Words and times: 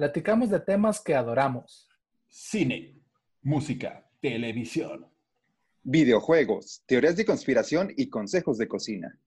platicamos 0.00 0.48
de 0.48 0.58
temas 0.60 0.98
que 0.98 1.14
adoramos. 1.14 1.86
cine, 2.26 2.96
música, 3.42 4.08
televisión. 4.22 5.06
Videojuegos, 5.82 6.82
teorías 6.86 7.16
de 7.16 7.26
conspiración 7.26 7.92
y 7.94 8.08
consejos 8.08 8.56
de 8.56 8.66
cocina. 8.66 9.18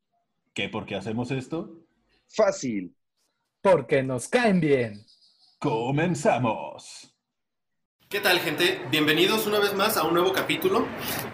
¿Qué 0.52 0.70
por 0.70 0.88
qué 0.88 0.96
hacemos 0.96 1.30
esto? 1.30 1.86
Fácil. 2.28 2.96
Porque 3.62 4.02
nos 4.02 4.28
caen 4.28 4.60
bien. 4.60 5.06
¡Comenzamos! 5.60 7.14
¿Qué 8.10 8.20
tal, 8.20 8.40
gente? 8.40 8.82
Bienvenidos 8.90 9.46
una 9.46 9.60
vez 9.60 9.76
más 9.76 9.96
a 9.96 10.04
un 10.06 10.16
nuevo 10.16 10.34
capítulo. 10.34 10.88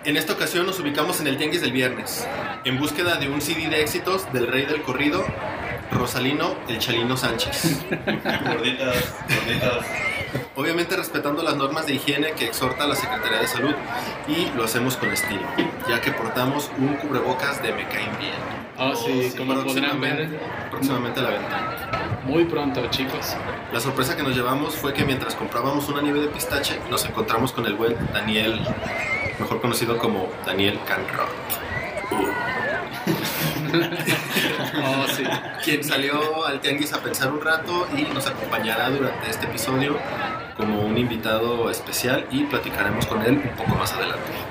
En 0.03 0.17
esta 0.17 0.33
ocasión 0.33 0.65
nos 0.65 0.81
ubicamos 0.81 1.21
en 1.21 1.27
el 1.27 1.37
Tianguis 1.37 1.61
del 1.61 1.71
Viernes, 1.71 2.27
en 2.65 2.77
búsqueda 2.77 3.17
de 3.17 3.29
un 3.29 3.39
CD 3.39 3.69
de 3.69 3.81
éxitos 3.81 4.31
del 4.33 4.47
rey 4.47 4.65
del 4.65 4.81
corrido, 4.81 5.23
Rosalino 5.91 6.55
el 6.67 6.79
Chalino 6.79 7.17
Sánchez. 7.17 7.85
Gorditas, 7.89 9.13
gorditas. 9.27 9.85
Obviamente 10.55 10.95
respetando 10.95 11.41
las 11.41 11.55
normas 11.55 11.87
de 11.87 11.93
higiene 11.95 12.33
que 12.33 12.45
exhorta 12.45 12.85
la 12.85 12.95
Secretaría 12.95 13.39
de 13.39 13.47
Salud 13.47 13.73
y 14.27 14.55
lo 14.55 14.63
hacemos 14.65 14.97
con 14.97 15.09
estilo, 15.11 15.41
ya 15.87 16.01
que 16.01 16.11
portamos 16.11 16.69
un 16.77 16.95
cubrebocas 16.95 17.61
de 17.63 17.71
Me 17.73 17.87
Caen 17.87 18.11
Bien. 18.19 18.59
Oh, 18.77 18.95
sí, 18.95 19.33
como 19.37 19.55
podrán 19.63 19.99
ver, 19.99 20.39
Próximamente, 20.69 21.19
a 21.19 21.23
la 21.23 21.29
venta. 21.31 22.19
muy 22.23 22.45
pronto, 22.45 22.85
chicos. 22.89 23.35
La 23.73 23.79
sorpresa 23.79 24.15
que 24.15 24.23
nos 24.23 24.35
llevamos 24.35 24.75
fue 24.75 24.93
que 24.93 25.03
mientras 25.03 25.35
comprábamos 25.35 25.89
una 25.89 26.01
nieve 26.01 26.21
de 26.21 26.27
pistache, 26.27 26.79
nos 26.89 27.03
encontramos 27.05 27.51
con 27.51 27.65
el 27.65 27.73
buen 27.75 27.95
Daniel, 28.13 28.59
mejor 29.39 29.59
conocido 29.61 29.97
como 29.97 30.29
Daniel 30.45 30.79
Canrock. 30.87 31.29
Oh, 34.81 35.05
quien 35.63 35.83
salió 35.83 36.45
al 36.45 36.61
tianguis 36.61 36.93
a 36.93 37.01
pensar 37.01 37.31
un 37.31 37.41
rato 37.41 37.87
y 37.95 38.03
nos 38.13 38.27
acompañará 38.27 38.89
durante 38.89 39.29
este 39.29 39.45
episodio 39.45 39.97
como 40.55 40.81
un 40.81 40.97
invitado 40.97 41.69
especial 41.69 42.25
y 42.31 42.43
platicaremos 42.43 43.05
con 43.05 43.21
él 43.23 43.41
un 43.43 43.55
poco 43.57 43.75
más 43.75 43.91
adelante. 43.93 44.48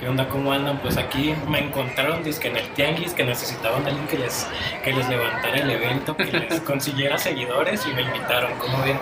¿Qué 0.00 0.08
onda? 0.08 0.26
¿Cómo 0.30 0.50
andan? 0.50 0.78
Pues 0.78 0.96
aquí 0.96 1.34
me 1.46 1.58
encontraron 1.58 2.24
dizque 2.24 2.48
en 2.48 2.56
el 2.56 2.66
tianguis 2.70 3.12
que 3.12 3.22
necesitaban 3.22 3.84
a 3.84 3.88
alguien 3.88 4.06
que 4.06 4.16
les, 4.16 4.46
que 4.82 4.94
les 4.94 5.06
levantara 5.10 5.58
el 5.58 5.70
evento, 5.70 6.16
que 6.16 6.24
les 6.24 6.58
consiguiera 6.62 7.18
seguidores 7.18 7.84
y 7.86 7.92
me 7.92 8.00
invitaron. 8.00 8.58
¿Cómo 8.58 8.82
ven? 8.82 8.98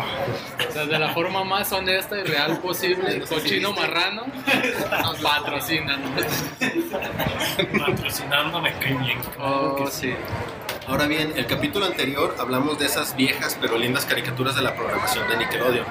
O 0.68 0.72
sea, 0.72 0.86
de 0.86 0.98
la 0.98 1.10
forma 1.14 1.44
más 1.44 1.70
honesta 1.70 2.18
y 2.18 2.24
real 2.24 2.58
posible, 2.58 3.20
cochino 3.20 3.72
marrano 3.72 4.24
nos 5.04 5.18
patrocinan. 5.22 6.02
Patrocinando 7.78 8.60
me 8.60 8.72
cae 8.72 8.94
bien. 8.94 9.20
Que 9.20 9.28
Oh, 9.38 9.86
sí. 9.88 10.12
Ahora 10.88 11.06
bien, 11.06 11.32
el 11.36 11.46
capítulo 11.46 11.86
anterior 11.86 12.34
hablamos 12.40 12.76
de 12.80 12.86
esas 12.86 13.14
viejas 13.14 13.56
pero 13.60 13.78
lindas 13.78 14.04
caricaturas 14.04 14.56
de 14.56 14.62
la 14.62 14.74
programación 14.74 15.28
de 15.28 15.36
Nickelodeon. 15.36 15.86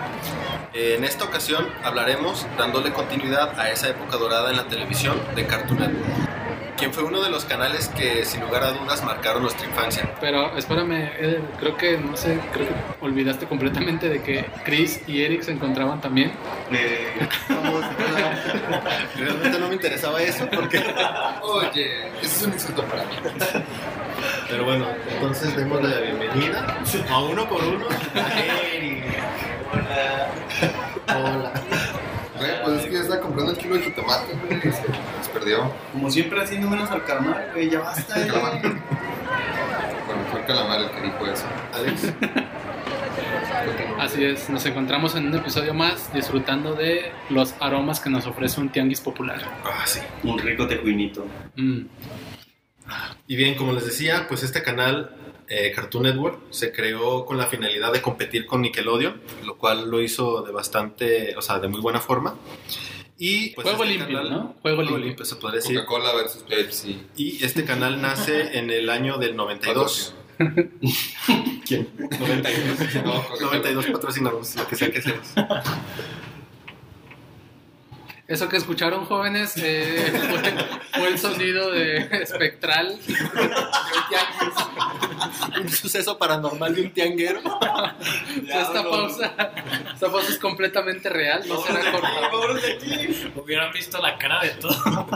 En 0.73 1.03
esta 1.03 1.25
ocasión 1.25 1.67
hablaremos 1.83 2.45
dándole 2.57 2.91
continuidad 2.91 3.59
a 3.59 3.71
esa 3.71 3.89
época 3.89 4.17
dorada 4.17 4.51
en 4.51 4.57
la 4.57 4.67
televisión 4.67 5.17
de 5.35 5.47
Cartoon 5.47 5.79
Network, 5.79 6.77
quien 6.77 6.93
fue 6.93 7.03
uno 7.03 7.23
de 7.23 7.29
los 7.29 7.45
canales 7.45 7.87
que 7.89 8.25
sin 8.25 8.41
lugar 8.41 8.63
a 8.63 8.71
dudas 8.73 9.03
marcaron 9.03 9.43
nuestra 9.43 9.65
infancia. 9.65 10.13
Pero 10.19 10.55
espérame, 10.57 11.09
creo 11.59 11.77
que, 11.77 11.97
no 11.97 12.15
sé, 12.17 12.39
creo 12.51 12.67
que 12.67 12.73
olvidaste 13.01 13.47
completamente 13.47 14.09
de 14.09 14.21
que 14.21 14.45
Chris 14.65 15.01
y 15.07 15.23
Eric 15.23 15.41
se 15.43 15.53
encontraban 15.53 16.01
también. 16.01 16.33
Realmente 19.17 19.59
no 19.59 19.69
me 19.69 19.75
interesaba 19.75 20.21
eso 20.21 20.47
porque, 20.53 20.83
oye, 21.41 22.09
eso 22.21 22.25
es 22.25 22.43
un 22.43 22.53
insulto 22.53 22.83
para 22.83 23.03
mí. 23.05 23.15
Pero 24.49 24.65
bueno, 24.65 24.87
entonces 25.09 25.55
demos 25.55 25.81
la 25.81 25.99
bienvenida 25.99 26.77
a 27.09 27.19
uno 27.19 27.47
por 27.49 27.63
uno 27.63 27.85
a 28.15 28.41
Eric. 28.41 28.86
Hola. 31.07 31.51
Güey, 32.37 32.63
pues 32.63 32.79
es 32.79 32.85
que 32.85 32.93
ya 32.93 32.99
está 33.01 33.19
comprando 33.19 33.51
el 33.51 33.57
kilo 33.57 33.75
de 33.75 33.81
jitomate, 33.81 34.33
güey. 34.45 34.61
Se 34.61 34.71
se 34.71 35.29
perdió. 35.33 35.71
Como 35.91 36.09
siempre 36.11 36.41
haciendo 36.41 36.69
menos 36.69 36.89
al 36.91 37.03
calamar, 37.03 37.49
güey, 37.53 37.69
ya 37.69 37.79
basta. 37.79 38.21
El 38.21 38.27
calamar. 38.31 38.61
Bueno, 38.61 40.21
fue 40.31 40.39
el 40.41 40.45
calamar 40.45 40.81
el 40.81 40.91
que 40.91 41.01
dijo 41.01 41.25
eso. 41.27 41.45
Alex, 41.73 42.13
Así 43.99 44.23
es, 44.23 44.49
nos 44.49 44.65
encontramos 44.65 45.15
en 45.15 45.27
un 45.27 45.35
episodio 45.35 45.73
más 45.73 46.13
disfrutando 46.13 46.75
de 46.75 47.11
los 47.29 47.55
aromas 47.59 47.99
que 47.99 48.09
nos 48.09 48.27
ofrece 48.27 48.61
un 48.61 48.69
tianguis 48.69 49.01
popular. 49.01 49.41
ah, 49.65 49.83
sí. 49.85 49.99
Un 50.23 50.37
rico 50.37 50.67
tejuinito. 50.67 51.25
Mm. 51.55 51.81
Y 53.27 53.35
bien, 53.35 53.55
como 53.55 53.73
les 53.73 53.85
decía, 53.85 54.27
pues 54.29 54.43
este 54.43 54.61
canal 54.63 55.15
eh, 55.49 55.71
Cartoon 55.75 56.03
Network 56.03 56.39
se 56.51 56.71
creó 56.71 57.25
con 57.25 57.37
la 57.37 57.45
finalidad 57.47 57.91
de 57.93 58.01
competir 58.01 58.45
con 58.45 58.61
Nickelodeon, 58.61 59.21
lo 59.45 59.57
cual 59.57 59.89
lo 59.89 60.01
hizo 60.01 60.41
de 60.41 60.51
bastante, 60.51 61.35
o 61.37 61.41
sea, 61.41 61.59
de 61.59 61.67
muy 61.67 61.79
buena 61.81 61.99
forma. 61.99 62.35
Y 63.19 63.49
pues, 63.55 63.65
Juego 63.65 63.83
este 63.83 63.97
limpio, 63.97 64.17
canal- 64.17 64.31
¿no? 64.31 64.55
Juego 64.61 64.81
limpio. 64.83 64.97
limpio, 64.99 65.25
se 65.25 65.35
podría 65.37 65.59
decir. 65.61 65.75
Coca-Cola 65.77 66.13
versus 66.15 66.43
Pepsi. 66.43 67.01
Y 67.15 67.43
este 67.43 67.65
canal 67.65 67.99
nace 68.01 68.59
en 68.59 68.69
el 68.69 68.89
año 68.91 69.17
del 69.17 69.35
92. 69.35 70.13
¿Quién? 71.65 71.89
92. 71.97 72.95
No, 73.03 73.13
Coca-Cola. 73.13 73.41
92 73.41 73.85
patrocinamos, 73.87 74.55
lo 74.55 74.67
que 74.67 74.75
sea 74.75 74.91
que 74.91 75.01
seas. 75.01 75.33
Eso 78.27 78.49
que 78.49 78.57
escucharon 78.57 79.05
jóvenes 79.05 79.53
eh, 79.55 80.11
fue, 80.29 80.53
fue 80.99 81.07
el 81.07 81.17
sonido 81.19 81.71
de 81.71 81.97
espectral. 82.21 82.99
Un 85.61 85.69
suceso 85.69 86.17
paranormal 86.17 86.75
de 86.75 86.81
un 86.81 86.91
tianguero. 86.91 87.39
esta 88.47 88.83
pausa, 88.83 89.33
esta 89.93 90.11
pausa 90.11 90.29
es 90.29 90.37
completamente 90.39 91.09
real, 91.09 91.43
no 91.47 91.61
será 91.61 91.91
cortada. 91.91 92.29
Hubieran 93.35 93.71
visto 93.71 94.01
la 94.01 94.17
cara 94.17 94.41
de 94.43 94.49
todo. 94.49 95.07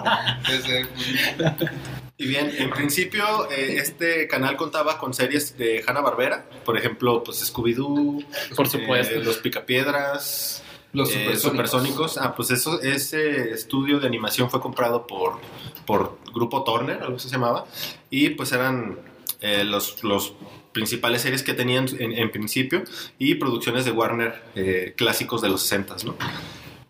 Y 2.17 2.27
bien, 2.27 2.53
en 2.57 2.69
principio 2.69 3.49
eh, 3.51 3.77
este 3.77 4.27
canal 4.27 4.55
contaba 4.55 4.97
con 4.97 5.13
series 5.13 5.57
de 5.57 5.83
Hanna-Barbera, 5.85 6.45
por 6.63 6.77
ejemplo, 6.77 7.23
pues 7.23 7.41
Scooby-Doo, 7.51 8.25
Por 8.55 8.69
supuesto. 8.69 9.15
eh, 9.15 9.23
Los 9.23 9.37
Picapiedras, 9.37 10.63
Los 10.93 11.09
eh, 11.09 11.13
supersónicos. 11.13 11.41
Supersónicos. 11.41 12.17
Ah, 12.17 12.35
pues 12.35 12.51
eso, 12.51 12.81
ese 12.81 13.51
estudio 13.51 13.99
de 13.99 14.07
animación 14.07 14.49
fue 14.49 14.59
comprado 14.59 15.07
por, 15.07 15.39
por 15.85 16.17
Grupo 16.33 16.63
Turner, 16.63 17.01
algo 17.01 17.19
se 17.19 17.29
llamaba, 17.29 17.65
y 18.09 18.31
pues 18.31 18.51
eran 18.51 18.99
eh, 19.39 19.63
los, 19.63 20.03
los 20.03 20.33
principales 20.71 21.21
series 21.21 21.43
que 21.43 21.53
tenían 21.53 21.87
en, 21.99 22.11
en 22.13 22.31
principio 22.31 22.83
y 23.17 23.35
producciones 23.35 23.85
de 23.85 23.91
Warner 23.91 24.43
eh, 24.55 24.93
clásicos 24.95 25.41
de 25.41 25.49
los 25.49 25.61
60, 25.61 25.95
¿no? 26.05 26.15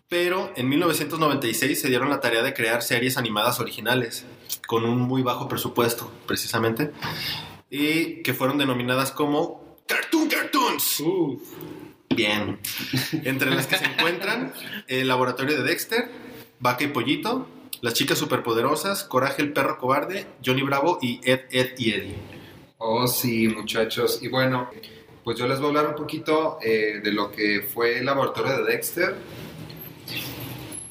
Pero 0.08 0.52
en 0.56 0.68
1996 0.68 1.80
se 1.80 1.88
dieron 1.88 2.10
la 2.10 2.20
tarea 2.20 2.42
de 2.42 2.52
crear 2.52 2.82
series 2.82 3.16
animadas 3.16 3.60
originales 3.60 4.26
con 4.66 4.84
un 4.84 5.00
muy 5.00 5.22
bajo 5.22 5.48
presupuesto, 5.48 6.12
precisamente, 6.26 6.90
y 7.70 8.22
que 8.22 8.34
fueron 8.34 8.58
denominadas 8.58 9.10
como 9.10 9.78
Cartoon 9.86 10.28
Cartoons. 10.28 11.02
Bien. 12.14 12.58
Entre 13.24 13.50
las 13.50 13.66
que 13.66 13.76
se 13.76 13.84
encuentran 13.84 14.52
el 14.88 15.08
laboratorio 15.08 15.56
de 15.56 15.62
Dexter, 15.62 16.10
Vaca 16.60 16.84
y 16.84 16.88
Pollito, 16.88 17.48
Las 17.80 17.94
chicas 17.94 18.16
superpoderosas, 18.18 19.04
Coraje 19.04 19.42
el 19.42 19.52
perro 19.52 19.78
cobarde, 19.78 20.26
Johnny 20.44 20.62
Bravo 20.62 20.98
y 21.02 21.20
Ed, 21.24 21.40
Ed 21.50 21.70
y 21.78 21.90
Eddie. 21.92 22.14
Oh, 22.78 23.06
sí, 23.08 23.48
muchachos. 23.48 24.20
Y 24.22 24.28
bueno, 24.28 24.70
pues 25.24 25.38
yo 25.38 25.48
les 25.48 25.58
voy 25.58 25.66
a 25.66 25.68
hablar 25.70 25.86
un 25.88 25.96
poquito 25.96 26.58
eh, 26.62 27.00
de 27.02 27.12
lo 27.12 27.32
que 27.32 27.62
fue 27.72 27.98
el 27.98 28.06
laboratorio 28.06 28.58
de 28.58 28.72
Dexter. 28.72 29.16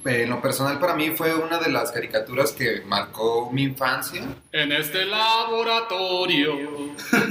Eh, 0.06 0.24
en 0.24 0.30
lo 0.32 0.42
personal 0.42 0.80
para 0.80 0.96
mí 0.96 1.12
fue 1.12 1.34
una 1.36 1.60
de 1.60 1.72
las 1.72 1.92
caricaturas 1.92 2.52
que 2.54 2.82
marcó 2.86 3.50
mi 3.52 3.64
infancia. 3.64 4.24
En 4.52 4.72
este 4.72 5.06
laboratorio. 5.06 6.54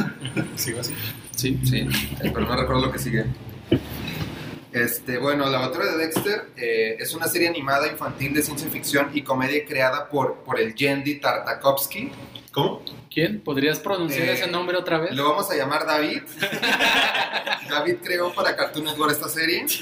¿Sigo 0.57 0.81
así? 0.81 0.95
Sí, 1.35 1.59
Sí, 1.65 1.87
pero 2.21 2.41
no 2.41 2.57
recuerdo 2.57 2.87
lo 2.87 2.93
que 2.93 2.99
sigue. 2.99 3.25
Este, 4.73 5.19
bueno, 5.19 5.47
El 5.47 5.53
Laboratorio 5.53 5.93
de 5.93 5.99
Dexter 5.99 6.45
eh, 6.57 6.97
es 6.99 7.13
una 7.15 7.27
serie 7.27 7.49
animada 7.49 7.89
infantil 7.89 8.33
de 8.35 8.43
ciencia 8.43 8.69
ficción 8.71 9.11
y 9.13 9.23
comedia 9.23 9.65
creada 9.65 10.09
por, 10.09 10.37
por 10.45 10.61
el 10.61 10.75
Yendi 10.75 11.17
Tartakovsky. 11.21 12.13
¿Cómo? 12.53 12.83
¿Quién? 13.13 13.41
¿Podrías 13.41 13.79
pronunciar 13.81 14.29
Eh, 14.29 14.33
ese 14.35 14.47
nombre 14.49 14.77
otra 14.77 14.99
vez? 14.99 15.13
Lo 15.15 15.29
vamos 15.31 15.51
a 15.51 15.57
llamar 15.57 15.87
David. 15.87 16.23
David 17.69 17.97
creó 18.03 18.33
para 18.33 18.57
Cartoon 18.57 18.85
Network 18.87 19.13
esta 19.13 19.29
serie. 19.29 19.67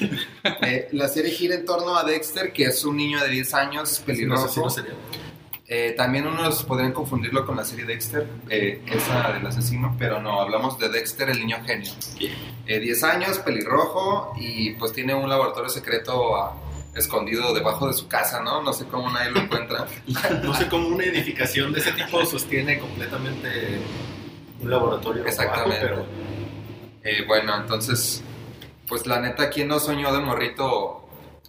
Eh, 0.63 0.89
la 0.93 1.09
serie 1.09 1.31
gira 1.31 1.55
en 1.55 1.65
torno 1.67 1.97
a 1.97 2.05
Dexter, 2.05 2.53
que 2.53 2.65
es 2.65 2.85
un 2.85 2.97
niño 2.97 3.23
de 3.23 3.29
10 3.29 3.55
años, 3.55 4.01
No 4.01 4.07
pelirrojo. 4.07 4.49
sé 4.49 4.55
si 4.55 4.61
no 4.61 4.71
sería. 4.71 4.93
Eh, 5.71 5.93
también 5.95 6.27
unos 6.27 6.65
podrían 6.65 6.93
confundirlo 6.93 7.45
con 7.45 7.55
la 7.55 7.65
serie 7.65 7.85
Dexter, 7.85 8.27
eh, 8.49 8.81
esa 8.87 9.33
del 9.33 9.47
asesino, 9.47 9.95
pero 9.99 10.19
no, 10.19 10.41
hablamos 10.41 10.79
de 10.79 10.89
Dexter, 10.89 11.29
el 11.29 11.41
niño 11.41 11.59
genio. 11.67 11.93
Eh, 12.67 12.81
10 12.81 13.05
años, 13.05 13.39
pelirrojo, 13.41 14.33
y 14.39 14.71
pues 14.73 14.95
tiene 14.95 15.15
un 15.15 15.29
laboratorio 15.29 15.69
secreto 15.69 16.37
ah, 16.37 16.57
escondido 16.95 17.53
debajo 17.53 17.87
de 17.87 17.93
su 17.93 18.09
casa, 18.09 18.41
¿no? 18.41 18.63
No 18.63 18.73
sé 18.73 18.87
cómo 18.87 19.11
nadie 19.11 19.31
lo 19.31 19.41
encuentra. 19.41 19.87
No 20.43 20.55
sé 20.55 20.69
cómo 20.69 20.89
una 20.89 21.05
edificación 21.05 21.71
de 21.75 21.81
ese 21.81 21.93
tipo 21.93 22.25
sostiene 22.25 22.79
completamente 22.79 23.79
un 24.63 24.71
laboratorio. 24.71 25.27
Exactamente. 25.27 25.87
Eh, 27.05 27.25
bueno, 27.27 27.55
entonces, 27.55 28.23
pues 28.87 29.07
la 29.07 29.21
neta, 29.21 29.51
¿quién 29.51 29.69
no 29.69 29.79
soñó 29.79 30.15
de 30.15 30.21
morrito 30.21 31.08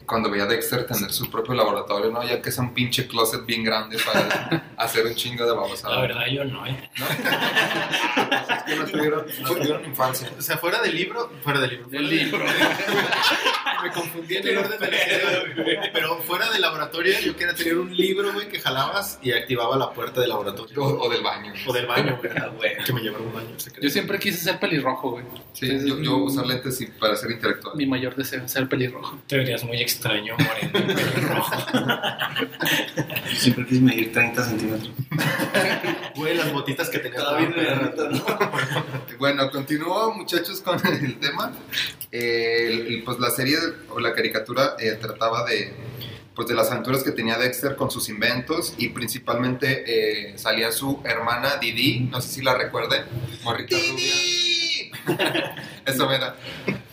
cuando 0.09 0.29
veía 0.29 0.44
a 0.44 0.47
Dexter 0.47 0.85
tener 0.88 1.11
su 1.11 1.29
propio 1.29 1.53
laboratorio, 1.53 2.09
¿no? 2.11 2.23
Ya 2.27 2.41
que 2.41 2.50
es 2.50 2.57
un 2.57 2.73
pinche 2.73 3.07
closet 3.07 3.45
bien 3.45 3.63
grande 3.63 3.97
para 4.03 4.73
hacer 4.77 5.06
un 5.06 5.15
chingo 5.15 5.45
de 5.45 5.51
babosada. 5.53 5.95
La 5.95 6.01
verdad, 6.01 6.25
yo 6.31 6.44
no, 6.45 6.65
¿eh? 6.65 6.89
¿no? 6.97 7.06
es 8.56 8.63
que 8.63 8.75
no 8.75 8.85
tuvieron, 8.85 9.25
no 9.41 9.50
tuvieron 9.50 9.85
infancia. 9.85 10.29
O 10.38 10.41
sea, 10.41 10.57
fuera 10.57 10.81
del 10.81 10.95
libro, 10.95 11.31
fuera 11.44 11.59
del 11.59 11.69
libro. 11.71 11.88
Del 11.89 12.07
fuera 12.07 12.23
libro. 12.23 12.45
Me 13.83 13.91
confundí 13.91 14.35
en 14.35 14.45
el 14.47 14.57
orden 14.57 14.77
de 14.77 14.91
la 14.91 14.97
serie, 14.97 15.79
Pero 15.94 16.17
fuera 16.23 16.50
del 16.51 16.61
laboratorio, 16.61 17.17
yo 17.21 17.33
quería 17.38 17.53
tener 17.56 17.77
un 17.77 17.95
libro, 17.95 18.33
güey, 18.33 18.50
que 18.50 18.59
jalabas 18.59 19.19
y 19.21 19.31
activaba 19.31 19.77
la 19.77 19.91
puerta 19.91 20.19
del 20.19 20.31
laboratorio. 20.31 20.83
O, 20.83 21.06
o 21.06 21.09
del 21.09 21.21
baño. 21.23 21.53
O 21.65 21.71
del 21.71 21.85
baño, 21.88 22.19
güey. 22.57 22.77
Que 22.85 22.91
me 22.91 23.00
llevaron 23.01 23.27
un 23.27 23.33
baño 23.33 23.57
secreto. 23.57 23.81
Yo 23.81 23.89
siempre 23.89 24.19
quise 24.19 24.38
ser 24.39 24.59
pelirrojo, 24.59 25.11
güey. 25.11 25.25
Sí, 25.53 25.71
es 25.71 25.85
yo, 25.85 25.97
yo 26.01 26.17
mi- 26.17 26.23
usar 26.25 26.45
lentes 26.45 26.81
y 26.81 26.88
para 26.88 27.15
ser 27.15 27.31
intelectual. 27.31 27.75
Mi 27.77 27.85
mayor 27.85 28.15
deseo, 28.15 28.45
ser 28.50 28.67
pelirrojo. 28.67 29.17
Te 29.27 29.38
verías 29.38 29.63
muy 29.63 29.77
extraño, 29.81 29.99
moreno, 30.04 30.36
pelirrojo. 30.72 31.51
Siempre 33.36 33.66
quise 33.68 33.81
medir 33.81 34.12
30 34.13 34.44
centímetros. 34.44 34.92
Güey, 36.16 36.36
las 36.38 36.51
botitas 36.51 36.90
que 36.90 37.00
tenía. 37.00 37.19
Bueno, 39.18 39.50
continúo 39.51 40.13
muchachos 40.13 40.62
con 40.62 40.80
el 40.88 41.19
tema. 41.19 41.51
Eh, 42.12 42.86
el- 42.88 43.04
pues 43.04 43.19
la 43.19 43.30
serie 43.30 43.57
o 43.90 44.00
la 44.00 44.13
caricatura 44.13 44.75
eh, 44.80 44.98
trataba 45.00 45.46
de, 45.46 45.74
pues 46.36 46.48
de 46.48 46.56
las 46.56 46.72
aventuras 46.72 47.04
que 47.04 47.12
tenía 47.12 47.38
Dexter 47.38 47.75
con 47.75 47.92
sus 47.92 48.10
inventos 48.10 48.74
y 48.78 48.90
principalmente 48.90 49.84
eh, 50.31 50.38
salía 50.38 50.72
su 50.72 51.02
hermana 51.04 51.57
Didi, 51.57 52.02
no 52.12 52.19
sé 52.22 52.30
si 52.30 52.42
la 52.42 52.56
recuerden, 52.56 53.04
morrita 53.44 53.75
rubia. 53.78 54.13
Eso 55.86 56.12
era. 56.12 56.36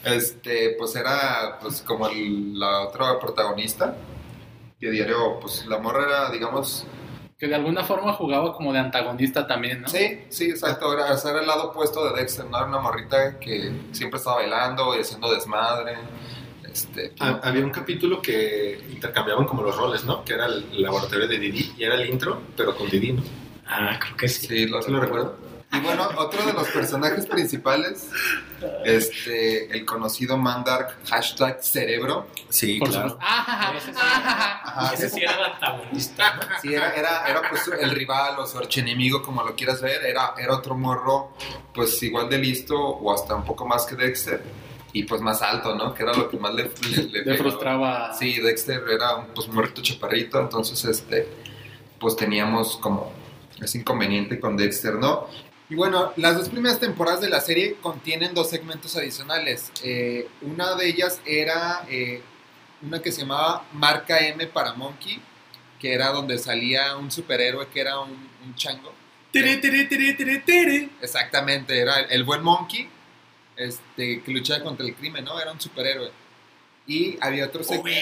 Este, 0.07 0.77
pues 0.79 0.95
era 0.97 1.59
pues 1.61 1.83
como 1.83 2.09
el- 2.09 2.59
la 2.59 2.83
otra 2.83 3.19
protagonista. 3.19 3.97
Que 4.81 4.91
diario, 4.91 5.39
pues 5.41 5.67
la 5.67 5.79
morra 5.79 6.05
era, 6.07 6.31
digamos, 6.31 6.87
Que 7.39 7.49
de 7.49 7.55
alguna 7.55 7.85
forma 7.85 8.13
jugaba 8.15 8.55
como 8.55 8.73
de 8.73 8.79
antagonista 8.79 9.47
también, 9.47 9.83
¿no? 9.83 9.89
Sí, 9.89 10.23
sí, 10.31 10.51
exacto. 10.51 10.93
Era, 10.95 11.09
el 11.13 11.47
lado 11.47 11.71
opuesto 11.71 12.09
de 12.11 12.19
Dexter, 12.21 12.47
¿no? 12.47 12.57
Era 12.57 12.67
una 12.67 12.79
morrita 12.79 13.39
que 13.39 13.73
siempre 13.93 14.17
estaba 14.19 14.37
bailando 14.37 14.97
y 14.97 15.01
haciendo 15.01 15.31
desmadre. 15.33 15.97
Este, 16.71 17.13
Ah, 17.21 17.41
Había 17.43 17.63
un 17.65 17.71
capítulo 17.71 18.21
que 18.23 18.79
intercambiaban 18.91 19.45
como 19.47 19.63
los 19.63 19.77
roles, 19.77 20.05
¿no? 20.05 20.25
Que 20.25 20.33
era 20.35 20.47
el 20.47 20.83
laboratorio 20.83 21.27
de 21.29 21.39
Didi 21.39 21.75
y 21.77 21.85
era 21.85 21.95
el 21.97 22.09
intro, 22.09 22.41
pero 22.57 22.75
con 22.77 22.89
Didi, 22.89 23.13
¿no? 23.13 23.23
Ah, 23.67 23.99
creo 24.01 24.17
que 24.17 24.29
sí. 24.29 24.47
sí, 24.47 24.67
lo, 24.67 24.81
¿Sí 24.83 24.91
lo 24.91 25.01
recuerdo? 25.01 25.37
Y 25.73 25.81
bueno, 25.81 26.09
otro 26.17 26.45
de 26.47 26.53
los 26.53 26.69
personajes 26.69 27.27
principales, 27.27 28.09
este, 28.85 29.71
el 29.77 29.85
conocido 29.85 30.37
Mandark, 30.37 30.97
hashtag 31.09 31.63
cerebro. 31.63 32.29
Sí, 32.49 32.79
Por 32.79 32.89
claro. 32.91 33.11
supuesto. 33.11 33.27
Ah, 33.29 33.73
Ese 33.77 33.93
sí, 33.93 33.99
Ajá, 34.01 34.95
ese 34.95 35.09
sí 35.11 35.21
era 35.23 35.35
el 35.35 35.45
antagonista. 35.45 36.41
Sí, 36.63 36.73
era, 36.75 36.93
era, 36.95 37.27
era 37.27 37.43
pues 37.49 37.69
el 37.81 37.91
rival 37.91 38.39
o 38.39 38.47
su 38.47 38.59
archienemigo, 38.59 39.23
como 39.23 39.43
lo 39.43 39.55
quieras 39.55 39.81
ver. 39.83 40.05
Era, 40.05 40.35
era 40.39 40.55
otro 40.55 40.77
morro, 40.77 41.33
pues 41.75 42.03
igual 42.03 42.29
de 42.31 42.39
listo 42.39 42.79
o 42.79 43.13
hasta 43.13 43.35
un 43.35 43.45
poco 43.45 43.67
más 43.67 43.85
que 43.87 43.97
Dexter. 43.97 44.43
Y 44.93 45.03
pues 45.03 45.21
más 45.21 45.43
alto, 45.43 45.75
¿no? 45.75 45.93
Que 45.93 46.05
era 46.05 46.15
lo 46.15 46.29
que 46.31 46.39
más 46.39 46.55
le, 46.55 46.71
le, 46.91 46.97
le 46.97 47.03
Le 47.05 47.23
pegaba. 47.25 47.37
frustraba. 47.39 48.15
Sí, 48.15 48.41
Dexter 48.41 48.83
era 48.91 49.17
un 49.17 49.27
pues, 49.35 49.49
morrito 49.49 49.83
chaparrito, 49.83 50.41
entonces 50.41 50.83
este, 50.87 51.29
pues 51.99 52.17
teníamos 52.17 52.77
como 52.79 53.13
ese 53.61 53.79
inconveniente 53.79 54.41
con 54.41 54.57
Dexter, 54.57 54.95
¿no? 54.95 55.27
Y 55.69 55.75
bueno, 55.75 56.13
las 56.17 56.37
dos 56.37 56.49
primeras 56.49 56.79
temporadas 56.79 57.21
de 57.21 57.29
la 57.29 57.41
serie 57.41 57.75
contienen 57.83 58.35
dos 58.35 58.51
segmentos 58.51 58.97
adicionales. 58.97 59.73
Eh, 59.83 60.29
una 60.43 60.77
de 60.77 60.89
ellas 60.89 61.21
era 61.25 61.85
eh, 61.89 62.23
una 62.83 63.03
que 63.03 63.11
se 63.11 63.23
llamaba 63.23 63.67
Marca 63.73 64.21
M 64.21 64.47
para 64.47 64.75
Monkey, 64.75 65.21
que 65.81 65.93
era 65.93 66.11
donde 66.11 66.39
salía 66.39 66.97
un 66.97 67.11
superhéroe 67.11 67.67
que 67.69 67.81
era 67.81 67.99
un, 67.99 68.29
un 68.45 68.55
chango. 68.55 68.95
Tere, 69.33 69.57
tere, 69.57 69.85
tere, 69.87 70.13
tere, 70.13 70.39
tere. 70.39 70.89
Exactamente, 71.03 71.79
era 71.79 71.99
el, 71.99 72.13
el 72.13 72.25
buen 72.25 72.43
Monkey, 72.43 72.89
este, 73.57 74.23
que 74.23 74.31
luchaba 74.31 74.63
contra 74.63 74.87
el 74.87 74.95
crimen, 74.95 75.25
¿no? 75.25 75.41
Era 75.41 75.51
un 75.51 75.61
superhéroe. 75.61 76.13
Y 76.87 77.19
había 77.21 77.47
otro 77.47 77.65
segmento. 77.65 78.01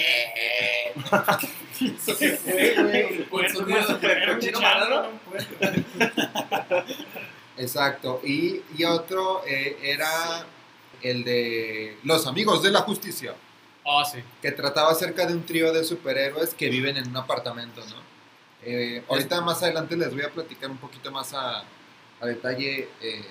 Exacto. 7.57 8.21
Y, 8.23 8.61
y 8.77 8.83
otro 8.83 9.41
eh, 9.47 9.77
era 9.81 10.45
el 11.01 11.23
de 11.23 11.97
Los 12.03 12.27
Amigos 12.27 12.63
de 12.63 12.71
la 12.71 12.81
Justicia, 12.81 13.33
Ah, 13.85 14.03
sí. 14.03 14.19
que 14.41 14.51
trataba 14.51 14.91
acerca 14.91 15.25
de 15.25 15.33
un 15.33 15.45
trío 15.45 15.71
de 15.71 15.83
superhéroes 15.83 16.53
que 16.55 16.69
viven 16.69 16.97
en 16.97 17.07
un 17.09 17.17
apartamento, 17.17 17.81
¿no? 17.81 17.95
Eh, 18.63 19.03
ahorita 19.07 19.41
más 19.41 19.61
adelante 19.61 19.95
les 19.95 20.11
voy 20.11 20.23
a 20.23 20.29
platicar 20.31 20.71
un 20.71 20.77
poquito 20.77 21.11
más 21.11 21.33
a, 21.35 21.59
a 22.19 22.25
detalle 22.25 22.89
eh, 22.99 23.23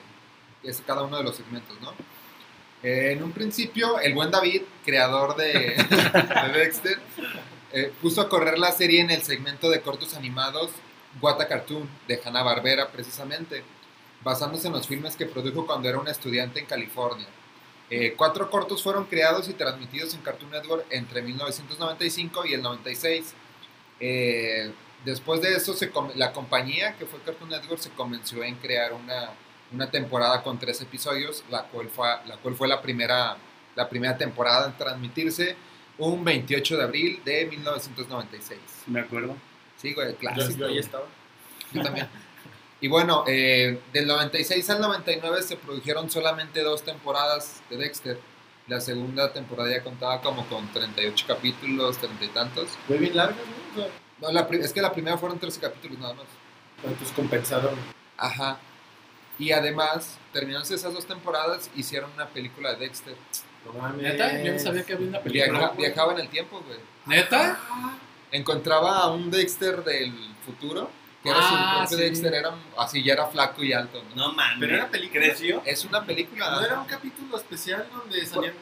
es 0.62 0.80
cada 0.86 1.02
uno 1.02 1.16
de 1.16 1.24
los 1.24 1.34
segmentos, 1.34 1.76
¿no? 1.80 1.92
Eh, 2.84 3.12
en 3.12 3.22
un 3.24 3.32
principio, 3.32 3.98
el 3.98 4.14
buen 4.14 4.30
David, 4.30 4.62
creador 4.84 5.34
de, 5.34 5.52
de 6.52 6.58
Dexter, 6.58 6.98
puso 8.00 8.20
a 8.20 8.28
correr 8.28 8.56
la 8.56 8.70
serie 8.70 9.00
en 9.00 9.10
el 9.10 9.22
segmento 9.22 9.68
de 9.68 9.80
cortos 9.80 10.14
animados 10.14 10.70
Guata 11.20 11.48
Cartoon 11.48 11.88
de 12.06 12.20
Hanna-Barbera, 12.24 12.88
precisamente, 12.92 13.64
basándose 14.24 14.66
en 14.66 14.72
los 14.72 14.86
filmes 14.86 15.14
que 15.16 15.26
produjo 15.26 15.66
cuando 15.66 15.88
era 15.88 15.98
un 15.98 16.08
estudiante 16.08 16.58
en 16.58 16.66
California. 16.66 17.26
Eh, 17.90 18.14
cuatro 18.16 18.50
cortos 18.50 18.82
fueron 18.82 19.04
creados 19.04 19.48
y 19.48 19.52
transmitidos 19.52 20.14
en 20.14 20.22
Cartoon 20.22 20.50
Network 20.50 20.86
entre 20.90 21.22
1995 21.22 22.46
y 22.46 22.54
el 22.54 22.62
96. 22.62 23.34
Eh, 24.00 24.72
después 25.04 25.42
de 25.42 25.54
eso, 25.54 25.74
se 25.74 25.92
la 26.16 26.32
compañía 26.32 26.96
que 26.96 27.04
fue 27.04 27.20
Cartoon 27.20 27.50
Network 27.50 27.80
se 27.80 27.90
convenció 27.90 28.42
en 28.42 28.56
crear 28.56 28.94
una, 28.94 29.30
una 29.72 29.90
temporada 29.90 30.42
con 30.42 30.58
tres 30.58 30.80
episodios, 30.80 31.44
la 31.50 31.64
cual 31.64 31.88
fue 31.88 32.08
la, 32.26 32.36
cual 32.38 32.54
fue 32.54 32.68
la, 32.68 32.80
primera, 32.80 33.36
la 33.76 33.88
primera 33.88 34.16
temporada 34.16 34.68
en 34.68 34.78
transmitirse 34.78 35.56
un 35.98 36.24
28 36.24 36.78
de 36.78 36.82
abril 36.82 37.20
de 37.24 37.46
1996. 37.46 38.58
Me 38.86 39.00
acuerdo. 39.00 39.36
Sí, 39.76 39.92
güey, 39.92 40.12
Yo, 40.12 40.18
clásico. 40.18 40.58
yo 40.58 40.66
ahí 40.66 40.78
estaba. 40.78 41.06
Yo 41.72 41.82
también. 41.82 42.08
Y 42.84 42.88
bueno, 42.88 43.24
eh, 43.26 43.80
del 43.94 44.06
96 44.06 44.68
al 44.68 44.82
99 44.82 45.42
se 45.42 45.56
produjeron 45.56 46.10
solamente 46.10 46.62
dos 46.62 46.82
temporadas 46.82 47.62
de 47.70 47.78
Dexter. 47.78 48.20
La 48.66 48.78
segunda 48.78 49.32
temporada 49.32 49.70
ya 49.70 49.82
contaba 49.82 50.20
como 50.20 50.46
con 50.48 50.70
38 50.70 51.24
capítulos, 51.26 51.96
30 51.96 52.24
y 52.26 52.28
tantos. 52.28 52.68
Fue 52.86 52.98
bien 52.98 53.16
larga, 53.16 53.36
¿no? 53.36 53.82
O 53.82 53.86
sea, 53.86 53.94
No, 54.20 54.30
la 54.32 54.46
pri- 54.46 54.58
es 54.60 54.74
que 54.74 54.82
la 54.82 54.92
primera 54.92 55.16
fueron 55.16 55.38
13 55.38 55.60
capítulos 55.60 55.98
nada 55.98 56.12
más. 56.12 56.26
¿cuántos 56.82 57.10
compensaron? 57.12 57.74
Ajá. 58.18 58.58
Y 59.38 59.52
además, 59.52 60.18
terminándose 60.34 60.74
esas 60.74 60.92
dos 60.92 61.06
temporadas, 61.06 61.70
hicieron 61.74 62.12
una 62.12 62.26
película 62.28 62.74
de 62.74 62.80
Dexter. 62.80 63.16
No 63.64 63.80
mames. 63.80 64.02
¿Neta? 64.02 64.42
Yo 64.42 64.52
no 64.52 64.58
sabía 64.58 64.84
que 64.84 64.92
había 64.92 65.08
una 65.08 65.20
película. 65.22 65.58
Viaja- 65.58 65.72
viajaba 65.74 66.12
en 66.12 66.18
el 66.20 66.28
tiempo, 66.28 66.60
güey. 66.66 66.78
¿Neta? 67.06 67.58
Encontraba 68.30 68.98
a 68.98 69.10
un 69.10 69.30
Dexter 69.30 69.82
del 69.84 70.12
futuro, 70.44 70.90
que 71.24 71.30
era 71.30 71.38
Ah, 71.40 71.48
su 71.48 71.78
propio 71.88 71.98
sí. 71.98 72.04
Dexter, 72.04 72.34
era 72.34 72.54
así, 72.78 73.02
ya 73.02 73.14
era 73.14 73.26
flaco 73.26 73.64
y 73.64 73.72
alto. 73.72 74.00
¿no? 74.14 74.28
No 74.28 74.32
mames. 74.34 74.58
Pero 74.60 74.74
era 74.76 74.88
película. 74.88 75.20
¿Creció? 75.24 75.62
Es 75.64 75.84
una 75.84 76.04
película. 76.04 76.50
¿No 76.50 76.60
era 76.60 76.78
un 76.80 76.86
capítulo 76.86 77.36
especial 77.36 77.88
donde 77.92 78.24
salían. 78.26 78.54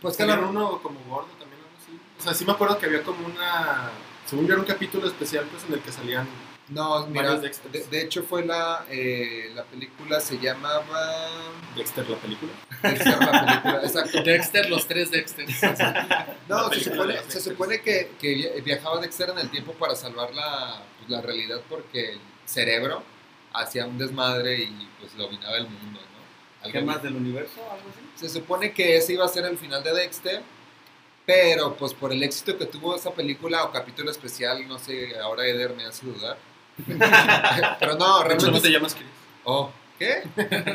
Pues 0.00 0.16
que 0.16 0.22
salían 0.22 0.42
la- 0.42 0.46
uno 0.48 0.78
como 0.80 1.00
gordo 1.08 1.28
también, 1.40 1.58
algo 1.60 1.72
así? 1.82 1.98
O 2.18 2.22
sea, 2.22 2.32
sí 2.34 2.44
me 2.44 2.52
acuerdo 2.52 2.78
que 2.78 2.86
había 2.86 3.02
como 3.02 3.26
una. 3.26 3.90
Según 4.26 4.46
yo 4.46 4.52
era 4.52 4.60
un 4.60 4.66
capítulo 4.68 5.08
especial, 5.08 5.46
pues 5.50 5.64
en 5.64 5.72
el 5.72 5.80
que 5.80 5.90
salían. 5.90 6.28
No, 6.70 7.06
mira, 7.06 7.36
de, 7.36 8.02
hecho 8.02 8.22
fue 8.24 8.44
la, 8.44 8.84
eh, 8.90 9.50
la 9.54 9.64
película, 9.64 10.20
se 10.20 10.38
llamaba... 10.38 11.28
Dexter, 11.74 12.08
la 12.08 12.16
película. 12.16 12.52
Dexter, 12.82 13.18
la 13.18 13.46
película, 13.46 13.80
exacto. 13.84 14.22
Dexter, 14.22 14.68
los 14.68 14.86
tres 14.86 15.10
Dexters. 15.10 15.60
No, 16.48 16.70
se 16.70 16.80
supone, 16.80 17.16
se 17.28 17.40
supone 17.40 17.80
que, 17.80 18.12
que 18.20 18.60
viajaba 18.64 19.00
Dexter 19.00 19.30
en 19.30 19.38
el 19.38 19.50
tiempo 19.50 19.72
para 19.72 19.94
salvar 19.94 20.34
la, 20.34 20.82
pues, 20.98 21.10
la 21.10 21.22
realidad 21.22 21.60
porque 21.68 22.12
el 22.12 22.20
cerebro 22.44 23.02
hacía 23.52 23.86
un 23.86 23.98
desmadre 23.98 24.62
y 24.62 24.88
pues 25.00 25.16
dominaba 25.16 25.56
el 25.56 25.68
mundo, 25.68 26.00
¿no? 26.00 26.64
Algo 26.66 26.72
¿Qué 26.72 26.84
más 26.84 27.02
del 27.02 27.16
universo? 27.16 27.60
¿Algo 27.62 27.88
así? 27.90 28.00
Se 28.14 28.28
supone 28.28 28.72
que 28.72 28.96
ese 28.96 29.14
iba 29.14 29.24
a 29.24 29.28
ser 29.28 29.44
el 29.44 29.56
final 29.56 29.82
de 29.82 29.94
Dexter, 29.94 30.42
pero 31.24 31.76
pues 31.76 31.94
por 31.94 32.12
el 32.12 32.22
éxito 32.22 32.56
que 32.58 32.66
tuvo 32.66 32.96
esa 32.96 33.12
película 33.12 33.64
o 33.64 33.72
capítulo 33.72 34.10
especial, 34.10 34.66
no 34.66 34.78
sé, 34.78 35.18
ahora 35.18 35.46
Eder 35.46 35.74
me 35.74 35.84
hace 35.84 36.06
dudar. 36.06 36.36
Pero 36.86 37.96
no, 37.96 38.22
hecho, 38.22 38.22
no 38.22 38.24
realmente... 38.24 38.60
te 38.60 38.70
llamas 38.70 38.94
Chris. 38.94 39.08
Oh, 39.44 39.70
¿qué? 39.98 40.22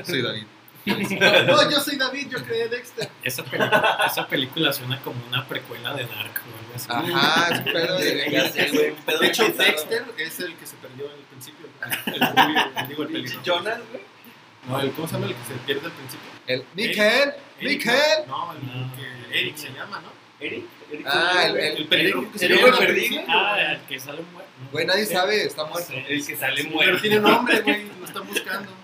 Soy 0.05 0.21
David. 0.21 0.45
No, 0.85 1.71
yo 1.71 1.79
soy 1.79 1.95
David, 1.95 2.27
yo 2.29 2.43
creé 2.43 2.67
Dexter. 2.67 3.09
Esa 3.23 3.43
película, 3.43 4.03
esa 4.05 4.27
película 4.27 4.73
suena 4.73 4.99
como 5.01 5.25
una 5.27 5.47
precuela 5.47 5.93
de 5.93 6.03
Dark 6.05 6.41
o 6.43 6.57
algo 6.59 6.73
así. 6.75 6.87
Ajá, 6.89 7.53
es 7.53 7.59
un 7.59 7.65
pedo 7.65 7.97
de... 7.97 8.15
De 8.15 9.27
hecho. 9.27 9.45
Dexter 9.45 10.05
es 10.17 10.39
el 10.39 10.55
que 10.55 10.65
se 10.65 10.75
perdió 10.77 11.09
al 11.09 11.21
principio. 11.31 11.67
El 12.05 12.19
rubio, 12.19 12.87
digo 12.89 13.03
el 13.03 13.09
pelirrojo. 13.09 13.43
Jonas, 13.45 13.79
güey. 13.91 14.03
No, 14.67 14.79
el, 14.79 14.91
¿cómo 14.91 15.07
se 15.07 15.13
llama 15.13 15.27
el 15.27 15.35
que 15.35 15.45
se 15.45 15.53
pierde 15.65 15.85
al 15.85 15.91
principio? 15.91 16.29
El... 16.47 16.65
Eric, 16.75 17.35
¡Miquel! 17.61 18.27
No, 18.27 18.53
el 18.53 18.59
que 18.59 19.39
Eric 19.39 19.55
se 19.55 19.69
llama, 19.69 20.01
¿no? 20.01 20.22
Eric. 20.45 20.65
Eric 20.91 21.05
Ah, 21.09 21.45
el- 21.47 21.57
El 21.57 21.75
que 21.75 21.81
al 21.81 21.87
Perdido. 22.77 23.21
Ah, 23.27 23.57
el 23.73 23.81
que 23.87 23.99
sale 23.99 24.21
muerto. 24.31 24.51
Güey, 24.71 24.85
nadie 24.85 25.05
sabe, 25.05 25.43
está 25.45 25.65
muerto. 25.65 25.93
El 25.93 26.25
que 26.25 26.35
sale 26.37 26.63
Pero 26.63 26.69
muerto. 26.75 27.01
tiene 27.01 27.19
nombre, 27.19 27.61
güey, 27.61 27.85
lo 27.99 28.05
están 28.05 28.27
buscando. 28.27 28.71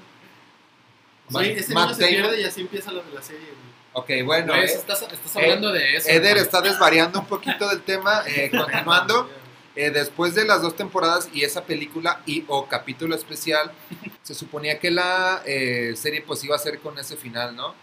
Sí, 1.29 1.37
ese 1.51 1.73
Matt 1.75 1.89
niño 1.91 1.95
se 1.95 2.07
pierde 2.07 2.41
y 2.41 2.43
así 2.43 2.61
empieza 2.61 2.91
la, 2.91 3.03
la 3.13 3.21
serie, 3.21 3.41
güey. 3.45 4.21
Ok, 4.21 4.25
bueno. 4.25 4.47
Güey, 4.53 4.61
eh, 4.63 4.73
estás, 4.73 5.01
estás 5.03 5.35
hablando 5.37 5.71
de 5.71 5.95
eso. 5.97 6.09
Eder 6.09 6.31
güey. 6.33 6.43
está 6.43 6.59
desvariando 6.61 7.19
un 7.19 7.27
poquito 7.27 7.69
del 7.69 7.81
tema. 7.83 8.23
eh, 8.25 8.49
continuando, 8.55 9.29
eh, 9.75 9.91
después 9.91 10.33
de 10.33 10.45
las 10.45 10.63
dos 10.63 10.75
temporadas 10.75 11.29
y 11.31 11.43
esa 11.43 11.65
película 11.65 12.21
y 12.25 12.45
o 12.47 12.67
capítulo 12.67 13.15
especial, 13.15 13.71
se 14.23 14.33
suponía 14.33 14.79
que 14.79 14.89
la 14.89 15.43
eh, 15.45 15.93
serie 15.95 16.23
pues 16.23 16.43
iba 16.43 16.55
a 16.55 16.59
ser 16.59 16.79
con 16.79 16.97
ese 16.97 17.15
final, 17.15 17.55
¿no? 17.55 17.75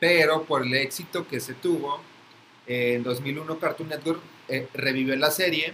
Pero 0.00 0.44
por 0.44 0.62
el 0.62 0.72
éxito 0.74 1.28
que 1.28 1.40
se 1.40 1.52
tuvo, 1.54 2.00
eh, 2.68 2.94
en 2.94 3.02
2001 3.02 3.58
Cartoon 3.58 3.88
Network 3.88 4.20
eh, 4.48 4.68
revivió 4.74 5.16
la 5.16 5.30
serie, 5.30 5.72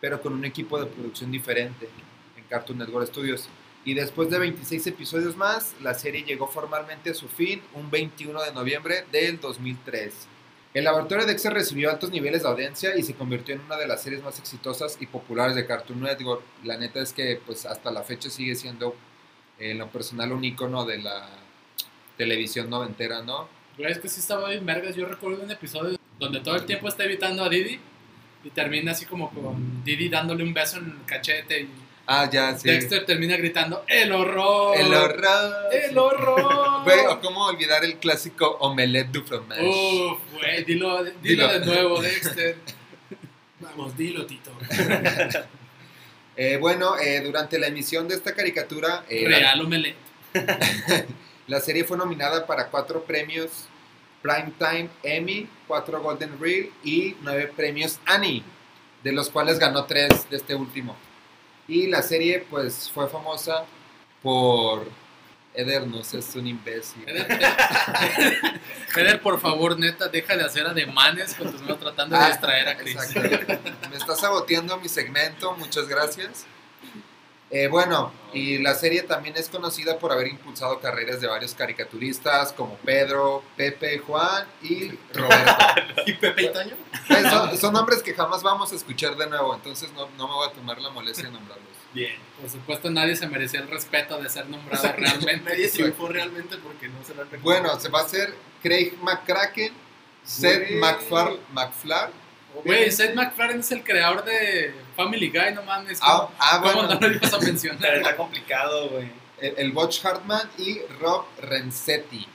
pero 0.00 0.20
con 0.20 0.32
un 0.32 0.44
equipo 0.44 0.80
de 0.80 0.86
producción 0.86 1.30
diferente 1.30 1.88
en 2.36 2.44
Cartoon 2.44 2.78
Network 2.78 3.06
Studios. 3.06 3.48
Y 3.84 3.92
después 3.92 4.30
de 4.30 4.38
26 4.38 4.86
episodios 4.86 5.36
más, 5.36 5.74
la 5.82 5.92
serie 5.92 6.22
llegó 6.22 6.48
formalmente 6.48 7.10
a 7.10 7.14
su 7.14 7.28
fin 7.28 7.60
un 7.74 7.90
21 7.90 8.42
de 8.42 8.52
noviembre 8.52 9.04
del 9.12 9.38
2003. 9.38 10.28
El 10.72 10.84
laboratorio 10.84 11.24
de 11.24 11.32
Dexter 11.32 11.52
recibió 11.52 11.90
altos 11.90 12.10
niveles 12.10 12.42
de 12.42 12.48
audiencia 12.48 12.96
y 12.96 13.02
se 13.02 13.14
convirtió 13.14 13.54
en 13.54 13.60
una 13.60 13.76
de 13.76 13.86
las 13.86 14.02
series 14.02 14.22
más 14.24 14.38
exitosas 14.38 14.96
y 15.00 15.06
populares 15.06 15.54
de 15.54 15.66
Cartoon 15.66 16.00
Network. 16.00 16.42
La 16.64 16.78
neta 16.78 17.00
es 17.00 17.12
que 17.12 17.40
pues 17.44 17.66
hasta 17.66 17.92
la 17.92 18.02
fecha 18.02 18.30
sigue 18.30 18.56
siendo 18.56 18.96
eh, 19.58 19.72
en 19.72 19.78
lo 19.78 19.88
personal 19.88 20.32
un 20.32 20.44
icono 20.44 20.84
de 20.84 20.98
la 20.98 21.28
televisión 22.16 22.70
noventera, 22.70 23.22
¿no? 23.22 23.48
Es 23.78 23.98
que 23.98 24.08
sí 24.08 24.20
estaba 24.20 24.48
bien 24.48 24.64
vergas. 24.64 24.96
Yo 24.96 25.06
recuerdo 25.06 25.42
un 25.42 25.50
episodio 25.50 25.96
donde 26.24 26.40
todo 26.40 26.56
el 26.56 26.64
tiempo 26.64 26.88
está 26.88 27.04
evitando 27.04 27.44
a 27.44 27.48
Didi 27.48 27.78
y 28.44 28.50
termina 28.50 28.92
así 28.92 29.06
como 29.06 29.30
con 29.30 29.82
Didi 29.84 30.08
dándole 30.08 30.42
un 30.44 30.52
beso 30.52 30.78
en 30.78 30.86
el 30.86 31.06
cachete 31.06 31.60
y 31.62 31.68
Ah, 32.06 32.28
ya, 32.30 32.54
sí. 32.54 32.68
Dexter 32.68 33.06
termina 33.06 33.34
gritando 33.38 33.82
¡El 33.88 34.12
horror! 34.12 34.76
El 34.78 34.92
horror. 34.92 35.54
¡El 35.72 35.96
horror! 35.96 36.82
Güey, 36.84 36.98
o 37.08 37.18
cómo 37.22 37.46
olvidar 37.46 37.82
el 37.82 37.96
clásico 37.96 38.58
omelette 38.60 39.10
du 39.10 39.22
fromage. 39.22 39.62
Uf, 39.66 40.18
güey, 40.34 40.64
dilo, 40.64 41.02
dilo, 41.02 41.18
Dilo. 41.22 41.48
de 41.48 41.60
nuevo, 41.64 42.02
Dexter. 42.02 42.56
Vamos, 43.60 43.96
dilo, 43.96 44.26
Tito. 44.26 44.50
Eh, 46.36 46.56
bueno, 46.56 46.98
eh, 46.98 47.20
durante 47.20 47.58
la 47.60 47.68
emisión 47.68 48.08
de 48.08 48.16
esta 48.16 48.34
caricatura, 48.34 49.04
eh, 49.08 49.22
la- 49.28 49.38
Real 49.38 49.60
omelette. 49.60 49.96
La 51.46 51.60
serie 51.60 51.84
fue 51.84 51.96
nominada 51.96 52.44
para 52.44 52.68
cuatro 52.70 53.04
premios 53.04 53.68
Primetime 54.24 54.88
Emmy, 55.02 55.46
cuatro 55.68 56.00
Golden 56.00 56.40
Reel 56.40 56.72
y 56.82 57.14
nueve 57.20 57.52
premios 57.54 58.00
Annie, 58.06 58.42
de 59.02 59.12
los 59.12 59.28
cuales 59.28 59.58
ganó 59.58 59.84
tres 59.84 60.30
de 60.30 60.38
este 60.38 60.54
último. 60.54 60.96
Y 61.68 61.88
la 61.88 62.00
serie, 62.00 62.46
pues, 62.48 62.90
fue 62.90 63.06
famosa 63.06 63.66
por 64.22 64.88
Eder, 65.52 65.86
no 65.86 66.02
sé, 66.02 66.20
es 66.20 66.34
un 66.36 66.46
imbécil. 66.46 67.04
Eder, 68.96 69.20
por 69.20 69.38
favor, 69.38 69.78
neta, 69.78 70.08
deja 70.08 70.36
de 70.38 70.44
hacer 70.44 70.66
ademanes 70.66 71.34
cuando 71.34 71.56
estamos 71.58 71.78
tratando 71.80 72.16
de 72.16 72.22
Ah, 72.22 72.28
distraer 72.28 72.68
a 72.68 72.76
Chris. 72.78 72.96
Exacto. 72.96 73.60
Me 73.90 73.96
está 73.96 74.16
saboteando 74.16 74.78
mi 74.78 74.88
segmento, 74.88 75.52
muchas 75.54 75.86
gracias. 75.86 76.46
Eh, 77.54 77.68
bueno, 77.68 78.12
y 78.32 78.58
la 78.58 78.74
serie 78.74 79.04
también 79.04 79.36
es 79.36 79.48
conocida 79.48 79.96
por 80.00 80.10
haber 80.10 80.26
impulsado 80.26 80.80
carreras 80.80 81.20
de 81.20 81.28
varios 81.28 81.54
caricaturistas 81.54 82.52
como 82.52 82.76
Pedro, 82.78 83.44
Pepe, 83.56 83.98
Juan 83.98 84.44
y 84.60 84.88
Roberto. 85.12 85.56
¿Y 86.06 86.14
Pepe 86.14 86.42
y 86.42 86.52
Toño? 86.52 86.74
Pues 87.06 87.22
son, 87.30 87.56
son 87.56 87.72
nombres 87.72 88.02
que 88.02 88.12
jamás 88.12 88.42
vamos 88.42 88.72
a 88.72 88.74
escuchar 88.74 89.14
de 89.14 89.28
nuevo, 89.28 89.54
entonces 89.54 89.92
no, 89.92 90.08
no 90.18 90.26
me 90.26 90.34
voy 90.34 90.48
a 90.48 90.52
tomar 90.52 90.80
la 90.80 90.90
molestia 90.90 91.26
de 91.26 91.30
nombrarlos. 91.30 91.68
Bien. 91.92 92.16
Por 92.40 92.50
supuesto, 92.50 92.90
nadie 92.90 93.14
se 93.14 93.28
merecía 93.28 93.60
el 93.60 93.68
respeto 93.68 94.20
de 94.20 94.28
ser 94.28 94.48
nombrado 94.48 94.82
O 94.82 94.82
sea, 94.82 94.92
realmente. 94.96 95.50
Nadie 95.50 95.68
se 95.68 95.82
infó 95.82 96.08
realmente 96.08 96.56
porque 96.56 96.88
no 96.88 97.04
se 97.04 97.14
lo 97.14 97.22
han. 97.22 97.28
Bueno, 97.40 97.78
se 97.78 97.88
va 97.88 98.00
a 98.00 98.02
hacer 98.02 98.34
Craig 98.64 98.94
McCracken, 99.00 99.72
Seth. 100.24 100.72
MacFar 100.72 101.34
McFlar. 101.52 102.23
Güey, 102.64 102.90
Seth 102.92 103.14
MacFarlane 103.14 103.60
es 103.60 103.72
el 103.72 103.82
creador 103.82 104.24
de 104.24 104.74
Family 104.96 105.28
Guy, 105.30 105.54
no 105.54 105.62
mames. 105.62 105.98
Ah, 106.02 106.26
¿Cómo, 106.28 106.34
ah, 106.38 106.60
cómo 106.62 106.72
bueno, 106.82 107.00
no 107.00 107.08
lo 107.08 107.14
ibas 107.16 107.32
a 107.34 107.38
Pero 107.38 107.52
mencionar? 107.52 107.94
está 107.96 108.16
complicado, 108.16 108.88
güey. 108.90 109.10
el, 109.40 109.54
el 109.58 109.72
Butch 109.72 110.04
Hartman 110.04 110.48
y 110.58 110.78
Rob 111.00 111.24
Renzetti. 111.40 112.26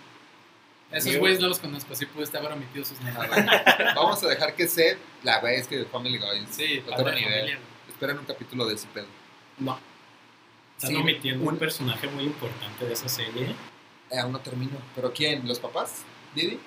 Esos 0.91 1.17
güeyes 1.17 1.39
no 1.39 1.47
los 1.47 1.59
conozco, 1.59 1.95
sí 1.95 2.05
pudiste 2.07 2.37
haber 2.37 2.51
omitido 2.51 2.83
sus 2.83 2.97
Ah, 3.01 3.11
nombres. 3.11 3.29
bueno. 3.45 3.51
Vamos 3.95 4.23
a 4.23 4.27
dejar 4.27 4.55
que 4.55 4.67
Seth, 4.67 4.97
la 5.23 5.39
güey 5.39 5.55
es 5.57 5.67
que 5.67 5.85
Family 5.85 6.17
Guy 6.17 6.47
Sí, 6.49 6.83
otro 6.91 7.05
de 7.05 7.15
nivel. 7.15 7.57
Esperen 7.87 8.17
un 8.17 8.25
capítulo 8.25 8.65
de 8.65 8.75
ese 8.75 8.87
pedo. 8.87 9.05
No. 9.59 9.79
Están 10.77 10.89
Sí, 10.91 10.95
omitiendo 10.95 11.43
un- 11.43 11.49
un 11.53 11.57
personaje 11.59 12.07
muy 12.07 12.23
importante 12.23 12.85
de 12.85 12.93
esa 12.93 13.07
serie. 13.09 13.55
Eh, 14.09 14.17
aún 14.19 14.31
no 14.31 14.39
termino. 14.39 14.77
¿Pero 14.95 15.13
quién? 15.13 15.47
¿Los 15.47 15.59
papás? 15.59 16.03
¿Didi? 16.33 16.59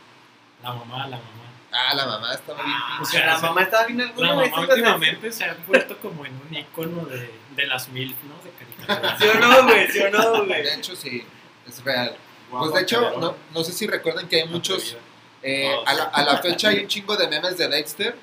La 0.63 0.73
mamá, 0.73 0.99
la 1.09 1.17
mamá. 1.17 1.51
Ah, 1.73 1.95
la 1.95 2.07
mamá 2.07 2.35
estaba 2.35 2.63
bien. 2.63 2.77
O 2.99 3.03
O 3.03 3.05
sea, 3.07 3.27
la 3.27 3.39
mamá 3.39 3.63
estaba 3.63 3.87
bien 3.87 4.01
alguna 4.03 4.35
La 4.35 4.41
vez 4.43 4.51
mamá 4.51 4.63
últimamente 4.69 5.33
se 5.33 5.45
ha 5.45 5.57
vuelto 5.67 5.97
como 5.99 6.27
en 6.27 6.33
un 6.35 6.55
icono 6.55 7.07
de, 7.07 7.31
de 7.57 7.67
las 7.67 7.89
mil, 7.89 8.15
¿no? 8.25 8.35
De 8.45 8.51
caricaturas. 8.51 9.19
¿Sí 9.19 9.27
o 9.27 9.35
no, 9.41 9.63
güey? 9.65 9.89
¿Sí 9.91 10.01
o 10.01 10.11
no, 10.11 10.45
güey? 10.45 10.63
De 10.63 10.75
hecho, 10.75 10.95
sí, 10.95 11.25
es 11.67 11.83
real. 11.83 12.15
Guau, 12.51 12.65
Pues 12.65 12.75
de 12.75 12.83
hecho, 12.83 13.19
no, 13.19 13.35
no 13.55 13.65
sé 13.65 13.73
si 13.73 13.87
recuerdan 13.87 14.29
que 14.29 14.43
hay 14.43 14.49
muchos... 14.49 14.97
eh, 15.43 15.75
a, 15.87 15.95
la, 15.95 16.05
a 16.05 16.23
la 16.25 16.39
fecha 16.39 16.69
hay 16.69 16.81
un 16.81 16.89
chingo 16.89 17.17
de 17.17 17.27
memes 17.29 17.57
de 17.57 17.69
Dexter. 17.69 18.17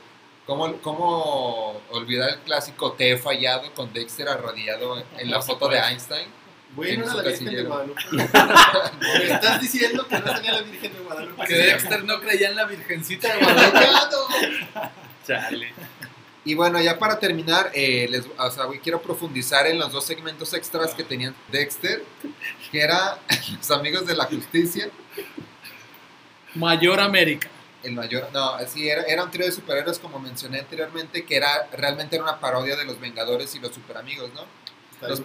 ¿Cómo, 0.46 0.78
¿Cómo 0.82 1.80
olvidar 1.92 2.30
el 2.30 2.40
clásico 2.40 2.94
Te 2.94 3.12
he 3.12 3.18
fallado 3.18 3.72
con 3.76 3.94
Dexter 3.94 4.28
arrodillado 4.30 5.04
en 5.18 5.30
la 5.30 5.42
foto 5.42 5.68
de. 5.68 5.78
Einstein? 5.80 6.28
Güey, 6.76 6.94
en 6.94 7.00
no 7.02 7.06
era 7.06 7.14
la 7.16 7.24
Virgen 7.24 7.46
de. 7.56 7.64
Guadalupe. 7.64 8.02
Me 8.12 9.24
estás 9.34 9.62
diciendo 9.62 10.08
que 10.08 10.20
no 10.20 10.28
salía 10.28 10.52
la 10.54 10.62
Virgen 10.62 10.94
de 10.94 11.00
Guadalupe. 11.00 11.46
Que 11.48 11.54
Dexter 11.56 12.04
no 12.06 12.20
creía 12.22 12.50
en 12.50 12.56
la 12.56 12.66
virgencita 12.66 13.34
de 13.34 13.40
Guadalupe. 13.44 13.88
Chale. 15.28 15.74
Y 16.46 16.56
bueno, 16.56 16.80
ya 16.82 16.98
para 16.98 17.20
terminar, 17.20 17.70
eh, 17.74 18.08
les, 18.10 18.26
o 18.38 18.52
sea, 18.52 18.64
güey, 18.64 18.80
quiero 18.80 19.02
profundizar 19.02 19.68
en 19.68 19.78
los 19.78 19.92
dos 19.92 20.06
segmentos 20.06 20.54
extras 20.54 20.94
que 20.96 21.04
tenían 21.04 21.36
Dexter, 21.52 22.04
que 22.72 22.82
era 22.82 23.20
Los 23.58 23.70
Amigos 23.72 24.06
de 24.08 24.16
la 24.16 24.26
Justicia, 24.26 24.90
Mayor 26.56 27.00
América. 27.00 27.50
el 27.84 27.94
mayor, 27.94 28.30
no, 28.34 28.58
sí, 28.68 28.90
era, 28.90 29.04
era 29.04 29.24
un 29.24 29.32
trío 29.32 29.46
de 29.46 29.52
superhéroes 29.52 30.00
como 30.00 30.18
mencioné 30.20 30.60
anteriormente, 30.60 31.24
que 31.26 31.36
era 31.36 31.68
realmente 31.72 32.16
era 32.16 32.24
una 32.24 32.40
parodia 32.40 32.76
de 32.76 32.86
los 32.86 33.00
Vengadores 33.00 33.54
y 33.56 33.60
los 33.60 33.74
Superamigos, 33.74 34.34
¿no? 34.34 34.46
Está 34.94 35.10
Los- 35.10 35.22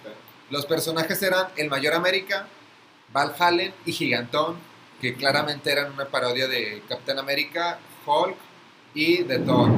Los 0.55 0.67
personajes 0.67 1.21
eran 1.21 1.49
el 1.57 1.69
Mayor 1.69 1.95
América, 1.95 2.47
Val 3.13 3.35
Hallen 3.37 3.75
y 3.87 3.91
Gigantón, 3.91 4.57
que 5.01 5.17
claramente 5.17 5.73
eran 5.73 5.93
una 5.93 6.05
parodia 6.05 6.47
de 6.47 6.81
Capitán 6.89 7.19
América, 7.19 7.81
Hulk 8.07 8.37
y 8.95 9.25
de 9.25 9.41
Thor. 9.41 9.69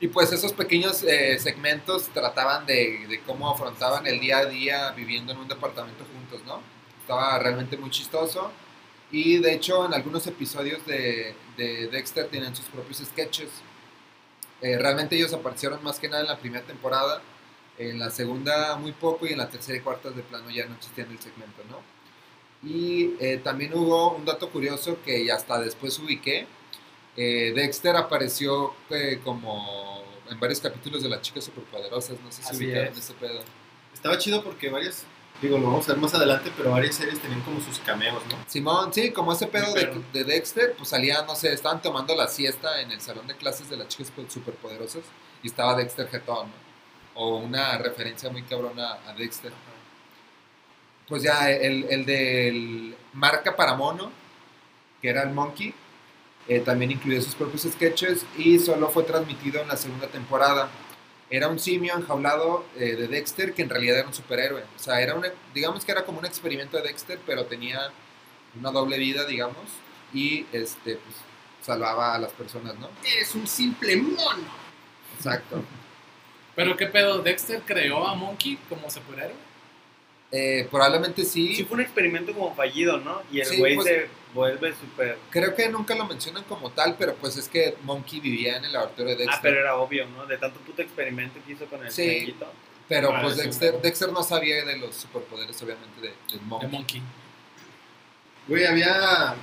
Y 0.00 0.08
pues 0.08 0.32
esos 0.32 0.52
pequeños 0.54 1.04
eh, 1.04 1.38
segmentos 1.38 2.08
trataban 2.08 2.66
de, 2.66 3.22
cómo 3.24 3.48
afrontaban 3.48 4.08
el 4.08 4.18
día 4.18 4.38
a 4.38 4.46
día 4.46 4.90
viviendo 4.90 5.34
en 5.34 5.38
un 5.38 5.46
departamento 5.46 6.04
juntos, 6.04 6.44
¿no? 6.44 6.60
Estaba 7.02 7.38
realmente 7.38 7.76
muy 7.76 7.90
chistoso. 7.90 8.50
Y 9.12 9.38
de 9.38 9.54
hecho 9.54 9.86
en 9.86 9.94
algunos 9.94 10.26
episodios 10.26 10.84
de, 10.84 11.36
de 11.56 11.86
Dexter 11.86 12.26
tienen 12.26 12.56
sus 12.56 12.64
propios 12.64 12.98
sketches. 12.98 13.50
Eh, 14.62 14.76
realmente 14.78 15.14
ellos 15.14 15.32
aparecieron 15.32 15.80
más 15.84 16.00
que 16.00 16.08
nada 16.08 16.22
en 16.22 16.28
la 16.28 16.38
primera 16.38 16.66
temporada. 16.66 17.22
En 17.80 17.98
la 17.98 18.10
segunda 18.10 18.76
muy 18.76 18.92
poco 18.92 19.26
y 19.26 19.32
en 19.32 19.38
la 19.38 19.48
tercera 19.48 19.78
y 19.78 19.80
cuarta 19.80 20.10
de 20.10 20.22
plano 20.22 20.50
ya 20.50 20.66
no 20.66 20.74
existía 20.74 21.04
en 21.04 21.12
el 21.12 21.18
segmento, 21.18 21.62
¿no? 21.70 21.78
Y 22.62 23.14
eh, 23.20 23.40
también 23.42 23.72
hubo 23.72 24.12
un 24.12 24.26
dato 24.26 24.50
curioso 24.50 24.98
que 25.02 25.32
hasta 25.32 25.58
después 25.58 25.98
ubiqué. 25.98 26.46
Eh, 27.16 27.52
Dexter 27.56 27.96
apareció 27.96 28.74
eh, 28.90 29.18
como 29.24 30.04
en 30.28 30.38
varios 30.38 30.60
capítulos 30.60 31.02
de 31.02 31.08
las 31.08 31.22
chicas 31.22 31.44
superpoderosas, 31.44 32.20
no 32.20 32.30
sé 32.30 32.42
si 32.42 32.50
Así 32.50 32.66
ubicaron 32.66 32.92
es. 32.92 32.98
ese 32.98 33.14
pedo. 33.14 33.40
Estaba 33.94 34.18
chido 34.18 34.44
porque 34.44 34.68
varios 34.68 35.04
Digo, 35.40 35.56
lo 35.56 35.68
vamos 35.68 35.88
a 35.88 35.92
ver 35.92 36.02
más 36.02 36.12
adelante, 36.12 36.52
pero 36.54 36.72
varias 36.72 36.96
series 36.96 37.18
tenían 37.18 37.40
como 37.40 37.62
sus 37.62 37.78
cameos, 37.78 38.22
¿no? 38.28 38.36
Simón, 38.46 38.92
sí, 38.92 39.10
como 39.10 39.32
ese 39.32 39.46
pedo 39.46 39.72
de, 39.72 40.24
Dexter, 40.24 40.74
pues 40.76 40.90
salía, 40.90 41.22
no 41.22 41.34
sé, 41.34 41.50
estaban 41.54 41.80
tomando 41.80 42.14
la 42.14 42.28
siesta 42.28 42.82
en 42.82 42.90
el 42.90 43.00
salón 43.00 43.26
de 43.26 43.34
clases 43.34 43.70
de 43.70 43.78
las 43.78 43.88
chicas 43.88 44.12
superpoderosas 44.28 45.02
y 45.42 45.46
estaba 45.46 45.74
Dexter 45.76 46.08
Jetón, 46.10 46.48
¿no? 46.48 46.69
O 47.22 47.36
una 47.36 47.76
referencia 47.76 48.30
muy 48.30 48.42
cabrona 48.44 48.96
a 49.06 49.12
Dexter. 49.12 49.52
Pues 51.06 51.22
ya, 51.22 51.50
el, 51.50 51.84
el 51.90 52.06
del 52.06 52.96
marca 53.12 53.54
para 53.56 53.74
mono, 53.74 54.10
que 55.02 55.10
era 55.10 55.22
el 55.22 55.30
Monkey, 55.30 55.74
eh, 56.48 56.60
también 56.60 56.92
incluyó 56.92 57.20
sus 57.20 57.34
propios 57.34 57.62
sketches 57.70 58.24
y 58.38 58.58
solo 58.58 58.88
fue 58.88 59.02
transmitido 59.02 59.60
en 59.60 59.68
la 59.68 59.76
segunda 59.76 60.06
temporada. 60.06 60.70
Era 61.28 61.48
un 61.48 61.58
simio 61.58 61.94
enjaulado 61.94 62.64
eh, 62.76 62.96
de 62.96 63.06
Dexter 63.06 63.52
que 63.52 63.62
en 63.62 63.68
realidad 63.68 63.98
era 63.98 64.08
un 64.08 64.14
superhéroe. 64.14 64.62
O 64.62 64.78
sea, 64.78 65.02
era 65.02 65.14
un, 65.14 65.26
digamos 65.52 65.84
que 65.84 65.92
era 65.92 66.06
como 66.06 66.20
un 66.20 66.24
experimento 66.24 66.78
de 66.78 66.84
Dexter, 66.84 67.20
pero 67.26 67.44
tenía 67.44 67.90
una 68.58 68.70
doble 68.70 68.96
vida, 68.96 69.26
digamos, 69.26 69.66
y 70.14 70.46
este, 70.52 70.96
pues, 70.96 71.16
salvaba 71.60 72.14
a 72.14 72.18
las 72.18 72.32
personas, 72.32 72.76
¿no? 72.78 72.88
Es 73.20 73.34
un 73.34 73.46
simple 73.46 73.96
mono. 73.96 74.42
Exacto. 75.18 75.62
Pero 76.64 76.76
qué 76.76 76.86
pedo, 76.86 77.18
Dexter 77.22 77.60
creó 77.62 78.06
a 78.06 78.14
Monkey 78.14 78.58
como 78.68 78.90
superhéroe. 78.90 79.34
Eh, 80.32 80.68
probablemente 80.70 81.24
sí. 81.24 81.54
Sí 81.56 81.64
fue 81.64 81.76
un 81.76 81.80
experimento 81.82 82.32
como 82.32 82.54
fallido, 82.54 82.98
¿no? 82.98 83.20
Y 83.32 83.40
el 83.40 83.46
Sí, 83.46 83.58
güey 83.58 83.74
pues- 83.74 83.86
se 83.88 84.08
vuelve 84.32 84.72
súper... 84.74 85.18
Creo 85.30 85.54
que 85.56 85.68
nunca 85.68 85.94
lo 85.96 86.04
mencionan 86.06 86.44
como 86.44 86.70
tal, 86.70 86.96
pero 86.98 87.14
pues 87.16 87.36
es 87.36 87.48
que 87.48 87.76
Monkey 87.82 88.20
vivía 88.20 88.56
en 88.58 88.64
el 88.64 88.72
laboratorio 88.72 89.12
de 89.16 89.16
Dexter. 89.24 89.34
Ah, 89.36 89.40
pero 89.42 89.60
era 89.60 89.76
obvio, 89.76 90.06
¿no? 90.06 90.26
De 90.26 90.38
tanto 90.38 90.60
puto 90.60 90.82
experimento 90.82 91.40
que 91.44 91.52
hizo 91.54 91.66
con 91.66 91.84
el 91.84 91.90
Sí. 91.90 92.06
changuito. 92.06 92.52
Pero 92.88 93.12
Ah, 93.14 93.22
pues 93.22 93.36
Dexter. 93.38 93.80
Dexter 93.80 94.12
no 94.12 94.22
sabía 94.22 94.64
de 94.64 94.76
los 94.78 94.94
superpoderes, 94.94 95.60
obviamente, 95.62 96.00
de, 96.00 96.08
de 96.08 96.14
De 96.38 96.40
Monkey. 96.44 96.68
Monkey. 96.70 97.02
Güey, 98.48 98.64
había 98.66 99.34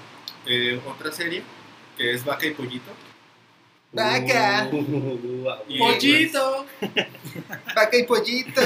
eh, 0.46 0.80
otra 0.88 1.12
serie 1.12 1.42
que 1.98 2.14
es 2.14 2.24
Vaca 2.24 2.46
y 2.46 2.52
Pollito. 2.52 2.92
¡Vaca! 3.92 4.70
Y- 5.68 5.80
¡Pollito! 5.80 6.66
¡Vaca 7.76 7.98
y 7.98 8.04
pollito! 8.04 8.62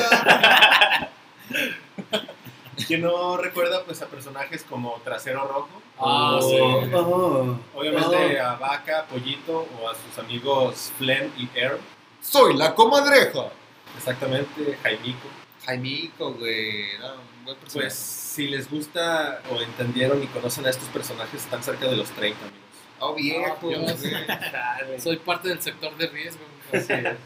¿Quién 2.88 3.01
no 3.01 3.38
recuerda 3.38 3.84
pues 3.86 4.01
a 4.01 4.08
personajes 4.08 4.63
como 4.63 5.00
Trasero 5.04 5.48
Rojo? 5.48 5.82
Ah, 6.00 6.40
oh, 6.42 6.42
sí. 6.42 6.58
oh, 6.94 7.60
Obviamente 7.75 8.42
oh. 8.42 8.44
a 8.44 8.56
Vaca, 8.56 9.06
Pollito 9.08 9.68
o 9.80 9.90
a 9.90 9.94
sus 9.94 10.18
amigos 10.18 10.92
Flem 10.98 11.30
y 11.38 11.48
Air. 11.54 11.78
¡Soy 12.22 12.56
la 12.58 12.74
comadreja! 12.74 13.50
Exactamente, 13.98 14.78
Jaimico. 14.82 15.28
Jaimico, 15.66 16.34
güey. 16.34 16.96
Un 16.96 17.46
buen 17.46 17.58
personaje. 17.58 17.88
Pues 17.90 17.94
si 17.94 18.48
les 18.48 18.70
gusta 18.70 19.42
o 19.51 19.62
entendieron 19.62 20.24
y 20.24 20.28
conocen 20.28 20.66
a 20.66 20.70
estos 20.72 20.88
personajes, 20.90 21.44
están 21.44 21.63
cerca 21.63 21.88
de 21.88 21.98
los 21.98 22.10
30, 22.10 22.40
amigos. 22.40 22.61
Oh, 23.01 23.15
viejo, 23.15 23.58
güey. 23.62 23.86
Chale. 23.86 25.00
Soy 25.01 25.17
parte 25.17 25.50
del 25.50 25.62
sector 25.62 25.96
de 25.98 26.08
riesgo. 26.08 26.43
Así 26.72 26.93
es. 26.93 27.17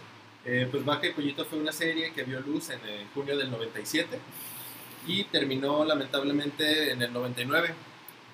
Eh, 0.46 0.68
pues 0.70 0.86
Vaca 0.86 1.08
y 1.08 1.14
Pollito 1.14 1.44
fue 1.44 1.58
una 1.58 1.72
serie 1.72 2.14
que 2.14 2.24
vio 2.24 2.40
luz 2.40 2.70
en 2.70 2.80
eh, 2.86 3.08
junio 3.14 3.36
del 3.36 3.50
97 3.50 4.20
y 5.08 5.24
terminó 5.26 5.84
lamentablemente 5.84 6.92
en 6.92 7.02
el 7.02 7.12
99. 7.12 7.74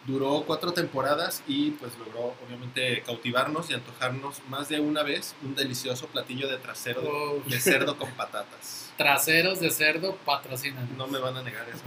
Duró 0.06 0.44
cuatro 0.46 0.74
temporadas 0.74 1.44
y 1.48 1.72
pues 1.72 1.94
logró 1.98 2.36
obviamente 2.46 3.02
cautivarnos 3.06 3.70
y 3.70 3.76
antojarnos 3.76 4.42
más 4.50 4.68
de 4.68 4.80
una 4.80 5.04
vez 5.04 5.36
un 5.44 5.56
delicioso 5.56 6.08
platillo 6.08 6.50
de 6.50 6.58
trasero 6.58 7.02
de, 7.46 7.56
de 7.56 7.60
cerdo 7.62 7.98
con 7.98 8.12
patatas. 8.12 8.92
traseros 8.98 9.60
de 9.60 9.70
cerdo 9.70 10.16
patrocinan. 10.26 10.90
No 10.98 11.08
me 11.08 11.20
van 11.20 11.38
a 11.38 11.44
negar 11.44 11.68
eso. 11.70 11.84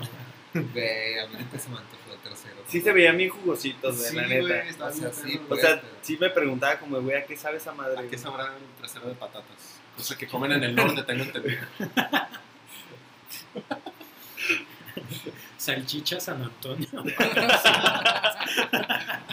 Güey, 0.55 1.19
a 1.19 1.27
mí 1.27 1.37
nunca 1.39 1.59
se 1.59 1.69
me 1.69 1.79
antojó 1.79 2.13
el 2.13 2.19
trasero. 2.21 2.55
Sí 2.69 2.81
se 2.81 2.93
veían 2.93 3.17
bien 3.17 3.31
jugositos, 3.31 3.97
güey, 3.97 4.09
Sí, 4.11 4.17
la 4.17 4.27
neta. 4.27 4.87
O 4.87 4.93
sea, 4.93 5.13
sí, 5.13 5.33
perro. 5.33 5.45
O 5.45 5.49
pues. 5.49 5.61
sea, 5.61 5.83
sí 6.03 6.17
me 6.21 6.31
preguntaba 6.31 6.79
como, 6.79 7.01
güey, 7.01 7.17
¿a 7.17 7.25
qué 7.27 7.37
sabe 7.37 7.57
esa 7.57 7.73
madre? 7.73 7.99
¿A 7.99 8.09
qué 8.09 8.17
sabrá 8.17 8.45
el 8.47 8.79
trasero 8.79 9.09
de 9.09 9.15
patatas? 9.15 9.81
Cosa 9.97 10.17
que 10.17 10.29
comen 10.29 10.53
en 10.53 10.63
el 10.65 10.75
norte, 10.75 11.03
tengo 11.03 11.25
entendido. 11.25 11.61
Salchicha 15.59 16.21
San 16.21 16.43
Antonio. 16.43 16.89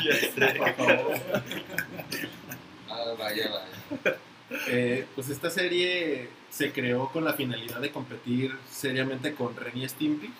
Ya 0.03 0.15
sé. 0.15 0.55
Por 0.57 0.73
favor. 0.73 1.13
Ah, 2.89 3.13
vaya, 3.19 3.51
vaya. 3.51 4.17
Eh, 4.67 5.05
pues 5.13 5.29
esta 5.29 5.51
serie 5.51 6.29
se 6.49 6.71
creó 6.71 7.09
con 7.09 7.23
la 7.23 7.33
finalidad 7.33 7.79
de 7.79 7.91
competir 7.91 8.57
seriamente 8.69 9.35
con 9.35 9.55
Ren 9.55 9.77
y 9.77 9.87
Stimpy. 9.87 10.33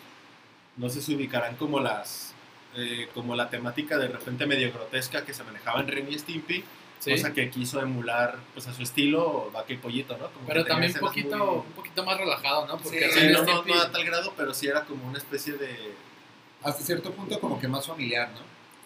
No 0.77 0.89
sé 0.89 1.01
si 1.01 1.15
ubicarán 1.15 1.55
como 1.55 1.79
las 1.79 2.33
eh, 2.75 3.09
como 3.13 3.35
la 3.35 3.49
temática 3.49 3.97
de 3.97 4.07
repente 4.07 4.45
medio 4.45 4.71
grotesca 4.71 5.25
que 5.25 5.33
se 5.33 5.43
manejaba 5.43 5.81
en 5.81 5.87
Ren 5.89 6.07
y 6.11 6.17
Stimpy, 6.17 6.63
Sí. 6.99 7.11
cosa 7.11 7.33
que 7.33 7.49
quiso 7.49 7.81
emular 7.81 8.37
pues 8.53 8.67
a 8.67 8.73
su 8.75 8.83
estilo 8.83 9.49
Vaca 9.51 9.73
y 9.73 9.77
Pollito, 9.77 10.15
¿no? 10.17 10.29
Como 10.29 10.45
Pero 10.47 10.63
también 10.63 10.93
un 10.93 10.99
poquito, 10.99 11.35
muy- 11.37 11.55
un 11.57 11.73
poquito 11.73 12.05
más 12.05 12.15
relajado, 12.17 12.67
¿no? 12.67 12.77
Porque 12.77 13.09
Sí, 13.11 13.27
no, 13.33 13.43
no- 13.43 13.81
a 13.81 13.91
tal 13.91 14.05
grado, 14.05 14.33
pero 14.37 14.53
sí 14.53 14.67
era 14.67 14.85
como 14.85 15.07
una 15.07 15.17
especie 15.17 15.53
de... 15.53 15.95
Hasta 16.61 16.83
cierto 16.83 17.11
punto 17.11 17.39
como 17.39 17.59
que 17.59 17.67
más 17.67 17.87
familiar, 17.87 18.29
¿no? 18.31 18.39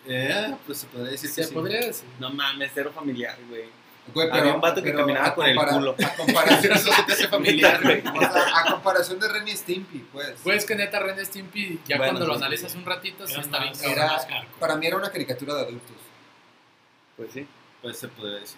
eh, 0.07 0.55
pues 0.65 0.77
se 0.79 0.87
podría 0.87 1.11
decir 1.11 1.29
que 1.29 1.35
se 1.43 1.49
sí. 1.49 1.53
podría 1.53 1.79
decir. 1.81 2.07
No 2.19 2.29
mames, 2.29 2.71
cero 2.73 2.91
familiar, 2.95 3.37
güey. 3.49 3.65
Güey, 4.13 4.29
Había 4.31 4.53
un 4.53 4.61
vato 4.61 4.81
que 4.83 4.93
caminaba 4.93 5.27
a 5.27 5.35
con 5.35 5.45
el 5.47 5.57
culo. 5.57 5.95
A 6.03 6.15
comparación, 6.15 6.73
Eso 6.73 6.91
se 6.93 7.03
te 7.03 7.13
hace 7.13 7.27
familiar, 7.29 7.81
güey. 7.81 7.99
o 8.05 8.19
sea, 8.19 8.59
a 8.59 8.71
comparación 8.71 9.19
de 9.19 9.27
Ren 9.27 9.47
y 9.47 9.51
Stimpy, 9.57 9.99
pues. 10.13 10.35
Pues 10.43 10.63
que 10.65 10.75
neta, 10.75 10.99
Ren 10.99 11.19
y 11.19 11.25
Stimpy, 11.25 11.79
ya 11.87 11.97
Bueno, 11.97 12.13
cuando 12.13 12.27
lo 12.27 12.35
analizas 12.35 12.71
sí. 12.71 12.77
un 12.77 12.85
ratito, 12.85 13.25
sí 13.27 13.39
está 13.39 13.59
bien 13.59 13.71
más- 13.71 13.81
cabrón. 14.25 14.45
Para 14.59 14.75
mí 14.75 14.85
era 14.87 14.97
una 14.97 15.09
caricatura 15.11 15.55
de 15.55 15.61
adultos. 15.61 15.95
Pues 17.17 17.31
sí. 17.33 17.47
Pues 17.81 17.97
se 17.97 18.07
podría 18.07 18.39
decir. 18.39 18.57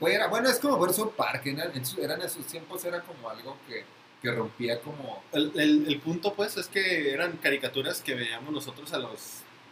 Güey, 0.00 0.14
era, 0.14 0.26
bueno, 0.28 0.48
es 0.48 0.58
como 0.58 0.78
ver 0.78 0.92
South 0.92 1.12
Park. 1.16 1.46
En, 1.46 1.60
en 1.60 1.84
su- 1.86 2.00
eran 2.02 2.20
esos 2.22 2.46
tiempos, 2.46 2.84
era 2.84 3.00
como 3.00 3.28
algo 3.28 3.56
que, 3.68 3.84
que 4.22 4.30
rompía 4.30 4.80
como... 4.80 5.22
El, 5.32 5.52
el- 5.56 5.84
el 5.88 6.00
punto, 6.00 6.34
pues, 6.34 6.56
es 6.56 6.68
que 6.68 7.12
eran 7.12 7.32
caricaturas 7.38 8.00
que 8.00 8.14
veíamos 8.14 8.52
nosotros 8.52 8.92
a 8.92 8.98
los 8.98 9.18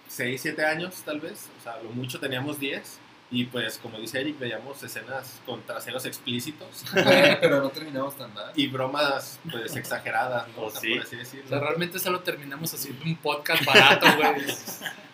6, 0.09 0.41
7 0.43 0.65
años, 0.65 0.95
tal 1.05 1.21
vez. 1.21 1.49
O 1.61 1.63
sea, 1.63 1.77
lo 1.83 1.91
mucho 1.91 2.19
teníamos 2.21 2.59
10. 2.59 2.99
Y 3.35 3.47
pues, 3.47 3.79
como 3.79 3.99
dice 3.99 4.21
Eric, 4.21 4.39
veíamos 4.39 4.83
escenas 4.83 5.41
con 5.47 5.63
traseros 5.63 6.05
explícitos 6.05 6.85
pero 7.41 7.63
no 7.63 7.71
terminamos 7.71 8.15
tan 8.17 8.33
mal. 8.35 8.53
y 8.55 8.67
bromas, 8.67 9.41
pues, 9.51 9.75
exageradas, 9.75 10.47
¿no? 10.49 10.55
Oh, 10.59 10.67
O 10.67 10.71
sea, 10.71 10.81
sí. 10.83 10.95
por 10.95 11.03
así 11.07 11.17
decirlo. 11.17 11.47
O 11.47 11.49
sea, 11.49 11.59
realmente 11.61 11.99
solo 11.99 12.21
terminamos 12.21 12.75
haciendo 12.75 13.05
un 13.07 13.17
podcast 13.17 13.65
barato, 13.65 14.07
güey. 14.17 14.45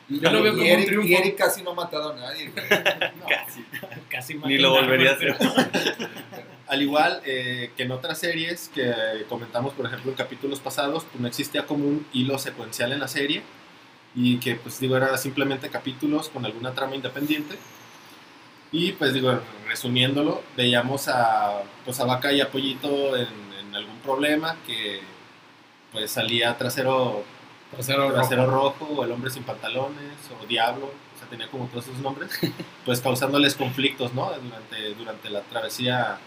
Y, 0.09 0.21
Yo 0.21 0.31
lo 0.33 0.43
veo 0.43 0.53
y 0.53 0.57
como 0.57 0.63
un 0.63 0.69
Eric, 0.69 0.87
triunfo. 0.87 1.09
y 1.09 1.15
Eric 1.15 1.37
casi 1.37 1.63
no 1.63 1.71
ha 1.71 1.75
matado 1.75 2.13
a 2.13 2.17
nadie, 2.17 2.51
güey. 2.51 2.67
Casi. 3.29 3.65
Casi 4.09 4.35
Ni 4.35 4.59
lo 4.59 4.75
un 4.75 4.81
volvería 4.81 5.11
a 5.11 5.15
hacer. 5.15 5.37
Al 6.67 6.83
igual 6.83 7.21
eh, 7.25 7.71
que 7.77 7.85
en 7.85 7.93
otras 7.93 8.19
series 8.19 8.69
que 8.75 8.93
comentamos, 9.29 9.75
por 9.75 9.87
ejemplo, 9.87 10.11
en 10.11 10.17
capítulos 10.17 10.61
pasados, 10.61 11.05
pues 11.05 11.21
no 11.21 11.29
existía 11.29 11.67
como 11.67 11.87
un 11.87 12.07
hilo 12.13 12.39
secuencial 12.39 12.93
en 12.93 13.01
la 13.01 13.09
serie 13.09 13.43
y 14.15 14.39
que, 14.39 14.55
pues 14.57 14.81
digo, 14.81 14.97
era 14.97 15.17
simplemente 15.19 15.69
capítulos 15.69 16.29
con 16.31 16.45
alguna 16.45 16.73
trama 16.75 16.97
independiente. 16.97 17.57
Y 18.73 18.93
pues 18.93 19.15
digo, 19.15 19.39
resumiéndolo, 19.67 20.43
veíamos 20.57 21.09
a, 21.09 21.63
pues, 21.85 21.99
a 22.01 22.05
Vaca 22.05 22.33
y 22.33 22.41
a 22.41 22.51
Pollito 22.51 23.17
en, 23.17 23.29
en 23.61 23.75
algún 23.75 23.99
problema 24.01 24.57
que 24.67 25.01
pues 25.93 26.11
salía 26.11 26.57
trasero, 26.59 27.25
Trasero 27.71 28.13
trasero 28.13 28.47
rojo. 28.47 28.85
rojo 28.87 29.01
o 29.01 29.05
el 29.05 29.13
hombre 29.13 29.31
sin 29.31 29.43
pantalones 29.43 30.15
o 30.39 30.47
diablo, 30.47 30.87
o 30.87 31.19
sea, 31.19 31.29
tenía 31.29 31.49
como 31.49 31.67
todos 31.67 31.87
esos 31.89 31.99
nombres, 32.01 32.31
pues 32.85 33.01
causándoles 33.01 33.55
conflictos, 33.55 34.13
¿no? 34.13 34.31
Durante, 34.43 34.95
durante 34.95 35.31
la 35.31 35.41
travesía 35.43 36.19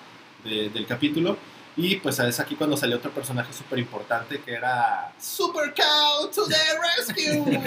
de- 0.43 0.69
del 0.69 0.85
capítulo. 0.87 1.37
Y 1.77 1.95
pues 1.97 2.19
es 2.19 2.39
aquí 2.39 2.55
cuando 2.55 2.75
salió 2.75 2.97
otro 2.97 3.11
personaje 3.11 3.53
súper 3.53 3.79
importante 3.79 4.41
que 4.41 4.53
era 4.53 5.13
Super 5.19 5.73
Cow 5.73 6.29
to 6.29 6.45
the 6.47 6.55
rescue. 6.97 7.61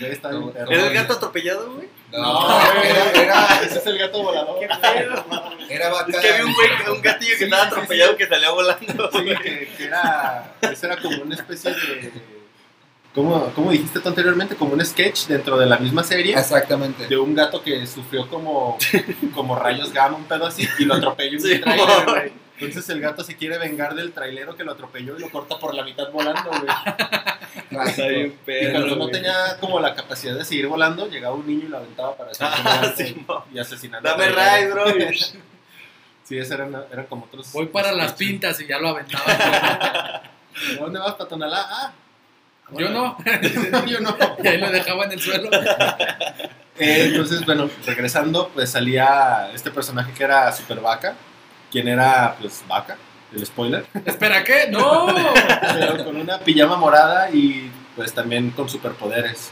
Está. 0.00 0.30
¿Era 0.70 0.86
el 0.88 0.92
gato 0.94 1.14
atropellado, 1.14 1.74
güey? 1.74 1.88
No, 2.16 2.60
era, 2.82 3.10
era, 3.12 3.60
ese 3.64 3.78
es 3.78 3.86
el 3.86 3.98
gato 3.98 4.22
volador. 4.22 4.58
¿Qué 4.60 4.68
pedo? 4.68 5.24
era 5.68 5.88
vaca. 5.90 6.10
Es 6.12 6.16
que 6.18 6.28
había 6.30 6.44
un 6.46 6.52
güey, 6.54 6.68
un 6.96 7.02
gatillo 7.02 7.30
que 7.32 7.36
Sí, 7.38 7.44
estaba 7.44 7.62
sí, 7.64 7.68
sí. 7.70 7.74
atropellado 7.76 8.16
que 8.16 8.26
salía 8.28 8.50
volando. 8.50 9.10
Sí, 9.12 9.24
que, 9.42 9.68
que 9.76 9.84
era, 9.84 10.54
ese 10.62 10.86
era 10.86 10.96
como 10.96 11.22
una 11.22 11.34
especie 11.34 11.70
de... 11.72 12.12
¿Cómo, 13.14 13.52
¿Cómo 13.54 13.70
dijiste 13.70 14.00
tú 14.00 14.08
anteriormente? 14.08 14.56
Como 14.56 14.72
un 14.74 14.84
sketch 14.84 15.26
dentro 15.26 15.56
de 15.56 15.66
la 15.66 15.78
misma 15.78 16.02
serie. 16.02 16.36
Exactamente. 16.36 17.06
de 17.06 17.16
un 17.16 17.34
gato 17.34 17.62
que 17.62 17.86
sufrió 17.86 18.28
como, 18.28 18.76
como 19.34 19.54
rayos 19.56 19.92
gamma, 19.92 20.16
un 20.16 20.24
pedo 20.24 20.46
así, 20.46 20.68
y 20.80 20.84
lo 20.84 20.94
atropelló 20.94 21.38
un 21.38 21.40
Sí, 21.44 21.58
trailer, 21.60 22.04
güey. 22.06 22.43
Entonces 22.58 22.88
el 22.90 23.00
gato 23.00 23.24
se 23.24 23.36
quiere 23.36 23.58
vengar 23.58 23.94
del 23.94 24.12
trailero 24.12 24.56
que 24.56 24.62
lo 24.64 24.72
atropelló 24.72 25.16
y 25.16 25.20
lo 25.20 25.30
corta 25.30 25.58
por 25.58 25.74
la 25.74 25.82
mitad 25.82 26.10
volando, 26.12 26.50
güey. 26.50 26.62
Clásico. 27.68 28.02
Está 28.02 28.06
bien 28.06 28.38
Y 28.46 28.70
cuando 28.70 28.96
no 28.96 29.08
tenía 29.08 29.56
como 29.60 29.80
la 29.80 29.94
capacidad 29.94 30.34
de 30.34 30.44
seguir 30.44 30.68
volando, 30.68 31.08
llegaba 31.08 31.34
un 31.34 31.46
niño 31.46 31.64
y 31.66 31.68
lo 31.68 31.78
aventaba 31.78 32.16
para 32.16 32.30
hacer 32.30 32.46
como 32.56 32.68
Ah, 32.70 32.92
sí, 32.96 33.26
y 33.52 33.58
asesinando. 33.58 34.08
Dame 34.08 34.28
ray, 34.30 34.66
bro. 34.66 34.84
Sí, 36.24 36.38
esos 36.38 36.52
eran, 36.52 36.74
eran 36.90 37.04
como 37.04 37.26
otros. 37.26 37.52
Voy 37.52 37.66
para 37.66 37.92
las 37.92 38.14
pintas 38.14 38.58
y 38.58 38.66
ya 38.66 38.78
lo 38.78 38.88
aventaba. 38.88 39.24
¿A 39.28 40.80
dónde 40.80 40.98
vas, 40.98 41.14
Patonalá? 41.16 41.66
Ah, 41.68 41.92
Yo 42.72 42.88
no. 42.88 43.18
no, 43.70 43.84
yo 43.86 44.00
no. 44.00 44.16
Y 44.42 44.46
ahí 44.48 44.56
lo 44.58 44.70
dejaba 44.70 45.04
en 45.04 45.12
el 45.12 45.20
suelo. 45.20 45.50
Eh, 45.52 47.08
entonces, 47.08 47.44
bueno, 47.44 47.68
regresando, 47.84 48.48
pues 48.54 48.70
salía 48.70 49.50
este 49.52 49.70
personaje 49.70 50.12
que 50.14 50.24
era 50.24 50.50
Super 50.52 50.80
Vaca, 50.80 51.14
quien 51.74 51.88
era, 51.88 52.36
pues, 52.40 52.62
Vaca, 52.68 52.96
el 53.34 53.44
spoiler, 53.44 53.84
Espera, 54.06 54.44
¿qué? 54.44 54.68
¡No! 54.70 55.06
pero 55.74 56.04
con 56.04 56.16
una 56.16 56.38
pijama 56.38 56.76
morada 56.76 57.30
y, 57.32 57.68
pues, 57.96 58.12
también 58.14 58.50
con 58.50 58.68
superpoderes. 58.68 59.50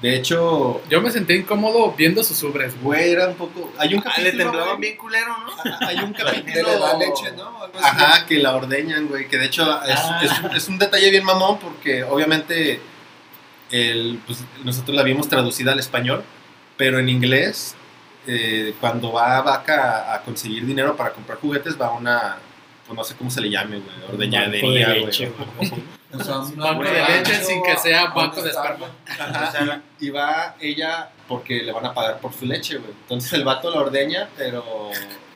De 0.00 0.16
hecho, 0.16 0.82
Yo 0.90 1.00
me 1.02 1.10
sentí 1.10 1.34
incómodo 1.34 1.92
viendo 1.92 2.24
sus 2.24 2.42
ubres. 2.42 2.74
güey, 2.82 3.12
era 3.12 3.28
un 3.28 3.34
poco... 3.36 3.70
Hay 3.78 3.92
un 3.94 4.00
Ah, 4.00 4.04
capítulo, 4.04 4.24
le 4.32 4.38
temblaban 4.38 4.68
güey, 4.76 4.80
bien 4.80 4.96
culero, 4.96 5.36
¿no? 5.38 5.86
Hay 5.86 5.98
un 5.98 6.12
Que 6.14 6.22
capítulo... 6.24 6.68
le 6.72 6.78
da 6.78 6.98
leche, 6.98 7.32
¿no? 7.36 7.62
Algo 7.62 7.78
así. 7.78 7.86
Ajá, 7.86 8.26
que 8.26 8.38
la 8.38 8.54
ordeñan, 8.56 9.06
güey. 9.06 9.28
Que 9.28 9.36
de 9.38 9.46
hecho 9.46 9.62
es, 9.84 9.98
Ah. 10.02 10.20
es 10.22 10.38
un- 10.40 10.56
es 10.56 10.68
un 10.68 10.78
detalle 10.78 11.10
bien 11.10 11.24
mamón 11.24 11.58
porque 11.58 12.02
obviamente 12.04 12.80
el, 13.70 14.18
pues, 14.26 14.40
nosotros 14.64 14.96
la 14.96 15.02
vimos 15.02 15.28
traducida 15.28 15.72
al 15.72 15.78
español, 15.78 16.22
pero 16.76 16.98
en 16.98 17.08
inglés, 17.08 17.74
eh, 18.26 18.74
cuando 18.80 19.12
va 19.12 19.40
Vaca 19.42 20.12
a, 20.12 20.14
a 20.14 20.22
conseguir 20.22 20.64
dinero 20.66 20.96
para 20.96 21.12
comprar 21.12 21.38
juguetes, 21.38 21.80
va 21.80 21.86
a 21.88 21.92
una, 21.92 22.36
pues 22.86 22.96
no 22.96 23.04
sé 23.04 23.14
cómo 23.16 23.30
se 23.30 23.40
le 23.40 23.50
llame, 23.50 23.78
güey, 23.80 23.96
ordeñadería, 24.12 24.62
Banco 24.62 24.72
de 24.72 24.84
güey. 24.84 25.06
leche, 25.06 25.32
o 26.12 26.24
sea, 26.24 26.38
un 26.38 26.56
Banco 26.56 26.82
de 26.84 27.02
leche 27.08 27.34
sin 27.44 27.62
que 27.62 27.76
sea 27.76 28.06
banco 28.06 28.42
de 28.42 28.50
esperma. 28.50 28.88
Ajá, 29.08 29.48
O 29.48 29.52
sea, 29.52 29.82
y, 30.00 30.06
y 30.06 30.10
va 30.10 30.56
ella 30.60 31.10
porque 31.28 31.62
le 31.62 31.72
van 31.72 31.86
a 31.86 31.94
pagar 31.94 32.18
por 32.20 32.32
su 32.32 32.46
leche, 32.46 32.76
güey. 32.78 32.92
Entonces 32.92 33.32
el 33.32 33.44
vato 33.44 33.70
la 33.70 33.80
ordeña, 33.80 34.28
pero 34.36 34.90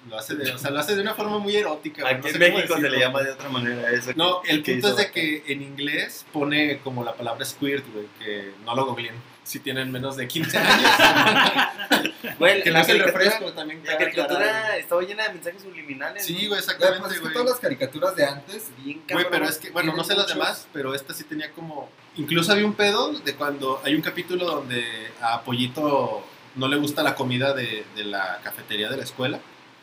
lo 0.09 0.19
hace 0.19 0.37
de, 0.37 0.53
o 0.53 0.59
sea, 0.59 0.71
lo 0.71 0.81
hace 0.81 0.97
de 0.97 1.03
una 1.03 1.15
forma 1.15 1.39
muy 1.39 1.55
erótica. 1.57 2.09
Aquí 2.09 2.23
no 2.23 2.29
sé 2.29 2.35
en 2.47 2.55
México 2.55 2.77
se 2.77 2.89
le 2.89 2.99
llama 2.99 3.23
de 3.23 3.31
otra 3.33 3.49
manera 3.51 3.91
eso. 3.91 4.13
No, 4.17 4.41
el 4.45 4.63
punto 4.63 4.89
es 4.89 4.97
de 4.97 5.11
que 5.11 5.45
en 5.49 5.63
inglés 5.63 6.25
pone 6.33 6.79
como 6.79 7.05
la 7.05 7.13
palabra 7.15 7.45
squirt, 7.45 7.85
güey, 7.93 8.07
que 8.19 8.53
no 8.65 8.75
lo 8.75 8.87
googleen 8.87 9.15
si 9.49 9.61
tienen 9.61 9.91
menos 9.91 10.17
de 10.17 10.29
15 10.29 10.59
años. 10.59 10.91
Güey, 12.39 12.63
que 12.63 12.71
la 12.71 12.79
no 12.81 12.85
es 12.85 12.89
el 12.91 12.99
caricatura- 12.99 13.25
refresco 13.25 13.53
también. 13.53 13.83
La 13.85 13.97
caricatura 13.99 14.77
estaba 14.77 15.03
llena 15.03 15.25
de 15.25 15.35
mensajes 15.35 15.63
subliminales. 15.63 16.25
Sí, 16.25 16.47
güey, 16.47 16.59
exactamente, 16.61 17.01
pues 17.01 17.13
es 17.13 17.19
que 17.19 17.23
güey. 17.25 17.33
todas 17.33 17.49
las 17.51 17.59
caricaturas 17.61 18.15
de 18.17 18.25
antes, 18.25 18.71
Bien 18.79 18.99
Güey, 18.99 19.07
cabrón. 19.07 19.27
pero 19.31 19.45
es 19.47 19.59
que, 19.59 19.71
bueno, 19.71 19.95
no 19.97 20.05
sé 20.05 20.15
las 20.15 20.29
demás, 20.29 20.69
pero 20.73 20.95
esta 20.95 21.15
sí 21.15 21.25
tenía 21.25 21.51
como... 21.53 21.91
Incluso 22.17 22.53
había 22.53 22.65
un 22.67 22.75
pedo 22.75 23.13
de 23.13 23.35
cuando 23.35 23.81
hay 23.85 23.95
un 23.95 24.03
capítulo 24.03 24.45
donde 24.47 24.85
a 25.21 25.43
Pollito 25.43 26.25
no 26.57 26.69
le 26.69 26.77
gusta 26.77 27.03
la 27.03 27.15
comida 27.15 27.55
de, 27.55 27.85
de 27.97 28.05
la 28.05 28.41
cafetería 28.45 28.89
de 28.89 28.97
la 28.99 29.05
escuela, 29.05 29.41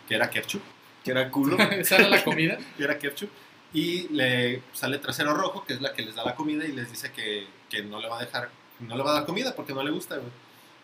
que 0.07 0.15
era 0.15 0.29
ketchup. 0.29 0.61
Que 1.03 1.11
era 1.11 1.29
culo. 1.31 1.57
Esa 1.71 1.95
era 1.97 2.07
la 2.09 2.23
comida. 2.23 2.57
que 2.77 2.83
era 2.83 2.97
ketchup, 2.99 3.29
y 3.73 4.07
le 4.09 4.61
sale 4.73 4.99
trasero 4.99 5.33
rojo, 5.33 5.65
que 5.65 5.73
es 5.73 5.81
la 5.81 5.93
que 5.93 6.03
les 6.03 6.15
da 6.15 6.23
la 6.23 6.35
comida, 6.35 6.63
y 6.65 6.71
les 6.71 6.89
dice 6.91 7.11
que, 7.11 7.47
que 7.69 7.81
no 7.83 7.99
le 7.99 8.07
va 8.07 8.19
a 8.19 8.21
dejar, 8.25 8.49
no 8.79 8.95
le 8.97 9.03
va 9.03 9.11
a 9.11 9.13
dar 9.15 9.25
comida 9.25 9.55
porque 9.55 9.73
no 9.73 9.83
le 9.83 9.91
gusta, 9.91 10.15
güey. 10.15 10.29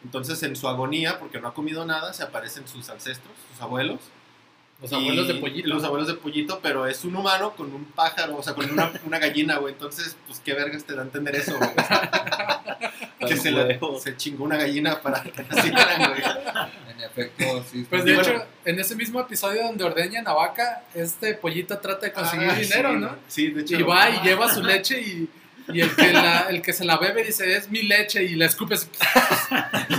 Entonces, 0.04 0.42
en 0.44 0.56
su 0.56 0.68
agonía, 0.68 1.20
porque 1.20 1.40
no 1.40 1.48
ha 1.50 1.54
comido 1.54 1.86
nada, 1.86 2.12
se 2.14 2.24
aparecen 2.24 2.68
sus 2.68 2.90
ancestros, 2.90 3.34
sus 3.52 3.62
abuelos. 3.62 4.00
Los 4.82 4.94
abuelos 4.94 5.28
de 5.28 5.36
pollito. 5.36 5.68
Los 5.68 5.84
abuelos 5.84 6.08
de 6.08 6.16
pollito, 6.16 6.60
pero 6.64 6.88
es 6.88 7.06
un 7.06 7.16
humano 7.16 7.52
con 7.52 7.72
un 7.72 7.86
pájaro, 7.86 8.38
o 8.38 8.42
sea, 8.42 8.56
con 8.56 8.68
una, 8.72 8.92
una 9.06 9.20
gallina, 9.20 9.58
güey. 9.58 9.74
Entonces, 9.74 10.16
pues, 10.26 10.40
¿qué 10.40 10.54
vergas 10.54 10.84
te 10.86 10.96
da 10.96 11.02
a 11.02 11.06
entender 11.06 11.36
eso, 11.36 11.56
güey? 11.56 11.70
que 13.28 13.38
se, 13.38 13.52
le, 13.52 13.80
se 14.00 14.18
chingó 14.18 14.44
una 14.44 14.58
gallina 14.58 15.00
para 15.00 15.22
que 15.22 15.44
nacieran, 15.44 16.10
güey. 16.10 16.24
en 16.90 17.02
efecto, 17.02 17.64
sí. 17.72 17.86
Pues 17.88 18.04
de 18.06 18.12
Y 18.12 18.16
bueno. 18.16 18.30
hecho, 18.30 18.46
en 18.66 18.80
ese 18.80 18.96
mismo 18.96 19.20
episodio 19.20 19.62
donde 19.62 19.84
ordeñan 19.84 20.28
a 20.28 20.34
vaca, 20.34 20.84
este 20.96 21.36
pollito 21.36 21.78
trata 21.78 22.08
de 22.08 22.14
conseguir 22.14 22.50
Ah, 22.50 22.56
dinero, 22.56 22.90
sí, 22.92 22.98
¿no? 23.00 23.16
Sí, 23.28 23.48
de 23.52 23.62
hecho. 23.62 23.80
Y 23.80 23.84
va 23.84 24.10
y 24.10 24.20
lleva 24.24 24.52
su 24.52 24.64
leche 24.64 25.00
y, 25.00 25.30
y 25.68 25.82
el, 25.82 25.96
que 25.96 26.14
la, 26.14 26.40
el 26.50 26.62
que 26.62 26.74
se 26.74 26.86
la 26.86 26.98
bebe 26.98 27.24
dice, 27.24 27.56
es 27.56 27.70
mi 27.70 27.84
leche, 27.84 28.24
y 28.24 28.36
la 28.36 28.46
escupe 28.46 28.76
así. 28.76 28.88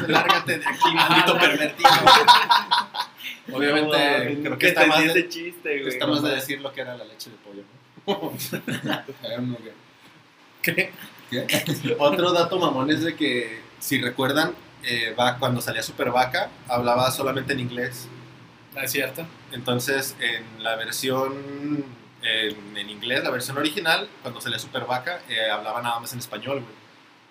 Lárgate 0.08 0.58
de 0.58 0.66
aquí, 0.66 0.94
maldito 0.94 1.38
pervertido. 1.38 1.90
Obviamente, 3.52 4.38
creo 4.42 4.58
que 4.58 4.68
está 4.68 4.86
más, 4.86 5.14
de, 5.14 5.28
chiste, 5.28 5.80
güey. 5.80 5.88
está 5.88 6.06
más 6.06 6.22
de 6.22 6.30
decir 6.30 6.60
lo 6.60 6.72
que 6.72 6.80
era 6.80 6.96
la 6.96 7.04
leche 7.04 7.30
de 7.30 7.36
pollo. 7.36 7.62
¿Qué? 10.62 10.92
¿Qué? 11.30 11.96
Otro 11.98 12.32
dato 12.32 12.58
mamón 12.58 12.90
es 12.90 13.02
de 13.02 13.16
que, 13.16 13.60
si 13.80 14.00
recuerdan, 14.00 14.54
eh, 14.84 15.14
va, 15.18 15.38
cuando 15.38 15.60
salía 15.60 15.82
Super 15.82 16.10
Vaca, 16.10 16.50
hablaba 16.68 17.10
solamente 17.10 17.52
en 17.52 17.60
inglés. 17.60 18.08
No 18.74 18.80
es 18.80 18.90
cierto. 18.90 19.26
Entonces, 19.52 20.16
en 20.20 20.62
la 20.62 20.76
versión 20.76 21.84
en, 22.22 22.76
en 22.76 22.90
inglés, 22.90 23.22
la 23.22 23.30
versión 23.30 23.58
original, 23.58 24.08
cuando 24.22 24.40
salía 24.40 24.58
Super 24.58 24.84
Vaca, 24.84 25.20
eh, 25.28 25.50
hablaba 25.50 25.82
nada 25.82 26.00
más 26.00 26.12
en 26.12 26.18
español, 26.18 26.60
güey. 26.60 26.82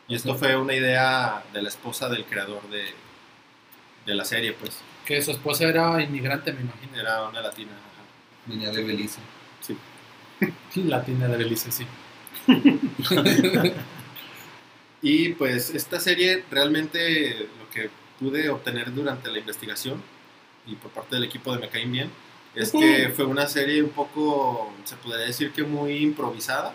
Y 0.08 0.16
esto 0.16 0.36
fue 0.36 0.56
una 0.58 0.74
idea 0.74 1.44
de 1.54 1.62
la 1.62 1.70
esposa 1.70 2.10
del 2.10 2.26
creador 2.26 2.62
de, 2.70 2.84
de 4.06 4.16
la 4.16 4.26
serie, 4.26 4.52
pues. 4.54 4.80
Que 5.06 5.22
su 5.22 5.32
esposa 5.32 5.66
era 5.66 6.02
inmigrante, 6.02 6.52
me 6.52 6.62
imagino. 6.62 7.00
Era 7.00 7.24
una 7.30 7.42
latina. 7.42 7.72
ajá. 7.72 8.04
Venía 8.46 8.72
de 8.72 8.84
Belice. 8.84 9.20
Latina 10.76 11.28
de 11.28 11.38
Belice, 11.38 11.72
sí. 11.72 11.86
Y 15.02 15.30
pues 15.30 15.72
esta 15.72 16.00
serie 16.00 16.44
realmente 16.52 17.50
lo 17.60 17.70
que 17.72 17.90
pude 18.20 18.50
obtener 18.50 18.94
durante 18.94 19.32
la 19.32 19.40
investigación 19.40 20.02
y 20.68 20.76
por 20.76 20.92
parte 20.92 21.16
del 21.16 21.24
equipo 21.24 21.52
de 21.54 21.60
Me 21.60 21.70
Caen 21.70 21.92
Bien 21.92 22.12
es 22.56 22.72
que 22.72 23.10
fue 23.16 23.26
una 23.26 23.48
serie 23.48 23.82
un 23.82 23.90
poco, 23.90 24.74
se 24.84 24.96
podría 24.98 25.26
decir 25.26 25.52
que 25.52 25.64
muy 25.64 25.98
improvisada, 25.98 26.74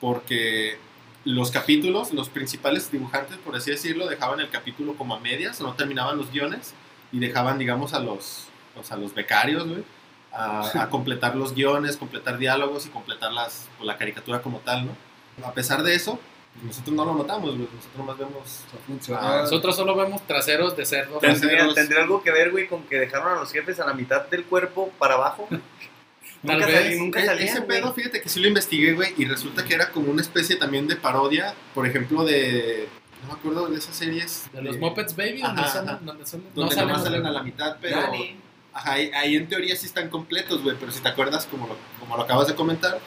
porque 0.00 0.78
los 1.24 1.50
capítulos, 1.50 2.12
los 2.12 2.28
principales 2.28 2.90
dibujantes, 2.90 3.36
por 3.38 3.54
así 3.54 3.70
decirlo, 3.70 4.08
dejaban 4.08 4.40
el 4.40 4.50
capítulo 4.50 4.94
como 4.94 5.14
a 5.14 5.20
medias, 5.20 5.60
no 5.60 5.74
terminaban 5.74 6.16
los 6.16 6.32
guiones 6.32 6.74
y 7.12 7.18
dejaban, 7.18 7.58
digamos, 7.58 7.94
a 7.94 8.00
los, 8.00 8.46
pues, 8.74 8.90
a 8.90 8.96
los 8.96 9.14
becarios, 9.14 9.68
güey, 9.68 9.84
a, 10.32 10.82
a 10.82 10.88
completar 10.88 11.36
los 11.36 11.54
guiones, 11.54 11.96
completar 11.96 12.38
diálogos 12.38 12.86
y 12.86 12.88
completar 12.88 13.32
las, 13.32 13.68
pues, 13.76 13.86
la 13.86 13.98
caricatura 13.98 14.42
como 14.42 14.58
tal, 14.58 14.86
¿no? 14.86 15.46
A 15.46 15.52
pesar 15.52 15.82
de 15.82 15.94
eso, 15.94 16.18
nosotros 16.64 16.94
no 16.94 17.04
lo 17.04 17.14
notamos, 17.14 17.56
güey, 17.56 17.68
nosotros 17.74 18.06
más 18.06 18.18
vemos... 18.18 19.18
Ah, 19.20 19.38
Nosotros 19.42 19.74
solo 19.74 19.96
vemos 19.96 20.24
traseros 20.26 20.76
de 20.76 20.84
cerdo. 20.86 21.18
Ten- 21.18 21.38
¿Tendría, 21.40 21.72
tendría 21.74 22.02
algo 22.02 22.22
que 22.22 22.30
ver, 22.30 22.50
güey, 22.50 22.68
con 22.68 22.84
que 22.84 22.98
dejaron 22.98 23.36
a 23.36 23.40
los 23.40 23.50
jefes 23.52 23.80
a 23.80 23.86
la 23.86 23.94
mitad 23.94 24.26
del 24.28 24.44
cuerpo 24.44 24.90
para 24.98 25.14
abajo? 25.14 25.48
Tal 26.46 26.58
nunca 26.58 26.66
vez. 26.66 26.76
salí- 26.86 26.98
nunca 26.98 27.20
E- 27.22 27.26
salían, 27.26 27.48
ese 27.48 27.60
güey. 27.60 27.68
pedo, 27.80 27.92
fíjate 27.94 28.20
que 28.20 28.28
sí 28.28 28.40
lo 28.40 28.48
investigué, 28.48 28.92
güey, 28.94 29.14
y 29.16 29.24
resulta 29.24 29.64
que 29.64 29.74
era 29.74 29.90
como 29.90 30.10
una 30.10 30.20
especie 30.22 30.56
también 30.56 30.86
de 30.88 30.96
parodia, 30.96 31.54
por 31.74 31.86
ejemplo, 31.86 32.24
de... 32.24 32.88
No 33.22 33.28
me 33.28 33.34
acuerdo 33.34 33.66
de 33.68 33.78
esas 33.78 33.94
series... 33.96 34.50
De 34.52 34.60
los 34.62 34.78
Muppets 34.78 35.14
Baby, 35.16 35.40
donde, 35.42 35.62
Ajá, 35.62 35.72
son- 35.72 35.88
ajá. 35.88 35.98
donde 36.02 36.26
son- 36.26 36.42
no 36.44 36.50
Donde 36.54 36.74
salen 36.74 36.88
nomás 36.88 37.02
los- 37.04 37.12
salen 37.12 37.26
a 37.26 37.30
la 37.30 37.42
mitad, 37.42 37.76
pero... 37.80 38.00
Dani. 38.00 38.36
Ajá, 38.74 38.92
ahí, 38.92 39.10
ahí 39.14 39.36
en 39.36 39.48
teoría 39.48 39.76
sí 39.76 39.86
están 39.86 40.08
completos, 40.08 40.62
güey, 40.62 40.76
pero 40.80 40.90
si 40.92 41.00
te 41.00 41.08
acuerdas, 41.08 41.46
como 41.46 41.66
lo, 41.66 41.76
como 42.00 42.16
lo 42.16 42.22
acabas 42.22 42.46
de 42.48 42.54
comentar, 42.54 42.98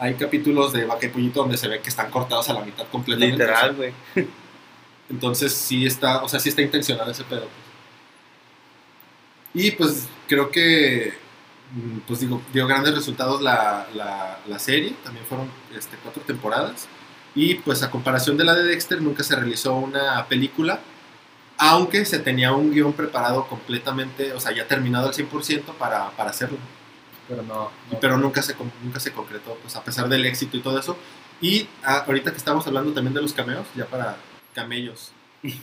hay 0.00 0.14
capítulos 0.14 0.72
de 0.72 0.86
Vaca 0.86 1.06
y 1.06 1.10
Pollito 1.10 1.40
donde 1.40 1.58
se 1.58 1.68
ve 1.68 1.80
que 1.80 1.90
están 1.90 2.10
cortados 2.10 2.48
a 2.48 2.54
la 2.54 2.62
mitad 2.62 2.86
completamente. 2.90 3.44
Literal, 3.44 3.76
güey. 3.76 3.92
Entonces 5.10 5.52
sí 5.52 5.84
está, 5.84 6.22
o 6.22 6.28
sea, 6.28 6.40
sí 6.40 6.48
está 6.48 6.62
intencionado 6.62 7.10
ese 7.10 7.24
pedo. 7.24 7.48
pues. 9.52 9.66
Y 9.66 9.70
pues 9.72 10.08
creo 10.26 10.50
que, 10.50 11.12
mm, 11.74 11.98
pues 12.06 12.20
digo, 12.20 12.40
dio 12.52 12.66
grandes 12.66 12.94
resultados 12.94 13.42
la, 13.42 13.86
la, 13.94 14.38
la 14.48 14.58
serie, 14.58 14.94
también 15.04 15.26
fueron 15.26 15.50
este, 15.76 15.98
cuatro 16.02 16.22
temporadas. 16.22 16.88
Y 17.34 17.56
pues 17.56 17.82
a 17.82 17.90
comparación 17.90 18.38
de 18.38 18.44
la 18.44 18.54
de 18.54 18.64
Dexter, 18.64 19.02
nunca 19.02 19.22
se 19.22 19.36
realizó 19.36 19.74
una 19.74 20.26
película, 20.28 20.80
aunque 21.58 22.06
se 22.06 22.20
tenía 22.20 22.52
un 22.52 22.72
guion 22.72 22.94
preparado 22.94 23.46
completamente, 23.48 24.32
o 24.32 24.40
sea, 24.40 24.52
ya 24.52 24.66
terminado 24.66 25.08
al 25.08 25.14
100% 25.14 25.74
para, 25.74 26.10
para 26.12 26.30
hacerlo 26.30 26.56
Pero 27.30 27.42
no. 27.44 27.70
no. 27.90 28.00
pero 28.00 28.18
nunca 28.18 28.42
se, 28.42 28.54
nunca 28.82 29.00
se 29.00 29.12
concretó, 29.12 29.54
pues 29.62 29.74
a 29.76 29.82
pesar 29.84 30.08
del 30.08 30.26
éxito 30.26 30.56
y 30.56 30.60
todo 30.60 30.78
eso. 30.78 30.96
Y 31.40 31.66
ah, 31.84 32.04
ahorita 32.06 32.32
que 32.32 32.36
estamos 32.36 32.66
hablando 32.66 32.92
también 32.92 33.14
de 33.14 33.22
los 33.22 33.32
cameos, 33.32 33.66
ya 33.74 33.86
para 33.86 34.16
camellos, 34.54 35.12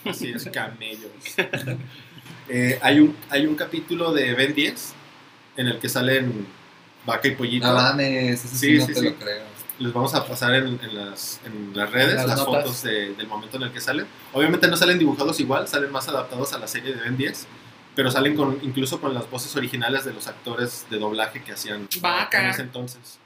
así 0.06 0.32
es, 0.32 0.46
camellos. 0.54 1.12
Eh, 2.50 2.80
hay, 2.82 3.00
un, 3.00 3.16
hay 3.30 3.46
un 3.46 3.56
capítulo 3.56 4.14
de 4.14 4.34
Ben 4.34 4.54
10 4.56 4.94
en 5.58 5.68
el 5.68 5.80
que 5.80 5.90
salen 5.90 6.48
Vaca 7.06 7.28
y 7.28 7.36
Pollito. 7.36 7.68
No 7.68 7.74
mames, 7.74 8.46
eso 8.46 8.48
sí, 8.56 8.58
Sí, 8.58 8.78
no 8.80 8.86
sí, 8.88 8.94
te 8.94 9.00
sí. 9.02 9.06
lo 9.10 9.16
creo. 9.16 9.44
Les 9.80 9.94
vamos 9.94 10.16
a 10.16 10.26
pasar 10.26 10.56
en, 10.56 10.80
en 10.82 10.96
las, 10.96 11.40
en 11.46 11.72
las 11.78 11.92
redes 11.92 12.26
Las 12.26 12.44
fotos 12.44 12.82
de- 12.82 13.14
del 13.14 13.28
momento 13.28 13.58
en 13.58 13.64
el 13.64 13.72
que 13.72 13.80
salen. 13.82 14.08
Obviamente 14.34 14.68
no 14.68 14.76
salen 14.76 14.98
dibujados 14.98 15.40
igual, 15.40 15.68
salen 15.68 15.92
más 15.92 16.08
adaptados 16.08 16.54
a 16.54 16.58
la 16.58 16.68
serie 16.68 16.96
de 16.96 17.02
Ben 17.02 17.16
10, 17.16 17.46
pero 17.98 18.12
salen 18.12 18.36
con, 18.36 18.60
incluso 18.62 19.02
con 19.02 19.14
las 19.14 19.28
voces 19.30 19.54
originales 19.56 20.06
de 20.06 20.14
los 20.14 20.28
actores 20.28 20.86
de 20.90 21.00
doblaje 21.00 21.44
que 21.44 21.52
hacían 21.54 21.90
Vaca. 22.00 22.44
en 22.44 22.50
ese 22.52 22.62
entonces. 22.62 23.18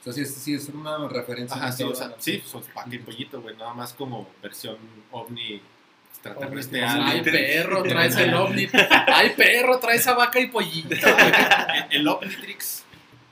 O 0.00 0.04
sea, 0.04 0.12
sí, 0.12 0.22
es- 0.22 0.34
sí 0.34 0.54
es 0.54 0.68
una 0.68 1.06
referencia. 1.08 1.56
Ajá, 1.56 1.70
sí, 1.72 1.84
o 1.84 1.94
sea, 1.94 2.12
sí, 2.18 2.42
son 2.44 2.62
Vaca 2.74 2.88
y 2.92 2.98
Pollito, 2.98 3.40
güey, 3.40 3.56
nada 3.56 3.72
más 3.72 3.92
como 3.94 4.28
versión 4.42 4.76
ovni 5.12 5.62
extraterrestre. 6.10 6.84
Ay, 6.84 7.22
perro, 7.22 7.82
traes 7.84 8.16
el 8.16 8.34
ovni. 8.34 8.68
Ay, 9.06 9.30
perro, 9.36 9.78
traes 9.78 10.06
a 10.08 10.14
vaca 10.14 10.40
y 10.40 10.48
pollito. 10.48 10.94
el, 10.94 12.00
el 12.00 12.08
Omnitrix. 12.08 12.82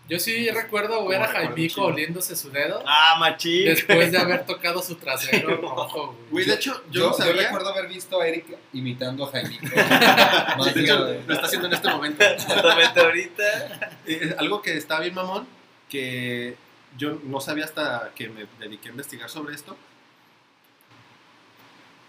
Yo 0.08 0.18
sí 0.18 0.48
recuerdo 0.50 1.06
ver 1.06 1.20
a 1.22 1.28
Jaimico 1.28 1.82
oliéndose 1.82 2.34
su 2.34 2.50
dedo 2.50 2.82
Ah, 2.86 3.16
machín. 3.20 3.66
después 3.66 4.10
de 4.10 4.16
haber 4.18 4.46
tocado 4.46 4.82
su 4.82 4.94
trasero 4.94 5.56
rojo, 5.60 6.16
güey. 6.30 6.46
De 6.46 6.54
hecho, 6.54 6.82
yo, 6.90 6.92
Yo, 6.92 7.06
no 7.08 7.12
yo 7.12 7.18
sabía. 7.24 7.42
recuerdo 7.42 7.68
haber 7.68 7.88
visto 7.88 8.18
a 8.20 8.26
Eric 8.26 8.46
imitando 8.72 9.26
a 9.26 9.30
Jaime. 9.32 9.58
Más 10.56 10.74
de 10.74 10.80
hecho, 10.82 10.98
lo 11.26 11.34
está 11.34 11.46
haciendo 11.46 11.66
en 11.68 11.74
este 11.74 11.88
momento. 11.90 12.24
Justamente 12.38 13.00
ahorita. 13.00 13.90
Eh, 14.06 14.34
algo 14.38 14.62
que 14.62 14.76
está 14.78 14.98
bien 15.00 15.14
mamón, 15.14 15.46
que 15.90 16.56
yo 16.96 17.18
no 17.24 17.40
sabía 17.40 17.64
hasta 17.66 18.10
que 18.14 18.30
me 18.30 18.46
dediqué 18.58 18.88
a 18.88 18.92
investigar 18.92 19.28
sobre 19.28 19.54
esto. 19.54 19.76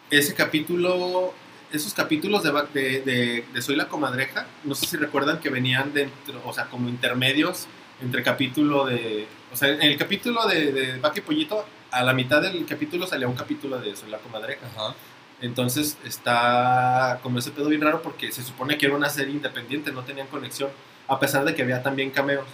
Ese 0.09 0.33
capítulo, 0.33 1.33
esos 1.71 1.93
capítulos 1.93 2.43
de, 2.43 2.51
de, 2.73 3.01
de- 3.01 3.45
de 3.53 3.61
Soy 3.61 3.75
la 3.75 3.87
Comadreja, 3.89 4.47
no 4.63 4.73
sé 4.73 4.87
si 4.87 4.97
recuerdan 4.97 5.39
que 5.39 5.49
venían 5.49 5.93
dentro, 5.93 6.41
o 6.45 6.53
sea, 6.53 6.65
como 6.65 6.89
intermedios 6.89 7.67
entre 8.01 8.23
capítulo 8.23 8.85
de... 8.85 9.27
O 9.51 9.55
sea, 9.55 9.69
en 9.69 9.81
el 9.81 9.97
capítulo 9.97 10.45
de, 10.47 10.71
de 10.71 10.99
Vaca 10.99 11.19
y 11.19 11.21
Pollito, 11.21 11.65
a 11.91 12.03
la 12.03 12.13
mitad 12.13 12.41
del 12.41 12.65
capítulo 12.65 13.07
salía 13.07 13.27
un 13.27 13.35
capítulo 13.35 13.79
de 13.79 13.95
Soy 13.95 14.09
la 14.09 14.19
Comadreja. 14.19 14.65
Ajá. 14.75 14.93
Entonces 15.41 15.97
está 16.05 17.19
como 17.23 17.39
ese 17.39 17.51
pedo 17.51 17.69
bien 17.69 17.81
raro 17.81 18.01
porque 18.01 18.31
se 18.31 18.43
supone 18.43 18.77
que 18.77 18.85
era 18.87 18.95
una 18.95 19.09
serie 19.09 19.33
independiente, 19.33 19.91
no 19.91 20.03
tenían 20.03 20.27
conexión, 20.27 20.69
a 21.07 21.19
pesar 21.19 21.45
de 21.45 21.55
que 21.55 21.61
había 21.61 21.81
también 21.81 22.11
cameos. 22.11 22.45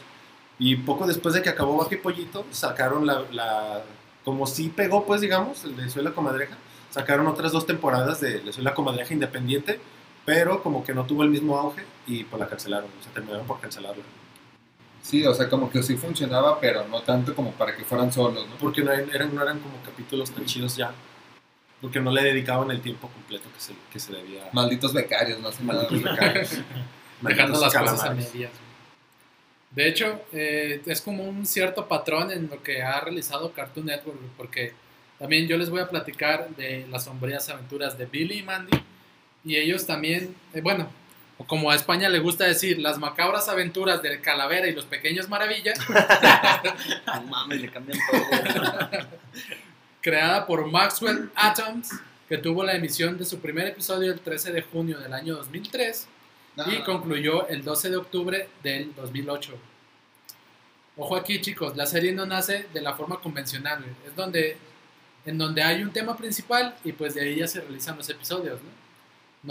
Y 0.59 0.75
poco 0.77 1.05
después 1.07 1.33
de 1.35 1.41
que 1.41 1.49
acabó 1.49 1.77
Vaca 1.77 1.95
y 1.95 1.97
Pollito, 1.97 2.45
sacaron 2.51 3.05
la, 3.05 3.23
la- 3.31 3.83
como 4.23 4.47
si 4.47 4.69
pegó, 4.69 5.05
pues 5.05 5.19
digamos, 5.21 5.63
el 5.65 5.75
de 5.75 5.89
Soy 5.89 6.03
la 6.03 6.11
Comadreja, 6.11 6.55
sacaron 6.91 7.27
otras 7.27 7.51
dos 7.51 7.65
temporadas 7.65 8.21
de, 8.21 8.39
de 8.39 8.53
Soy 8.53 8.63
la 8.63 8.73
Comadreja 8.73 9.13
independiente, 9.13 9.79
pero 10.23 10.63
como 10.63 10.83
que 10.83 10.93
no 10.93 11.05
tuvo 11.05 11.23
el 11.23 11.29
mismo 11.29 11.57
auge 11.57 11.83
y 12.07 12.23
pues 12.23 12.39
la 12.39 12.47
cancelaron, 12.47 12.89
o 12.99 13.03
sea, 13.03 13.11
terminaron 13.13 13.45
por 13.45 13.59
cancelarla. 13.59 14.03
Sí, 15.05 15.23
o 15.23 15.35
sea, 15.35 15.47
como 15.47 15.69
que 15.69 15.83
sí 15.83 15.95
funcionaba, 15.97 16.59
pero 16.59 16.87
no 16.87 16.99
tanto 17.03 17.35
como 17.35 17.51
para 17.51 17.75
que 17.75 17.83
fueran 17.83 18.11
solos, 18.11 18.47
¿no? 18.49 18.55
Porque 18.55 18.81
no 18.81 18.91
eran, 18.91 19.35
no 19.35 19.43
eran 19.43 19.59
como 19.59 19.79
capítulos 19.83 20.31
tan 20.31 20.45
chidos 20.45 20.75
ya, 20.75 20.91
porque 21.79 21.99
no 21.99 22.11
le 22.11 22.23
dedicaban 22.23 22.71
el 22.71 22.81
tiempo 22.81 23.07
completo 23.09 23.47
que 23.53 23.59
se, 23.59 23.73
que 23.93 23.99
se 23.99 24.13
debía. 24.13 24.49
Malditos 24.51 24.93
becarios, 24.93 25.37
que 25.37 25.63
nada. 25.63 25.83
Malditos 25.83 26.01
becarios. 26.01 26.49
dejando 27.21 27.61
las 27.61 27.71
cosas 27.71 28.03
a 28.03 28.15
medias. 28.15 28.51
De 29.69 29.87
hecho, 29.87 30.21
eh, 30.33 30.81
es 30.83 31.01
como 31.01 31.23
un 31.23 31.45
cierto 31.45 31.87
patrón 31.87 32.31
en 32.31 32.49
lo 32.49 32.63
que 32.63 32.81
ha 32.81 32.99
realizado 32.99 33.51
Cartoon 33.51 33.85
Network, 33.85 34.17
porque 34.35 34.73
también 35.19 35.47
yo 35.47 35.55
les 35.55 35.69
voy 35.69 35.81
a 35.81 35.87
platicar 35.87 36.49
de 36.55 36.87
las 36.89 37.03
sombrías 37.03 37.47
aventuras 37.49 37.95
de 37.95 38.07
Billy 38.07 38.39
y 38.39 38.43
Mandy, 38.43 38.81
y 39.43 39.57
ellos 39.57 39.85
también, 39.85 40.33
eh, 40.55 40.61
bueno, 40.61 40.89
o 41.37 41.45
como 41.45 41.69
a 41.69 41.75
España 41.75 42.07
le 42.09 42.19
gusta 42.19 42.45
decir, 42.45 42.79
las 42.79 42.97
macabras 42.97 43.49
aventuras 43.49 44.01
de 44.01 44.21
Calavera 44.21 44.67
y 44.67 44.73
los 44.73 44.85
Pequeños 44.85 45.27
Maravillas, 45.27 45.77
No 47.07 47.21
mames, 47.23 47.61
le 47.61 47.69
cambian 47.69 47.99
todo. 48.09 49.07
creada 50.01 50.45
por 50.45 50.65
Maxwell 50.67 51.29
Atoms, 51.35 51.89
que 52.29 52.37
tuvo 52.37 52.63
la 52.63 52.73
emisión 52.73 53.17
de 53.17 53.25
su 53.25 53.39
primer 53.39 53.67
episodio 53.67 54.13
el 54.13 54.19
13 54.19 54.51
de 54.53 54.61
junio 54.61 54.99
del 54.99 55.13
año 55.13 55.35
2003 55.35 56.07
y 56.67 56.83
concluyó 56.83 57.47
el 57.49 57.63
12 57.63 57.89
de 57.89 57.97
octubre 57.97 58.49
del 58.63 58.95
2008. 58.95 59.53
Ojo 60.97 61.15
aquí, 61.17 61.41
chicos, 61.41 61.75
la 61.75 61.85
serie 61.85 62.13
no 62.13 62.25
nace 62.25 62.67
de 62.73 62.81
la 62.81 62.93
forma 62.93 63.19
convencional, 63.19 63.83
es 64.07 64.15
donde 64.15 64.57
en 65.25 65.37
donde 65.37 65.63
hay 65.63 65.81
un 65.83 65.91
tema 65.91 66.15
principal 66.15 66.75
y 66.83 66.91
pues 66.91 67.15
de 67.15 67.21
ahí 67.21 67.37
ya 67.37 67.47
se 67.47 67.59
realizan 67.59 67.97
los 67.97 68.07
episodios, 68.09 68.59
¿no? 68.61 68.69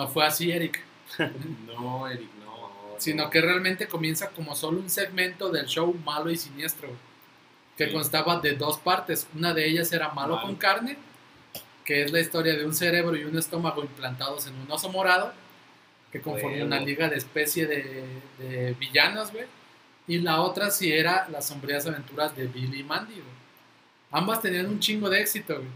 No 0.05 0.09
fue 0.09 0.25
así, 0.25 0.51
Eric, 0.51 0.81
No, 1.66 2.09
Eric, 2.09 2.29
no. 2.44 2.70
sino 2.98 3.31
que 3.31 3.40
realmente 3.40 3.87
comienza 3.88 4.31
como 4.31 4.55
solo 4.55 4.79
un 4.81 4.90
segmento 4.90 5.50
del 5.50 5.66
show 5.66 5.94
Malo 6.05 6.31
y 6.31 6.37
Siniestro, 6.37 6.88
que 7.77 7.87
Sí. 7.87 7.92
constaba 7.92 8.40
de 8.40 8.53
dos 8.55 8.79
partes. 8.79 9.27
Una 9.35 9.53
de 9.53 9.66
ellas 9.68 9.92
era 9.92 10.09
Malo 10.11 10.37
Malo. 10.37 10.46
con 10.46 10.57
carne, 10.57 10.96
que 11.85 12.03
es 12.03 12.12
la 12.12 12.20
historia 12.20 12.55
de 12.57 12.64
un 12.64 12.74
cerebro 12.74 13.16
y 13.16 13.24
un 13.24 13.37
estómago 13.37 13.83
implantados 13.83 14.46
en 14.46 14.55
un 14.55 14.70
oso 14.70 14.88
morado, 14.90 15.33
que 16.12 16.20
conforma 16.20 16.64
una 16.64 16.79
liga 16.81 17.09
de 17.09 17.16
especie 17.16 17.66
de, 17.66 18.05
de 18.38 18.74
villanos, 18.79 19.33
güey. 19.33 19.44
Y 20.07 20.18
la 20.18 20.40
otra 20.42 20.70
sí 20.70 20.92
era 20.92 21.27
las 21.31 21.48
sombrías 21.48 21.87
aventuras 21.87 22.37
de 22.37 22.46
Billy 22.46 22.81
y 22.81 22.85
Mandy, 22.85 23.14
güey. 23.14 23.24
Ambas 24.12 24.40
tenían 24.40 24.66
un 24.66 24.79
chingo 24.79 25.11
de 25.11 25.20
éxito, 25.20 25.57
güey. 25.57 25.68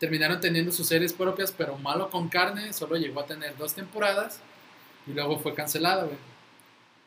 Terminaron 0.00 0.40
teniendo 0.40 0.72
sus 0.72 0.88
series 0.88 1.12
propias, 1.12 1.52
pero 1.52 1.76
Malo 1.78 2.10
con 2.10 2.28
carne 2.28 2.72
solo 2.72 2.96
llegó 2.96 3.20
a 3.20 3.26
tener 3.26 3.56
dos 3.56 3.74
temporadas 3.74 4.40
y 5.10 5.14
luego 5.14 5.38
fue 5.38 5.54
cancelada, 5.54 6.04
güey. 6.04 6.16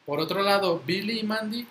Por 0.05 0.19
otro 0.19 0.41
lado, 0.43 0.81
Billy 0.85 1.19
y 1.19 1.23
Mandy 1.23 1.65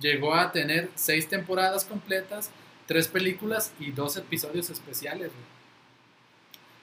llegó 0.00 0.34
a 0.34 0.52
tener 0.52 0.90
seis 0.94 1.28
temporadas 1.28 1.84
completas, 1.84 2.50
tres 2.86 3.08
películas 3.08 3.72
y 3.80 3.90
dos 3.92 4.16
episodios 4.16 4.68
especiales, 4.70 5.28
güey. 5.28 5.58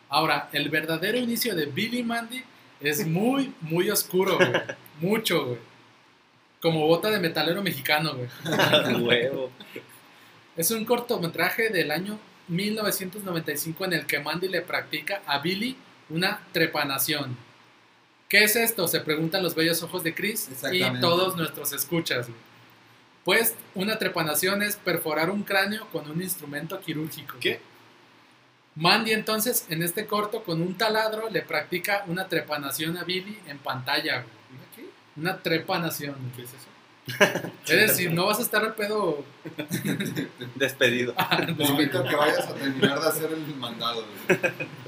Ahora, 0.10 0.50
el 0.54 0.70
verdadero 0.70 1.18
inicio 1.18 1.56
de 1.56 1.65
Billy 1.65 2.00
y 2.00 2.04
Mandy 2.04 2.44
es 2.80 3.06
muy, 3.06 3.54
muy 3.62 3.89
oscuro, 3.89 4.38
güey. 4.38 4.52
Mucho, 5.00 5.46
güey. 5.46 5.60
Como 6.62 6.88
bota 6.88 7.12
de 7.12 7.20
metalero 7.20 7.62
mexicano, 7.62 8.13
güey. 8.15 8.30
Huevo. 9.04 9.52
Es 10.56 10.72
un 10.72 10.86
cortometraje 10.86 11.70
del 11.70 11.91
año 11.91 12.18
1995 12.48 13.86
en 13.86 13.94
el 13.94 14.06
que 14.06 14.20
Mandy 14.20 14.48
le 14.48 14.62
practica 14.62 15.22
a 15.26 15.39
Billy 15.39 15.76
una 16.10 16.39
trepanación. 16.52 17.38
¿Qué 18.30 18.44
es 18.44 18.56
esto? 18.56 18.88
Se 18.88 19.00
preguntan 19.02 19.44
los 19.44 19.56
bellos 19.56 19.82
ojos 19.84 20.04
de 20.04 20.14
Chris 20.16 20.50
y 20.72 21.00
todos 21.00 21.36
nuestros 21.36 21.74
escuchas. 21.74 22.28
güey. 22.28 22.40
Pues 23.24 23.56
una 23.74 23.98
trepanación 23.98 24.62
es 24.62 24.76
perforar 24.76 25.30
un 25.32 25.44
cráneo 25.44 25.88
con 25.92 26.10
un 26.10 26.22
instrumento 26.22 26.80
quirúrgico. 26.80 27.36
¿Qué? 27.40 27.60
Mandy 28.76 29.14
entonces 29.14 29.66
en 29.70 29.82
este 29.84 30.06
corto 30.06 30.44
con 30.44 30.62
un 30.62 30.76
taladro 30.76 31.30
le 31.30 31.42
practica 31.42 32.04
una 32.08 32.28
trepanación 32.28 32.98
a 32.98 33.04
Billy 33.04 33.40
en 33.48 33.58
pantalla. 33.60 34.22
güey. 34.22 34.88
Una 35.16 35.38
trepanación. 35.38 36.16
¿Qué 36.36 36.44
es 36.44 36.50
eso? 36.50 36.68
Es 37.68 37.90
decir, 37.90 38.12
no 38.12 38.26
vas 38.26 38.40
a 38.40 38.42
estar 38.42 38.64
al 38.64 38.74
pedo 38.76 39.24
Despedido. 40.56 41.14
Necesito 41.58 42.04
que 42.04 42.16
vayas 42.16 42.48
a 42.48 42.54
terminar 42.56 43.00
de 43.00 43.08
hacer 43.08 43.32
el 43.32 43.56
mandado. 43.56 44.04
güey. 44.28 44.40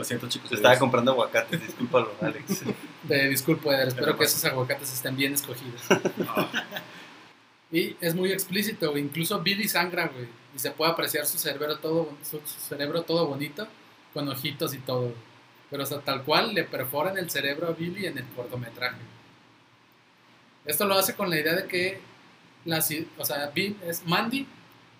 Lo 0.00 0.04
siento, 0.04 0.28
chicos. 0.30 0.50
Estaba 0.52 0.78
comprando 0.78 1.10
aguacates, 1.12 1.60
discúlpalo, 1.60 2.10
Alex. 2.22 2.62
De 3.02 3.28
disculpe, 3.28 3.68
Eder, 3.68 3.88
espero 3.88 4.06
Pero 4.06 4.16
que 4.16 4.24
pasa. 4.24 4.36
esos 4.38 4.44
aguacates 4.50 4.90
estén 4.94 5.14
bien 5.14 5.34
escogidos. 5.34 5.82
y 7.70 7.96
es 8.00 8.14
muy 8.14 8.32
explícito, 8.32 8.96
incluso 8.96 9.40
Billy 9.42 9.68
sangra, 9.68 10.06
güey. 10.08 10.26
Y 10.56 10.58
se 10.58 10.70
puede 10.70 10.90
apreciar 10.92 11.26
su 11.26 11.36
cerebro 11.36 11.76
todo, 11.80 12.14
su, 12.22 12.40
cerebro 12.66 13.02
todo 13.02 13.26
bonito, 13.26 13.68
con 14.14 14.26
ojitos 14.30 14.72
y 14.72 14.78
todo. 14.78 15.12
Pero 15.70 15.82
o 15.82 15.86
sea, 15.86 16.00
tal 16.00 16.22
cual 16.24 16.54
le 16.54 16.64
perforan 16.64 17.18
el 17.18 17.28
cerebro 17.30 17.68
a 17.68 17.72
Billy 17.72 18.06
en 18.06 18.16
el 18.16 18.24
cortometraje. 18.34 18.96
Esto 20.64 20.86
lo 20.86 20.94
hace 20.94 21.14
con 21.14 21.28
la 21.28 21.38
idea 21.38 21.54
de 21.56 21.66
que 21.66 22.00
las, 22.64 22.90
i- 22.90 23.06
o 23.18 23.24
sea, 23.26 23.48
Bill, 23.54 23.76
es, 23.86 24.06
Mandy 24.06 24.46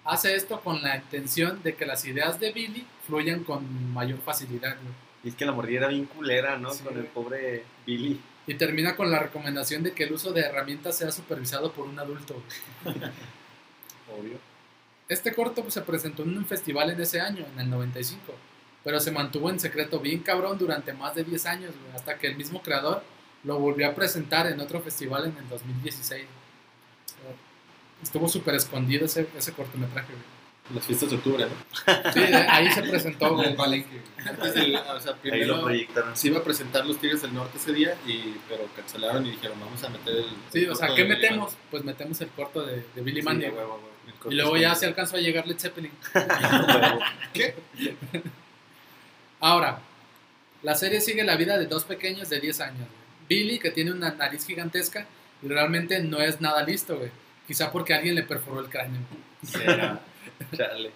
hace 0.05 0.35
esto 0.37 0.61
con 0.61 0.83
la 0.83 0.97
intención 0.97 1.63
de 1.63 1.75
que 1.75 1.87
las 1.87 2.05
ideas 2.05 2.39
de 2.39 2.53
Billy 2.53 2.87
fluyan 3.11 3.43
con 3.43 3.93
mayor 3.93 4.19
facilidad, 4.21 4.77
güey. 4.81 4.95
Y 5.23 5.29
es 5.29 5.35
que 5.35 5.45
la 5.45 5.53
mordida 5.53 5.81
era 5.81 5.89
bien 5.89 6.07
culera, 6.07 6.57
¿no? 6.57 6.73
Sí, 6.73 6.83
Con 6.83 6.97
el 6.97 7.05
pobre 7.05 7.65
Billy. 7.85 8.21
Y 8.47 8.55
termina 8.55 8.97
con 8.97 9.11
la 9.11 9.19
recomendación 9.19 9.83
de 9.83 9.93
que 9.93 10.05
el 10.05 10.13
uso 10.13 10.33
de 10.33 10.41
herramientas 10.41 10.97
sea 10.97 11.11
supervisado 11.11 11.73
por 11.73 11.87
un 11.87 11.99
adulto. 11.99 12.43
Obvio. 14.19 14.39
Este 15.09 15.35
corto 15.35 15.63
pues, 15.63 15.75
se 15.75 15.83
presentó 15.83 16.23
en 16.23 16.39
un 16.39 16.47
festival 16.47 16.91
en 16.91 17.01
ese 17.01 17.21
año, 17.21 17.45
en 17.53 17.61
el 17.61 17.69
95, 17.69 18.21
pero 18.83 18.99
se 18.99 19.11
mantuvo 19.11 19.51
en 19.51 19.61
secreto 19.61 20.01
bien 20.01 20.21
cabrón 20.21 20.57
durante 20.57 20.93
más 20.93 21.15
de 21.15 21.25
10 21.25 21.47
años, 21.47 21.75
güey, 21.81 21.95
hasta 21.95 22.17
que 22.17 22.29
el 22.29 22.37
mismo 22.37 22.63
creador 22.63 23.03
lo 23.45 23.59
volvió 23.59 23.89
a 23.89 23.95
presentar 23.95 24.47
en 24.47 24.61
otro 24.61 24.81
festival 24.81 25.27
en 25.27 25.37
el 25.37 25.49
2016. 25.49 26.25
Estuvo 28.03 28.29
súper 28.29 28.55
escondido 28.55 29.05
ese, 29.05 29.29
ese 29.37 29.53
cortometraje, 29.53 30.13
güey. 30.13 30.40
Las 30.75 30.87
fiestas 30.87 31.11
de 31.11 31.17
octubre, 31.17 31.45
¿no? 31.47 32.13
Sí, 32.13 32.21
ahí 32.49 32.71
se 32.73 32.83
presentó, 32.83 33.27
En 33.29 33.35
güey. 33.35 33.49
el 33.49 33.55
palenque. 33.57 34.01
Antes 34.25 34.55
del, 34.55 34.77
o 34.77 35.01
sea, 35.01 35.13
Ahí 35.13 35.17
lo 35.17 35.21
primero 35.23 35.63
proyectaron. 35.63 36.17
se 36.17 36.29
iba 36.29 36.39
a 36.39 36.45
presentar 36.45 36.87
los 36.87 36.99
Tigres 36.99 37.23
del 37.23 37.35
Norte 37.35 37.59
ese 37.59 37.73
día, 37.73 37.97
y, 38.07 38.37
pero 38.49 38.67
cancelaron 38.77 39.27
y 39.27 39.31
dijeron, 39.33 39.59
vamos 39.61 39.83
a 39.83 39.89
meter 39.89 40.17
el... 40.17 40.27
Sí, 40.53 40.67
o 40.67 40.75
sea, 40.75 40.95
¿qué 40.95 41.05
metemos? 41.05 41.57
Pues 41.71 41.83
metemos 41.85 42.21
el 42.21 42.29
corto 42.29 42.65
de, 42.65 42.85
de 42.95 43.03
Billy 43.03 43.21
Sí, 43.21 43.27
Mandy, 43.27 43.47
güey. 43.49 43.65
Y 44.29 44.35
luego 44.35 44.57
ya 44.59 44.75
se 44.75 44.87
alcanzó 44.87 45.17
a 45.17 45.21
llegar 45.21 45.47
Led 45.47 45.59
Zeppelin. 45.59 45.91
Huevo. 46.15 47.01
Ahora, 49.41 49.81
la 50.63 50.75
serie 50.75 51.01
sigue 51.01 51.25
la 51.25 51.37
vida 51.37 51.57
de 51.59 51.67
dos 51.67 51.85
pequeños 51.85 52.29
de 52.29 52.41
10 52.41 52.61
años. 52.61 52.79
güey. 52.79 53.01
Billy, 53.29 53.59
que 53.59 53.71
tiene 53.71 53.93
una 53.93 54.11
nariz 54.13 54.45
gigantesca 54.47 55.07
y 55.43 55.49
realmente 55.49 56.01
no 56.03 56.21
es 56.21 56.41
nada 56.41 56.63
listo, 56.63 56.97
güey. 56.99 57.11
Quizá 57.47 57.73
porque 57.73 57.95
alguien 57.95 58.15
le 58.15 58.23
perforó 58.25 58.61
el 58.61 58.69
cráneo. 58.69 59.01
Será. 59.45 60.01
Chale. 60.57 60.91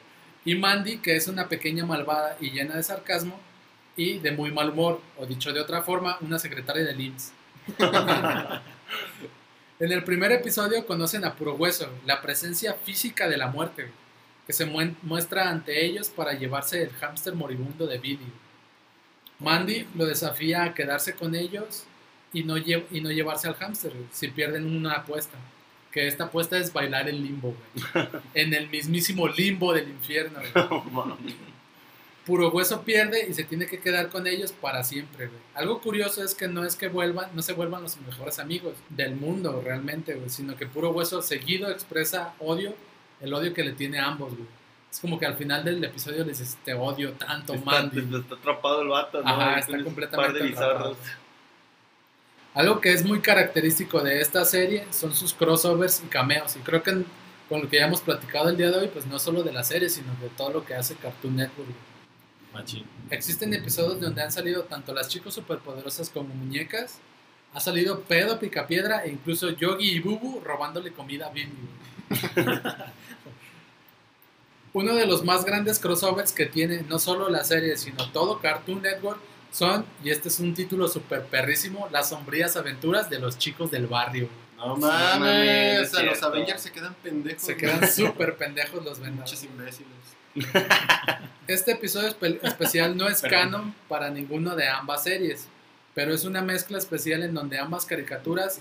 Y 0.45 0.55
Mandy, 0.55 0.99
que 0.99 1.17
es 1.17 1.29
una 1.29 1.49
pequeña 1.49 1.87
malvada 1.87 2.37
y 2.41 2.51
llena 2.51 2.77
de 2.77 2.83
sarcasmo 2.83 3.41
y 3.97 4.19
de 4.19 4.33
muy 4.33 4.51
mal 4.51 4.71
humor, 4.71 5.01
o 5.17 5.27
dicho 5.27 5.53
de 5.53 5.61
otra 5.61 5.83
forma, 5.83 6.19
una 6.21 6.39
secretaria 6.39 6.85
del 6.85 7.01
IMSS. 7.01 7.33
En 9.81 9.91
el 9.91 10.05
primer 10.05 10.31
episodio 10.31 10.87
conocen 10.87 11.25
a 11.25 11.35
Puro 11.35 11.57
Hueso, 11.57 11.91
la 12.07 12.23
presencia 12.23 12.75
física 12.75 13.29
de 13.29 13.37
la 13.37 13.49
muerte, 13.49 13.91
que 14.47 14.53
se 14.53 14.67
muestra 14.67 15.51
ante 15.51 15.85
ellos 15.85 16.11
para 16.11 16.35
llevarse 16.35 16.81
el 16.81 16.91
hámster 16.91 17.35
moribundo 17.35 17.89
de 17.89 17.99
Billy. 17.99 18.33
Mandy 19.41 19.85
lo 19.97 20.07
desafía 20.07 20.63
a 20.63 20.75
quedarse 20.75 21.15
con 21.15 21.35
ellos 21.35 21.85
y 22.33 22.45
no, 22.45 22.57
y 22.57 23.01
no 23.01 23.11
llevarse 23.11 23.49
al 23.49 23.57
hámster 23.57 23.93
si 24.13 24.29
pierden 24.29 24.65
una 24.65 24.93
apuesta. 24.93 25.37
Que 25.95 26.09
esta 26.09 26.25
apuesta 26.25 26.59
es 26.59 26.73
bailar 26.73 27.09
el 27.09 27.23
limbo, 27.23 27.55
güey. 27.95 28.09
En 28.35 28.53
el 28.53 28.69
mismísimo 28.69 29.29
limbo 29.29 29.73
del 29.73 29.89
infierno, 29.89 30.41
güey. 30.53 31.35
Puro 32.27 32.49
Hueso 32.51 32.83
pierde 32.83 33.27
y 33.29 33.35
se 33.35 33.45
tiene 33.45 33.67
que 33.67 33.79
quedar 33.79 34.09
con 34.09 34.27
ellos 34.27 34.51
para 34.51 34.83
siempre, 34.83 35.29
güey. 35.29 35.39
Algo 35.55 35.81
curioso 35.81 36.25
es 36.25 36.35
que 36.35 36.49
no 36.49 36.65
es 36.65 36.75
que 36.75 36.89
vuelvan, 36.89 37.31
no 37.35 37.43
se 37.43 37.53
vuelvan 37.53 37.83
los 37.83 37.97
mejores 37.99 38.39
amigos 38.39 38.75
del 38.89 39.15
mundo 39.15 39.63
realmente, 39.65 40.15
güey, 40.15 40.31
sino 40.31 40.57
que 40.57 40.67
Puro 40.67 40.91
Hueso 40.91 41.23
seguido 41.23 41.71
expresa 41.71 42.35
odio, 42.41 42.75
el 43.21 43.33
odio 43.33 43.55
que 43.55 43.63
le 43.63 43.73
tiene 43.73 43.99
a 44.01 44.07
ambos, 44.07 44.35
güey. 44.35 44.49
Es 44.91 45.01
como 45.01 45.19
que 45.19 45.27
al 45.27 45.37
final 45.37 45.65
del 45.65 45.83
episodio 45.85 46.25
les 46.25 46.39
dice, 46.39 46.57
te 46.65 46.73
odio 46.73 47.13
tanto, 47.13 47.55
Está, 47.55 47.65
Mandy. 47.71 48.17
está 48.17 48.35
atrapado 48.37 48.83
el 48.83 48.89
vato, 48.89 49.23
¿no? 49.23 49.29
Ajá, 49.29 49.59
está 49.59 49.83
completamente 49.85 50.49
atrapado. 50.55 50.97
Algo 52.55 52.81
que 52.81 52.93
es 52.93 53.05
muy 53.05 53.21
característico 53.21 54.01
de 54.01 54.21
esta 54.21 54.45
serie 54.45 54.87
son 54.91 55.15
sus 55.15 55.35
crossovers 55.35 56.03
y 56.05 56.07
cameos. 56.07 56.57
Y 56.57 56.61
creo 56.61 56.83
que 56.83 56.91
en- 56.91 57.07
con 57.49 57.63
lo 57.63 57.69
que 57.69 57.79
ya 57.79 57.87
hemos 57.87 58.01
platicado 58.01 58.49
el 58.49 58.57
día 58.57 58.71
de 58.71 58.79
hoy, 58.79 58.89
pues 58.89 59.07
no 59.07 59.19
solo 59.19 59.43
de 59.43 59.53
la 59.53 59.65
serie, 59.65 59.91
sino 59.91 60.15
de 60.23 60.29
todo 60.31 60.51
lo 60.51 60.65
que 60.65 60.75
hace 60.75 60.95
Cartoon 60.95 61.37
Network. 61.37 61.69
Machín. 62.53 62.85
Existen 63.11 63.53
episodios 63.53 64.01
donde 64.01 64.23
han 64.23 64.31
salido 64.33 64.63
tanto 64.63 64.95
las 64.95 65.09
chicas 65.09 65.35
superpoderosas 65.35 66.09
como 66.09 66.33
muñecas. 66.33 66.99
Ha 67.53 67.61
salido 67.61 68.01
Pedo, 68.03 68.39
Picapiedra 68.39 69.05
e 69.05 69.11
incluso 69.11 69.51
Yogi 69.51 69.91
y 69.91 70.01
Bubu 70.01 70.41
robándole 70.41 70.93
comida 70.93 71.27
a 71.27 71.31
güey. 71.31 71.49
Uno 74.73 74.95
de 74.95 75.07
los 75.07 75.25
más 75.25 75.45
grandes 75.45 75.79
crossovers 75.79 76.33
que 76.33 76.47
tiene 76.47 76.83
no 76.89 76.99
solo 76.99 77.29
la 77.29 77.45
serie, 77.45 77.77
sino 77.77 78.11
todo 78.11 78.41
Cartoon 78.41 78.83
Network 78.83 79.21
son, 79.55 79.87
y 80.03 80.11
este 80.11 80.29
es 80.29 80.41
un 80.41 80.53
título 80.53 80.89
super 80.89 81.23
perrísimo, 81.27 81.89
Las 81.93 82.09
sombrías 82.09 82.57
aventuras 82.57 83.09
de 83.09 83.21
los 83.21 83.39
chicos 83.39 83.71
del 83.71 83.87
barrio. 83.87 84.29
No 84.57 84.77
mames, 84.77 85.21
mames, 85.21 85.81
es 85.81 85.93
o 85.93 85.97
sea, 85.97 86.05
los. 86.05 86.23
Avengers 86.23 86.61
se 86.63 86.73
quedan 86.73 86.95
pendejos. 87.03 87.43
Se 87.43 87.57
quedan 87.57 87.87
súper 87.91 88.37
pendejos 88.37 88.85
los 88.85 88.99
Muchos 88.99 89.43
vendados. 89.43 89.45
imbéciles. 89.45 89.89
Este 91.47 91.73
episodio 91.73 92.09
espe- 92.09 92.39
especial 92.43 92.97
no 92.97 93.07
es 93.09 93.21
Perdón. 93.21 93.39
canon 93.41 93.75
para 93.89 94.09
ninguno 94.11 94.57
de 94.57 94.67
ambas 94.67 95.03
series, 95.05 95.47
pero 95.95 96.15
es 96.15 96.25
una 96.25 96.41
mezcla 96.41 96.79
especial 96.79 97.23
en 97.23 97.35
donde 97.35 97.59
ambas 97.59 97.85
caricaturas 97.85 98.61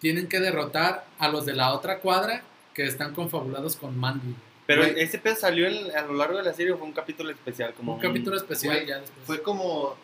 tienen 0.00 0.26
que 0.28 0.40
derrotar 0.40 1.04
a 1.18 1.28
los 1.28 1.44
de 1.44 1.52
la 1.52 1.72
otra 1.74 1.98
cuadra 1.98 2.42
que 2.74 2.84
están 2.86 3.12
confabulados 3.14 3.76
con 3.76 3.96
Mandy. 3.98 4.34
Pero 4.66 4.82
ese 4.84 5.18
pedo 5.18 5.36
salió 5.36 5.68
en- 5.68 5.94
a 5.94 6.02
lo 6.02 6.14
largo 6.14 6.38
de 6.38 6.44
la 6.44 6.54
serie 6.54 6.72
o 6.72 6.78
fue 6.78 6.86
un 6.86 6.92
capítulo 6.94 7.30
especial. 7.30 7.74
Como 7.74 7.94
Un 7.96 8.00
capítulo 8.00 8.36
especial 8.36 8.86
ya 8.86 8.98
después. 9.00 9.26
Fue 9.26 9.42
como, 9.42 9.94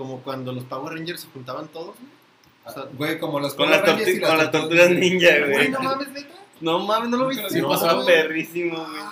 como 0.00 0.22
cuando 0.22 0.50
los 0.54 0.64
Power 0.64 0.94
Rangers 0.94 1.20
se 1.20 1.28
juntaban 1.28 1.68
todos, 1.68 1.94
güey. 1.98 2.10
O 2.64 2.70
sea, 2.72 2.84
Güey, 2.94 3.18
como 3.18 3.38
los 3.38 3.52
Con 3.52 3.70
las, 3.70 3.82
y 3.82 3.84
torti- 3.84 4.20
con 4.26 4.38
las 4.38 4.50
tortugas 4.50 4.88
ninja, 4.90 5.28
güey, 5.40 5.52
güey. 5.52 5.68
no 5.68 5.80
mames, 5.80 6.08
neta. 6.08 6.34
No 6.62 6.78
mames, 6.86 7.10
no 7.10 7.16
lo 7.18 7.28
viste. 7.28 7.50
Sí, 7.50 7.60
No, 7.60 7.68
pasó, 7.68 7.84
estaba 7.84 8.02
güey. 8.02 8.14
perrísimo, 8.22 8.78
güey. 8.78 9.02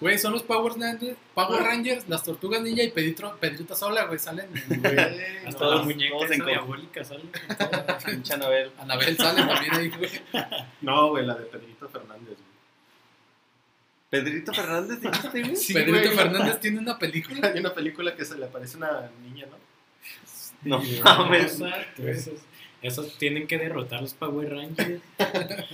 Güey, 0.00 0.18
son 0.18 0.32
los 0.32 0.42
Power 0.42 0.72
Rangers, 0.78 1.16
Power 1.32 1.62
Rangers, 1.62 2.08
las 2.08 2.24
Tortugas 2.24 2.60
Ninja 2.62 2.82
y 2.82 2.90
Pedrito, 2.90 3.36
Pedrito 3.38 3.76
Sola, 3.76 4.04
güey, 4.06 4.18
salen. 4.18 4.48
en- 4.68 4.80
Güey, 4.82 5.46
Hasta 5.46 5.76
muñeca 5.76 6.10
todos 6.16 6.24
esa 6.30 6.34
en 6.34 6.44
diabólica 6.46 7.04
sale. 7.04 7.22
con 7.22 7.56
todo. 7.56 7.98
Pinche 8.04 8.34
Anabel. 8.34 8.72
Anabel 8.78 9.16
sale 9.16 9.42
también 9.44 9.74
ahí, 9.74 9.88
güey. 9.90 10.10
No, 10.80 11.10
güey, 11.10 11.24
la 11.24 11.34
de 11.36 11.44
Pedrito 11.44 11.88
Fernández, 11.88 12.26
güey. 12.36 12.46
Pedrito 14.10 14.52
Fernández, 14.54 15.00
dijiste, 15.00 15.40
güey. 15.42 15.56
Sí, 15.56 15.72
Pedrito 15.74 15.98
güey. 16.02 16.16
Fernández 16.16 16.60
tiene 16.60 16.78
una 16.78 16.98
película. 16.98 17.48
Hay 17.52 17.58
una 17.60 17.72
película 17.74 18.14
que 18.16 18.24
se 18.24 18.36
le 18.38 18.46
aparece 18.46 18.76
una 18.76 19.10
niña, 19.22 19.46
¿no? 19.50 19.56
No 20.66 20.82
mames. 21.04 21.60
Exacto, 21.60 22.08
esos, 22.08 22.34
esos 22.82 23.18
tienen 23.18 23.46
que 23.46 23.58
derrotar 23.58 24.00
los 24.02 24.14
Power 24.14 24.50
Rangers. 24.50 25.00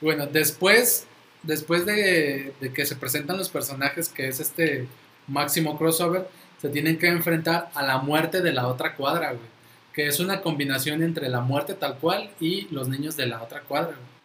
Bueno, 0.00 0.26
después, 0.26 1.06
después 1.42 1.86
de, 1.86 2.52
de 2.60 2.72
que 2.72 2.84
se 2.84 2.96
presentan 2.96 3.38
los 3.38 3.48
personajes, 3.48 4.08
que 4.08 4.28
es 4.28 4.40
este 4.40 4.86
máximo 5.26 5.78
crossover, 5.78 6.28
se 6.60 6.68
tienen 6.68 6.98
que 6.98 7.08
enfrentar 7.08 7.70
a 7.74 7.82
la 7.82 7.98
muerte 7.98 8.42
de 8.42 8.52
la 8.52 8.68
otra 8.68 8.94
cuadra, 8.94 9.30
güey. 9.32 9.56
Que 9.94 10.06
es 10.06 10.20
una 10.20 10.42
combinación 10.42 11.02
entre 11.02 11.28
la 11.30 11.40
muerte 11.40 11.72
tal 11.74 11.96
cual 11.98 12.30
y 12.40 12.68
los 12.70 12.88
niños 12.88 13.16
de 13.16 13.26
la 13.26 13.42
otra 13.42 13.62
cuadra, 13.62 13.92
güey. 13.92 14.16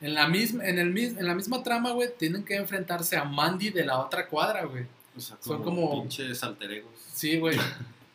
En 0.00 0.14
la, 0.14 0.28
misma, 0.28 0.64
en, 0.66 0.78
el, 0.78 0.90
mis- 0.90 1.16
en 1.16 1.26
la 1.26 1.34
misma 1.34 1.62
trama, 1.62 1.90
güey, 1.92 2.08
tienen 2.16 2.44
que 2.44 2.54
enfrentarse 2.56 3.16
a 3.16 3.24
Mandy 3.24 3.70
de 3.70 3.84
la 3.84 3.98
otra 3.98 4.26
cuadra, 4.28 4.64
güey. 4.64 4.84
O 5.16 5.20
sea, 5.20 5.36
Son 5.40 5.62
como, 5.64 5.88
como- 5.90 6.02
pinches 6.02 6.42
alter 6.44 6.70
egos. 6.72 6.92
Sí, 7.12 7.38
güey. 7.38 7.58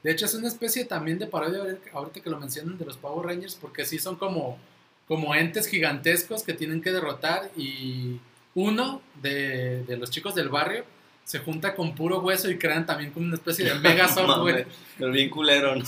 De 0.08 0.14
hecho, 0.14 0.26
es 0.26 0.34
una 0.36 0.48
especie 0.48 0.86
también 0.86 1.20
de 1.20 1.28
parodia, 1.28 1.60
ahorita- 1.92 2.22
que 2.22 2.30
lo 2.30 2.40
mencionan, 2.40 2.78
de 2.78 2.86
los 2.86 2.96
Power 2.96 3.26
Rangers, 3.28 3.56
porque 3.56 3.84
sí 3.84 4.00
son 4.00 4.16
como, 4.16 4.58
como 5.06 5.36
entes 5.36 5.68
gigantescos 5.68 6.44
que 6.44 6.54
tienen 6.54 6.82
que 6.82 6.92
derrotar 6.94 7.52
y 7.58 8.18
uno 8.56 9.02
de, 9.22 9.84
de 9.84 9.98
los 9.98 10.10
chicos 10.10 10.34
del 10.34 10.48
barrio 10.48 10.86
se 11.26 11.40
junta 11.40 11.76
con 11.76 11.94
puro 11.94 12.22
hueso 12.22 12.50
y 12.50 12.58
crean 12.58 12.86
también 12.86 13.12
como 13.12 13.26
una 13.26 13.36
especie 13.36 13.66
de 13.66 13.76
Megazord, 13.76 14.40
güey. 14.44 14.66
Pero 14.98 15.12
bien 15.12 15.30
culero, 15.30 15.76
¿no? 15.76 15.84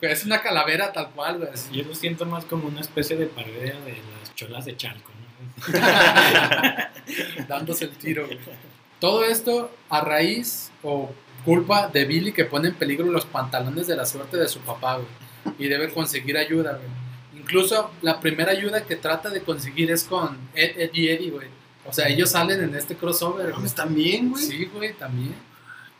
Es 0.00 0.24
una 0.24 0.40
calavera 0.40 0.90
tal 0.90 1.10
cual, 1.10 1.36
güey. 1.40 1.50
Yo 1.72 1.84
lo 1.84 1.94
siento 1.94 2.24
más 2.24 2.46
como 2.46 2.68
una 2.68 2.80
especie 2.80 3.16
de 3.18 3.26
parodia 3.26 3.78
de 3.84 3.98
las 4.22 4.34
cholas 4.34 4.64
de 4.64 4.78
Chalco, 4.78 5.10
¿no? 5.10 5.72
dándose 7.48 7.84
el 7.84 7.90
tiro. 7.90 8.24
güey. 8.24 8.38
Todo 8.98 9.24
esto 9.26 9.70
a 9.90 10.00
raíz 10.00 10.70
o 10.82 11.10
culpa 11.44 11.88
de 11.88 12.04
Billy 12.04 12.32
que 12.32 12.44
pone 12.44 12.68
en 12.68 12.74
peligro 12.74 13.06
los 13.06 13.24
pantalones 13.26 13.86
de 13.86 13.96
la 13.96 14.06
suerte 14.06 14.36
de 14.36 14.48
su 14.48 14.60
papá, 14.60 14.96
güey. 14.96 15.06
Y 15.58 15.68
debe 15.68 15.92
conseguir 15.92 16.36
ayuda, 16.36 16.72
güey. 16.72 17.40
Incluso 17.42 17.90
la 18.02 18.20
primera 18.20 18.52
ayuda 18.52 18.84
que 18.84 18.96
trata 18.96 19.28
de 19.30 19.42
conseguir 19.42 19.90
es 19.90 20.04
con 20.04 20.38
Ed, 20.54 20.78
Ed 20.80 20.90
y 20.92 21.08
Eddie, 21.08 21.30
güey. 21.30 21.48
O 21.84 21.92
sea, 21.92 22.08
ellos 22.08 22.30
salen 22.30 22.62
en 22.62 22.74
este 22.76 22.94
crossover, 22.96 23.46
güey. 23.46 23.56
Mames, 23.56 23.74
también, 23.74 24.30
güey. 24.30 24.44
Sí, 24.44 24.64
güey, 24.66 24.92
también. 24.92 25.34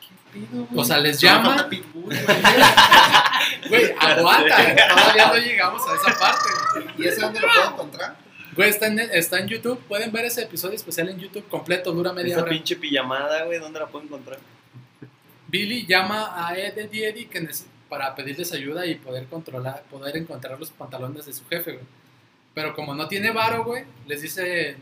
¿Qué 0.00 0.38
pedo, 0.40 0.64
güey? 0.66 0.80
O 0.80 0.84
sea, 0.84 0.98
les 0.98 1.20
llama. 1.20 1.68
güey. 1.94 2.16
Güey, 3.68 3.92
aguanta. 3.98 4.56
Todavía 4.88 5.26
no 5.28 5.36
llegamos 5.36 5.82
a 5.88 5.94
esa 5.94 6.18
parte. 6.18 6.48
¿Y 6.98 7.06
ese 7.06 7.20
dónde 7.20 7.40
lo 7.40 7.48
puedo 7.48 7.70
encontrar? 7.70 8.16
Güey, 8.54 8.70
está 8.70 8.86
en, 8.86 8.98
está 9.00 9.38
en 9.40 9.48
YouTube. 9.48 9.78
Pueden 9.88 10.12
ver 10.12 10.26
ese 10.26 10.42
episodio 10.42 10.76
especial 10.76 11.08
en 11.08 11.18
YouTube 11.18 11.48
completo, 11.48 11.92
dura 11.92 12.12
media 12.12 12.34
Esa 12.34 12.42
hora. 12.42 12.50
pinche 12.50 12.76
pijamada, 12.76 13.44
güey, 13.44 13.58
¿dónde 13.58 13.80
la 13.80 13.86
puedo 13.86 14.04
encontrar? 14.04 14.38
Billy 15.52 15.86
llama 15.86 16.32
a 16.48 16.56
Ed, 16.58 16.76
Ed 16.78 16.92
y 16.92 17.04
Eddie 17.04 17.28
que 17.28 17.40
nece- 17.42 17.66
para 17.88 18.14
pedirles 18.16 18.52
ayuda 18.52 18.86
y 18.86 18.94
poder 18.96 19.26
controlar, 19.26 19.82
poder 19.90 20.16
encontrar 20.16 20.58
los 20.58 20.70
pantalones 20.70 21.26
de 21.26 21.32
su 21.34 21.46
jefe, 21.46 21.72
güey. 21.72 21.84
Pero 22.54 22.74
como 22.74 22.94
no 22.94 23.06
tiene 23.06 23.30
varo, 23.30 23.62
güey, 23.64 23.84
les 24.06 24.22
dice, 24.22 24.76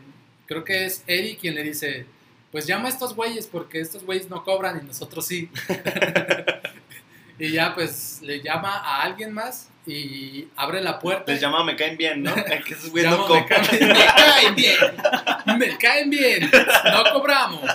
creo 0.47 0.63
que 0.63 0.85
es 0.85 1.03
Eddie 1.07 1.35
quien 1.37 1.55
le 1.55 1.63
dice, 1.63 2.05
pues 2.53 2.65
llama 2.65 2.85
a 2.87 2.89
estos 2.89 3.13
güeyes 3.15 3.47
porque 3.47 3.81
estos 3.81 4.03
güeyes 4.05 4.29
no 4.29 4.43
cobran 4.45 4.79
y 4.81 4.87
nosotros 4.87 5.27
sí. 5.27 5.49
y 7.39 7.51
ya 7.51 7.73
pues 7.75 8.21
le 8.21 8.41
llama 8.41 8.77
a 8.77 9.01
alguien 9.03 9.33
más 9.33 9.67
y 9.85 10.47
abre 10.55 10.81
la 10.81 10.99
puerta. 10.99 11.31
Les 11.31 11.41
llama 11.41 11.63
Me 11.65 11.75
Caen 11.75 11.97
Bien, 11.97 12.21
¿no? 12.23 12.33
Es 12.35 12.63
que 12.65 12.73
esos 12.75 12.91
güeyes 12.91 13.09
no 13.11 13.27
Llama, 13.27 13.35
me, 13.35 13.41
copan. 13.43 13.65
caen, 13.65 13.87
me 13.87 14.05
caen 14.05 14.55
bien. 14.55 14.77
Me 15.59 15.77
caen 15.77 16.09
bien. 16.09 16.51
No 16.85 17.03
cobramos. 17.13 17.61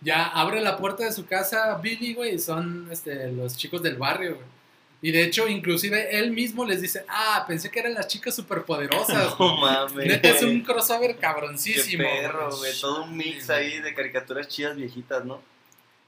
ya 0.00 0.26
abre 0.26 0.60
la 0.60 0.76
puerta 0.76 1.04
de 1.04 1.12
su 1.12 1.26
casa 1.26 1.74
Billy, 1.76 2.14
güey, 2.14 2.34
y 2.34 2.38
son 2.38 2.88
este, 2.90 3.32
los 3.32 3.56
chicos 3.56 3.82
del 3.82 3.96
barrio, 3.96 4.36
güey. 4.36 4.58
Y 5.00 5.12
de 5.12 5.22
hecho, 5.22 5.46
inclusive 5.46 6.18
él 6.18 6.32
mismo 6.32 6.64
les 6.64 6.80
dice, 6.80 7.04
ah, 7.08 7.44
pensé 7.46 7.70
que 7.70 7.78
eran 7.78 7.94
las 7.94 8.08
chicas 8.08 8.34
superpoderosas. 8.34 9.34
No 9.38 9.56
mames. 9.56 10.06
Neta 10.06 10.30
es 10.30 10.42
un 10.42 10.60
crossover 10.62 11.14
Qué 11.14 11.20
cabroncísimo. 11.20 12.02
perro, 12.02 12.56
güey. 12.56 12.72
Todo 12.80 13.04
un 13.04 13.16
mix 13.16 13.48
ahí 13.48 13.78
de 13.80 13.94
caricaturas 13.94 14.48
chidas 14.48 14.76
viejitas, 14.76 15.24
¿no? 15.24 15.40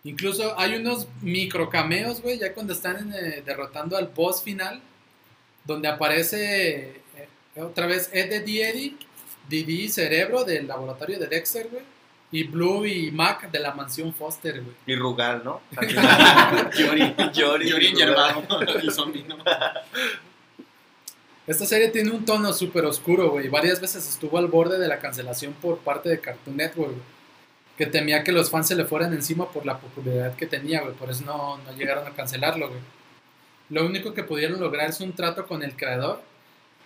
Incluso 0.02 0.58
hay 0.58 0.74
unos 0.74 1.06
micro 1.20 1.68
cameos, 1.68 2.20
güey, 2.22 2.38
ya 2.38 2.52
cuando 2.54 2.72
están 2.72 3.12
eh, 3.12 3.42
derrotando 3.44 3.96
al 3.96 4.08
boss 4.08 4.42
final, 4.42 4.80
donde 5.64 5.88
aparece 5.88 7.02
eh, 7.16 7.28
otra 7.56 7.86
vez 7.86 8.08
Ed, 8.12 8.32
Ed 8.32 8.46
y 8.46 8.62
Eddie, 8.62 8.96
Didi 9.48 9.88
Cerebro 9.88 10.44
del 10.44 10.66
laboratorio 10.66 11.18
de 11.18 11.26
Dexter, 11.26 11.68
güey, 11.70 11.82
y 12.32 12.44
Blue 12.44 12.86
y 12.86 13.10
Mac 13.10 13.50
de 13.50 13.58
la 13.58 13.74
mansión 13.74 14.14
Foster, 14.14 14.62
güey. 14.62 14.74
Y 14.86 14.94
Rugal, 14.94 15.42
¿no? 15.44 15.60
Yori. 16.78 17.14
Yori. 17.32 17.68
Yori 17.68 17.86
el 18.82 18.92
zombie, 18.92 19.24
¿no? 19.24 19.36
Esta 21.46 21.66
serie 21.66 21.88
tiene 21.88 22.10
un 22.12 22.24
tono 22.24 22.52
súper 22.52 22.84
oscuro, 22.84 23.30
güey, 23.30 23.48
varias 23.48 23.80
veces 23.80 24.08
estuvo 24.08 24.38
al 24.38 24.46
borde 24.46 24.78
de 24.78 24.86
la 24.86 24.98
cancelación 25.00 25.52
por 25.54 25.78
parte 25.78 26.08
de 26.08 26.20
Cartoon 26.20 26.56
Network, 26.56 26.92
güey, 26.92 27.02
que 27.76 27.86
temía 27.86 28.22
que 28.22 28.30
los 28.30 28.50
fans 28.50 28.68
se 28.68 28.76
le 28.76 28.84
fueran 28.84 29.12
encima 29.12 29.48
por 29.50 29.66
la 29.66 29.78
popularidad 29.78 30.36
que 30.36 30.46
tenía, 30.46 30.82
güey, 30.82 30.94
por 30.94 31.10
eso 31.10 31.24
no, 31.24 31.58
no 31.58 31.72
llegaron 31.76 32.06
a 32.06 32.10
cancelarlo, 32.10 32.68
güey. 32.68 32.80
Lo 33.70 33.86
único 33.86 34.12
que 34.14 34.22
pudieron 34.24 34.60
lograr 34.60 34.90
es 34.90 35.00
un 35.00 35.12
trato 35.12 35.46
con 35.46 35.62
el 35.62 35.76
creador 35.76 36.20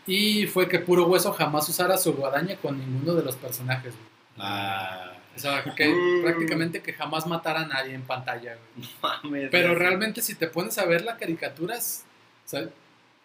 Y 0.06 0.46
fue 0.46 0.68
que 0.68 0.78
Puro 0.80 1.06
Hueso 1.06 1.32
jamás 1.32 1.66
usara 1.68 1.96
su 1.96 2.12
guadaña 2.12 2.56
con 2.56 2.78
ninguno 2.78 3.14
de 3.14 3.22
los 3.24 3.36
personajes. 3.36 3.94
güey. 3.94 4.06
Ah, 4.38 5.13
O 5.36 5.38
sea, 5.38 5.64
que 5.76 5.88
Mm. 5.88 6.22
prácticamente 6.22 6.80
que 6.82 6.92
jamás 6.92 7.26
matara 7.26 7.60
a 7.62 7.66
nadie 7.66 7.94
en 7.94 8.02
pantalla. 8.02 8.56
güey. 8.76 8.88
Mames, 9.02 9.48
Pero 9.50 9.74
realmente 9.74 10.22
si 10.22 10.34
te 10.34 10.46
pones 10.46 10.78
a 10.78 10.84
ver 10.86 11.02
la 11.02 11.16
caricatura, 11.16 11.76
es- 11.76 12.04
o 12.44 12.48
sea, 12.48 12.68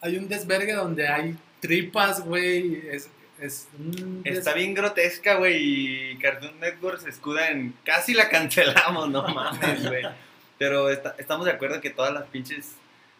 hay 0.02 0.18
un 0.18 0.28
desvergue 0.28 0.74
donde 0.74 1.08
hay 1.08 1.36
tripas, 1.60 2.22
güey. 2.24 2.82
Es, 2.90 3.10
es 3.40 3.68
un 3.78 4.22
Está 4.26 4.54
bien 4.54 4.74
grotesca, 4.74 5.36
güey, 5.36 6.14
y 6.14 6.18
Cartoon 6.18 6.60
Network 6.60 7.00
se 7.02 7.10
escuda 7.10 7.50
en... 7.52 7.74
Casi 7.86 8.14
la 8.14 8.28
cancelamos, 8.30 9.10
no 9.10 9.28
mames, 9.28 9.86
güey. 9.88 10.04
Pero 10.58 10.90
está- 10.90 11.16
estamos 11.18 11.46
de 11.46 11.52
acuerdo 11.54 11.80
que 11.80 11.90
todas 11.90 12.14
las 12.14 12.24
pinches 12.26 12.74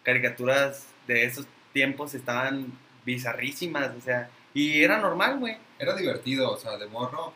caricaturas 0.04 0.88
de 1.08 1.26
esos 1.26 1.46
tiempos 1.74 2.14
estaban 2.16 2.72
bizarrísimas, 3.06 3.92
o 3.98 4.02
sea... 4.02 4.30
Y 4.54 4.82
era 4.84 4.98
normal, 4.98 5.38
güey. 5.38 5.58
Era 5.78 5.96
divertido, 5.96 6.52
o 6.52 6.58
sea, 6.58 6.76
de 6.78 6.88
morro. 6.88 7.34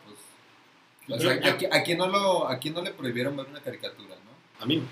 O 1.08 1.18
sea, 1.18 1.40
yo- 1.40 1.50
¿a, 1.50 1.58
qui- 1.58 1.68
a 1.70 1.82
quién 1.82 1.98
no 1.98 2.06
lo, 2.08 2.48
¿a 2.48 2.58
quién 2.58 2.74
no 2.74 2.82
le 2.82 2.90
prohibieron 2.92 3.36
ver 3.36 3.46
una 3.46 3.60
caricatura, 3.60 4.14
no? 4.24 4.62
a 4.62 4.66
mí. 4.66 4.82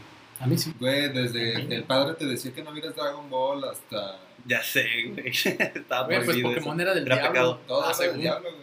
A 0.41 0.47
mí 0.47 0.59
sí. 0.59 0.75
Güey, 0.81 1.09
desde 1.13 1.67
que 1.69 1.75
el 1.77 1.85
padre 1.85 2.15
te 2.15 2.27
decía 2.27 2.53
que 2.53 2.63
no 2.65 2.73
vieras 2.73 2.97
Dragon 2.97 3.31
Ball 3.31 3.63
hasta 3.65 4.19
Ya 4.45 4.61
sé, 4.63 4.85
güey. 5.09 5.29
Estaba 5.75 6.07
Güey, 6.07 6.25
pues 6.25 6.37
Pokémon 6.41 6.81
eso. 6.81 6.83
era 6.83 6.95
del 6.95 7.07
Era 7.07 7.15
diablo. 7.17 7.31
pecado. 7.33 7.61
todo 7.69 7.85
Ah, 7.87 7.97
del 7.97 8.21
diablo, 8.21 8.51
güey. 8.51 8.63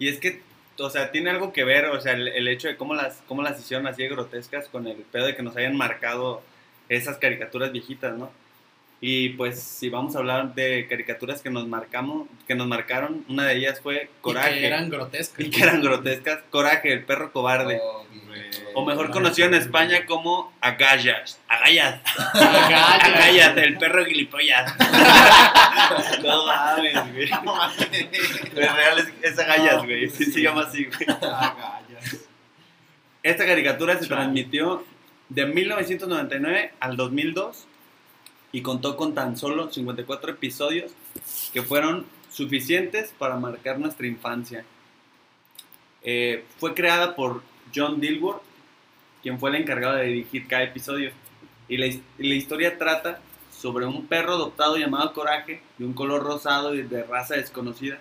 Y 0.00 0.08
es 0.08 0.18
que, 0.18 0.42
o 0.78 0.90
sea, 0.90 1.10
tiene 1.12 1.30
algo 1.30 1.52
que 1.52 1.62
ver, 1.64 1.86
o 1.86 2.00
sea, 2.00 2.12
el, 2.14 2.28
el 2.28 2.48
hecho 2.48 2.66
de 2.68 2.76
cómo 2.76 2.94
las, 2.94 3.22
cómo 3.28 3.42
las 3.42 3.58
hicieron 3.60 3.86
así 3.86 4.02
de 4.02 4.08
grotescas 4.08 4.68
con 4.68 4.86
el 4.88 4.96
pedo 4.96 5.26
de 5.26 5.36
que 5.36 5.42
nos 5.42 5.56
hayan 5.56 5.76
marcado 5.76 6.42
esas 6.88 7.18
caricaturas 7.18 7.70
viejitas, 7.72 8.16
¿no? 8.18 8.30
Y 9.00 9.30
pues, 9.30 9.62
si 9.62 9.90
vamos 9.90 10.16
a 10.16 10.18
hablar 10.18 10.54
de 10.54 10.88
caricaturas 10.88 11.40
que 11.40 11.50
nos 11.50 11.68
marcamos, 11.68 12.26
que 12.48 12.56
nos 12.56 12.66
marcaron, 12.66 13.24
una 13.28 13.44
de 13.44 13.56
ellas 13.56 13.80
fue 13.80 14.10
Coraje. 14.20 14.56
Y 14.56 14.60
que 14.60 14.66
eran 14.66 14.90
grotescas. 14.90 15.46
y 15.46 15.50
que 15.50 15.62
eran 15.62 15.82
grotescas. 15.82 16.40
Coraje, 16.50 16.92
el 16.92 17.04
perro 17.04 17.32
cobarde. 17.32 17.80
Oh. 17.80 18.04
O 18.74 18.84
mejor 18.84 19.10
conocido 19.10 19.46
en 19.46 19.54
España 19.54 20.04
como 20.04 20.52
Agallas. 20.60 21.38
Agallas. 21.48 22.00
Agallas. 22.34 23.04
Agallas, 23.04 23.56
el 23.56 23.78
perro 23.78 24.04
gilipollas. 24.04 24.74
no 26.22 26.46
mames, 26.46 27.12
güey. 27.12 27.30
Pero 28.54 28.66
en 28.66 28.76
real 28.76 28.98
es, 28.98 29.12
es 29.22 29.38
Agallas, 29.38 29.84
güey. 29.84 30.10
Sí 30.10 30.24
se 30.24 30.42
llama 30.42 30.62
así, 30.62 30.86
güey. 30.86 31.06
Esta 33.22 33.46
caricatura 33.46 33.98
se 33.98 34.06
transmitió 34.06 34.84
de 35.28 35.46
1999 35.46 36.72
al 36.80 36.96
2002 36.96 37.67
y 38.52 38.62
contó 38.62 38.96
con 38.96 39.14
tan 39.14 39.36
solo 39.36 39.70
54 39.70 40.32
episodios 40.32 40.92
que 41.52 41.62
fueron 41.62 42.06
suficientes 42.30 43.12
para 43.18 43.36
marcar 43.36 43.78
nuestra 43.78 44.06
infancia. 44.06 44.64
Eh, 46.02 46.44
fue 46.58 46.74
creada 46.74 47.14
por 47.14 47.42
John 47.74 48.00
Dilworth, 48.00 48.42
quien 49.22 49.38
fue 49.38 49.50
el 49.50 49.56
encargado 49.56 49.96
de 49.96 50.06
dirigir 50.06 50.46
cada 50.46 50.62
episodio. 50.62 51.10
Y 51.68 51.76
la, 51.76 51.86
y 51.86 52.02
la 52.18 52.34
historia 52.34 52.78
trata 52.78 53.20
sobre 53.50 53.86
un 53.86 54.06
perro 54.06 54.34
adoptado 54.34 54.76
llamado 54.76 55.12
Coraje, 55.12 55.60
de 55.76 55.84
un 55.84 55.92
color 55.92 56.22
rosado 56.22 56.74
y 56.74 56.82
de 56.82 57.02
raza 57.02 57.34
desconocida. 57.34 57.98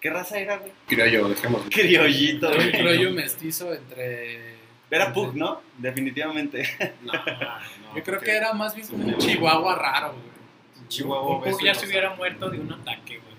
¿Qué 0.00 0.10
raza 0.10 0.38
era, 0.38 0.56
güey? 0.58 0.72
Criollo, 0.86 1.28
dejémoslo. 1.28 1.70
Criollito, 1.70 2.52
güey. 2.52 2.82
rollo 2.82 3.10
mestizo 3.10 3.72
entre. 3.72 4.61
Era 4.92 5.10
Pug, 5.10 5.34
¿no? 5.34 5.62
Definitivamente. 5.78 6.68
No, 7.02 7.14
no, 7.14 7.96
Yo 7.96 8.02
creo 8.02 8.20
que 8.20 8.30
era 8.30 8.52
más 8.52 8.74
bien 8.74 8.86
como 8.86 9.06
un 9.06 9.16
chihuahua 9.16 9.74
raro, 9.74 10.12
güey. 10.12 10.88
Chihuahua. 10.88 11.36
Un 11.38 11.44
Pug 11.44 11.64
ya 11.64 11.74
se 11.74 11.86
hubiera 11.86 12.14
muerto 12.14 12.50
de 12.50 12.60
un 12.60 12.70
ataque, 12.70 13.18
güey. 13.18 13.32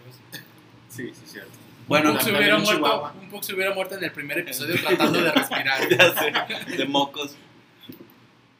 Sí, 0.89 1.12
sí, 1.14 1.22
cierto. 1.28 1.51
Bueno, 1.88 2.10
un 2.10 2.18
Pug 2.18 2.26
se 2.26 2.36
hubiera 2.36 2.58
muerto, 2.58 3.14
un 3.22 3.30
Pug 3.30 3.43
se 3.43 3.54
hubiera 3.54 3.72
muerto 3.76 3.95
en 3.95 4.04
el 4.04 4.12
primer 4.12 4.39
episodio 4.39 4.82
tratando 4.82 5.22
de 5.22 5.32
respirar. 5.36 5.88
ya 5.88 6.16
sé, 6.16 6.76
de 6.76 6.86
mocos. 6.86 7.36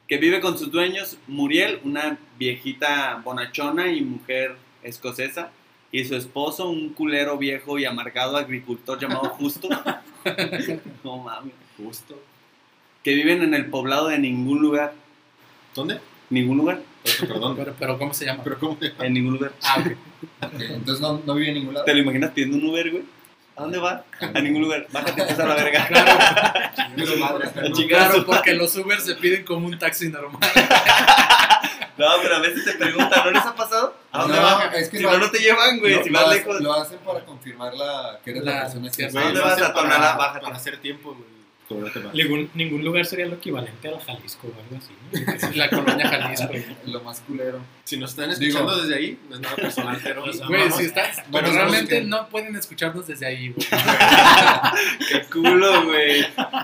Que 0.06 0.18
vive 0.18 0.40
con 0.40 0.56
sus 0.56 0.70
dueños, 0.70 1.18
Muriel, 1.26 1.80
una 1.82 2.16
viejita 2.38 3.20
bonachona 3.24 3.88
y 3.88 4.02
mujer 4.02 4.54
escocesa, 4.84 5.50
y 5.90 6.04
su 6.04 6.14
esposo, 6.14 6.68
un 6.68 6.90
culero 6.90 7.38
viejo 7.38 7.76
y 7.76 7.86
amargado 7.86 8.36
agricultor 8.36 9.00
llamado 9.00 9.30
Justo. 9.30 9.68
no 11.02 11.18
mames. 11.18 11.54
Justo. 11.76 12.22
Que 13.04 13.14
viven 13.14 13.42
en 13.42 13.54
el 13.54 13.66
poblado 13.66 14.08
de 14.08 14.18
ningún 14.18 14.60
lugar. 14.60 14.94
¿Dónde? 15.74 16.00
Ningún 16.30 16.56
lugar. 16.58 16.80
Perdón. 17.20 17.54
Pero, 17.56 17.74
pero 17.78 17.98
¿cómo 17.98 18.14
se 18.14 18.24
llama? 18.24 18.42
Pero 18.42 18.58
¿cómo? 18.58 18.78
En 19.00 19.12
ningún 19.12 19.34
lugar. 19.34 19.52
Ah, 19.62 19.76
ok. 19.78 19.92
Ok, 20.42 20.60
Entonces 20.60 21.00
no, 21.02 21.20
no 21.26 21.34
vive 21.34 21.48
en 21.50 21.54
ningún 21.54 21.74
lado. 21.74 21.84
¿Te 21.84 21.92
lo 21.92 22.00
imaginas 22.00 22.30
pidiendo 22.30 22.56
un 22.56 22.66
Uber, 22.66 22.90
güey? 22.90 23.02
¿A 23.56 23.62
dónde 23.62 23.78
va? 23.78 24.04
A 24.34 24.40
ningún 24.40 24.62
lugar. 24.62 24.86
Bájate, 24.90 25.22
pues 25.22 25.38
a 25.38 25.46
la 25.46 25.54
verga. 25.54 25.86
Pero 26.96 27.16
madre, 27.18 27.50
pero 27.54 27.72
Claro, 27.88 28.24
porque 28.26 28.54
los 28.54 28.74
Uber 28.76 28.98
se 29.00 29.14
piden 29.16 29.44
como 29.44 29.66
un 29.66 29.78
taxi 29.78 30.08
normal. 30.08 30.40
No, 31.96 32.06
pero 32.22 32.34
a 32.36 32.38
veces 32.40 32.64
te 32.64 32.72
preguntan, 32.72 33.20
¿no 33.24 33.30
les 33.30 33.44
ha 33.46 33.54
pasado? 33.54 33.94
¿A 34.10 34.22
dónde 34.22 34.36
No, 34.36 34.42
va? 34.42 34.64
es 34.74 34.88
que 34.88 34.96
si 34.96 35.02
lo- 35.04 35.12
no, 35.12 35.18
no 35.18 35.30
te 35.30 35.38
llevan, 35.38 35.78
güey. 35.78 35.94
Lo- 35.94 36.02
si 36.02 36.10
vas 36.10 36.28
lejos. 36.28 36.60
Lo 36.60 36.72
hacen 36.72 36.98
para 36.98 37.20
confirmar 37.24 37.72
la, 37.74 38.18
que 38.24 38.30
eres 38.32 38.42
la, 38.42 38.52
La- 38.54 38.60
persona 38.62 38.90
que. 38.90 39.08
¿Dónde 39.08 39.40
vas 39.40 39.62
a 39.62 39.72
Tonalá? 39.72 40.16
para 40.40 40.56
hacer 40.56 40.78
tiempo, 40.78 41.14
güey. 41.14 41.33
Ningún, 42.12 42.50
ningún 42.54 42.84
lugar 42.84 43.06
sería 43.06 43.26
lo 43.26 43.36
equivalente 43.36 43.88
al 43.88 43.98
Jalisco 44.00 44.48
o 44.48 44.60
algo 44.60 44.76
así. 44.76 44.92
¿no? 45.50 45.50
La 45.56 45.70
colonia 45.70 46.08
Jalisco. 46.08 46.48
Lo 46.86 47.00
más 47.02 47.20
culero. 47.22 47.60
Si 47.84 47.96
nos 47.96 48.10
están 48.10 48.30
escuchando 48.30 48.72
Digo- 48.72 48.82
desde 48.82 48.94
ahí, 48.96 49.18
no 49.28 49.34
es 49.36 49.40
nada 49.40 49.56
personal, 49.56 49.98
pero... 50.02 50.24
O 50.28 50.32
sea, 50.32 50.46
Güey, 50.46 50.60
vamos- 50.62 50.76
si 50.76 50.84
estás. 50.84 51.16
Bueno, 51.16 51.30
Pero 51.30 51.46
sabemos 51.48 51.56
realmente 51.72 51.98
que- 52.00 52.04
no 52.06 52.28
pueden 52.28 52.54
escucharnos 52.56 53.06
desde 53.06 53.26
ahí, 53.26 53.48
güey. 53.50 53.66
Qué 55.08 55.22
culo, 55.32 55.84
güey. 55.86 56.20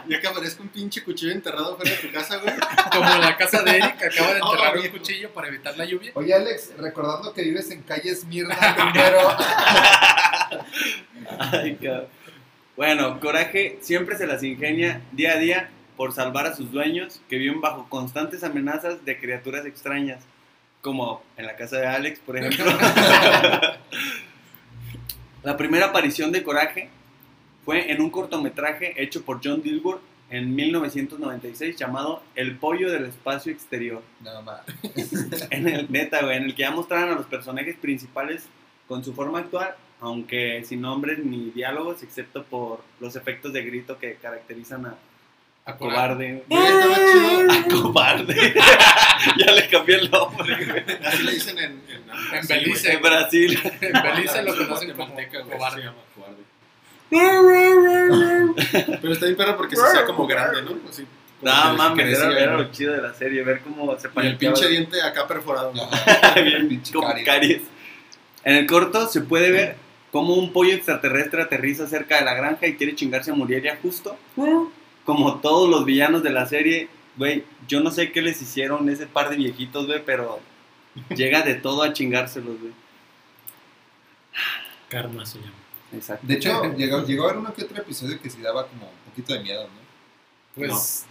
Ya 0.09 0.21
que 0.21 0.27
aparezca 0.27 0.63
un 0.63 0.69
pinche 0.69 1.03
cuchillo 1.03 1.33
enterrado 1.33 1.77
fuera 1.77 1.91
de 1.93 1.97
tu 1.99 2.13
casa, 2.13 2.37
güey. 2.37 2.55
Como 2.93 3.09
la 3.19 3.37
casa 3.37 3.63
de 3.63 3.71
Eric, 3.79 3.97
que 3.97 4.05
acaba 4.07 4.35
de 4.35 4.41
Oh, 4.43 4.53
enterrar 4.53 4.79
un 4.79 4.89
cuchillo 4.89 5.31
para 5.33 5.49
evitar 5.49 5.77
la 5.79 5.85
lluvia. 5.85 6.13
Oye, 6.15 6.35
Alex, 6.35 6.73
recordando 6.79 7.33
que 7.33 7.43
vives 7.43 7.71
en 7.71 7.83
calle 7.83 8.11
Esmirna 8.11 8.57
primero. 8.75 9.19
Ay, 11.39 11.77
cabrón. 11.77 12.07
Bueno, 12.81 13.21
Coraje 13.21 13.77
siempre 13.83 14.17
se 14.17 14.27
las 14.27 14.43
ingenia 14.43 15.03
día 15.13 15.35
a 15.35 15.37
día 15.37 15.69
por 15.99 16.15
salvar 16.15 16.47
a 16.47 16.57
sus 16.57 16.73
dueños 16.73 17.21
que 17.29 17.37
viven 17.37 17.61
bajo 17.61 17.87
constantes 17.91 18.43
amenazas 18.43 19.05
de 19.05 19.21
criaturas 19.21 19.67
extrañas, 19.67 20.25
como 20.81 21.23
en 21.37 21.45
la 21.45 21.57
casa 21.57 21.77
de 21.77 21.87
Alex, 21.87 22.21
por 22.21 22.39
ejemplo. 22.39 22.65
la 25.43 25.59
primera 25.59 25.89
aparición 25.89 26.33
de 26.33 26.43
Coraje 26.43 26.89
fue 27.67 27.93
en 27.93 28.01
un 28.01 28.09
cortometraje 28.09 28.95
hecho 28.97 29.27
por 29.27 29.43
John 29.45 29.61
Dilworth 29.61 30.01
en 30.31 30.55
1996 30.55 31.77
llamado 31.77 32.23
El 32.35 32.57
pollo 32.57 32.91
del 32.91 33.05
espacio 33.05 33.53
exterior. 33.53 34.03
No, 34.25 34.41
ma. 34.41 34.63
En 35.51 35.69
el, 35.69 35.93
neta, 35.93 36.23
güey, 36.23 36.39
en 36.39 36.45
el 36.45 36.55
que 36.55 36.63
ya 36.63 36.71
mostraron 36.71 37.11
a 37.11 37.17
los 37.17 37.27
personajes 37.27 37.77
principales 37.77 38.49
con 38.89 39.05
su 39.05 39.13
forma 39.13 39.41
actual, 39.41 39.75
aunque 40.01 40.63
sin 40.65 40.81
nombres 40.81 41.19
ni 41.19 41.51
diálogos, 41.51 42.03
excepto 42.03 42.45
por 42.45 42.83
los 43.01 43.17
efectos 43.17 43.53
de 43.53 43.63
grito 43.63 43.99
que 43.99 44.15
caracterizan 44.17 44.87
a, 44.87 44.95
a 45.67 45.77
cobarde. 45.77 46.43
A 46.51 47.65
cobarde. 47.69 48.55
ya 49.39 49.53
le 49.53 49.69
cambié 49.69 49.97
el 49.97 50.11
nombre. 50.11 50.85
Así 51.05 51.23
le 51.23 51.33
dicen 51.33 51.59
en... 51.59 51.65
En, 51.73 52.03
En. 52.33 52.47
Belice. 52.49 52.93
En 52.93 53.03
Brasil. 53.03 53.59
En 53.81 53.93
Belice 54.03 54.43
lo 54.47 54.57
conocen 54.57 54.93
como 54.93 55.15
cobarde. 55.15 55.81
se 55.81 55.87
llama 55.87 55.99
cobarde. 56.15 56.43
Pero 59.01 59.13
está 59.13 59.27
bien 59.27 59.37
perro 59.37 59.57
porque 59.57 59.77
se 59.77 59.87
sea 59.91 60.05
como 60.05 60.27
grande, 60.27 60.63
¿no? 60.63 60.77
Así, 60.89 61.05
como 61.41 61.53
No 61.53 61.75
mames, 61.75 62.19
era, 62.19 62.57
lo 62.57 62.71
chido 62.71 62.95
de 62.95 63.03
la 63.03 63.13
serie, 63.15 63.43
ver 63.43 63.61
cómo 63.61 63.99
se 63.99 64.09
Y 64.15 64.27
el 64.27 64.37
pinche 64.37 64.69
diente 64.69 65.03
acá 65.03 65.27
perforado. 65.27 65.73
¿no? 65.75 65.89
Bien, 66.43 66.69
Pinche 66.69 66.93
como 66.93 67.09
caries. 67.09 67.27
caries. 67.27 67.63
En 68.45 68.57
el 68.57 68.67
corto 68.67 69.09
se 69.09 69.21
puede 69.23 69.51
ver 69.51 69.90
cómo 70.11 70.35
un 70.35 70.53
pollo 70.53 70.75
extraterrestre 70.75 71.43
aterriza 71.43 71.87
cerca 71.87 72.19
de 72.19 72.25
la 72.25 72.35
granja 72.35 72.67
y 72.67 72.77
quiere 72.77 72.95
chingarse 72.95 73.31
a 73.31 73.35
Muriel 73.35 73.63
ya 73.63 73.79
justo. 73.81 74.17
Como 75.05 75.41
todos 75.41 75.69
los 75.69 75.85
villanos 75.85 76.23
de 76.23 76.31
la 76.31 76.47
serie, 76.47 76.89
güey, 77.17 77.45
yo 77.69 77.81
no 77.81 77.91
sé 77.91 78.13
qué 78.13 78.23
les 78.23 78.41
hicieron 78.41 78.89
ese 78.89 79.07
par 79.07 79.31
de 79.31 79.37
viejitos, 79.37 79.87
güey, 79.87 80.03
pero 80.05 80.41
llega 81.11 81.43
de 81.43 81.55
todo 81.55 81.83
a 81.83 81.93
chingárselos, 81.93 82.61
güey. 82.61 82.73
Karma 84.89 85.25
se 85.25 85.39
llama. 85.39 85.53
Exacto. 85.93 86.27
De 86.27 86.35
hecho, 86.35 86.75
llegó, 86.77 87.05
llegó 87.05 87.25
a 87.25 87.31
haber 87.31 87.39
uno 87.39 87.55
que 87.55 87.65
otro 87.65 87.79
episodio 87.79 88.21
que 88.21 88.31
sí 88.31 88.41
daba 88.41 88.67
como 88.67 88.87
un 88.87 89.11
poquito 89.11 89.33
de 89.35 89.41
miedo, 89.41 89.65
¿no? 89.65 89.81
Pues. 90.55 91.07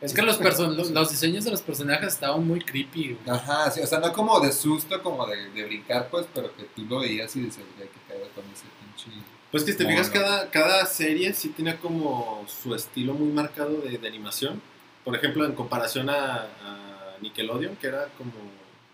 Es 0.00 0.14
que 0.14 0.22
los, 0.22 0.40
perso- 0.40 0.74
los, 0.74 0.90
los 0.90 1.10
diseños 1.10 1.44
de 1.44 1.50
los 1.50 1.60
personajes 1.60 2.14
estaban 2.14 2.46
muy 2.46 2.60
creepy, 2.60 3.14
güey. 3.14 3.36
Ajá, 3.36 3.70
sí, 3.70 3.80
o 3.80 3.86
sea, 3.86 3.98
no 4.00 4.12
como 4.12 4.40
de 4.40 4.50
susto, 4.52 5.02
como 5.02 5.26
de, 5.26 5.50
de 5.50 5.64
brincar, 5.64 6.08
pues, 6.10 6.26
pero 6.34 6.54
que 6.56 6.62
tú 6.74 6.84
lo 6.86 7.00
veías 7.00 7.34
y 7.36 7.42
decías, 7.42 7.66
güey, 7.76 7.88
que 7.88 7.98
pedo 8.08 8.26
con 8.34 8.44
ese 8.52 8.64
pinche. 8.80 9.18
Pues 9.50 9.64
que 9.64 9.72
si 9.72 9.78
te 9.78 9.84
Mono. 9.84 9.96
fijas, 9.96 10.10
cada, 10.10 10.48
cada 10.50 10.86
serie 10.86 11.34
sí 11.34 11.50
tiene 11.50 11.76
como 11.76 12.44
su 12.46 12.74
estilo 12.74 13.12
muy 13.14 13.28
marcado 13.32 13.78
de, 13.82 13.98
de 13.98 14.08
animación. 14.08 14.62
Por 15.04 15.16
ejemplo, 15.16 15.44
en 15.44 15.52
comparación 15.54 16.08
a, 16.08 16.44
a 16.44 17.16
Nickelodeon, 17.20 17.76
que 17.76 17.88
era 17.88 18.06
como, 18.16 18.32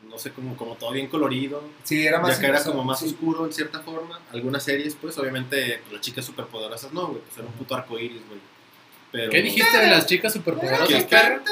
no, 0.09 0.19
sé, 0.19 0.33
como, 0.33 0.57
como 0.57 0.75
todo 0.77 0.91
bien 0.93 1.09
colorido. 1.09 1.63
Sí, 1.85 2.05
era 2.07 2.19
más... 2.21 2.39
acá 2.39 2.49
era 2.49 2.65
como 2.65 2.83
más 2.85 3.01
sí. 3.01 3.07
oscuro 3.07 3.45
en 3.47 3.53
cierta 3.53 3.81
forma. 3.81 4.19
Algunas 4.33 4.63
series, 4.65 4.95
pues, 4.97 5.17
obviamente, 5.19 5.79
pues, 5.83 5.93
las 5.93 6.01
chicas 6.01 6.25
superpoderosas 6.25 6.93
no, 6.93 7.09
güey. 7.09 7.21
Pues 7.21 7.37
era 7.39 7.47
un 7.47 7.53
puto 7.53 7.75
arcoíris, 7.77 8.27
güey. 8.27 8.41
Pero, 9.13 9.31
¿Qué 9.31 9.43
dijiste 9.43 9.79
de 9.79 9.87
las 9.89 10.07
chicas 10.07 10.33
superpoderosas, 10.33 11.05
perro? 11.05 11.43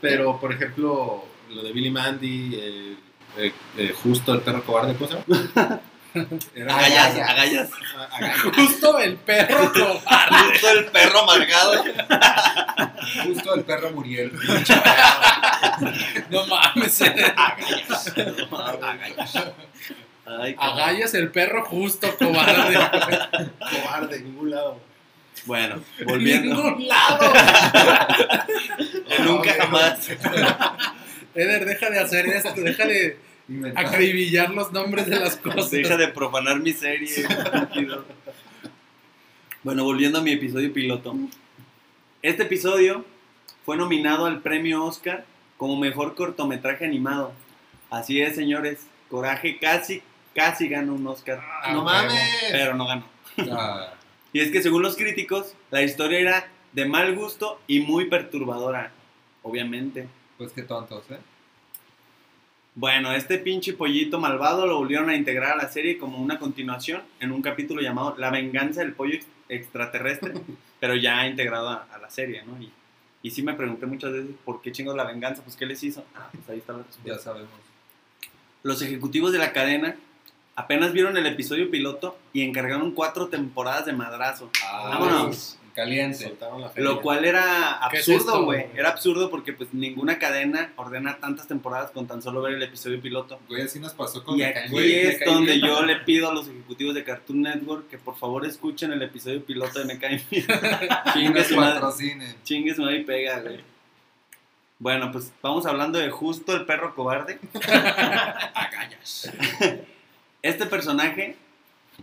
Pero, 0.00 0.38
por 0.40 0.52
ejemplo, 0.52 1.24
lo 1.50 1.62
de 1.62 1.72
Billy 1.72 1.90
Mandy, 1.90 2.54
eh, 2.54 2.94
eh, 3.36 3.52
eh, 3.76 3.94
justo 4.02 4.32
el 4.34 4.40
perro 4.40 4.64
cobarde, 4.64 4.94
¿cómo 4.94 5.10
se 5.10 5.16
llama? 5.16 5.80
Era- 6.54 6.74
Agallas, 6.76 7.18
agallas. 7.28 7.70
Agallas. 8.10 8.40
Justo 8.56 8.98
el 8.98 9.16
perro 9.16 9.72
cobarde. 9.72 10.50
Justo 10.52 10.70
el 10.70 10.84
perro 10.86 11.20
amargado. 11.20 11.84
Justo 13.24 13.54
el 13.54 13.64
perro 13.64 13.90
Muriel. 13.90 14.32
No 16.30 16.46
mames. 16.46 17.02
Ay, 17.02 17.12
cabrón. 20.54 20.56
Agallas 20.58 21.14
el 21.14 21.30
perro 21.30 21.64
justo 21.64 22.08
cobarde. 22.18 22.74
cobarde, 23.58 24.16
en 24.16 24.24
ningún 24.24 24.50
lado. 24.50 24.80
Bueno, 25.48 25.82
volviendo. 26.06 26.54
Ningún 26.54 26.86
lado. 26.86 27.32
En 29.10 29.24
nunca 29.24 29.52
jamás. 29.54 30.08
Eder, 31.34 31.64
deja 31.64 31.88
de 31.90 31.98
hacer 31.98 32.26
esto. 32.26 32.52
Deja 32.60 32.86
de 32.86 33.16
acribillar 33.74 34.50
los 34.50 34.70
nombres 34.72 35.06
de 35.06 35.18
las 35.18 35.36
cosas. 35.36 35.70
Deja 35.70 35.96
de 35.96 36.08
profanar 36.08 36.60
mi 36.60 36.72
serie. 36.72 37.26
bueno, 39.62 39.84
volviendo 39.84 40.18
a 40.18 40.22
mi 40.22 40.32
episodio 40.32 40.72
piloto. 40.72 41.16
Este 42.20 42.42
episodio 42.42 43.04
fue 43.64 43.76
nominado 43.78 44.26
al 44.26 44.40
premio 44.42 44.84
Oscar 44.84 45.24
como 45.56 45.76
mejor 45.76 46.14
cortometraje 46.14 46.84
animado. 46.84 47.32
Así 47.90 48.20
es, 48.20 48.34
señores. 48.34 48.86
Coraje 49.08 49.58
casi, 49.58 50.02
casi 50.34 50.68
ganó 50.68 50.94
un 50.94 51.06
Oscar. 51.06 51.40
Ah, 51.62 51.72
¡No 51.72 51.78
huevo. 51.84 51.84
mames! 51.90 52.22
Pero 52.52 52.74
no 52.74 52.86
ganó. 52.86 53.04
Ah, 53.52 53.94
Y 54.38 54.40
es 54.40 54.52
que 54.52 54.62
según 54.62 54.82
los 54.82 54.96
críticos, 54.96 55.56
la 55.72 55.82
historia 55.82 56.20
era 56.20 56.48
de 56.72 56.84
mal 56.84 57.12
gusto 57.16 57.60
y 57.66 57.80
muy 57.80 58.04
perturbadora. 58.04 58.92
Obviamente. 59.42 60.06
pues 60.36 60.52
qué 60.52 60.62
tontos, 60.62 61.02
¿eh? 61.10 61.18
Bueno, 62.76 63.10
este 63.12 63.38
pinche 63.38 63.72
pollito 63.72 64.20
malvado 64.20 64.64
lo 64.64 64.76
volvieron 64.78 65.10
a 65.10 65.16
integrar 65.16 65.54
a 65.54 65.56
la 65.56 65.68
serie 65.68 65.98
como 65.98 66.18
una 66.18 66.38
continuación 66.38 67.02
en 67.18 67.32
un 67.32 67.42
capítulo 67.42 67.80
llamado 67.82 68.14
La 68.16 68.30
venganza 68.30 68.78
del 68.82 68.92
pollo 68.92 69.14
ex- 69.16 69.26
extraterrestre, 69.48 70.34
pero 70.78 70.94
ya 70.94 71.26
integrado 71.26 71.70
a, 71.70 71.88
a 71.92 71.98
la 71.98 72.08
serie, 72.08 72.44
¿no? 72.44 72.62
Y, 72.62 72.70
y 73.24 73.32
sí 73.32 73.42
me 73.42 73.54
pregunté 73.54 73.86
muchas 73.86 74.12
veces 74.12 74.30
por 74.44 74.62
qué 74.62 74.70
chingos 74.70 74.94
la 74.94 75.02
venganza, 75.02 75.42
pues 75.42 75.56
qué 75.56 75.66
les 75.66 75.82
hizo. 75.82 76.04
Ah, 76.14 76.28
pues 76.30 76.48
ahí 76.48 76.58
está 76.58 76.74
la 76.74 76.84
respuesta. 76.84 77.10
Ya 77.12 77.18
sabemos. 77.18 77.50
Los 78.62 78.82
ejecutivos 78.82 79.32
de 79.32 79.38
la 79.38 79.52
cadena 79.52 79.96
apenas 80.58 80.92
vieron 80.92 81.16
el 81.16 81.26
episodio 81.26 81.70
piloto 81.70 82.18
y 82.32 82.42
encargaron 82.42 82.92
cuatro 82.92 83.28
temporadas 83.28 83.86
de 83.86 83.92
madrazo. 83.92 84.50
Vámonos. 84.72 85.54
Caliente. 85.74 86.24
Soltaron 86.24 86.60
la 86.60 86.70
feria. 86.70 86.90
Lo 86.90 87.00
cual 87.00 87.24
era 87.24 87.78
¿Qué 87.92 87.98
es 87.98 88.08
absurdo, 88.08 88.44
güey. 88.44 88.66
Era 88.74 88.88
absurdo 88.88 89.30
porque 89.30 89.52
pues 89.52 89.72
ninguna 89.72 90.18
cadena 90.18 90.72
ordena 90.74 91.18
tantas 91.20 91.46
temporadas 91.46 91.92
con 91.92 92.08
tan 92.08 92.20
solo 92.20 92.42
ver 92.42 92.54
el 92.54 92.62
episodio 92.64 93.00
piloto. 93.00 93.38
Güey, 93.48 93.62
así 93.62 93.78
nos 93.78 93.92
pasó 93.94 94.24
con 94.24 94.36
Y 94.36 94.42
aquí 94.42 94.76
es 94.84 95.20
donde 95.24 95.52
Bien. 95.52 95.66
yo 95.66 95.82
le 95.84 95.94
pido 96.04 96.30
a 96.30 96.34
los 96.34 96.48
ejecutivos 96.48 96.96
de 96.96 97.04
Cartoon 97.04 97.42
Network 97.42 97.88
que 97.88 97.96
por 97.96 98.16
favor 98.16 98.44
escuchen 98.44 98.92
el 98.92 99.00
episodio 99.02 99.44
piloto 99.44 99.78
de 99.78 99.84
Me 99.84 100.00
Cae 100.00 100.20
Bien. 100.28 100.44
Y 101.06 101.12
Chingue 101.12 101.38
nos 101.38 101.46
su 101.46 101.54
madre. 101.54 101.74
patrocinen. 101.74 102.34
Chingue 102.42 102.74
su 102.74 102.82
madre 102.82 102.96
y 102.96 103.04
pega, 103.04 103.38
güey. 103.38 103.60
Bueno, 104.80 105.12
pues 105.12 105.32
vamos 105.40 105.64
hablando 105.66 106.00
de 106.00 106.10
justo 106.10 106.56
el 106.56 106.66
perro 106.66 106.92
cobarde. 106.96 107.38
Este 110.42 110.66
personaje, 110.66 111.36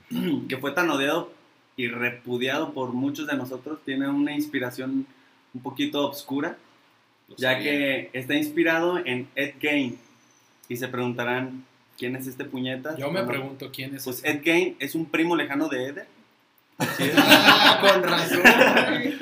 que 0.50 0.58
fue 0.58 0.72
tan 0.72 0.90
odiado 0.90 1.32
y 1.78 1.88
repudiado 1.88 2.74
por 2.74 2.90
muchos 2.94 3.28
de 3.28 3.36
nosotros, 3.36 3.80
tiene 3.86 4.08
una 4.10 4.34
inspiración 4.34 5.06
un 5.54 5.62
poquito 5.62 6.06
obscura, 6.06 6.58
Lo 7.28 7.36
ya 7.38 7.54
sabía. 7.54 7.64
que 7.64 8.10
está 8.14 8.34
inspirado 8.36 8.98
en 9.06 9.28
Ed 9.36 9.56
Gein. 9.60 9.98
Y 10.68 10.78
se 10.78 10.88
preguntarán, 10.88 11.64
¿quién 11.98 12.16
es 12.16 12.28
este 12.28 12.44
puñeta? 12.46 12.98
Yo 12.98 13.08
me 13.08 13.22
Bueno, 13.24 13.28
pregunto 13.28 13.72
quién 13.72 13.96
es 13.96 14.04
Pues 14.04 14.20
ese. 14.20 14.30
Ed 14.32 14.42
Gein 14.44 14.76
es 14.80 14.96
un 14.96 15.06
primo 15.06 15.36
lejano 15.36 15.68
de 15.70 15.86
Eder. 15.88 16.08
Con 16.78 18.04
razón. 18.04 18.42
güey. 18.42 19.18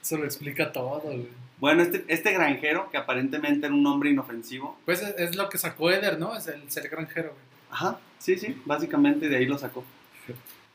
Eso 0.00 0.18
lo 0.18 0.24
explica 0.24 0.72
todo, 0.72 1.00
güey. 1.00 1.28
Bueno, 1.58 1.82
este, 1.82 2.04
este 2.08 2.32
granjero, 2.32 2.90
que 2.90 2.96
aparentemente 2.96 3.66
era 3.66 3.74
un 3.74 3.86
hombre 3.86 4.10
inofensivo, 4.10 4.76
Pues 4.84 5.00
es, 5.00 5.14
es 5.18 5.36
lo 5.36 5.48
que 5.48 5.58
sacó 5.58 5.90
Eder, 5.92 6.18
¿no? 6.18 6.36
Es 6.36 6.48
el 6.48 6.68
ser 6.70 6.88
granjero, 6.88 7.30
güey. 7.30 7.42
Ajá, 7.70 7.98
sí, 8.22 8.38
sí, 8.38 8.56
básicamente 8.64 9.28
de 9.28 9.36
ahí 9.36 9.46
lo 9.46 9.58
sacó. 9.58 9.84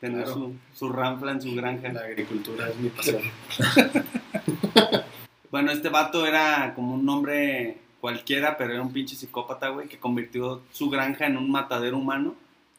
Tener 0.00 0.24
Claro. 0.24 0.34
su, 0.34 0.54
su 0.74 0.92
ranfla 0.92 1.32
en 1.32 1.42
su 1.42 1.54
granja. 1.56 1.92
La 1.92 2.02
agricultura 2.02 2.68
es 2.68 2.76
mi 2.76 2.88
pasión. 2.90 3.22
Bueno, 5.50 5.72
este 5.72 5.88
vato 5.88 6.26
era 6.26 6.74
como 6.74 6.94
un 6.94 7.08
hombre 7.08 7.78
cualquiera, 8.02 8.58
pero 8.58 8.74
era 8.74 8.82
un 8.82 8.92
pinche 8.92 9.16
psicópata, 9.16 9.70
güey, 9.70 9.88
que 9.88 9.98
convirtió 9.98 10.60
su 10.72 10.90
granja 10.90 11.26
en 11.26 11.38
un 11.38 11.50
matadero 11.50 11.96
humano. 11.96 12.34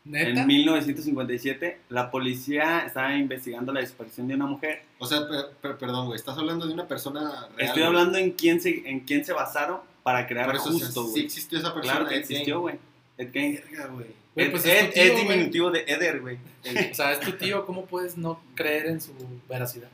¿Neta? 0.05 0.41
En 0.41 0.47
1957, 0.47 1.79
la 1.89 2.11
policía 2.11 2.81
estaba 2.85 3.15
investigando 3.15 3.73
la 3.73 3.79
desaparición 3.81 4.27
de 4.27 4.35
una 4.35 4.45
mujer. 4.45 4.83
O 4.99 5.05
sea, 5.07 5.27
per- 5.27 5.49
per- 5.61 5.77
perdón, 5.77 6.05
güey, 6.07 6.17
estás 6.17 6.37
hablando 6.37 6.67
de 6.67 6.73
una 6.73 6.87
persona 6.87 7.47
real. 7.57 7.69
Estoy 7.69 7.81
güey. 7.81 7.85
hablando 7.87 8.17
en 8.19 8.31
quién 8.33 8.61
se, 8.61 8.87
en 8.89 8.99
quién 9.01 9.25
se 9.25 9.33
basaron 9.33 9.79
para 10.03 10.27
crear 10.27 10.45
Por 10.45 10.55
eso, 10.57 10.69
o 10.69 10.73
sea, 10.73 10.85
justo, 10.85 11.07
sí 11.07 11.21
existió 11.21 11.57
esa 11.57 11.73
persona. 11.73 11.93
claro 11.95 12.07
que 12.07 12.15
Ed 12.15 12.19
existió, 12.21 12.59
güey. 12.61 12.75
Ed 13.17 13.31
Gein. 13.33 13.55
Verga, 13.67 13.87
güey. 13.87 14.07
Güey, 14.35 14.47
Ed, 14.47 14.51
pues 14.51 14.65
es 14.65 14.79
tu 14.79 14.85
Ed- 14.85 14.93
tío, 14.93 15.03
es 15.03 15.11
güey. 15.11 15.23
diminutivo 15.27 15.71
de 15.71 15.83
Eder, 15.87 16.19
güey. 16.21 16.37
O 16.91 16.93
sea, 16.93 17.11
es 17.13 17.19
tu 17.19 17.31
tío, 17.33 17.65
¿cómo 17.65 17.85
puedes 17.85 18.17
no 18.17 18.41
creer 18.55 18.87
en 18.87 19.01
su 19.01 19.11
veracidad? 19.47 19.89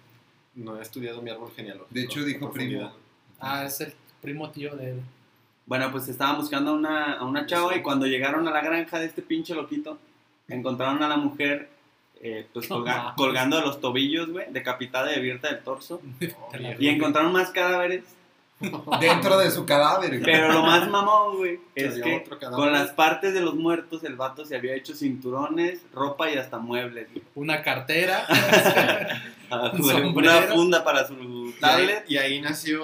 No 0.56 0.78
he 0.78 0.82
estudiado 0.82 1.22
mi 1.22 1.30
árbol 1.32 1.52
genealógico. 1.56 1.94
De 1.94 2.02
hecho, 2.04 2.24
dijo 2.24 2.52
primo. 2.52 2.92
Ah, 3.40 3.66
es 3.66 3.82
el 3.82 3.94
primo 4.22 4.50
tío 4.52 4.76
de 4.76 4.92
Eder. 4.92 5.04
Bueno, 5.66 5.92
pues 5.92 6.08
estaban 6.08 6.38
buscando 6.38 6.72
a 6.72 6.74
una, 6.76 7.14
a 7.14 7.26
una 7.26 7.46
chava 7.48 7.76
y 7.76 7.82
cuando 7.82 8.06
llegaron 8.06 8.48
a 8.48 8.52
la 8.52 8.62
granja 8.62 9.00
de 9.00 9.08
este 9.08 9.22
pinche 9.22 9.56
loquito, 9.56 9.98
encontraron 10.48 11.02
a 11.02 11.08
la 11.08 11.18
mujer 11.18 11.70
eh, 12.22 12.46
pues 12.54 12.70
colga- 12.70 13.14
colgando 13.18 13.58
de 13.58 13.64
los 13.64 13.82
tobillos, 13.82 14.30
güey, 14.30 14.46
decapitada 14.52 15.12
y 15.12 15.16
abierta 15.16 15.48
del 15.52 15.64
torso. 15.64 16.02
Y 16.80 16.88
encontraron 16.88 17.32
más 17.34 17.50
cadáveres, 17.52 18.04
Dentro 19.01 19.38
de 19.38 19.51
su 19.51 19.66
cadáver, 19.66 20.12
güey. 20.12 20.24
pero 20.24 20.51
lo 20.53 20.62
más 20.64 20.89
mamón, 20.89 21.38
güey, 21.38 21.60
es 21.76 21.95
que 22.01 22.24
con 22.51 22.72
las 22.72 22.91
partes 22.91 23.34
de 23.34 23.41
los 23.41 23.56
muertos 23.56 24.03
el 24.06 24.16
vato 24.16 24.45
se 24.45 24.56
había 24.56 24.76
hecho 24.76 24.95
cinturones, 24.95 25.82
ropa 25.93 26.32
y 26.32 26.38
hasta 26.38 26.58
muebles. 26.58 27.10
güey. 27.12 27.24
Una 27.36 27.62
cartera. 27.62 28.26
Ah, 29.51 29.72
güey. 29.78 30.01
Una 30.01 30.41
funda 30.41 30.84
para 30.84 31.06
su 31.06 31.14
Y 31.14 31.18
ahí, 31.53 31.56
tablet. 31.62 32.06
y 32.10 32.18
ahí 32.18 32.41
nació. 32.41 32.82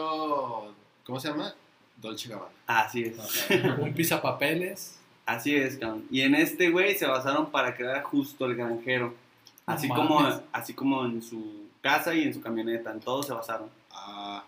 ¿Cómo 1.04 1.20
se 1.20 1.30
llama? 1.30 1.56
Dolce 1.98 2.30
Gabbana. 2.30 2.52
Así 2.68 3.02
es. 3.02 3.48
un 3.80 3.92
pisapapeles. 3.96 5.00
Así 5.26 5.56
es, 5.56 5.78
cabrón. 5.78 6.06
Y 6.12 6.22
en 6.22 6.36
este 6.36 6.70
güey 6.70 6.96
se 6.96 7.08
basaron 7.08 7.50
para 7.50 7.76
crear 7.76 8.04
justo 8.04 8.46
el 8.46 8.56
granjero. 8.56 9.16
Así 9.66 9.88
como, 9.90 10.20
mames. 10.20 10.40
así 10.52 10.76
como 10.76 11.04
en 11.04 11.24
su 11.24 11.64
casa 11.82 12.14
y 12.14 12.22
en 12.24 12.34
su 12.36 12.42
camioneta, 12.42 12.92
en 12.92 13.00
todo 13.00 13.24
se 13.24 13.34
basaron. 13.34 13.70
Ah, 13.92 14.44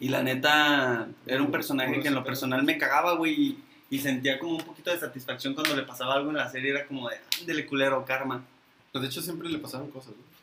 Y 0.00 0.08
la 0.08 0.22
neta, 0.22 1.08
era 1.26 1.42
un 1.42 1.50
personaje 1.50 2.00
que 2.00 2.08
en 2.08 2.14
lo 2.14 2.24
personal 2.24 2.62
me 2.62 2.78
cagaba, 2.78 3.14
güey. 3.14 3.58
Y, 3.90 3.98
sentía 3.98 4.40
como 4.40 4.56
un 4.56 4.64
poquito 4.64 4.90
de 4.90 4.98
satisfacción 4.98 5.54
cuando 5.54 5.76
le 5.76 5.82
pasaba 5.84 6.14
algo 6.14 6.30
en 6.30 6.36
la 6.36 6.50
serie. 6.50 6.70
Era 6.72 6.84
como 6.84 7.08
de, 7.08 7.16
ándele 7.40 7.64
culero, 7.64 8.04
karma. 8.04 8.44
pues 8.90 9.02
de 9.02 9.08
hecho 9.08 9.22
siempre 9.22 9.48
le 9.48 9.58
pasaron 9.58 9.90
cosas, 9.90 10.14
¿no? 10.16 10.34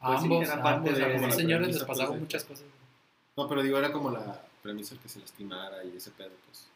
A 0.00 0.08
Pues 0.08 0.20
sí, 0.20 0.24
ambos, 0.26 0.44
era 0.44 0.54
a 0.54 0.62
parte 0.62 0.88
ambos, 0.90 0.98
de- 0.98 1.04
a 1.04 1.08
de 1.08 1.12
los 1.14 1.22
la 1.22 1.30
señores 1.30 1.68
les 1.68 1.76
pues, 1.78 1.88
pasaban 1.88 2.20
muchas 2.20 2.44
cosas. 2.44 2.66
No, 3.36 3.48
pero 3.48 3.62
digo, 3.62 3.78
era 3.78 3.90
como 3.92 4.10
la 4.10 4.42
premisa 4.62 4.94
que 5.02 5.08
se 5.08 5.20
lastimara 5.20 5.82
y 5.84 5.96
ese 5.96 6.10
pedo, 6.10 6.32
pues. 6.46 6.68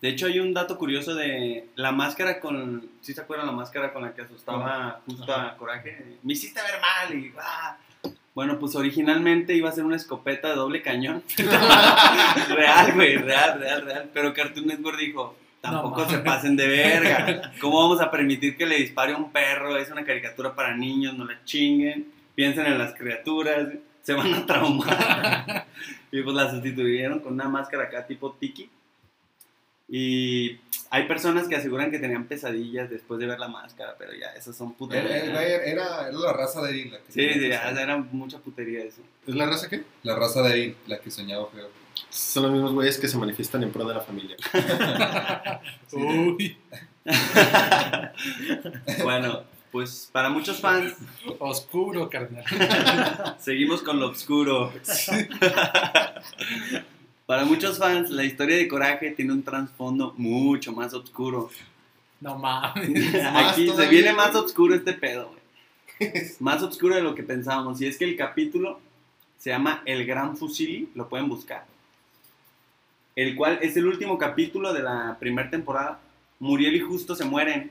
De 0.00 0.08
hecho, 0.10 0.26
hay 0.26 0.38
un 0.38 0.52
dato 0.54 0.78
curioso 0.78 1.14
de 1.14 1.68
la 1.76 1.90
máscara 1.90 2.38
con. 2.38 2.90
¿Sí 3.00 3.12
se 3.14 3.20
acuerdan 3.22 3.46
la 3.46 3.52
máscara 3.52 3.92
con 3.92 4.02
la 4.02 4.14
que 4.14 4.22
asustaba 4.22 5.00
justo 5.06 5.34
a 5.34 5.56
Coraje? 5.56 6.18
Me 6.22 6.34
hiciste 6.34 6.60
ver 6.62 6.80
mal 6.80 7.14
y. 7.18 7.32
¡ah! 7.40 7.76
Bueno, 8.34 8.58
pues 8.58 8.74
originalmente 8.74 9.54
iba 9.54 9.68
a 9.68 9.72
ser 9.72 9.84
una 9.84 9.96
escopeta 9.96 10.48
de 10.48 10.56
doble 10.56 10.82
cañón. 10.82 11.22
real, 12.48 12.92
güey, 12.94 13.16
real, 13.16 13.60
real, 13.60 13.84
real. 13.84 14.10
Pero 14.12 14.34
Cartoon 14.34 14.66
Network 14.66 14.98
dijo: 14.98 15.36
tampoco 15.60 16.02
No 16.02 16.10
se 16.10 16.18
pasen 16.18 16.56
de 16.56 16.66
verga. 16.66 17.52
¿Cómo 17.60 17.80
vamos 17.80 18.00
a 18.00 18.10
permitir 18.10 18.56
que 18.56 18.66
le 18.66 18.76
dispare 18.76 19.12
a 19.12 19.16
un 19.16 19.30
perro? 19.30 19.76
Es 19.76 19.90
una 19.90 20.04
caricatura 20.04 20.54
para 20.54 20.76
niños, 20.76 21.16
no 21.16 21.24
la 21.24 21.42
chinguen. 21.44 22.06
Piensen 22.34 22.66
en 22.66 22.78
las 22.78 22.94
criaturas, 22.94 23.68
se 24.02 24.12
van 24.12 24.34
a 24.34 24.44
traumar. 24.44 25.66
y 26.12 26.22
pues 26.22 26.36
la 26.36 26.50
sustituyeron 26.50 27.20
con 27.20 27.34
una 27.34 27.48
máscara 27.48 27.84
acá 27.84 28.04
tipo 28.06 28.32
tiki. 28.32 28.68
Y 29.88 30.58
hay 30.90 31.06
personas 31.06 31.46
que 31.46 31.56
aseguran 31.56 31.90
que 31.90 31.98
tenían 31.98 32.24
pesadillas 32.26 32.88
después 32.88 33.20
de 33.20 33.26
ver 33.26 33.38
la 33.38 33.48
máscara, 33.48 33.94
pero 33.98 34.12
ya, 34.14 34.28
esas 34.28 34.56
son 34.56 34.68
Era, 34.68 34.76
puterías. 34.78 35.10
era, 35.24 35.42
era- 35.42 35.64
era 35.66 36.10
la 36.12 36.32
raza 36.32 36.62
débil 36.62 36.90
la 36.92 36.98
que 37.00 37.12
Sí, 37.12 37.20
era 37.22 37.96
mucha 37.98 38.38
putería 38.38 38.82
eso. 38.82 39.02
¿Es 39.26 39.34
la 39.34 39.44
raza 39.46 39.68
qué? 39.68 39.82
La 40.02 40.14
raza 40.16 40.42
débil 40.42 40.74
la 40.86 40.98
que 41.00 41.10
soñaba 41.10 41.46
feo. 41.50 41.68
Son 42.08 42.44
los 42.44 42.52
mismos 42.52 42.72
güeyes 42.72 42.98
que 42.98 43.08
se 43.08 43.18
manifiestan 43.18 43.62
en 43.62 43.70
pro 43.72 43.84
de 43.86 43.94
la 43.94 44.00
familia. 44.00 44.36
Uy, 45.92 46.56
Bueno, 49.02 49.42
pues 49.70 50.08
para 50.12 50.30
muchos 50.30 50.60
fans, 50.60 50.94
oscuro, 51.38 52.08
carnal. 52.08 52.44
seguimos 53.38 53.82
con 53.82 54.00
lo 54.00 54.08
oscuro. 54.10 54.72
Para 57.26 57.46
muchos 57.46 57.78
fans, 57.78 58.10
la 58.10 58.24
historia 58.24 58.56
de 58.56 58.68
Coraje 58.68 59.10
tiene 59.12 59.32
un 59.32 59.42
trasfondo 59.42 60.12
mucho 60.18 60.72
más 60.72 60.92
oscuro. 60.92 61.50
No 62.20 62.38
mames. 62.38 63.14
Aquí 63.34 63.70
se 63.70 63.86
viene 63.88 64.12
más 64.12 64.34
oscuro 64.34 64.74
este 64.74 64.92
pedo, 64.92 65.30
güey. 65.30 66.12
Más 66.40 66.62
oscuro 66.62 66.94
de 66.96 67.02
lo 67.02 67.14
que 67.14 67.22
pensábamos. 67.22 67.80
Y 67.80 67.86
es 67.86 67.96
que 67.96 68.04
el 68.04 68.16
capítulo 68.16 68.78
se 69.38 69.50
llama 69.50 69.82
El 69.86 70.04
Gran 70.04 70.36
Fusili, 70.36 70.90
lo 70.94 71.08
pueden 71.08 71.28
buscar. 71.28 71.64
El 73.16 73.36
cual 73.36 73.58
es 73.62 73.76
el 73.76 73.86
último 73.86 74.18
capítulo 74.18 74.72
de 74.74 74.82
la 74.82 75.16
primera 75.18 75.48
temporada. 75.48 76.00
Muriel 76.40 76.76
y 76.76 76.80
Justo 76.80 77.14
se 77.14 77.24
mueren. 77.24 77.70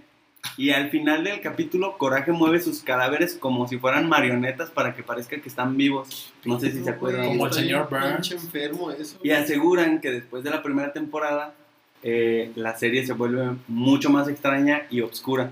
Y 0.57 0.69
al 0.69 0.89
final 0.91 1.23
del 1.23 1.41
capítulo, 1.41 1.97
Coraje 1.97 2.31
mueve 2.31 2.59
sus 2.61 2.81
cadáveres 2.81 3.35
como 3.35 3.67
si 3.67 3.77
fueran 3.77 4.07
marionetas 4.07 4.69
para 4.69 4.95
que 4.95 5.01
parezca 5.01 5.41
que 5.41 5.49
están 5.49 5.75
vivos. 5.77 6.31
No 6.45 6.59
sé 6.59 6.71
si 6.71 6.83
se 6.83 6.91
acuerdan. 6.91 7.27
Como 7.27 7.47
el 7.47 7.53
señor 7.53 7.89
Burns. 7.89 8.31
enfermo 8.31 8.91
eso. 8.91 9.17
Y 9.23 9.31
aseguran 9.31 9.99
que 9.99 10.11
después 10.11 10.43
de 10.43 10.51
la 10.51 10.61
primera 10.61 10.93
temporada, 10.93 11.55
eh, 12.03 12.51
la 12.55 12.75
serie 12.77 13.05
se 13.05 13.13
vuelve 13.13 13.55
mucho 13.67 14.09
más 14.09 14.27
extraña 14.27 14.83
y 14.91 15.01
oscura. 15.01 15.51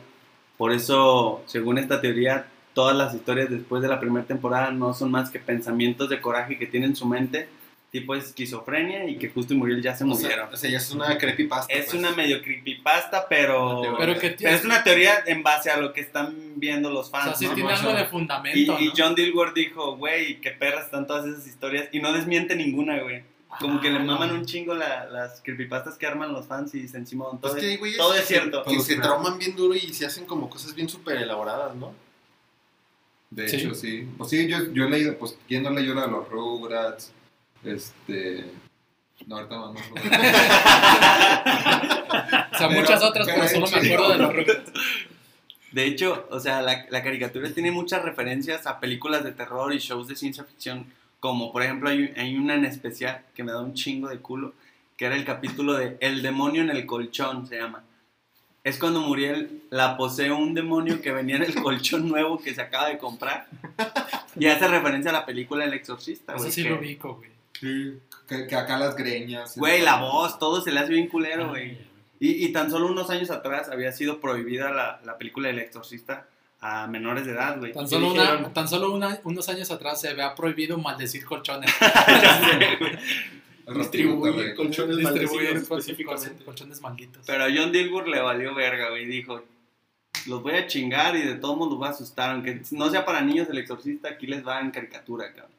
Por 0.57 0.71
eso, 0.71 1.41
según 1.47 1.79
esta 1.79 1.99
teoría, 2.01 2.45
todas 2.73 2.95
las 2.95 3.15
historias 3.15 3.49
después 3.49 3.81
de 3.81 3.87
la 3.87 3.99
primera 3.99 4.25
temporada 4.25 4.71
no 4.71 4.93
son 4.93 5.09
más 5.09 5.31
que 5.31 5.39
pensamientos 5.39 6.09
de 6.09 6.21
coraje 6.21 6.59
que 6.59 6.67
tiene 6.67 6.85
en 6.85 6.95
su 6.95 7.07
mente, 7.07 7.49
tipo 7.91 8.15
esquizofrenia 8.15 9.05
y 9.09 9.17
que 9.17 9.29
justo 9.29 9.53
y 9.53 9.57
Muriel 9.57 9.81
ya 9.81 9.93
se 9.93 10.05
O 10.05 10.07
sea, 10.15 10.15
murieron. 10.15 10.53
o 10.53 10.55
sea, 10.57 10.69
ya 10.71 10.77
es 10.77 10.91
una 10.91 11.17
creepypasta. 11.17 11.73
Es 11.73 11.85
pues. 11.87 11.95
una 11.95 12.11
medio 12.11 12.41
creepypasta, 12.41 13.27
pero, 13.27 13.81
Pero 13.99 14.17
que 14.17 14.29
pero 14.31 14.49
es 14.55 14.63
una 14.63 14.81
teoría 14.83 15.23
en 15.25 15.43
base 15.43 15.69
a 15.69 15.75
lo 15.77 15.91
que 15.91 15.99
están 15.99 16.33
viendo 16.55 16.89
los 16.89 17.09
o 17.09 17.11
fans. 17.11 17.25
sea, 17.25 17.35
sí 17.35 17.45
¿no? 17.47 17.53
tiene 17.53 17.73
algo 17.73 17.89
o 17.89 17.91
sea, 17.91 17.99
de 18.01 18.05
y, 18.07 18.09
fundamento, 18.09 18.79
y 18.79 18.85
¿no? 18.87 18.93
John 18.97 19.13
Dilworth 19.15 19.53
dijo, 19.53 19.97
güey, 19.97 20.39
qué 20.39 20.51
perras 20.51 20.85
están 20.85 21.05
todas 21.05 21.25
esas 21.25 21.45
historias. 21.45 21.89
Y 21.91 21.99
no 21.99 22.13
desmiente 22.13 22.55
ninguna, 22.55 22.97
güey. 23.01 23.23
Como 23.59 23.81
que 23.81 23.89
le 23.89 23.97
Ah, 23.97 24.03
maman 24.03 24.29
no. 24.29 24.35
un 24.35 24.45
chingo 24.45 24.73
la- 24.73 25.03
las 25.07 25.41
creepypastas 25.41 25.97
que 25.97 26.07
arman 26.07 26.31
los 26.31 26.47
fans 26.47 26.73
y 26.73 26.79
dicen, 26.79 27.05
Simón, 27.05 27.41
todo, 27.41 27.51
Pues 27.51 27.61
que 27.61 27.73
es, 27.73 27.79
güeyes 27.79 27.97
todo 27.97 28.13
es 28.15 28.21
que- 28.21 28.27
cierto. 28.27 28.63
Que 28.63 28.79
se 28.79 28.95
trauman 28.95 29.37
bien 29.37 29.53
duro 29.57 29.75
y 29.75 29.93
se 29.93 30.05
hacen 30.05 30.25
como 30.25 30.49
cosas 30.49 30.73
bien 30.73 30.87
súper 30.87 31.17
elaboradas, 31.17 31.75
¿no? 31.75 31.93
De 33.29 33.49
Sí. 33.49 33.57
hecho, 33.57 33.75
sí. 33.75 34.07
Pues 34.17 34.29
sí, 34.29 34.47
yo, 34.47 34.71
yo 34.71 34.85
he 34.85 34.89
leído, 34.89 35.17
pues, 35.17 35.37
¿quién 35.47 35.63
no 35.63 35.69
leyó 35.71 35.93
la 35.93 36.05
de 36.05 36.11
los 36.11 36.29
Rugrats? 36.29 37.11
Este... 37.63 38.45
No, 39.27 39.37
ahorita 39.37 39.55
no. 39.55 39.73
O 42.53 42.57
sea, 42.57 42.67
Pero- 42.67 42.81
muchas 42.81 43.03
otras, 43.03 43.27
pero 43.27 43.47
solo 43.47 43.67
me 43.67 43.77
acuerdo 43.87 44.09
de 44.11 44.17
los 44.17 44.35
Rugrats. 44.35 44.71
De 45.71 45.85
hecho, 45.85 46.27
o 46.29 46.39
sea, 46.39 46.61
la, 46.61 46.85
la 46.89 47.01
caricatura 47.03 47.49
tiene 47.53 47.71
muchas 47.71 48.03
referencias 48.03 48.67
a 48.67 48.79
películas 48.79 49.23
de 49.23 49.31
terror 49.31 49.73
y 49.73 49.77
shows 49.77 50.07
de 50.07 50.15
ciencia 50.15 50.43
ficción. 50.43 50.85
Como 51.19 51.51
por 51.51 51.63
ejemplo, 51.63 51.89
hay, 51.89 52.13
hay 52.17 52.35
una 52.35 52.55
en 52.55 52.65
especial 52.65 53.21
que 53.35 53.43
me 53.43 53.51
da 53.51 53.61
un 53.61 53.73
chingo 53.73 54.09
de 54.09 54.17
culo, 54.19 54.53
que 54.97 55.05
era 55.05 55.15
el 55.15 55.23
capítulo 55.23 55.73
de 55.73 55.97
El 56.01 56.21
demonio 56.21 56.61
en 56.61 56.69
el 56.71 56.85
colchón, 56.85 57.47
se 57.47 57.57
llama. 57.57 57.83
Es 58.63 58.77
cuando 58.77 58.99
Muriel 59.01 59.63
la 59.71 59.97
posee 59.97 60.31
un 60.31 60.53
demonio 60.53 61.01
que 61.01 61.11
venía 61.11 61.37
en 61.37 61.43
el 61.43 61.55
colchón 61.55 62.09
nuevo 62.09 62.37
que 62.39 62.53
se 62.53 62.61
acaba 62.61 62.89
de 62.89 62.97
comprar. 62.97 63.47
Y 64.35 64.47
hace 64.47 64.67
referencia 64.67 65.09
a 65.11 65.13
la 65.13 65.25
película 65.25 65.63
El 65.63 65.73
Exorcista, 65.73 66.33
güey. 66.33 66.45
Eso 66.47 66.53
sí 66.55 66.63
que- 66.63 66.69
lo 66.69 66.79
ubico, 66.79 67.15
güey. 67.15 67.31
Sí, 67.61 67.93
que, 68.27 68.47
que 68.47 68.55
acá 68.55 68.77
las 68.79 68.95
greñas. 68.95 69.55
Güey, 69.57 69.81
la 69.83 70.01
voz, 70.01 70.39
todo 70.39 70.61
se 70.61 70.71
le 70.71 70.79
hace 70.79 70.91
bien 70.93 71.07
culero, 71.07 71.49
güey. 71.49 71.77
Y, 72.19 72.45
y 72.45 72.51
tan 72.51 72.69
solo 72.71 72.87
unos 72.87 73.09
años 73.11 73.29
atrás 73.29 73.69
había 73.69 73.91
sido 73.91 74.19
prohibida 74.19 74.71
la, 74.71 74.99
la 75.05 75.17
película 75.17 75.49
El 75.49 75.59
Exorcista 75.59 76.27
a 76.59 76.85
menores 76.87 77.25
de 77.25 77.31
edad, 77.33 77.57
güey. 77.59 77.71
Tan 77.73 77.87
solo, 77.87 78.11
una, 78.11 78.51
tan 78.53 78.67
solo 78.67 78.91
una- 78.91 79.19
unos 79.23 79.47
años 79.49 79.69
atrás 79.71 80.01
se 80.01 80.09
había 80.09 80.33
prohibido 80.35 80.77
maldecir 80.77 81.23
colchones. 81.25 81.71
Ratito, 83.65 84.19
colchones 84.55 84.97
Distribuir 84.97 85.57
específicamente. 85.57 86.43
colchones 86.43 86.81
malditos. 86.81 87.23
Pero 87.25 87.43
a 87.45 87.47
John 87.55 87.71
Dilbur 87.71 88.07
le 88.07 88.19
valió 88.19 88.53
verga, 88.55 88.89
güey. 88.89 89.05
Dijo, 89.05 89.43
los 90.27 90.41
voy 90.41 90.53
a 90.53 90.67
chingar 90.67 91.15
y 91.15 91.21
de 91.21 91.35
todos 91.35 91.55
modos 91.57 91.71
los 91.73 91.79
voy 91.79 91.87
a 91.87 91.91
asustar. 91.91 92.31
Aunque 92.31 92.61
no 92.71 92.89
sea 92.89 93.05
para 93.05 93.21
niños 93.21 93.47
el 93.49 93.59
exorcista, 93.59 94.09
aquí 94.09 94.27
les 94.27 94.45
va 94.45 94.59
en 94.59 94.71
caricatura, 94.71 95.31
cabrón. 95.33 95.51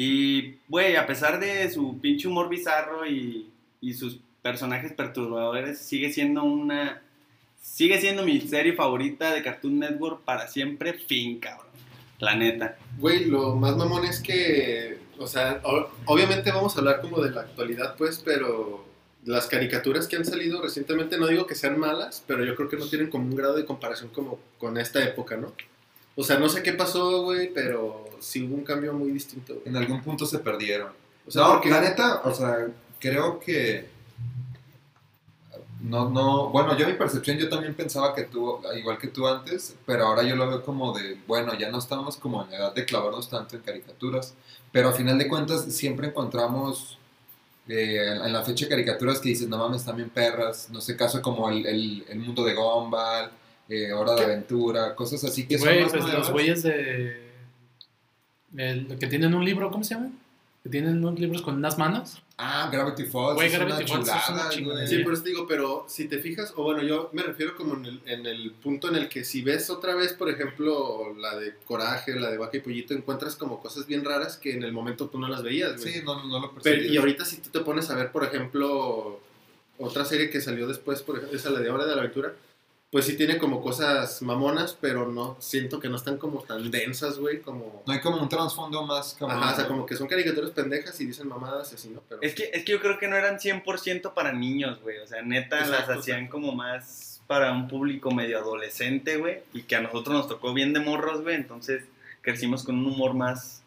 Y, 0.00 0.54
güey, 0.68 0.94
a 0.94 1.06
pesar 1.08 1.40
de 1.40 1.68
su 1.72 1.98
pinche 1.98 2.28
humor 2.28 2.48
bizarro 2.48 3.04
y, 3.04 3.50
y 3.80 3.94
sus 3.94 4.20
personajes 4.42 4.92
perturbadores, 4.92 5.80
sigue 5.80 6.12
siendo 6.12 6.44
una... 6.44 7.02
Sigue 7.60 8.00
siendo 8.00 8.24
mi 8.24 8.40
serie 8.40 8.74
favorita 8.74 9.34
de 9.34 9.42
Cartoon 9.42 9.80
Network 9.80 10.22
para 10.22 10.46
siempre, 10.46 10.92
fin, 10.92 11.40
cabrón. 11.40 11.66
La 12.20 12.36
neta. 12.36 12.78
Güey, 13.00 13.24
lo 13.24 13.56
más 13.56 13.76
mamón 13.76 14.04
es 14.04 14.20
que, 14.20 15.00
o 15.18 15.26
sea, 15.26 15.60
obviamente 16.04 16.52
vamos 16.52 16.76
a 16.76 16.78
hablar 16.78 17.00
como 17.00 17.20
de 17.20 17.32
la 17.32 17.40
actualidad, 17.40 17.96
pues, 17.96 18.22
pero 18.24 18.86
las 19.24 19.48
caricaturas 19.48 20.06
que 20.06 20.14
han 20.14 20.24
salido 20.24 20.62
recientemente, 20.62 21.18
no 21.18 21.26
digo 21.26 21.44
que 21.48 21.56
sean 21.56 21.76
malas, 21.76 22.22
pero 22.24 22.44
yo 22.44 22.54
creo 22.54 22.68
que 22.68 22.76
no 22.76 22.86
tienen 22.86 23.10
como 23.10 23.24
un 23.24 23.34
grado 23.34 23.56
de 23.56 23.64
comparación 23.64 24.10
como 24.10 24.38
con 24.58 24.78
esta 24.78 25.02
época, 25.02 25.36
¿no? 25.36 25.52
O 26.20 26.24
sea, 26.24 26.36
no 26.38 26.48
sé 26.48 26.62
qué 26.64 26.72
pasó, 26.72 27.22
güey, 27.22 27.52
pero 27.54 28.04
sí 28.18 28.42
hubo 28.44 28.56
un 28.56 28.64
cambio 28.64 28.92
muy 28.92 29.10
distinto. 29.12 29.54
güey. 29.54 29.68
En 29.68 29.76
algún 29.76 30.02
punto 30.02 30.26
se 30.26 30.40
perdieron. 30.40 30.90
O 31.26 31.30
sea, 31.30 31.42
no, 31.44 31.52
porque- 31.54 31.70
la 31.70 31.80
neta, 31.80 32.22
o 32.24 32.34
sea, 32.34 32.66
creo 32.98 33.38
que. 33.38 33.88
No, 35.80 36.10
no. 36.10 36.48
Bueno, 36.48 36.76
yo 36.76 36.86
mi 36.88 36.94
percepción, 36.94 37.38
yo 37.38 37.48
también 37.48 37.74
pensaba 37.74 38.14
que 38.14 38.24
tú, 38.24 38.58
igual 38.76 38.98
que 38.98 39.06
tú 39.08 39.28
antes, 39.28 39.76
pero 39.86 40.06
ahora 40.06 40.24
yo 40.24 40.34
lo 40.34 40.48
veo 40.48 40.64
como 40.64 40.92
de, 40.96 41.20
bueno, 41.28 41.54
ya 41.56 41.70
no 41.70 41.78
estamos 41.78 42.16
como 42.16 42.42
en 42.42 42.50
la 42.50 42.56
edad 42.56 42.74
de 42.74 42.84
clavarnos 42.84 43.30
tanto 43.30 43.54
en 43.54 43.62
caricaturas, 43.62 44.34
pero 44.72 44.88
a 44.88 44.92
final 44.92 45.18
de 45.18 45.28
cuentas 45.28 45.66
siempre 45.72 46.08
encontramos 46.08 46.98
eh, 47.68 48.18
en 48.24 48.32
la 48.32 48.42
fecha 48.42 48.68
caricaturas 48.68 49.20
que 49.20 49.28
dices, 49.28 49.48
no 49.48 49.56
mames, 49.58 49.84
también 49.84 50.10
perras, 50.10 50.68
no 50.70 50.80
sé, 50.80 50.96
caso 50.96 51.22
como 51.22 51.48
el, 51.48 51.64
el, 51.66 52.04
el 52.08 52.18
mundo 52.18 52.42
de 52.44 52.54
Gumball, 52.54 53.30
eh, 53.68 53.92
Hora 53.92 54.14
de 54.14 54.22
Aventura, 54.24 54.94
cosas 54.94 55.22
así 55.24 55.46
que 55.46 55.58
son 55.58 55.68
Güey, 55.68 55.82
más 55.82 55.90
pues 55.92 56.02
nuevas. 56.02 56.20
los 56.20 56.30
güeyes 56.32 56.62
de. 56.62 57.28
el- 58.56 58.98
que 58.98 59.06
tienen 59.06 59.34
un 59.34 59.44
libro, 59.44 59.70
¿cómo 59.70 59.84
se 59.84 59.94
llama? 59.94 60.10
Que 60.62 60.70
tienen 60.70 60.98
unos 61.04 61.18
libros 61.20 61.42
con 61.42 61.54
unas 61.56 61.78
manos. 61.78 62.20
Ah, 62.40 62.68
Gravity 62.72 63.04
Falls, 63.04 63.34
Güey, 63.34 63.46
es 63.48 63.52
Gravity 63.52 63.92
una 63.92 64.04
Falls 64.04 64.08
es 64.54 64.56
una 64.60 64.72
güey. 64.74 64.86
Sí, 64.86 64.98
por 65.00 65.12
eso 65.12 65.22
te 65.22 65.28
digo, 65.30 65.46
pero 65.46 65.84
si 65.88 66.06
te 66.08 66.18
fijas, 66.18 66.52
o 66.56 66.62
bueno, 66.62 66.82
yo 66.82 67.10
me 67.12 67.22
refiero 67.22 67.56
como 67.56 67.74
en 67.74 67.86
el, 67.86 68.00
en 68.06 68.26
el 68.26 68.52
punto 68.52 68.88
en 68.88 68.94
el 68.96 69.08
que 69.08 69.24
si 69.24 69.42
ves 69.42 69.70
otra 69.70 69.94
vez, 69.96 70.12
por 70.12 70.30
ejemplo, 70.30 71.14
la 71.18 71.36
de 71.36 71.54
Coraje, 71.66 72.18
la 72.18 72.30
de 72.30 72.38
Vaca 72.38 72.56
y 72.56 72.60
Pollito, 72.60 72.94
encuentras 72.94 73.34
como 73.36 73.60
cosas 73.60 73.86
bien 73.86 74.04
raras 74.04 74.36
que 74.36 74.52
en 74.54 74.62
el 74.62 74.72
momento 74.72 75.08
tú 75.08 75.18
no 75.18 75.28
las 75.28 75.42
veías, 75.42 75.80
güey. 75.80 75.94
Sí, 75.94 76.00
no, 76.04 76.24
no 76.24 76.40
lo 76.40 76.50
Pero- 76.52 76.62
percibí. 76.62 76.94
y 76.94 76.96
ahorita 76.96 77.24
si 77.24 77.38
tú 77.38 77.50
te 77.50 77.60
pones 77.60 77.90
a 77.90 77.96
ver, 77.96 78.10
por 78.12 78.24
ejemplo, 78.24 79.20
otra 79.78 80.04
serie 80.04 80.30
que 80.30 80.40
salió 80.40 80.66
después, 80.68 81.02
por 81.02 81.16
ejemplo, 81.16 81.36
esa 81.36 81.50
la 81.50 81.60
de 81.60 81.70
Hora 81.70 81.86
de 81.86 81.94
la 81.94 82.02
Aventura, 82.02 82.32
pues 82.90 83.04
sí 83.04 83.16
tiene 83.16 83.36
como 83.36 83.60
cosas 83.60 84.22
mamonas, 84.22 84.76
pero 84.80 85.06
no, 85.06 85.36
siento 85.40 85.78
que 85.78 85.90
no 85.90 85.96
están 85.96 86.16
como 86.16 86.42
tan 86.42 86.70
densas, 86.70 87.18
güey, 87.18 87.42
como... 87.42 87.82
No 87.86 87.92
hay 87.92 88.00
como 88.00 88.20
un 88.20 88.30
trasfondo 88.30 88.82
más 88.86 89.14
como... 89.18 89.30
Ajá, 89.30 89.52
o 89.52 89.56
sea, 89.56 89.68
como 89.68 89.84
que 89.84 89.94
son 89.94 90.06
caricaturas 90.08 90.50
pendejas 90.52 90.98
y 91.00 91.06
dicen 91.06 91.28
mamadas 91.28 91.70
y 91.72 91.74
así, 91.74 91.90
¿no? 91.90 92.02
Pero... 92.08 92.22
Es 92.22 92.34
que, 92.34 92.50
es 92.52 92.64
que 92.64 92.72
yo 92.72 92.80
creo 92.80 92.98
que 92.98 93.06
no 93.08 93.16
eran 93.16 93.38
100% 93.38 94.14
para 94.14 94.32
niños, 94.32 94.80
güey. 94.80 94.98
O 94.98 95.06
sea, 95.06 95.20
neta 95.20 95.58
Exacto, 95.58 95.90
las 95.92 95.98
hacían 96.00 96.28
como 96.28 96.52
más 96.52 97.20
para 97.26 97.52
un 97.52 97.68
público 97.68 98.10
medio 98.10 98.38
adolescente, 98.38 99.18
güey. 99.18 99.42
Y 99.52 99.64
que 99.64 99.76
a 99.76 99.82
nosotros 99.82 100.16
nos 100.16 100.28
tocó 100.28 100.54
bien 100.54 100.72
de 100.72 100.80
morros, 100.80 101.20
güey. 101.20 101.34
Entonces 101.34 101.84
crecimos 102.22 102.64
con 102.64 102.78
un 102.78 102.86
humor 102.86 103.12
más, 103.12 103.62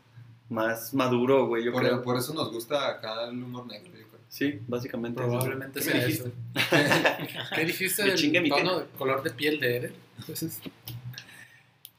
más 0.50 0.96
maduro, 0.96 1.46
güey, 1.46 1.64
yo 1.64 1.72
por, 1.72 1.84
creo. 1.84 2.02
por 2.02 2.18
eso 2.18 2.34
nos 2.34 2.52
gusta 2.52 2.88
acá 2.88 3.26
el 3.26 3.44
humor 3.44 3.68
negro. 3.68 4.01
Sí, 4.32 4.60
básicamente. 4.66 5.22
eso. 5.22 5.30
Probablemente 5.30 5.82
¿Qué 5.82 5.86
me 5.86 5.92
sea 5.92 6.06
dijiste? 6.06 6.30
eso. 6.56 7.48
¿Qué 7.56 7.66
dijiste 7.66 8.04
del 8.04 8.42
mi 8.42 8.50
tono 8.50 8.80
de 8.80 8.86
color 8.98 9.22
de 9.24 9.32
piel 9.32 9.60
de 9.60 9.76
Eder? 9.78 9.94
Entonces, 10.20 10.58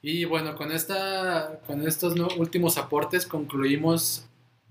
y 0.01 0.25
bueno, 0.25 0.57
con, 0.57 0.73
esta, 0.73 1.61
con 1.67 1.87
estos 1.87 2.17
no- 2.17 2.29
últimos 2.39 2.79
aportes 2.79 3.27
concluimos 3.27 4.25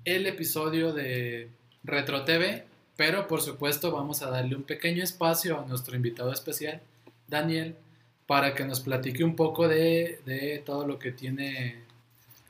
el 0.06 0.26
episodio 0.26 0.92
de 0.92 1.50
Retro 1.84 2.26
TV, 2.26 2.66
pero 2.98 3.28
por 3.28 3.42
supuesto 3.42 3.92
vamos 3.92 4.24
a 4.24 4.30
darle 4.32 4.56
un 4.56 4.64
pequeño 4.64 5.04
espacio 5.04 5.60
a 5.60 5.66
nuestro 5.68 5.96
invitado 5.96 6.34
especial, 6.34 6.82
Daniel, 7.28 7.76
para 8.26 8.56
que 8.56 8.66
nos 8.66 8.80
platique 8.80 9.24
un 9.24 9.36
poco 9.36 9.68
de, 9.68 10.20
de 10.26 10.64
todo 10.66 10.88
lo 10.88 10.98
que 10.98 11.12
tiene 11.12 11.84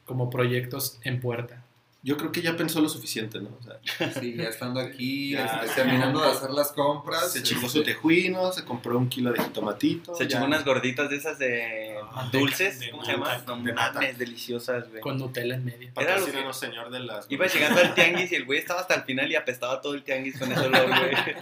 como 0.06 0.30
proyectos 0.30 1.00
en 1.04 1.20
puerta. 1.20 1.61
Yo 2.04 2.18
creo 2.18 2.32
que 2.32 2.42
ya 2.42 2.58
pensó 2.58 2.82
lo 2.82 2.90
suficiente, 2.90 3.40
¿no? 3.40 3.50
O 3.60 3.64
sea, 3.64 4.12
Sí, 4.20 4.36
ya 4.36 4.46
estando 4.46 4.80
aquí, 4.80 5.32
Ya, 5.34 5.62
este, 5.64 5.76
terminando 5.84 6.20
de 6.22 6.32
hacer 6.32 6.50
las 6.50 6.72
compras. 6.72 7.32
se 7.32 7.44
chingó 7.44 7.68
este, 7.68 7.80
su 7.80 7.84
tejuino, 7.86 8.52
se 8.52 8.66
compró 8.66 8.98
un 8.98 9.08
kilo 9.08 9.32
de 9.32 9.44
jitomatito. 9.44 10.16
Se 10.16 10.24
echó 10.24 10.44
unas 10.44 10.66
gorditas 10.66 11.10
de 11.10 11.16
esas 11.18 11.38
de 11.38 11.96
Ah, 12.14 12.28
dulces, 12.32 12.80
de 12.80 12.90
¿cómo 12.92 13.06
se 13.06 13.12
llama? 13.14 13.38
No 13.46 13.56
de 13.58 13.74
nata. 13.74 13.94
mames, 13.94 14.18
deliciosas, 14.18 14.90
güey. 14.90 15.00
Con 15.02 15.18
Nutella 15.18 15.56
en 15.56 15.64
medio. 15.66 15.92
Era 15.96 16.20
lo 16.20 16.26
que- 16.26 16.54
señor 16.54 16.90
de 16.90 17.00
las... 17.02 17.26
Iba 17.30 17.46
llegando 17.48 17.80
al 17.80 17.94
tianguis 17.96 18.32
y 18.32 18.36
el 18.36 18.46
güey 18.46 18.60
estaba 18.60 18.82
hasta 18.82 18.96
el 18.96 19.04
final 19.04 19.32
y 19.32 19.36
apestaba 19.36 19.80
todo 19.80 19.94
el 19.94 20.04
tianguis 20.04 20.38
con 20.40 20.52
ese 20.52 20.66
olor, 20.66 20.88
güey. 20.88 21.36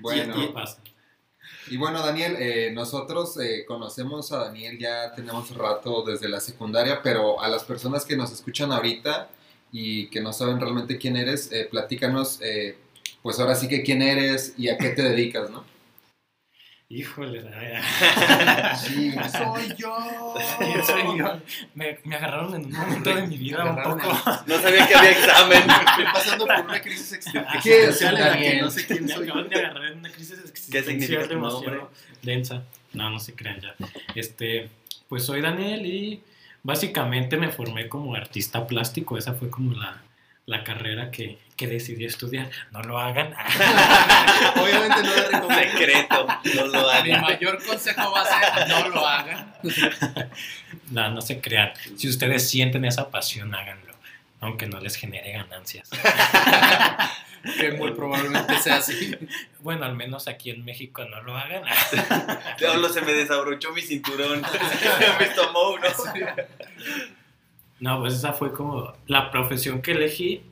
Bueno, 0.00 0.34
¿Qué 0.34 0.48
pasa? 0.52 0.78
Y 1.68 1.76
bueno, 1.78 2.00
Daniel, 2.04 2.36
eh, 2.38 2.70
nosotros 2.72 3.36
eh, 3.40 3.64
conocemos 3.66 4.30
a 4.32 4.38
Daniel 4.44 4.78
ya 4.78 5.12
tenemos 5.14 5.50
rato 5.56 6.02
desde 6.04 6.28
la 6.28 6.38
secundaria, 6.40 7.00
pero 7.02 7.40
a 7.40 7.48
las 7.48 7.64
personas 7.64 8.04
que 8.04 8.16
nos 8.16 8.30
escuchan 8.30 8.70
ahorita 8.70 9.28
y 9.78 10.06
que 10.06 10.22
no 10.22 10.32
saben 10.32 10.58
realmente 10.58 10.96
quién 10.96 11.18
eres, 11.18 11.52
eh, 11.52 11.68
platícanos, 11.70 12.40
eh, 12.40 12.78
pues 13.20 13.38
ahora 13.38 13.54
sí 13.54 13.68
que 13.68 13.82
quién 13.82 14.00
eres 14.00 14.54
y 14.56 14.70
a 14.70 14.78
qué 14.78 14.88
te 14.88 15.02
dedicas, 15.02 15.50
¿no? 15.50 15.66
Híjole, 16.88 17.42
Sí, 18.80 19.12
¡Soy 19.32 19.74
yo! 19.76 20.34
Yo 20.74 20.82
soy 20.82 21.18
yo. 21.18 21.40
Me, 21.74 21.98
me 22.04 22.16
agarraron 22.16 22.54
en 22.54 22.64
un 22.66 22.72
momento 22.72 23.14
de 23.14 23.26
mi 23.26 23.36
vida 23.36 23.64
un 23.66 23.76
poco. 23.76 24.14
No 24.46 24.60
sabía 24.62 24.86
que 24.86 24.94
había 24.94 25.10
examen. 25.10 25.58
Estoy 25.90 26.04
pasando 26.04 26.46
por 26.46 26.60
una 26.60 26.80
crisis 26.80 27.18
¿Qué 27.62 27.86
existencial 27.86 28.14
la 28.14 28.28
Daniel? 28.28 28.60
no 28.62 28.70
sé 28.70 28.86
quién 28.86 29.04
Me 29.04 29.12
soy. 29.12 29.28
acaban 29.28 29.48
de 29.50 29.56
agarrar 29.56 29.92
en 29.92 29.98
una 29.98 30.10
crisis 30.10 30.36
significa 30.38 30.78
existencial 30.78 31.28
tu 31.28 31.34
nombre? 31.34 31.70
demasiado 31.70 31.90
densa. 32.22 32.62
No, 32.94 33.10
no 33.10 33.18
se 33.18 33.34
crean 33.34 33.60
ya. 33.60 33.74
Este, 34.14 34.70
pues 35.08 35.24
soy 35.24 35.42
Daniel 35.42 35.84
y 35.84 36.22
básicamente 36.66 37.36
me 37.36 37.48
formé 37.50 37.88
como 37.88 38.14
artista 38.14 38.66
plástico. 38.66 39.16
Esa 39.16 39.34
fue 39.34 39.48
como 39.48 39.72
la, 39.72 40.02
la 40.46 40.64
carrera 40.64 41.10
que, 41.12 41.38
que 41.56 41.68
decidí 41.68 42.04
estudiar. 42.04 42.50
No 42.72 42.82
lo 42.82 42.98
hagan. 42.98 43.32
Obviamente 44.56 45.02
no 45.02 45.14
le 45.14 45.22
recomiendo. 45.30 45.54
Secreto, 45.54 46.26
no 46.56 46.66
lo 46.66 46.82
Mi 47.04 47.10
hagan. 47.12 47.20
mayor 47.22 47.64
consejo 47.64 48.12
va 48.12 48.22
a 48.22 48.26
ser 48.26 48.68
no 48.68 48.88
lo 48.90 49.06
hagan. 49.06 49.54
No, 50.90 51.10
no 51.10 51.20
se 51.20 51.40
crean. 51.40 51.72
Si 51.96 52.08
ustedes 52.08 52.48
sienten 52.48 52.84
esa 52.84 53.10
pasión, 53.10 53.52
háganlo. 53.52 53.92
Aunque 54.40 54.66
no 54.66 54.80
les 54.80 54.96
genere 54.96 55.32
ganancias. 55.32 55.90
Que 57.60 57.70
muy 57.72 57.92
probablemente 57.92 58.58
sea 58.58 58.78
así. 58.78 59.16
Bueno, 59.60 59.84
al 59.84 59.94
menos 59.94 60.26
aquí 60.26 60.50
en 60.50 60.64
México 60.64 61.04
no 61.04 61.22
lo 61.22 61.36
hagan. 61.36 61.62
Diablo, 62.58 62.88
se 62.88 63.02
me 63.02 63.12
desabrochó 63.12 63.72
mi 63.72 63.82
cinturón. 63.82 64.42
me 65.20 65.26
tomó 65.26 65.70
uno. 65.70 65.86
No, 67.78 68.00
pues 68.00 68.14
esa 68.14 68.32
fue 68.32 68.52
como 68.52 68.92
la 69.06 69.30
profesión 69.30 69.80
que 69.80 69.92
elegí. 69.92 70.42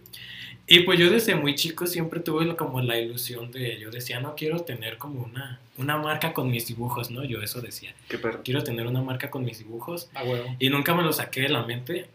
Y 0.67 0.81
pues 0.81 0.99
yo 0.99 1.11
desde 1.11 1.35
muy 1.35 1.55
chico 1.57 1.87
siempre 1.87 2.21
tuve 2.21 2.55
como 2.57 2.81
la 2.81 2.99
ilusión 2.99 3.51
de, 3.51 3.79
yo 3.79 3.91
decía, 3.91 4.21
no 4.21 4.35
quiero 4.35 4.61
tener 4.61 4.97
como 4.97 5.21
una, 5.23 5.61
una 5.77 5.99
marca 5.99 6.33
con 6.33 6.51
mis 6.51 6.67
dibujos, 6.69 7.11
¿no? 7.11 7.23
Yo 7.25 7.43
eso 7.43 7.61
decía, 7.61 7.95
Qué 8.09 8.17
perro. 8.19 8.41
quiero 8.43 8.63
tener 8.63 8.87
una 8.87 9.03
marca 9.03 9.31
con 9.31 9.45
mis 9.45 9.59
dibujos. 9.59 10.09
A 10.15 10.23
huevo. 10.23 10.57
Y 10.59 10.71
nunca 10.71 10.95
me 10.95 11.03
lo 11.03 11.13
saqué 11.13 11.43
de 11.43 11.49
la 11.51 11.65
mente. 11.65 12.09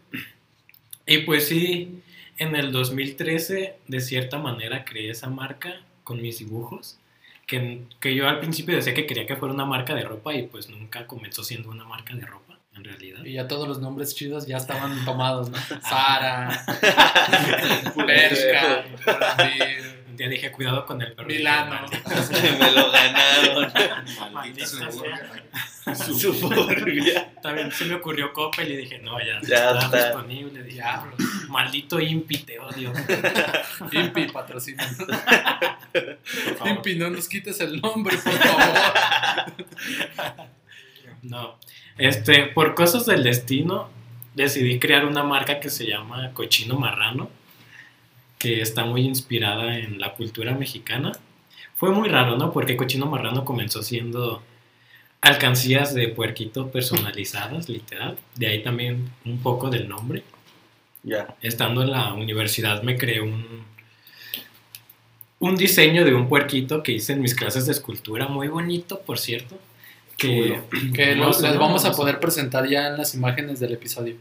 Y 1.06 1.18
pues 1.18 1.48
sí, 1.48 2.02
en 2.38 2.56
el 2.56 2.72
2013, 2.72 3.76
de 3.86 4.00
cierta 4.00 4.38
manera, 4.38 4.84
creé 4.84 5.10
esa 5.10 5.28
marca 5.28 5.82
con 6.04 6.22
mis 6.22 6.38
dibujos. 6.38 6.98
Que, 7.46 7.82
que 7.98 8.14
yo 8.14 8.28
al 8.28 8.38
principio 8.38 8.76
decía 8.76 8.94
que 8.94 9.06
quería 9.06 9.26
que 9.26 9.36
fuera 9.36 9.52
una 9.52 9.64
marca 9.64 9.94
de 9.94 10.02
ropa 10.02 10.32
y 10.34 10.44
pues 10.46 10.68
nunca 10.70 11.06
comenzó 11.06 11.42
siendo 11.42 11.68
una 11.68 11.84
marca 11.84 12.14
de 12.14 12.24
ropa, 12.24 12.58
en 12.76 12.84
realidad. 12.84 13.24
Y 13.24 13.32
ya 13.32 13.48
todos 13.48 13.66
los 13.66 13.80
nombres 13.80 14.14
chidos 14.14 14.46
ya 14.46 14.56
estaban 14.56 15.04
tomados, 15.04 15.50
¿no? 15.50 15.58
Sara, 15.82 16.64
Bershka, 18.06 18.84
Día 20.20 20.28
dije, 20.28 20.52
cuidado 20.52 20.84
con 20.84 21.00
el 21.00 21.14
perro. 21.14 21.26
Milano. 21.28 21.80
me 22.60 22.70
lo 22.72 22.92
ganaron. 22.92 23.72
Maldita. 24.34 24.66
Suburbia. 25.94 27.32
También 27.40 27.72
se 27.72 27.86
me 27.86 27.94
ocurrió 27.94 28.30
Coppel 28.34 28.70
y 28.70 28.76
dije, 28.76 28.98
no, 28.98 29.18
ya, 29.18 29.40
Ya 29.40 29.70
está, 29.70 29.78
está. 29.86 30.04
disponible. 30.08 30.62
Dije, 30.62 30.74
Diablos. 30.74 31.14
maldito 31.48 31.98
Impi, 31.98 32.36
te 32.36 32.58
odio. 32.58 32.92
Impi 33.92 34.26
patrocina. 34.26 34.86
Impi, 36.66 36.96
no 36.96 37.08
nos 37.08 37.26
quites 37.26 37.58
el 37.62 37.80
nombre, 37.80 38.18
por 38.18 38.32
favor. 38.34 39.54
No. 41.22 41.58
Este, 41.96 42.42
por 42.48 42.74
cosas 42.74 43.06
del 43.06 43.22
destino, 43.22 43.88
decidí 44.34 44.78
crear 44.78 45.06
una 45.06 45.22
marca 45.22 45.60
que 45.60 45.70
se 45.70 45.86
llama 45.86 46.32
Cochino 46.34 46.78
Marrano, 46.78 47.30
que 48.40 48.62
está 48.62 48.84
muy 48.86 49.02
inspirada 49.02 49.76
en 49.76 50.00
la 50.00 50.14
cultura 50.14 50.54
mexicana. 50.54 51.12
Fue 51.76 51.90
muy 51.90 52.08
raro, 52.08 52.38
¿no? 52.38 52.52
Porque 52.52 52.74
Cochino 52.74 53.06
Marrano 53.06 53.44
comenzó 53.44 53.82
siendo 53.82 54.42
alcancías 55.20 55.94
de 55.94 56.08
puerquito 56.08 56.70
personalizadas, 56.70 57.68
literal. 57.68 58.18
De 58.34 58.46
ahí 58.46 58.62
también 58.62 59.10
un 59.26 59.42
poco 59.42 59.68
del 59.68 59.88
nombre. 59.88 60.24
Ya. 61.02 61.34
estando 61.40 61.82
en 61.82 61.92
la 61.92 62.12
universidad 62.12 62.82
me 62.82 62.98
creé 62.98 63.22
un, 63.22 63.64
un 65.38 65.56
diseño 65.56 66.04
de 66.04 66.14
un 66.14 66.28
puerquito 66.28 66.82
que 66.82 66.92
hice 66.92 67.14
en 67.14 67.22
mis 67.22 67.34
clases 67.34 67.64
de 67.64 67.72
escultura, 67.72 68.28
muy 68.28 68.48
bonito, 68.48 69.00
por 69.00 69.18
cierto. 69.18 69.58
Que, 70.16 70.60
Que 70.94 71.14
no 71.14 71.28
los, 71.28 71.42
no, 71.42 71.58
vamos 71.58 71.84
no 71.84 71.90
a 71.90 71.92
poder 71.92 72.20
presentar 72.20 72.68
ya 72.68 72.88
en 72.88 72.96
las 72.96 73.14
imágenes 73.14 73.60
del 73.60 73.72
episodio. 73.72 74.16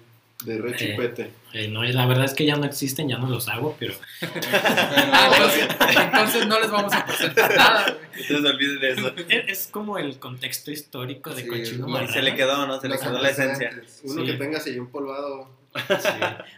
De 0.45 0.57
rechupete. 0.57 1.31
Eh, 1.53 1.67
no, 1.67 1.83
la 1.83 2.05
verdad 2.05 2.23
es 2.25 2.33
que 2.33 2.45
ya 2.45 2.55
no 2.55 2.65
existen, 2.65 3.09
ya 3.09 3.17
no 3.17 3.27
los 3.27 3.49
hago, 3.49 3.75
pero 3.77 3.93
Ah, 4.21 5.31
entonces, 5.33 5.67
entonces 6.05 6.47
no 6.47 6.59
les 6.61 6.71
vamos 6.71 6.93
a 6.93 7.05
presentar 7.05 7.55
nada. 7.57 7.97
Ustedes 8.17 8.45
olviden 8.45 8.79
de 8.79 8.91
eso. 8.91 9.11
es, 9.27 9.49
es 9.49 9.67
como 9.67 9.97
el 9.97 10.17
contexto 10.19 10.71
histórico 10.71 11.31
de 11.33 11.43
Sí, 11.43 11.47
Cochino 11.49 11.87
Marrano. 11.87 12.13
Se 12.13 12.21
le 12.21 12.35
quedó, 12.35 12.65
¿no? 12.67 12.79
Se 12.79 12.87
le 12.87 12.97
quedó 12.97 13.19
la 13.21 13.29
esencia. 13.29 13.71
Uno 14.03 14.21
Sí. 14.21 14.31
que 14.31 14.37
tenga 14.37 14.57
así 14.59 14.69
empolvado. 14.77 15.49
Sí, 15.75 16.09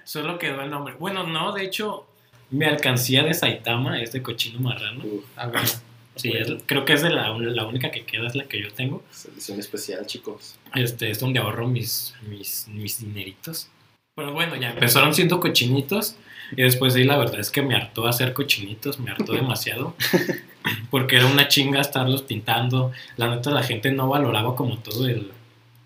solo 0.03 0.37
quedó 0.37 0.61
el 0.61 0.69
nombre. 0.69 0.93
Bueno, 0.99 1.25
no, 1.25 1.51
de 1.51 1.63
hecho, 1.65 2.05
mi 2.51 2.65
alcancía 2.65 3.23
de 3.23 3.33
Saitama 3.33 3.99
es 4.01 4.11
de 4.11 4.21
Cochino 4.21 4.59
Marrano. 4.59 5.03
Uf, 5.05 5.23
Ah, 5.35 5.47
bueno. 5.47 5.67
Sí, 6.15 6.31
es- 6.33 6.51
creo 6.65 6.83
que 6.85 6.93
es 6.93 7.01
de 7.01 7.09
la, 7.09 7.29
la 7.37 7.65
única 7.65 7.89
que 7.91 8.03
queda, 8.05 8.27
es 8.27 8.35
la 8.35 8.45
que 8.45 8.61
yo 8.61 8.71
tengo. 8.73 9.03
es 9.11 9.25
edición 9.25 9.59
especial, 9.59 10.05
chicos. 10.05 10.55
Este, 10.75 11.09
es 11.09 11.19
donde 11.19 11.39
ahorro 11.39 11.67
mis, 11.67 12.13
mis, 12.27 12.67
mis 12.67 12.99
dineritos. 12.99 13.69
Pero 14.15 14.33
bueno, 14.33 14.55
ya 14.57 14.71
empezaron 14.71 15.13
siendo 15.13 15.39
cochinitos. 15.39 16.15
Y 16.55 16.63
después 16.63 16.93
de 16.93 16.99
ahí 17.01 17.05
la 17.07 17.17
verdad 17.17 17.39
es 17.39 17.49
que 17.49 17.61
me 17.61 17.75
hartó 17.75 18.07
hacer 18.07 18.33
cochinitos, 18.33 18.99
me 18.99 19.11
hartó 19.11 19.31
demasiado. 19.33 19.95
Porque 20.91 21.15
era 21.15 21.25
una 21.27 21.47
chinga 21.47 21.79
estarlos 21.79 22.23
pintando. 22.23 22.91
La 23.15 23.33
neta 23.33 23.51
la 23.51 23.63
gente 23.63 23.89
no 23.91 24.09
valoraba 24.09 24.55
como 24.55 24.77
todo 24.79 25.07
el, 25.07 25.31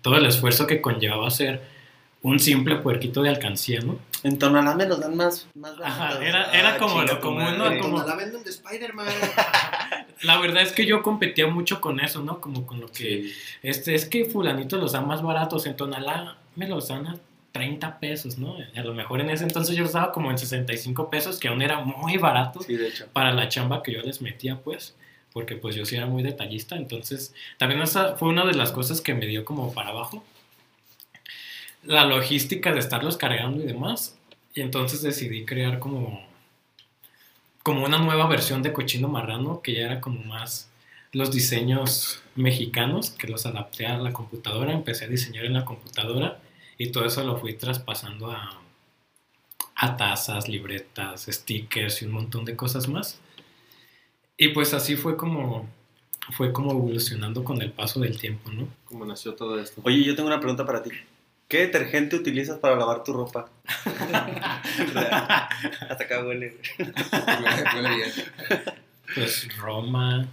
todo 0.02 0.16
el 0.16 0.26
esfuerzo 0.26 0.66
que 0.66 0.80
conllevaba 0.80 1.28
hacer 1.28 1.62
un 2.26 2.40
simple 2.40 2.76
puerquito 2.76 3.22
de 3.22 3.28
alcancía, 3.28 3.80
¿no? 3.80 3.98
En 4.24 4.36
Tonalá 4.38 4.74
me 4.74 4.86
los 4.86 4.98
dan 5.00 5.16
más, 5.16 5.46
más 5.54 5.74
Ajá, 5.82 6.04
baratos. 6.04 6.22
era- 6.24 6.50
era 6.52 6.74
Ah, 6.74 6.78
como 6.78 7.02
lo 7.02 7.20
común, 7.20 7.44
¿no? 7.56 7.64
madre. 7.66 7.78
Como- 7.78 8.02
la 8.02 8.16
venden 8.16 8.42
de 8.42 8.50
Spider-Man. 8.50 9.06
La 10.22 10.38
verdad 10.40 10.62
es 10.62 10.72
que 10.72 10.86
yo 10.86 11.02
competía 11.02 11.46
mucho 11.46 11.80
con 11.80 12.00
eso, 12.00 12.22
¿no? 12.22 12.40
Como 12.40 12.66
con 12.66 12.80
lo 12.80 12.88
que... 12.88 13.30
Este, 13.62 13.94
es 13.94 14.06
que 14.06 14.24
fulanito 14.24 14.76
los 14.76 14.92
da 14.92 15.00
más 15.00 15.22
baratos, 15.22 15.66
en 15.66 15.76
Tonalá 15.76 16.36
me 16.56 16.66
los 16.66 16.88
dan 16.88 17.06
a 17.06 17.16
30 17.52 18.00
pesos, 18.00 18.38
¿no? 18.38 18.56
A 18.74 18.80
lo 18.80 18.92
mejor 18.94 19.20
en 19.20 19.30
ese 19.30 19.44
entonces 19.44 19.76
yo 19.76 19.84
los 19.84 19.92
daba 19.92 20.10
como 20.12 20.30
en 20.30 20.38
65 20.38 21.08
pesos, 21.10 21.38
que 21.38 21.48
aún 21.48 21.62
era 21.62 21.80
muy 21.80 22.16
barato 22.16 22.60
Sí, 22.62 22.76
de 22.76 22.88
hecho. 22.88 23.06
para 23.12 23.32
la 23.32 23.48
chamba 23.48 23.82
que 23.82 23.92
yo 23.92 24.02
les 24.02 24.20
metía, 24.20 24.56
pues, 24.58 24.96
porque 25.32 25.54
pues 25.56 25.76
yo 25.76 25.84
sí 25.86 25.96
era 25.96 26.06
muy 26.06 26.22
detallista, 26.22 26.76
entonces 26.76 27.34
también 27.58 27.80
esa 27.82 28.16
fue 28.16 28.28
una 28.28 28.44
de 28.44 28.54
las 28.54 28.72
cosas 28.72 29.00
que 29.00 29.14
me 29.14 29.26
dio 29.26 29.44
como 29.44 29.72
para 29.72 29.90
abajo, 29.90 30.24
la 31.86 32.04
logística 32.04 32.72
de 32.72 32.80
estarlos 32.80 33.16
cargando 33.16 33.62
y 33.62 33.66
demás, 33.66 34.18
y 34.54 34.60
entonces 34.60 35.02
decidí 35.02 35.44
crear 35.44 35.78
como, 35.78 36.26
como 37.62 37.84
una 37.84 37.98
nueva 37.98 38.26
versión 38.26 38.62
de 38.62 38.72
Cochino 38.72 39.08
Marrano, 39.08 39.62
que 39.62 39.74
ya 39.74 39.86
era 39.86 40.00
como 40.00 40.22
más 40.24 40.70
los 41.12 41.30
diseños 41.30 42.22
mexicanos, 42.34 43.10
que 43.10 43.28
los 43.28 43.46
adapté 43.46 43.86
a 43.86 43.98
la 43.98 44.12
computadora, 44.12 44.72
empecé 44.72 45.04
a 45.04 45.08
diseñar 45.08 45.44
en 45.44 45.54
la 45.54 45.64
computadora, 45.64 46.40
y 46.78 46.90
todo 46.90 47.06
eso 47.06 47.24
lo 47.24 47.38
fui 47.38 47.54
traspasando 47.54 48.30
a, 48.30 48.60
a 49.76 49.96
tazas, 49.96 50.48
libretas, 50.48 51.26
stickers 51.30 52.02
y 52.02 52.06
un 52.06 52.12
montón 52.12 52.44
de 52.44 52.56
cosas 52.56 52.88
más. 52.88 53.20
Y 54.36 54.48
pues 54.48 54.74
así 54.74 54.96
fue 54.96 55.16
como 55.16 55.66
fue 56.32 56.52
como 56.52 56.72
evolucionando 56.72 57.44
con 57.44 57.62
el 57.62 57.70
paso 57.70 58.00
del 58.00 58.18
tiempo, 58.18 58.50
¿no? 58.50 58.68
Como 58.84 59.04
nació 59.04 59.34
todo 59.34 59.60
esto. 59.60 59.80
Oye, 59.84 60.02
yo 60.02 60.16
tengo 60.16 60.26
una 60.26 60.40
pregunta 60.40 60.66
para 60.66 60.82
ti. 60.82 60.90
¿Qué 61.48 61.58
detergente 61.58 62.16
utilizas 62.16 62.58
para 62.58 62.74
lavar 62.76 63.04
tu 63.04 63.12
ropa? 63.12 63.48
Hasta 65.88 66.04
acá 66.04 66.24
huele. 66.24 66.56
Huele, 66.78 67.94
bien. 67.94 68.10
Pues 69.14 69.56
Roma, 69.56 70.26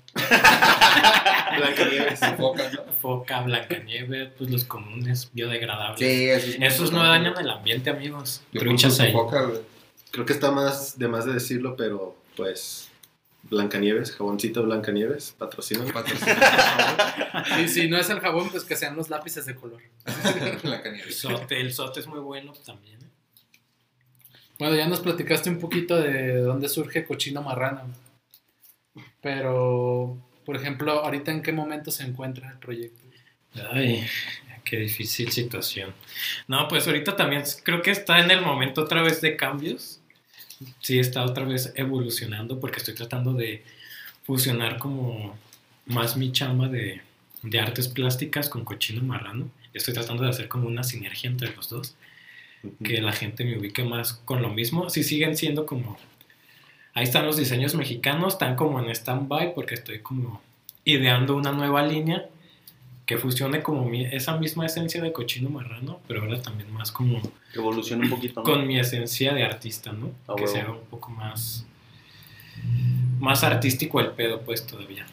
Blancanieves. 1.56 2.20
Foca, 2.38 2.72
¿no? 2.72 2.84
Foca, 3.00 3.42
Blancanieves, 3.42 4.32
pues 4.38 4.50
los 4.50 4.64
comunes, 4.64 5.30
biodegradables. 5.34 6.00
Sí, 6.00 6.30
eso 6.30 6.48
es 6.48 6.58
Esos 6.60 6.92
no 6.92 7.04
dañan 7.04 7.38
el 7.38 7.50
ambiente, 7.50 7.92
amigos. 7.92 8.42
Yo 8.52 8.62
Truchas 8.62 9.00
ahí. 9.00 9.12
Foca, 9.12 9.44
güey. 9.44 9.62
creo 10.10 10.26
que 10.26 10.34
está 10.34 10.50
más 10.50 10.98
de 10.98 11.08
más 11.08 11.26
de 11.26 11.34
decirlo, 11.34 11.76
pero 11.78 12.16
pues 12.36 12.90
Blancanieves, 13.44 14.16
jaboncito 14.16 14.64
Blancanieves, 14.64 15.36
patrocina. 15.38 15.84
Y 17.62 17.68
si 17.68 17.88
no 17.88 17.98
es 17.98 18.10
el 18.10 18.20
jabón, 18.20 18.50
pues 18.50 18.64
que 18.64 18.76
sean 18.76 18.96
los 18.96 19.10
lápices 19.10 19.46
de 19.46 19.56
color. 19.56 19.82
Sote, 21.10 21.60
el 21.60 21.74
sote 21.74 22.00
es 22.00 22.08
muy 22.08 22.20
bueno 22.20 22.54
también. 22.66 23.00
¿eh? 23.02 23.10
Bueno, 24.60 24.76
ya 24.76 24.88
nos 24.88 25.02
platicaste 25.02 25.50
un 25.50 25.60
poquito 25.60 25.96
de 26.00 26.38
dónde 26.38 26.70
surge 26.70 27.06
Cochino 27.06 27.42
Marrano. 27.42 27.82
Pero, 29.22 30.18
por 30.46 30.56
ejemplo, 30.56 30.92
ahorita 31.04 31.32
en 31.32 31.42
qué 31.42 31.52
momento 31.52 31.92
se 31.92 32.04
encuentra 32.04 32.50
el 32.52 32.60
proyecto. 32.60 33.04
Ay, 33.72 34.06
qué 34.64 34.78
difícil 34.78 35.32
situación. 35.32 35.94
No, 36.48 36.68
pues 36.68 36.88
ahorita 36.88 37.16
también 37.16 37.44
creo 37.64 37.82
que 37.82 37.92
está 37.92 38.20
en 38.20 38.32
el 38.32 38.42
momento 38.42 38.82
otra 38.82 39.02
vez 39.02 39.22
de 39.22 39.36
cambios. 39.36 40.02
Sí, 40.80 41.00
está 41.00 41.24
otra 41.24 41.46
vez 41.46 41.74
evolucionando 41.76 42.60
porque 42.60 42.78
estoy 42.78 42.94
tratando 42.94 43.34
de 43.34 43.64
fusionar 44.24 44.78
como 44.78 45.38
más 45.86 46.18
mi 46.18 46.32
chamba 46.32 46.68
de, 46.68 47.02
de 47.42 47.60
artes 47.60 47.88
plásticas 47.88 48.50
con 48.50 48.66
cochino 48.66 49.02
marrano. 49.04 49.50
Estoy 49.74 49.94
tratando 49.94 50.24
de 50.24 50.30
hacer 50.30 50.48
como 50.48 50.68
una 50.68 50.84
sinergia 50.84 51.30
entre 51.30 51.56
los 51.56 51.70
dos, 51.70 51.96
que 52.84 53.02
la 53.02 53.12
gente 53.12 53.44
me 53.44 53.58
ubique 53.58 53.84
más 53.84 54.14
con 54.14 54.42
lo 54.42 54.50
mismo. 54.50 54.90
Si 54.90 55.04
siguen 55.04 55.36
siendo 55.36 55.66
como... 55.66 55.98
Ahí 56.94 57.06
están 57.06 57.26
los 57.26 57.38
diseños 57.38 57.74
mexicanos, 57.74 58.34
están 58.34 58.56
como 58.56 58.80
en 58.80 58.90
stand-by 58.90 59.56
porque 59.56 59.76
estoy 59.76 60.00
como 60.00 60.42
ideando 60.86 61.36
una 61.36 61.52
nueva 61.52 61.86
línea 61.86 62.30
que 63.06 63.18
fusione 63.18 63.62
como 63.62 63.86
mi- 63.86 64.06
esa 64.06 64.38
misma 64.38 64.66
esencia 64.66 65.02
de 65.02 65.12
cochino 65.12 65.50
marrano, 65.50 66.00
pero 66.08 66.22
ahora 66.22 66.42
también 66.42 66.72
más 66.72 66.92
como 66.92 67.22
Evoluciona 67.54 68.04
un 68.06 68.10
poquito. 68.10 68.40
¿no? 68.42 68.44
con 68.46 68.66
mi 68.66 68.80
esencia 68.80 69.34
de 69.34 69.44
artista, 69.44 69.92
¿no? 69.92 70.12
Ah, 70.28 70.34
que 70.38 70.44
huevo. 70.44 70.48
se 70.56 70.62
haga 70.62 70.72
un 70.72 70.86
poco 70.90 71.10
más 71.12 71.66
más 73.20 73.44
artístico 73.44 74.00
el 74.00 74.12
pedo, 74.12 74.42
pues 74.42 74.66
todavía. 74.66 75.06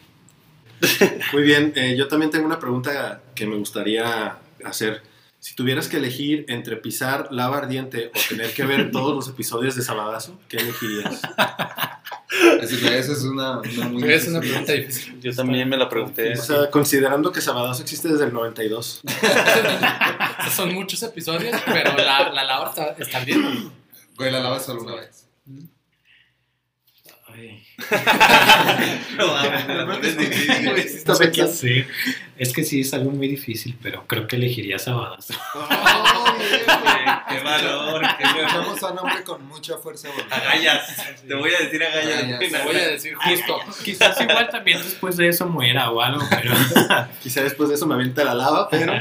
Muy 1.33 1.43
bien, 1.43 1.73
eh, 1.77 1.95
yo 1.97 2.09
también 2.09 2.31
tengo 2.31 2.47
una 2.47 2.59
pregunta 2.59 3.23
que 3.35 3.47
me 3.47 3.57
gustaría 3.57 4.37
hacer. 4.65 5.03
Si 5.39 5.55
tuvieras 5.55 5.89
que 5.89 5.97
elegir 5.97 6.45
entre 6.49 6.77
pisar 6.77 7.29
lava 7.31 7.59
ardiente 7.59 8.11
o 8.15 8.19
tener 8.29 8.53
que 8.53 8.65
ver 8.65 8.91
todos 8.91 9.15
los 9.15 9.29
episodios 9.29 9.75
de 9.75 9.83
Sabadazo, 9.83 10.39
¿qué 10.49 10.59
elegirías? 10.59 11.23
Esa 12.61 12.97
esa 12.97 13.13
es 13.13 13.23
una, 13.25 13.59
una 13.59 13.89
muy 13.89 14.13
Es 14.13 14.29
una 14.29 14.41
pregunta 14.41 14.73
difícil. 14.73 15.21
Yo 15.21 15.35
también 15.35 15.69
me 15.69 15.77
la 15.77 15.89
pregunté. 15.89 16.33
O 16.33 16.43
sea, 16.43 16.71
considerando 16.71 17.33
que 17.33 17.41
Sabadazo 17.41 17.83
existe 17.83 18.09
desde 18.09 18.27
el 18.27 18.33
92. 18.33 19.03
Son 20.55 20.73
muchos 20.73 21.03
episodios, 21.03 21.61
pero 21.67 21.97
la, 21.97 22.31
la 22.31 22.45
labor 22.45 22.69
está, 22.69 22.91
está 22.99 23.25
bien. 23.25 23.73
Güey, 24.17 24.31
la 24.31 24.41
lavas 24.41 24.65
solo 24.65 24.83
una 24.83 24.97
vez. 24.97 25.27
Ay, 27.27 27.37
No 27.37 27.37
mames, 27.37 27.37
me 27.37 27.37
la 27.37 27.37
pones 27.37 27.39
difícil, 27.39 27.39
güey. 27.39 27.39
Está 27.41 27.57
pensando. 27.57 27.70
sí, 31.53 31.85
es 32.37 32.53
que 32.53 32.65
sí 32.65 32.81
es 32.81 32.93
algo 32.95 33.11
muy 33.11 33.29
difícil, 33.29 33.77
pero 33.83 34.07
creo 34.07 34.27
que 34.27 34.37
elegiría 34.37 34.79
Sabadazo. 34.79 35.35
Qué 37.29 37.41
valor, 37.41 38.03
qué 38.19 38.25
valor. 38.25 38.43
Tenemos 38.49 38.83
a 38.83 38.93
un 38.93 38.99
hombre 38.99 39.23
con 39.25 39.47
mucha 39.47 39.77
fuerza. 39.77 40.09
Agallas. 40.31 41.23
Te 41.27 41.35
voy 41.35 41.53
a 41.55 41.61
decir 41.61 41.83
agallas. 41.83 42.25
Agallas. 42.25 42.51
Te 42.51 42.63
voy 42.63 42.77
a 42.77 42.89
decir 42.89 43.15
justo. 43.15 43.59
Quizás 43.85 44.21
igual 44.21 44.49
también 44.51 44.83
después 44.83 45.17
de 45.17 45.29
eso 45.29 45.47
muera 45.47 45.91
o 45.91 46.01
algo, 46.01 46.27
pero, 46.31 46.53
Quizá 47.23 47.43
después 47.43 47.69
de 47.69 47.77
eso 47.77 47.87
me 47.87 47.95
avienta 47.95 48.25
la 48.25 48.35
lava, 48.35 48.69
pero... 48.69 48.93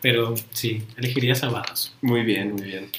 pero 0.00 0.34
sí, 0.52 0.82
elegiría 0.96 1.34
Sabadazo. 1.34 1.92
Muy 2.00 2.22
bien, 2.22 2.52
muy 2.52 2.62
bien. 2.62 2.90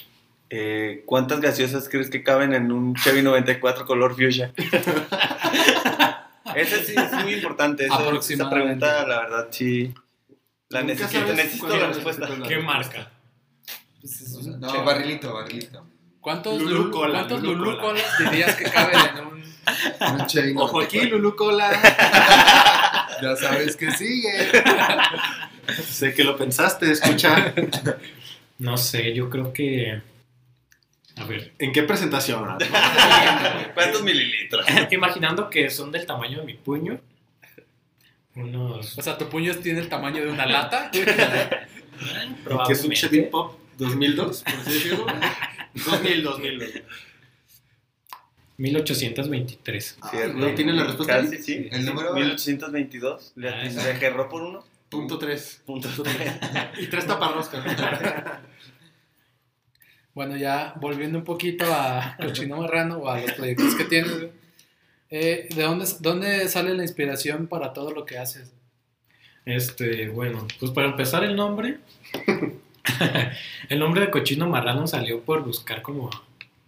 Eh, 0.58 1.04
¿Cuántas 1.06 1.42
gaseosas 1.42 1.90
crees 1.90 2.10
que 2.10 2.24
caben 2.24 2.54
en 2.54 2.72
un 2.72 2.96
Chevy 2.96 3.22
94 3.22 3.86
color 3.86 4.16
fuchsia? 4.16 4.54
Ese 6.56 6.86
sí 6.86 6.96
es 6.96 7.12
muy 7.24 7.34
importante. 7.34 7.86
Esa, 7.86 8.10
esa 8.10 8.50
pregunta, 8.50 9.06
la 9.06 9.20
verdad, 9.24 9.48
sí. 9.52 9.94
La 10.70 10.82
necesito, 10.82 11.34
necesito 11.34 11.68
la 11.68 11.90
es 11.90 11.96
respuesta. 11.96 12.30
la- 12.30 12.48
¿Qué 12.48 12.58
marca? 12.60 13.12
No, 14.60 14.86
barrilito, 14.86 15.34
barrilito. 15.34 15.86
¿Cuántos 16.22 16.62
Lulu 16.62 16.90
Cola, 16.90 17.14
¿cuántos 17.20 17.44
Lulu 17.44 17.56
Lulu 17.66 17.78
Cola. 17.78 17.82
Colas 17.82 18.18
dirías 18.32 18.56
que 18.56 18.64
caben 18.64 18.98
en 19.18 19.26
un... 19.28 19.44
Un 20.20 20.26
Chevy 20.28 20.54
Ojo 20.56 20.80
aquí, 20.80 20.98
94. 21.10 21.18
Lulu 21.18 21.36
Cola. 21.36 21.72
Ya 23.22 23.34
sabes 23.38 23.78
que 23.78 23.90
sigue. 23.92 24.52
sé 25.86 26.14
que 26.14 26.24
lo 26.24 26.38
pensaste, 26.38 26.92
escucha. 26.92 27.54
No 28.58 28.78
sé, 28.78 29.14
yo 29.14 29.30
creo 29.30 29.52
que... 29.52 30.02
A 31.18 31.24
ver, 31.24 31.54
¿En 31.60 31.72
qué 31.72 31.84
presentación? 31.84 32.44
¿Cuántos 33.74 34.04
mililitros? 34.04 34.66
imaginando 34.92 35.50
que 35.50 35.70
son 35.70 35.92
del 35.92 36.06
tamaño 36.06 36.40
de 36.40 36.46
mi 36.46 36.54
puño, 36.56 37.00
unos... 38.36 38.98
O 38.98 39.02
sea, 39.02 39.18
tu 39.18 39.30
puño 39.30 39.56
tiene 39.56 39.80
el 39.80 39.88
tamaño 39.90 40.24
de 40.24 40.30
una 40.32 40.46
lata. 40.46 40.92
Que 42.68 42.74
es 42.74 42.84
un 42.84 42.92
Chevy 42.92 43.22
Pop 43.22 43.58
2002, 43.78 44.44
por 44.44 44.54
así 44.54 44.74
decirlo. 44.74 45.06
2000, 45.74 46.24
2002. 46.24 46.70
1823. 48.58 49.98
¿No 50.36 50.48
tienen 50.54 50.76
la 50.78 50.84
respuesta? 50.86 51.22
Casi, 51.22 51.38
sí. 51.42 51.68
El 51.72 51.86
número- 51.86 52.14
1822. 52.14 53.34
Le, 53.36 53.50
Ah, 53.50 53.64
agarró 53.96 54.28
por 54.30 54.42
uno. 54.44 54.64
Punto 54.90 55.18
3. 55.18 55.62
Punto. 55.66 55.90
Y 56.80 56.88
tres 56.88 57.08
taparroscas. 57.08 57.64
Bueno, 60.16 60.38
ya 60.38 60.74
volviendo 60.80 61.20
un 61.20 61.26
poquito 61.26 61.66
a 61.68 62.16
Cochino 62.22 62.58
Marrano 62.58 62.98
o 62.98 63.10
a 63.10 63.20
los 63.20 63.34
proyectos 63.34 63.76
que 63.76 63.84
tienes, 63.84 64.18
güey. 64.18 64.32
Eh, 65.12 65.50
¿De 65.54 65.62
dónde, 65.62 65.86
dónde 66.00 66.48
sale 66.48 66.74
la 66.74 66.84
inspiración 66.84 67.48
para 67.48 67.74
todo 67.74 67.92
lo 67.92 68.06
que 68.06 68.18
haces? 68.18 68.54
Este, 69.46 70.10
bueno, 70.10 70.48
pues 70.60 70.72
para 70.72 70.88
empezar 70.88 71.24
el 71.24 71.36
nombre. 71.36 71.78
el 73.70 73.78
nombre 73.78 74.02
de 74.02 74.10
cochino 74.10 74.50
marrano 74.50 74.88
salió 74.88 75.22
por 75.22 75.44
buscar 75.44 75.82
como 75.82 76.10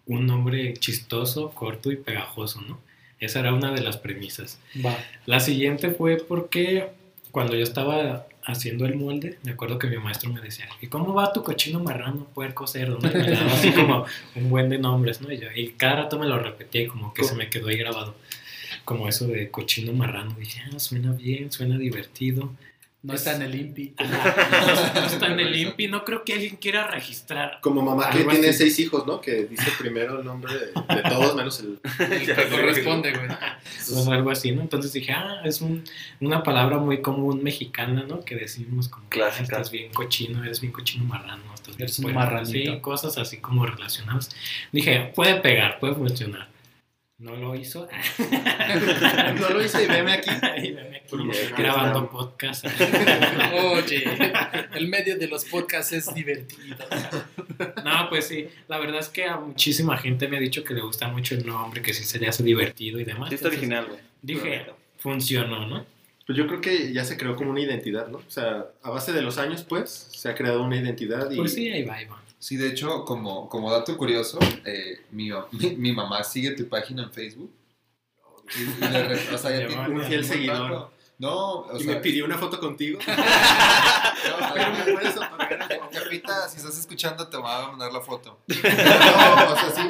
un 0.06 0.28
nombre 0.28 0.74
chistoso, 0.74 1.50
corto 1.52 1.91
y 1.91 1.95
pegajoso, 1.95 2.62
¿no? 2.62 2.80
Esa 3.20 3.39
era 3.39 3.54
una 3.54 3.72
de 3.72 3.82
las 3.82 3.98
premisas. 3.98 4.60
Va. 4.86 4.95
La 5.26 5.39
siguiente 5.39 5.89
fue 5.89 6.18
porque 6.18 6.89
cuando 7.32 7.56
yo 7.56 7.64
estaba 7.64 8.28
haciendo 8.48 8.86
el 8.86 8.95
molde, 8.95 9.38
me 9.43 9.52
acuerdo 9.52 9.78
que 9.78 9.88
mi 9.88 9.98
maestro 9.98 10.32
me 10.32 10.41
decía, 10.41 10.66
¿y 10.82 10.88
cómo 10.88 11.14
va 11.14 11.32
tu 11.34 11.43
cochino 11.43 11.80
marrano, 11.80 12.26
puerco 12.34 12.66
cerdo? 12.68 12.98
Y 13.00 13.04
me 13.04 13.32
daba 13.32 13.52
así 13.54 13.72
como 13.72 14.06
un 14.36 14.50
buen 14.50 14.70
de 14.70 14.78
nombres, 14.80 15.22
¿no? 15.22 15.32
Y, 15.32 15.38
yo- 15.38 15.48
y 15.56 15.70
cada 15.70 15.98
rato 16.04 16.18
me 16.18 16.26
lo 16.28 16.39
repetía 16.39 16.82
y 16.82 16.88
como 16.88 17.14
que 17.14 17.24
se 17.24 17.36
me 17.36 17.50
quedó 17.50 17.68
ahí 17.68 17.78
grabado. 17.78 18.16
Como 18.86 19.08
eso 19.08 19.28
de 19.28 19.50
cochino 19.52 19.93
marrano. 19.93 20.34
Dije, 20.39 20.62
ah, 20.74 20.80
suena 20.80 21.12
bien, 21.12 21.52
suena 21.52 21.78
divertido. 21.78 22.50
No 23.08 23.14
está 23.14 23.36
en 23.36 23.41
el 23.43 23.55
INPI. 23.55 23.93
Ajá, 23.97 24.93
no, 24.95 25.01
no 25.01 25.08
está 25.08 25.28
en 25.28 25.39
el 25.39 25.55
INPI, 25.55 25.88
no 25.88 26.03
creo 26.03 26.24
que 26.26 26.34
alguien 26.34 26.58
quiera 26.58 26.88
registrar. 26.88 27.60
Como 27.62 27.82
mamá 27.82 28.10
que 28.10 28.24
tiene 28.26 28.49
así. 28.49 28.58
seis 28.58 28.80
hijos, 28.80 29.08
¿no? 29.08 29.22
Que 29.22 29.45
dice 29.45 29.72
primero 29.80 30.20
el 30.20 30.26
nombre 30.26 30.53
de, 30.53 30.66
de 30.95 31.01
todos 31.10 31.34
menos 31.36 31.60
el... 31.62 31.80
Que 32.26 32.49
corresponde, 32.49 33.12
güey. 33.14 33.28
O 34.08 34.12
algo 34.12 34.30
así, 34.32 34.51
¿no? 34.51 34.62
Entonces 34.62 34.91
dije, 34.91 35.14
ah, 35.14 35.41
es 35.45 35.62
un- 35.62 35.84
una 36.20 36.43
palabra 36.43 36.78
muy 36.78 37.01
común 37.01 37.41
mexicana, 37.41 38.03
¿no? 38.08 38.20
Que 38.26 38.36
decimos 38.36 38.89
como 38.89 39.08
ah, 39.24 39.32
estás 39.39 39.72
bien 39.72 39.93
cochino, 39.93 40.43
eres 40.43 40.60
bien 40.60 40.74
cochino 40.74 41.05
marrano. 41.05 41.43
Estás 41.55 41.78
bien 41.78 41.84
Eres 41.88 41.99
un 41.99 42.03
puerco", 42.03 42.20
marranito. 42.20 42.74
Sí, 42.74 42.80
cosas 42.82 43.18
así 43.18 43.38
como 43.38 43.66
relacionadas. 43.66 44.30
Dije, 44.74 45.14
puede 45.16 45.36
pegar, 45.36 45.80
puede 45.80 45.95
funcionar. 45.95 46.49
No 47.20 47.36
lo 47.36 47.55
hizo. 47.55 47.88
No 49.39 49.49
lo 49.49 49.63
hice 49.63 49.84
y 49.84 49.88
veme 49.88 50.13
aquí. 50.13 50.30
Veme 50.41 51.01
grabando 51.57 52.09
podcast. 52.09 52.65
Oye, 53.53 54.03
el 54.76 54.88
medio 54.88 55.18
de 55.18 55.28
los 55.28 55.45
podcasts 55.45 55.93
es 55.93 56.13
divertido. 56.13 56.76
No, 57.84 58.09
pues 58.09 58.28
sí, 58.28 58.47
la 58.68 58.78
verdad 58.78 58.99
es 58.99 59.09
que 59.09 59.26
a 59.26 59.38
muchísima 59.38 59.97
gente 59.97 60.28
me 60.28 60.38
ha 60.38 60.39
dicho 60.39 60.63
que 60.63 60.74
le 60.74 60.82
gusta 60.82 61.07
mucho 61.07 61.34
el 61.36 61.45
nombre, 61.45 61.82
que 61.82 61.93
sí 61.93 62.03
se 62.03 62.20
le 62.20 62.28
hace 62.28 62.43
divertido 62.43 62.99
y 62.99 63.03
demás. 63.03 63.30
Sí, 63.30 63.36
está 63.36 63.47
Entonces, 63.47 63.70
original, 63.70 63.86
güey. 63.88 63.99
Dije, 64.22 64.65
funcionó, 64.97 65.65
¿no? 65.65 65.86
Pues 66.26 66.38
yo 66.38 66.45
creo 66.45 66.59
que 66.59 66.91
ya 66.91 67.05
se 67.05 67.18
creó 67.18 67.36
como 67.36 67.51
una 67.51 67.61
identidad, 67.61 68.09
¿no? 68.09 68.18
O 68.18 68.24
sea, 68.30 68.65
a 68.84 68.89
base 68.89 69.13
de 69.13 69.22
los 69.22 69.38
años, 69.38 69.63
pues, 69.63 70.09
se 70.11 70.30
ha 70.30 70.36
creado 70.36 70.61
una 70.61 70.76
identidad 70.76 71.32
y... 71.32 71.38
Pues 71.38 71.53
sí, 71.53 71.70
ahí 71.70 71.84
va, 71.84 71.95
ahí 71.95 72.05
va. 72.05 72.22
Sí, 72.40 72.56
de 72.56 72.68
hecho, 72.68 73.04
como, 73.06 73.50
como 73.50 73.72
dato 73.72 73.98
curioso, 73.98 74.38
eh, 74.66 75.02
mi, 75.12 75.30
mi, 75.52 75.76
mi 75.76 75.92
mamá 75.92 76.24
sigue 76.24 76.52
tu 76.52 76.68
página 76.70 77.04
en 77.04 77.12
Facebook. 77.12 77.52
Y, 78.56 78.84
re- 78.86 79.34
o 79.34 79.38
sea, 79.38 79.52
ya 79.60 79.68
tiene 79.68 79.90
un 79.90 80.04
fiel 80.04 80.24
seguidor. 80.24 80.92
No, 81.20 81.61
o 81.61 81.78
y 81.80 81.84
sea, 81.84 81.95
me 81.95 81.99
pidió 82.01 82.26
una 82.26 82.38
foto 82.38 82.59
contigo. 82.59 82.99
no, 83.07 84.53
Pero 84.53 84.72
me 84.72 84.93
puedes 84.93 85.18
otorgar 85.18 85.53
el 85.72 85.80
¿Qué 85.89 85.99
Pepita, 85.99 86.47
si 86.47 86.57
estás 86.57 86.78
escuchando, 86.78 87.28
te 87.28 87.38
voy 87.38 87.49
a 87.51 87.68
mandar 87.70 87.91
la 87.91 88.01
foto. 88.01 88.38
No, 88.47 89.53
o 89.53 89.55
sea, 89.55 89.72
sí. 89.76 89.82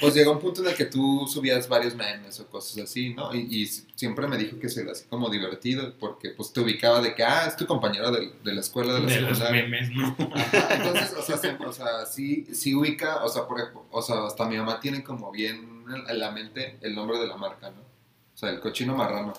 Pues 0.00 0.14
llegó 0.14 0.32
un 0.32 0.40
punto 0.40 0.62
en 0.62 0.68
el 0.68 0.74
que 0.74 0.84
tú 0.86 1.26
subías 1.26 1.68
varios 1.68 1.94
memes 1.94 2.38
o 2.40 2.46
cosas 2.48 2.84
así, 2.84 3.14
¿no? 3.14 3.34
Y, 3.34 3.62
y 3.62 3.66
siempre 3.66 4.26
me 4.28 4.36
dijo 4.36 4.58
que 4.58 4.68
se 4.68 4.88
así 4.90 5.04
como 5.08 5.30
divertido, 5.30 5.94
porque 5.98 6.30
pues 6.30 6.52
te 6.52 6.60
ubicaba 6.60 7.00
de 7.00 7.14
que, 7.14 7.22
ah, 7.24 7.46
es 7.46 7.56
tu 7.56 7.66
compañero 7.66 8.10
de, 8.10 8.32
de 8.44 8.52
la 8.54 8.60
escuela, 8.60 8.92
de 8.94 9.00
la 9.00 9.06
De 9.06 9.20
los 9.22 9.50
memes, 9.50 9.90
¿no? 9.90 10.14
Ajá, 10.34 10.74
Entonces, 10.74 11.14
o 11.18 11.22
sea, 11.22 11.38
se- 11.38 11.56
o 11.64 11.72
sea, 11.72 12.04
sí, 12.06 12.46
sí 12.52 12.74
ubica, 12.74 13.24
o 13.24 13.28
sea, 13.28 13.46
por 13.46 13.58
ejemplo, 13.60 13.86
o 13.90 14.02
sea, 14.02 14.26
hasta 14.26 14.44
mi 14.46 14.56
mamá 14.56 14.80
tiene 14.80 15.02
como 15.02 15.30
bien 15.30 15.84
en- 15.88 16.10
en 16.10 16.18
la 16.18 16.30
mente 16.30 16.78
el 16.82 16.94
nombre 16.94 17.18
de 17.18 17.26
la 17.26 17.36
marca, 17.36 17.70
¿no? 17.70 17.80
O 17.80 18.36
sea, 18.36 18.50
el 18.50 18.60
cochino 18.60 18.94
marrano. 18.94 19.32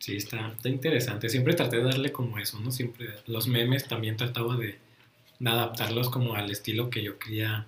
Sí, 0.00 0.16
está, 0.16 0.48
está 0.48 0.70
interesante. 0.70 1.28
Siempre 1.28 1.52
traté 1.52 1.76
de 1.76 1.82
darle 1.84 2.10
como 2.10 2.38
eso, 2.38 2.58
¿no? 2.58 2.70
Siempre 2.70 3.16
los 3.26 3.46
memes 3.48 3.86
también 3.86 4.16
trataba 4.16 4.56
de, 4.56 4.78
adaptarlos 5.44 6.08
como 6.08 6.34
al 6.34 6.50
estilo 6.50 6.88
que 6.90 7.02
yo 7.02 7.18
quería 7.18 7.66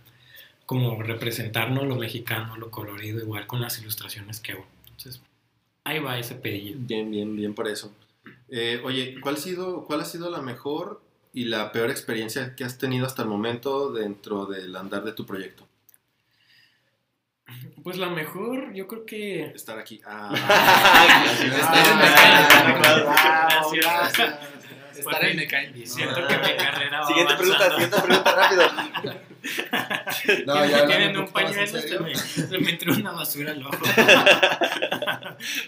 como 0.64 1.02
representar, 1.02 1.70
¿no? 1.70 1.84
Lo 1.84 1.96
mexicano, 1.96 2.56
lo 2.56 2.70
colorido, 2.70 3.20
igual 3.20 3.46
con 3.46 3.60
las 3.60 3.78
ilustraciones 3.78 4.40
que 4.40 4.52
hago. 4.52 4.66
Entonces, 4.86 5.20
ahí 5.84 5.98
va 5.98 6.18
ese 6.18 6.34
pedillo. 6.34 6.76
Bien, 6.78 7.10
bien, 7.10 7.36
bien 7.36 7.54
por 7.54 7.68
eso. 7.68 7.94
Eh, 8.48 8.80
oye, 8.82 9.20
¿cuál 9.20 9.34
ha, 9.34 9.38
sido, 9.38 9.84
¿cuál 9.84 10.00
ha 10.00 10.04
sido 10.06 10.30
la 10.30 10.40
mejor 10.40 11.02
y 11.34 11.44
la 11.44 11.70
peor 11.70 11.90
experiencia 11.90 12.56
que 12.56 12.64
has 12.64 12.78
tenido 12.78 13.04
hasta 13.04 13.22
el 13.22 13.28
momento 13.28 13.92
dentro 13.92 14.46
del 14.46 14.74
andar 14.74 15.04
de 15.04 15.12
tu 15.12 15.26
proyecto? 15.26 15.68
Pues 17.82 17.96
la 17.96 18.08
mejor, 18.08 18.72
yo 18.72 18.86
creo 18.86 19.04
que... 19.04 19.44
Estar 19.54 19.78
aquí. 19.78 20.00
Ah. 20.04 20.32
Estar 24.96 25.24
en 25.24 25.36
Me 25.36 25.46
Caen 25.46 25.72
Bien. 25.72 25.86
Siento 25.86 26.26
que 26.26 26.36
mi 26.36 26.56
carrera 26.56 27.00
va 27.00 27.06
Siguiente 27.06 27.34
pregunta, 27.34 27.70
siguiente 27.70 28.00
pregunta, 28.00 28.36
rápido. 28.36 28.62
No, 30.46 30.64
ya 30.64 30.86
tienen 30.86 31.16
un 31.16 31.26
pañuelo, 31.28 31.80
se 31.80 31.98
me, 31.98 32.14
se 32.14 32.58
me 32.58 32.70
entró 32.70 32.94
una 32.94 33.10
basura 33.10 33.52
al 33.52 33.66
ojo. 33.66 33.76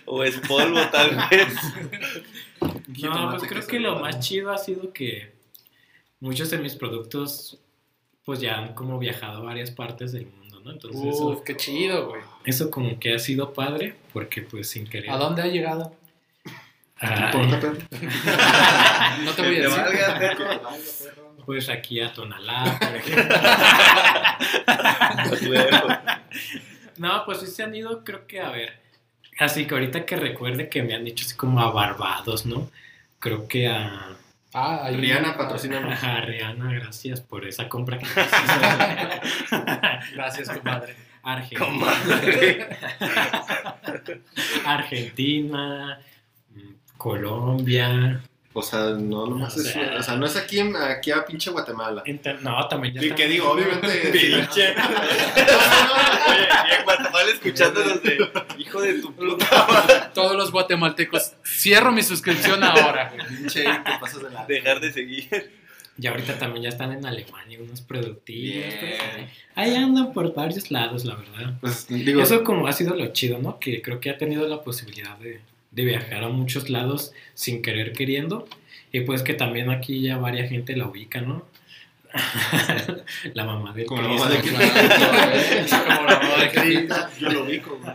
O 0.04 0.22
es 0.22 0.36
polvo, 0.46 0.78
tal 0.92 1.16
vez. 1.30 1.48
No, 3.02 3.30
pues 3.30 3.42
creo 3.48 3.66
que 3.66 3.80
lo 3.80 3.98
más 3.98 4.20
chido 4.20 4.52
ha 4.52 4.58
sido 4.58 4.92
que 4.92 5.32
muchos 6.20 6.50
de 6.50 6.58
mis 6.58 6.76
productos 6.76 7.58
pues 8.24 8.40
ya 8.40 8.58
han 8.58 8.74
como 8.74 8.98
viajado 8.98 9.38
a 9.38 9.44
varias 9.44 9.70
partes 9.70 10.12
del 10.12 10.26
mundo, 10.26 10.43
¿no? 10.64 10.72
Entonces 10.72 11.00
Uf, 11.00 11.14
eso, 11.14 11.42
qué 11.44 11.56
chido, 11.56 12.08
güey. 12.08 12.22
eso 12.44 12.70
como 12.70 12.98
que 12.98 13.14
ha 13.14 13.18
sido 13.18 13.52
padre 13.52 13.94
porque 14.12 14.42
pues 14.42 14.68
sin 14.70 14.86
querer... 14.86 15.10
¿A 15.10 15.16
dónde 15.16 15.42
ha 15.42 15.46
llegado? 15.46 15.94
Ay, 16.98 17.32
No 19.24 19.32
te 19.32 19.42
voy 19.42 19.56
a 19.56 19.62
decir. 19.62 19.70
valga, 19.70 20.18
perro. 20.18 20.46
pues 21.44 21.68
aquí 21.68 22.00
a 22.00 22.12
Tonalá, 22.12 22.78
por 22.80 22.96
ejemplo. 22.96 23.36
No, 26.96 27.24
pues 27.26 27.40
sí 27.40 27.46
se 27.48 27.62
han 27.64 27.74
ido, 27.74 28.04
creo 28.04 28.26
que 28.26 28.40
a 28.40 28.50
ver. 28.50 28.80
Así 29.40 29.66
que 29.66 29.74
ahorita 29.74 30.06
que 30.06 30.14
recuerde 30.16 30.68
que 30.68 30.82
me 30.82 30.94
han 30.94 31.04
dicho 31.04 31.24
así 31.26 31.34
como 31.36 31.60
a 31.60 31.70
Barbados, 31.72 32.46
¿no? 32.46 32.70
Creo 33.18 33.48
que 33.48 33.66
a, 33.66 34.16
Ah, 34.54 34.84
ahí- 34.84 34.96
Rihanna, 34.96 35.36
patrocínanos. 35.36 35.92
a 36.04 36.20
Rihanna, 36.20 36.72
gracias 36.74 37.20
por 37.20 37.44
esa 37.44 37.68
compra 37.68 37.98
que. 37.98 38.06
Gracias, 40.14 40.48
compadre. 40.50 40.94
Argentina. 41.24 41.86
Argentina, 44.66 45.98
mm, 46.50 46.72
Colombia. 46.96 48.20
O 48.56 48.62
sea, 48.62 48.90
no, 48.90 49.26
nomás 49.26 49.56
O 49.56 49.60
es, 49.60 49.72
sea- 49.72 49.96
o 49.98 50.02
sea, 50.02 50.14
no 50.16 50.26
es 50.26 50.36
aquí, 50.36 50.60
en- 50.60 50.76
aquí 50.76 51.10
a 51.10 51.24
pinche 51.26 51.50
Guatemala. 51.50 52.02
Inter- 52.06 52.40
no, 52.40 52.66
también 52.68 52.94
ya 52.94 53.00
está- 53.00 53.14
que 53.16 53.26
digo, 53.26 53.50
obviamente. 53.50 53.88
Pinche. 54.12 54.74
Oye, 56.28 56.48
y 56.70 56.74
en 56.78 56.84
Guatemala 56.84 57.30
escuchándonos 57.32 58.02
de 58.02 58.30
hijo 58.58 58.80
de 58.80 58.94
tu 59.00 59.12
puta 59.14 60.10
Todos 60.14 60.36
los 60.36 60.50
guatemaltecos. 60.52 61.32
Cierro 61.44 61.92
mi 61.92 62.02
suscripción 62.02 62.62
ahora. 62.62 63.12
güey. 63.14 63.26
Pinche, 63.28 63.64
te 63.64 63.98
pasas 64.00 64.22
de 64.22 64.30
la. 64.30 64.44
dejar 64.46 64.80
de 64.80 64.92
seguir. 64.92 65.50
Y 65.96 66.06
ahorita 66.08 66.38
también 66.38 66.64
ya 66.64 66.68
están 66.70 66.90
en 66.92 67.06
Alemania 67.06 67.58
unos 67.60 67.80
pues, 67.82 68.98
ahí 69.54 69.76
andan 69.76 70.12
por 70.12 70.34
varios 70.34 70.70
lados, 70.72 71.04
la 71.04 71.14
verdad. 71.14 71.54
Pues 71.60 71.86
digo, 71.86 72.20
Eso 72.20 72.42
como 72.42 72.66
ha 72.66 72.72
sido 72.72 72.94
lo 72.96 73.06
chido, 73.12 73.38
¿no? 73.38 73.60
Que 73.60 73.80
creo 73.80 74.00
que 74.00 74.10
ha 74.10 74.18
tenido 74.18 74.46
la 74.48 74.60
posibilidad 74.62 75.16
de, 75.18 75.40
de 75.74 75.84
viajar 75.84 76.24
a 76.24 76.28
muchos 76.28 76.70
lados 76.70 77.12
sin 77.34 77.62
querer 77.62 77.92
queriendo. 77.92 78.46
Y 78.92 79.00
pues 79.00 79.22
que 79.22 79.34
también 79.34 79.70
aquí 79.70 80.00
ya 80.00 80.18
varia 80.18 80.46
gente 80.46 80.76
la 80.76 80.86
ubica, 80.86 81.20
¿no? 81.20 81.44
la 83.34 83.44
mamá 83.44 83.72
del 83.72 83.86
Como 83.86 84.02
la 84.02 84.08
mamá 84.08 84.28
de 84.28 84.40
Como 84.40 84.58
la 84.58 86.20
moda 86.22 86.40
de 86.44 86.50
Cristo. 86.52 86.94
yo 87.20 87.30
lo 87.30 87.44
ubico, 87.44 87.78
güey. 87.82 87.94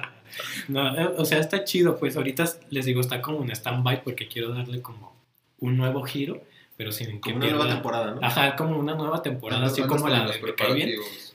No, 0.67 0.97
eh, 0.97 1.13
o 1.17 1.25
sea, 1.25 1.39
está 1.39 1.63
chido, 1.63 1.97
pues 1.97 2.15
ahorita 2.17 2.45
les 2.69 2.85
digo, 2.85 3.01
está 3.01 3.21
como 3.21 3.43
en 3.43 3.51
stand-by 3.51 4.03
porque 4.03 4.27
quiero 4.27 4.53
darle 4.53 4.81
como 4.81 5.15
un 5.59 5.77
nuevo 5.77 6.03
giro, 6.03 6.43
pero 6.77 6.91
sin 6.91 7.19
que 7.21 7.31
Como 7.31 7.45
una 7.45 7.49
nueva 7.49 7.69
temporada, 7.69 8.15
¿no? 8.15 8.25
Ajá, 8.25 8.55
como 8.55 8.77
una 8.77 8.95
nueva 8.95 9.21
temporada, 9.21 9.65
así 9.65 9.81
¿Dónde 9.81 9.95
como 9.95 10.09
la 10.09 10.27
de 10.27 10.55
Cae 10.55 10.73
Bien, 10.73 10.91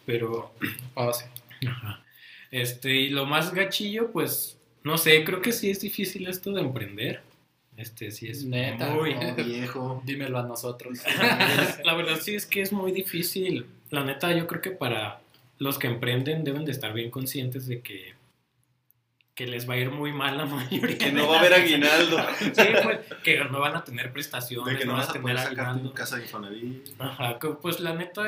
pero 0.07 0.53
Ah, 0.95 1.11
sí. 1.13 1.25
Ajá. 1.67 2.03
Este, 2.51 2.95
y 2.95 3.09
lo 3.09 3.27
más 3.27 3.53
gachillo, 3.53 4.13
pues, 4.13 4.59
no 4.85 4.97
sé, 4.99 5.25
creo 5.25 5.41
que 5.43 5.51
sí 5.53 5.71
es 5.71 5.81
difícil 5.81 6.27
esto 6.29 6.53
de 6.53 6.61
emprender. 6.61 7.23
Este, 7.77 8.13
sí 8.13 8.29
es 8.29 8.45
Neta. 8.45 8.91
muy... 8.91 9.15
No, 9.15 9.35
viejo. 9.45 10.03
Dímelo 10.05 10.39
a 10.39 10.43
nosotros. 10.45 11.01
La 11.85 11.95
verdad 11.95 12.19
sí 12.21 12.37
es 12.37 12.47
que 12.47 12.63
es 12.63 12.73
muy 12.73 12.93
difícil. 12.93 13.67
La 13.91 14.05
neta, 14.05 14.33
yo 14.33 14.47
creo 14.47 14.61
que 14.63 14.71
para 14.71 15.21
los 15.59 15.79
que 15.79 15.89
emprenden 15.89 16.45
deben 16.45 16.65
de 16.65 16.71
estar 16.73 16.93
bien 16.93 17.11
conscientes 17.11 17.67
de 17.67 17.81
que 17.81 18.15
que 19.35 19.49
les 19.49 19.69
va 19.69 19.75
a 19.75 19.79
ir 19.79 19.91
muy 19.91 20.13
mal 20.13 20.37
la 20.39 20.45
mayoría. 20.47 20.97
Que 20.97 21.11
no 21.11 21.29
va 21.29 21.37
a 21.37 21.41
haber 21.41 21.55
aguinaldo. 21.55 22.19
Sí, 22.39 22.63
pues, 22.85 23.01
que 23.25 23.45
no 23.45 23.59
van 23.59 23.75
a 23.75 23.83
tener 23.83 24.13
prestaciones, 24.13 24.75
De 24.75 24.79
que 24.79 24.87
no 24.87 24.93
van 24.93 25.01
vas 25.01 25.11
a 25.11 25.13
tener 25.13 25.23
poder 25.23 25.39
sacar 25.39 25.55
tu 25.57 25.61
aguinaldo. 25.71 25.95
casa 25.95 26.17
de 26.17 26.23
Infonavit. 26.23 26.89
Ajá, 27.01 27.39
pues 27.61 27.81
la 27.81 27.95
neta, 27.95 28.23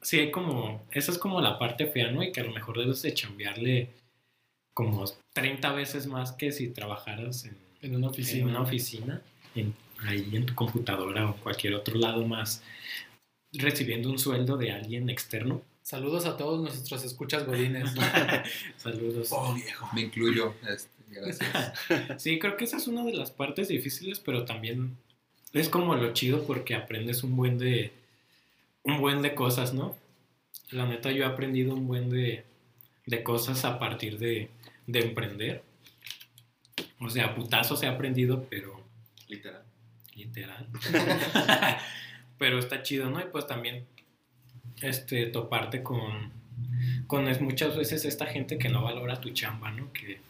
sí 0.00 0.20
hay 0.20 0.30
como, 0.30 0.86
esa 0.90 1.12
es 1.12 1.18
como 1.18 1.40
la 1.42 1.58
parte 1.58 1.86
fea, 1.86 2.10
¿no? 2.10 2.22
Y 2.22 2.32
que 2.32 2.40
a 2.40 2.44
lo 2.44 2.52
mejor 2.52 2.78
debes 2.78 3.02
de 3.02 3.12
chambearle 3.12 3.90
como 4.74 5.04
30 5.34 5.72
veces 5.72 6.06
más 6.06 6.32
que 6.32 6.52
si 6.52 6.68
trabajaras 6.68 7.44
en, 7.44 7.56
En 7.82 7.96
una 7.96 8.06
en 8.06 8.10
oficina. 8.12 8.46
una 8.46 8.60
oficina, 8.62 9.22
en- 9.54 9.74
ahí 10.06 10.28
en 10.32 10.46
tu 10.46 10.54
computadora 10.54 11.28
o 11.30 11.36
cualquier 11.36 11.74
otro 11.74 11.94
lado 11.96 12.26
más, 12.26 12.62
recibiendo 13.52 14.10
un 14.10 14.18
sueldo 14.18 14.56
de 14.56 14.72
alguien 14.72 15.08
externo. 15.10 15.62
Saludos 15.82 16.26
a 16.26 16.36
todos 16.36 16.60
nuestros 16.62 17.04
escuchas 17.04 17.44
godines. 17.44 17.90
Saludos. 18.76 19.28
Oh, 19.30 19.52
viejo. 19.54 19.88
Me 19.94 20.02
incluyo. 20.02 20.54
este, 20.68 20.90
gracias. 21.10 21.72
Sí, 22.22 22.38
creo 22.38 22.56
que 22.56 22.64
esa 22.64 22.76
es 22.78 22.86
una 22.86 23.04
de 23.04 23.12
las 23.14 23.30
partes 23.30 23.68
difíciles, 23.68 24.20
pero 24.20 24.44
también 24.44 24.96
es 25.52 25.68
como 25.68 25.94
lo 25.96 26.12
chido 26.12 26.44
porque 26.46 26.74
aprendes 26.74 27.22
un 27.24 27.36
buen 27.36 27.58
de 27.58 27.92
un 28.84 28.98
buen 29.00 29.22
de 29.22 29.34
cosas, 29.34 29.74
¿no? 29.74 29.94
La 30.70 30.86
neta 30.86 31.12
yo 31.12 31.24
he 31.24 31.26
aprendido 31.26 31.74
un 31.74 31.86
buen 31.86 32.08
de, 32.10 32.44
de 33.06 33.22
cosas 33.22 33.64
a 33.64 33.78
partir 33.78 34.18
de, 34.18 34.48
de 34.86 35.00
emprender. 35.00 35.62
O 37.00 37.10
sea, 37.10 37.34
putazos 37.34 37.82
he 37.82 37.86
aprendido, 37.86 38.46
pero 38.48 38.80
Literal. 39.28 39.62
literal. 40.14 40.68
pero 42.38 42.58
está 42.58 42.82
chido, 42.82 43.10
¿no? 43.10 43.20
Y 43.20 43.24
pues 43.24 43.46
también 43.46 43.86
este 44.80 45.26
toparte 45.26 45.82
con 45.82 46.32
con 47.06 47.28
es 47.28 47.40
muchas 47.40 47.76
veces 47.76 48.04
esta 48.04 48.26
gente 48.26 48.58
que 48.58 48.68
no 48.68 48.82
valora 48.82 49.20
tu 49.20 49.30
chamba, 49.30 49.70
¿no? 49.70 49.92
Que, 49.92 50.20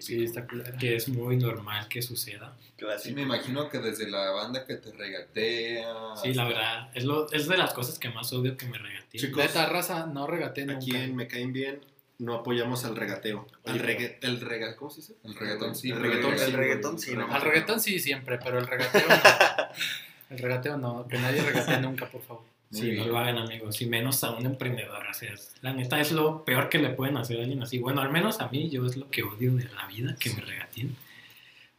Sí, 0.00 0.24
está 0.24 0.46
que 0.80 0.96
es 0.96 1.08
muy 1.08 1.36
normal 1.36 1.88
que 1.88 2.00
suceda. 2.00 2.56
Sí, 2.58 2.72
Clásico. 2.78 3.14
me 3.16 3.22
imagino 3.22 3.68
que 3.68 3.78
desde 3.78 4.10
la 4.10 4.30
banda 4.30 4.64
que 4.64 4.76
te 4.76 4.90
regatea. 4.92 6.16
Sí, 6.16 6.32
la 6.32 6.48
verdad, 6.48 6.90
es, 6.94 7.04
lo, 7.04 7.30
es 7.30 7.46
de 7.48 7.56
las 7.58 7.74
cosas 7.74 7.98
que 7.98 8.08
más 8.08 8.32
odio 8.32 8.56
que 8.56 8.66
me 8.66 8.78
regateen. 8.78 9.22
Chicos, 9.24 9.54
raza, 9.54 10.06
no 10.06 10.26
regaté 10.26 10.64
nunca. 10.64 10.78
Aquí 10.78 10.96
en 10.96 11.14
Me 11.14 11.28
Caen 11.28 11.52
Bien 11.52 11.80
no 12.18 12.34
apoyamos 12.34 12.84
al 12.84 12.96
regateo. 12.96 13.46
El 13.64 13.72
Al 13.74 13.78
regga... 13.78 14.10
El 14.22 14.40
rega... 14.40 14.74
¿Cómo 14.76 14.90
se 14.90 15.00
dice? 15.02 15.14
El 15.24 15.34
reggaetón 15.36 15.74
sí. 15.76 15.90
El 15.90 16.00
reggaetón 16.00 16.32
El 16.32 16.38
sí. 16.40 16.50
reggaetón 16.52 16.98
sí, 16.98 17.14
no. 17.16 17.32
Al 17.32 17.40
reggaetón 17.42 17.80
sí 17.80 17.98
siempre, 18.00 18.38
pero 18.42 18.58
el 18.58 18.66
regateo 18.66 19.08
no. 19.08 19.14
El 20.30 20.38
regateo 20.40 20.76
no, 20.76 21.06
que 21.08 21.16
nadie 21.18 21.40
regatee 21.42 21.80
nunca, 21.80 22.06
por 22.10 22.20
favor. 22.22 22.42
Muy 22.70 22.80
Sí, 22.82 22.92
no 22.98 23.06
lo 23.06 23.16
hagan 23.18 23.38
amigos, 23.38 23.80
y 23.80 23.86
menos 23.86 24.22
a 24.24 24.32
un 24.32 24.44
emprendedor. 24.44 25.06
O 25.06 25.14
sea, 25.14 25.32
es- 25.32 25.54
la 25.62 25.72
neta 25.72 25.98
es 26.00 26.12
lo 26.12 26.44
peor 26.44 26.68
que 26.68 26.78
le 26.78 26.90
pueden 26.90 27.16
hacer 27.16 27.38
a 27.38 27.42
alguien 27.42 27.62
así. 27.62 27.78
Bueno, 27.78 28.02
al 28.02 28.10
menos 28.12 28.40
a 28.40 28.48
mí, 28.48 28.68
yo 28.68 28.84
es 28.84 28.96
lo 28.98 29.08
que 29.10 29.22
odio 29.22 29.54
de 29.54 29.64
la 29.64 29.86
vida, 29.86 30.14
que 30.20 30.28
me 30.34 30.42
regateen. 30.42 30.94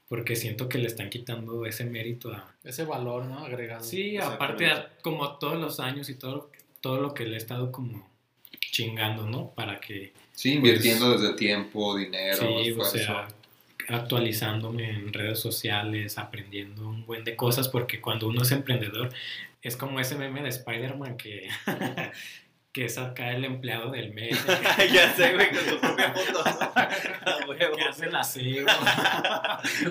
Porque 0.08 0.36
siento 0.36 0.68
que 0.68 0.80
le 0.80 0.88
están 0.88 1.12
quitando 1.12 1.68
ese 1.68 1.86
mérito 1.86 2.34
a... 2.34 2.56
Ese 2.64 2.86
valor, 2.86 3.26
¿no? 3.26 3.46
Agregado. 3.46 3.84
Sí, 3.84 4.18
aparte, 4.18 4.66
a- 4.72 4.94
como 5.04 5.38
todos 5.38 5.60
los 5.60 5.80
años 5.80 6.10
y 6.10 6.16
todo, 6.16 6.50
todo 6.82 7.00
lo 7.00 7.14
que 7.14 7.26
le 7.28 7.36
he 7.36 7.38
estado 7.38 7.72
como 7.72 8.10
chingando, 8.72 9.28
¿no? 9.28 9.52
Para 9.52 9.80
que 9.80 10.14
Sí, 10.40 10.54
invirtiendo 10.54 11.18
desde 11.18 11.34
tiempo, 11.34 11.98
dinero, 11.98 12.38
Sí, 12.38 12.46
o 12.46 12.62
esfuerzo. 12.62 12.98
sea, 12.98 13.28
actualizándome 13.90 14.90
en 14.90 15.12
redes 15.12 15.38
sociales, 15.38 16.18
aprendiendo 16.18 16.88
un 16.88 17.06
buen 17.06 17.26
de 17.26 17.36
cosas, 17.36 17.68
porque 17.68 18.00
cuando 18.00 18.30
uno 18.30 18.44
es 18.44 18.52
emprendedor 18.54 19.10
es 19.62 19.76
como 19.76 20.00
ese 20.00 20.16
meme 20.16 20.42
de 20.42 20.48
Spider-Man 20.48 21.18
que, 21.18 21.50
que 22.72 22.86
es 22.86 22.98
acá 22.98 23.34
el 23.34 23.44
empleado 23.44 23.92
del 23.92 24.14
mes, 24.14 24.40
ya 24.94 25.14
sé, 25.14 25.34
güey, 25.34 25.50
con 25.50 25.66
tu 25.66 25.78
propia 25.82 26.14
foto. 26.14 26.42
A 26.46 27.46
huevo. 27.46 27.76
que 27.76 27.84
hace 27.84 28.10
la 28.10 28.24
SEO 28.24 28.66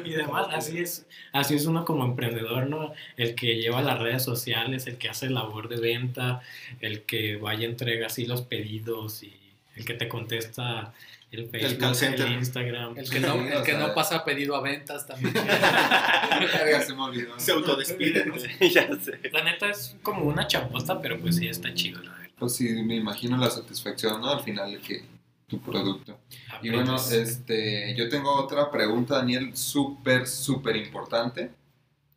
y 0.03 0.11
demás. 0.13 0.47
Así 0.51 0.79
es, 0.79 1.07
así 1.35 1.57
es 1.57 1.67
uno 1.67 1.85
como 1.85 2.07
emprendedor, 2.07 2.71
¿no? 2.71 2.95
El 3.19 3.35
que 3.35 3.57
lleva 3.57 3.83
las 3.83 3.99
redes 3.99 4.25
sociales, 4.25 4.87
el 4.87 4.97
que 4.97 5.11
hace 5.11 5.29
labor 5.29 5.69
de 5.69 5.79
venta, 5.79 6.41
el 6.81 7.03
que 7.03 7.37
vaya 7.37 7.67
entrega 7.67 8.07
así 8.07 8.25
los 8.25 8.41
pedidos 8.41 9.23
y 9.23 9.38
el 9.79 9.85
que 9.85 9.95
te 9.95 10.09
contesta 10.09 10.93
el 11.31 11.49
Facebook, 11.51 11.83
el. 12.03 12.33
Instagram. 12.33 12.99
El 12.99 13.11
que, 13.11 13.21
no, 13.21 13.35
el 13.35 13.57
o 13.59 13.63
que 13.63 13.73
sea- 13.73 13.87
no 13.87 13.95
pasa 13.95 14.25
pedido 14.25 14.57
a 14.57 14.63
ventas 14.63 15.07
también. 15.07 15.35
Se 16.87 16.95
me 16.95 17.03
olvidó. 17.03 17.39
Se 17.39 17.53
autodespiden. 17.53 18.31
güey. 18.31 18.71
ya 18.73 18.89
sé. 18.99 19.21
La 19.33 19.45
neta 19.45 19.69
es 19.69 19.97
como 20.03 20.25
una 20.25 20.47
chaposta, 20.47 21.01
pero 21.01 21.21
pues 21.21 21.37
sí 21.37 21.47
está 21.47 21.73
chido, 21.75 22.03
la 22.03 22.13
verdad. 22.13 22.31
Pues 22.39 22.55
sí, 22.55 22.69
me 22.83 22.97
imagino 22.97 23.37
la 23.37 23.51
satisfacción, 23.51 24.21
¿no? 24.21 24.31
Al 24.31 24.41
final 24.41 24.73
de 24.73 24.79
que 24.79 25.05
tu 25.49 25.61
producto. 25.61 26.19
Y 26.63 26.71
bueno, 26.71 26.97
este, 26.97 27.95
yo 27.97 28.09
tengo 28.09 28.35
otra 28.35 28.71
pregunta, 28.71 29.17
Daniel, 29.17 29.57
súper, 29.57 30.27
súper 30.27 30.77
importante 30.77 31.51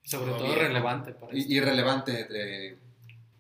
Sobre 0.04 0.32
todo 0.34 0.54
relevante 0.56 1.12
para 1.14 1.36
y, 1.36 1.56
y 1.56 1.60
relevante 1.60 2.28
eh, 2.30 2.78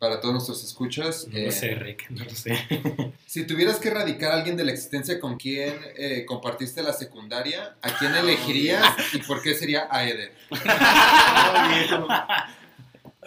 para 0.02 0.20
todos 0.20 0.34
nuestros 0.34 0.64
escuchas. 0.64 1.28
No 1.28 1.38
Eh, 1.38 1.46
lo 1.46 1.52
sé, 1.52 1.76
Rick, 1.76 2.10
no 2.10 2.24
lo 2.26 2.32
sé. 2.32 2.58
Si 3.28 3.46
tuvieras 3.46 3.78
que 3.80 3.88
erradicar 3.90 4.32
a 4.32 4.36
alguien 4.36 4.58
de 4.58 4.66
la 4.66 4.72
existencia 4.74 5.18
con 5.20 5.38
quien 5.38 5.80
eh, 5.96 6.26
compartiste 6.26 6.82
la 6.84 6.92
secundaria, 6.92 7.78
¿a 7.82 7.98
quién 7.98 8.14
elegirías 8.14 8.84
y 9.14 9.20
por 9.20 9.42
qué 9.42 9.54
sería 9.54 9.88
a 9.90 10.04
Eder? 10.06 10.34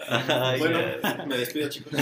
Ay, 0.07 0.59
Bueno, 0.59 0.79
ya. 1.01 1.25
me 1.25 1.37
despido, 1.37 1.69
chicos. 1.69 1.93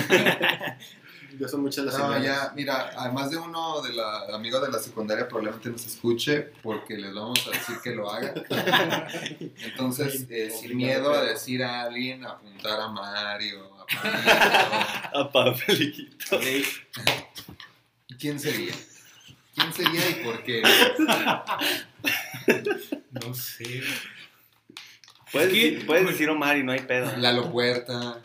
Ya 1.40 1.48
son 1.48 1.62
muchas 1.62 1.86
las 1.86 1.98
No, 1.98 2.22
ya, 2.22 2.52
mira, 2.56 2.92
además 2.96 3.32
de 3.32 3.38
uno 3.38 3.82
de 3.82 3.94
la 3.94 4.26
amigo 4.36 4.60
de 4.60 4.70
la 4.72 4.80
secundaria 4.80 5.28
probablemente 5.28 5.70
nos 5.70 5.86
escuche 5.86 6.52
porque 6.62 6.96
les 6.98 7.14
vamos 7.14 7.48
a 7.48 7.52
decir 7.52 7.76
que 7.84 7.92
lo 7.96 8.12
haga. 8.12 8.34
Entonces, 9.64 10.26
eh, 10.30 10.50
sin 10.52 10.76
miedo 10.78 11.12
a 11.14 11.24
decir 11.24 11.64
a 11.64 11.84
alguien, 11.84 12.26
apuntar 12.26 12.80
a 12.82 12.88
Mario, 12.90 13.73
a 15.14 15.30
Pablito. 15.32 16.36
A 16.36 16.40
Pablito. 16.40 16.74
¿Quién 18.20 18.40
sería? 18.40 18.74
¿Quién 19.56 19.74
sería 19.74 20.10
y 20.10 20.14
por 20.24 20.44
qué? 20.44 20.62
No 23.12 23.34
sé. 23.34 23.82
Puedes, 25.32 25.48
Es 25.50 25.54
que- 25.54 25.72
decir, 25.72 25.86
puedes 25.86 26.08
decir 26.08 26.30
Omar 26.30 26.58
y 26.58 26.64
no 26.64 26.72
hay 26.72 26.82
pedo. 26.82 27.16
Lalo 27.18 27.52
Puerta. 27.52 28.22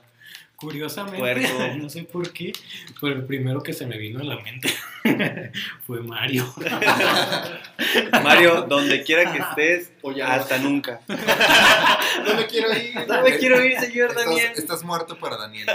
Curiosamente, 0.59 1.19
Puerco. 1.21 1.77
no 1.79 1.89
sé 1.89 2.03
por 2.03 2.33
qué, 2.33 2.53
pero 3.01 3.15
el 3.15 3.25
primero 3.25 3.63
que 3.63 3.73
se 3.73 3.87
me 3.87 3.97
vino 3.97 4.19
a 4.19 4.25
la 4.25 4.41
mente 4.41 4.69
fue 5.87 6.03
Mario. 6.03 6.53
Mario, 8.25 8.63
donde 8.63 9.05
quiera 9.05 9.33
que 9.33 9.39
estés, 9.39 9.93
O 10.03 10.11
ya 10.11 10.27
no. 10.27 10.33
hasta 10.33 10.59
nunca. 10.59 11.01
No 11.07 12.35
me 12.35 12.47
quiero 12.49 12.73
ir. 12.77 13.07
No 13.07 13.23
me 13.23 13.39
quiero 13.39 13.65
ir, 13.65 13.79
señor 13.79 14.13
Daniel. 14.17 14.51
Estás, 14.57 14.83
muerto 14.83 15.17
para 15.17 15.37
Daniel. 15.37 15.69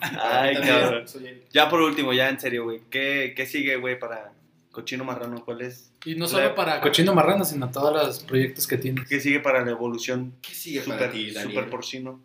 Ay, 0.00 0.56
cabrón. 0.56 1.04
Ya 1.52 1.68
por 1.68 1.80
último, 1.80 2.12
ya 2.12 2.28
en 2.30 2.40
serio, 2.40 2.64
güey. 2.64 2.80
¿Qué, 2.90 3.34
¿Qué 3.36 3.46
sigue, 3.46 3.76
güey, 3.76 4.00
para 4.00 4.32
Cochino 4.72 5.04
Marrano? 5.04 5.44
¿Cuál 5.44 5.60
es? 5.60 5.92
Y 6.04 6.16
no 6.16 6.26
solo 6.26 6.56
para 6.56 6.80
Cochino 6.80 7.14
Marrano, 7.14 7.44
sino 7.44 7.70
todos 7.70 7.92
los 7.94 8.18
proyectos 8.24 8.66
que 8.66 8.78
tiene. 8.78 9.04
¿Qué 9.08 9.20
sigue 9.20 9.38
para 9.38 9.64
la 9.64 9.70
evolución? 9.70 10.34
¿Qué 10.42 10.54
sigue 10.54 10.82
Super, 10.82 10.98
para 10.98 11.12
ti, 11.12 11.30
Daniel? 11.30 11.52
super 11.54 11.70
porcino. 11.70 12.20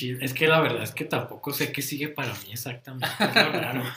Es 0.00 0.34
que 0.34 0.48
la 0.48 0.60
verdad 0.60 0.82
es 0.82 0.90
que 0.90 1.04
tampoco 1.04 1.52
sé 1.52 1.70
qué 1.70 1.80
sigue 1.80 2.08
para 2.08 2.32
mí 2.32 2.52
exactamente. 2.52 3.06
Es 3.20 3.34
lo 3.34 3.52
raro. 3.52 3.82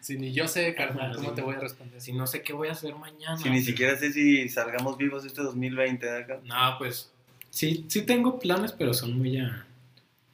Si 0.00 0.18
ni 0.18 0.32
yo 0.32 0.48
sé, 0.48 0.74
carnal, 0.74 1.14
¿cómo 1.14 1.32
te 1.32 1.42
voy 1.42 1.54
a 1.54 1.60
responder? 1.60 2.00
Si 2.00 2.12
no 2.12 2.26
sé 2.26 2.42
qué 2.42 2.52
voy 2.52 2.68
a 2.68 2.72
hacer 2.72 2.94
mañana. 2.96 3.36
Si 3.36 3.48
ni 3.48 3.62
siquiera 3.62 3.96
sé 3.96 4.12
si 4.12 4.48
salgamos 4.48 4.98
vivos 4.98 5.24
este 5.24 5.42
2020 5.42 6.04
de 6.04 6.18
acá. 6.18 6.40
No, 6.44 6.76
pues 6.78 7.12
sí, 7.50 7.86
sí 7.88 8.02
tengo 8.02 8.40
planes, 8.40 8.72
pero 8.72 8.94
son 8.94 9.16
muy 9.16 9.38
a 9.38 9.64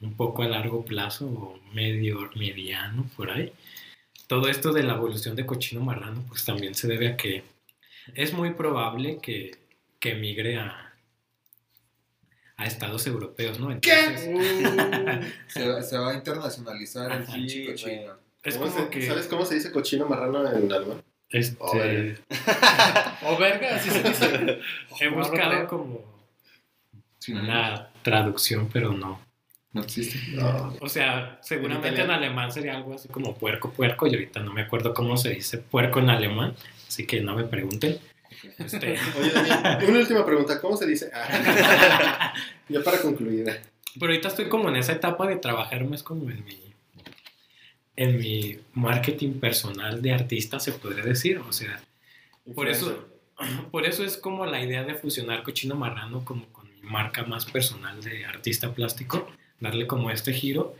un 0.01 0.15
poco 0.15 0.41
a 0.41 0.47
largo 0.47 0.83
plazo 0.83 1.27
o 1.27 1.59
medio 1.73 2.31
mediano 2.35 3.05
por 3.15 3.29
ahí. 3.29 3.53
Todo 4.27 4.49
esto 4.49 4.73
de 4.73 4.83
la 4.83 4.95
evolución 4.95 5.35
de 5.35 5.45
cochino 5.45 5.81
marrano, 5.81 6.23
pues 6.27 6.45
también 6.45 6.73
se 6.73 6.87
debe 6.87 7.09
a 7.09 7.17
que 7.17 7.43
es 8.15 8.33
muy 8.33 8.53
probable 8.53 9.19
que, 9.21 9.51
que 9.99 10.15
migre 10.15 10.57
a, 10.57 10.88
a 12.59 12.65
estados 12.65 13.07
europeos, 13.07 13.59
¿no? 13.59 13.71
Entonces, 13.71 14.21
Se, 15.47 15.67
va- 15.67 15.81
se 15.81 15.97
va 15.97 16.11
a 16.11 16.13
internacionalizar 16.13 17.11
el 17.11 17.23
Ajá, 17.23 17.33
pinche 17.33 17.55
sí, 17.55 17.65
cochino. 17.65 18.13
es 18.43 18.55
¿Cómo 18.57 18.69
como 18.71 18.83
se- 18.85 18.89
que 18.89 19.07
¿Sabes 19.07 19.27
cómo 19.27 19.45
se 19.45 19.55
dice 19.55 19.71
cochino 19.71 20.05
marrano 20.07 20.39
en 20.41 20.71
alemán? 20.71 21.01
este. 21.29 22.17
O 23.23 23.37
verga, 23.37 23.75
así 23.75 23.89
se 23.89 24.03
dice. 24.03 24.59
he 24.99 25.07
buscado 25.09 25.67
como 25.67 26.03
Sí, 27.19 27.33
no, 27.33 27.41
una 27.41 27.89
traducción, 28.01 28.69
pero 28.71 28.91
no. 28.93 29.21
no 29.73 29.81
existe. 29.81 30.17
No. 30.31 30.73
O 30.81 30.89
sea, 30.89 31.37
seguramente 31.41 32.01
en, 32.01 32.09
alemán 32.11 32.51
sería 32.51 32.75
algo 32.75 32.93
así 32.95 33.07
como 33.09 33.35
puerco, 33.37 33.71
puerco, 33.71 34.07
y 34.07 34.11
ahorita 34.15 34.39
no 34.41 34.51
me 34.53 34.61
acuerdo 34.63 34.93
cómo 34.93 35.17
se 35.17 35.29
dice 35.31 35.57
puerco 35.59 35.99
en 35.99 36.09
alemán, 36.09 36.55
así 36.87 37.05
que 37.05 37.21
no 37.21 37.35
me 37.35 37.43
pregunten. 37.43 37.99
Este, 38.57 38.77
Oye, 39.19 39.31
Daniel, 39.33 39.89
una 39.89 39.99
última 39.99 40.25
pregunta. 40.25 40.59
¿Cómo 40.61 40.77
se 40.77 40.85
dice? 40.85 41.11
Ah. 41.13 42.33
ya 42.69 42.83
para 42.83 43.01
concluir. 43.01 43.45
pero 43.99 44.11
ahorita 44.11 44.29
estoy 44.29 44.47
como 44.49 44.69
en 44.69 44.77
esa 44.77 44.93
etapa 44.93 45.27
de 45.27 45.37
trabajar 45.37 45.83
más 45.85 46.03
como 46.03 46.29
en 46.29 46.43
mi, 46.45 46.59
en 47.95 48.17
mi 48.17 48.59
marketing 48.73 49.39
personal 49.39 50.01
de 50.01 50.13
artista, 50.13 50.59
se 50.59 50.71
podría 50.71 51.03
decir. 51.03 51.39
O 51.39 51.51
sea, 51.51 51.81
por 52.55 52.69
eso, 52.69 53.05
por 53.71 53.85
eso 53.85 54.03
es 54.03 54.17
como 54.17 54.45
la 54.45 54.63
idea 54.63 54.83
de 54.83 54.95
fusionar 54.95 55.43
Cochino 55.43 55.75
Marrano 55.75 56.23
como 56.23 56.45
con 56.47 56.73
mi 56.73 56.81
marca 56.81 57.23
más 57.23 57.45
personal 57.45 58.01
de 58.01 58.25
artista 58.25 58.73
plástico, 58.73 59.27
darle 59.59 59.87
como 59.87 60.11
este 60.11 60.33
giro. 60.33 60.75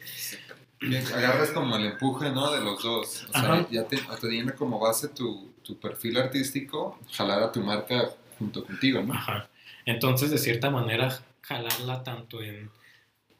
Agarras 1.14 1.50
como 1.50 1.76
el 1.76 1.88
empuje, 1.88 2.30
¿no? 2.32 2.54
De 2.54 2.62
los 2.62 2.82
dos. 2.82 3.26
O 3.30 3.34
sea, 3.34 3.42
Ajá. 3.42 3.68
ya 3.70 3.84
te, 3.86 3.98
te 3.98 4.30
tiene 4.30 4.54
como 4.54 4.80
base 4.80 5.10
tu, 5.10 5.52
tu 5.70 5.80
perfil 5.80 6.18
artístico, 6.18 6.98
jalar 7.12 7.44
a 7.44 7.52
tu 7.52 7.62
marca 7.62 8.10
junto 8.40 8.64
contigo, 8.66 9.04
¿no? 9.04 9.14
Ajá. 9.14 9.48
Entonces, 9.86 10.32
de 10.32 10.40
cierta 10.40 10.72
manera, 10.72 11.20
jalarla 11.42 12.04
tanto 12.04 12.42
en, 12.42 12.72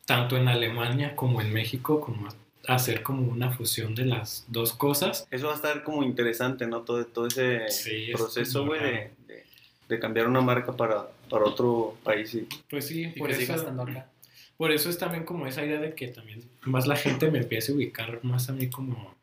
tanto 0.06 0.38
en 0.38 0.48
Alemania 0.48 1.16
como 1.16 1.42
en 1.42 1.52
México, 1.52 2.00
como 2.00 2.30
hacer 2.68 3.02
como 3.02 3.32
una 3.32 3.50
fusión 3.50 3.96
de 3.96 4.06
las 4.06 4.46
dos 4.48 4.74
cosas. 4.74 5.28
Eso 5.32 5.48
va 5.48 5.54
a 5.54 5.56
estar 5.56 5.84
como 5.84 6.04
interesante, 6.04 6.68
¿no? 6.68 6.82
Todo, 6.82 7.04
todo 7.08 7.26
ese 7.26 7.68
Sí, 7.70 8.12
proceso, 8.14 8.64
güey, 8.68 8.80
de, 8.80 9.12
de, 9.28 9.44
de 9.88 10.00
cambiar 10.00 10.28
una 10.28 10.42
marca 10.42 10.72
para, 10.74 11.08
para 11.32 11.46
otro 11.46 11.98
país. 12.04 12.36
y- 12.36 12.48
Pues 12.70 12.86
sí, 12.88 13.12
Y 13.16 13.20
por 13.20 13.32
eso, 13.32 13.56
estando 13.56 13.82
acá. 13.82 14.08
por 14.56 14.72
eso 14.72 14.88
es 14.92 15.00
también 15.00 15.24
como 15.24 15.48
esa 15.48 15.66
idea 15.66 15.80
de 15.80 15.96
que 15.96 16.10
también 16.10 16.48
más 16.62 16.86
la 16.86 16.96
gente 16.96 17.32
me 17.32 17.40
empiece 17.40 17.72
a 17.72 17.76
ubicar 17.76 18.24
más 18.24 18.50
a 18.50 18.54
mí 18.54 18.70
como, 18.70 19.16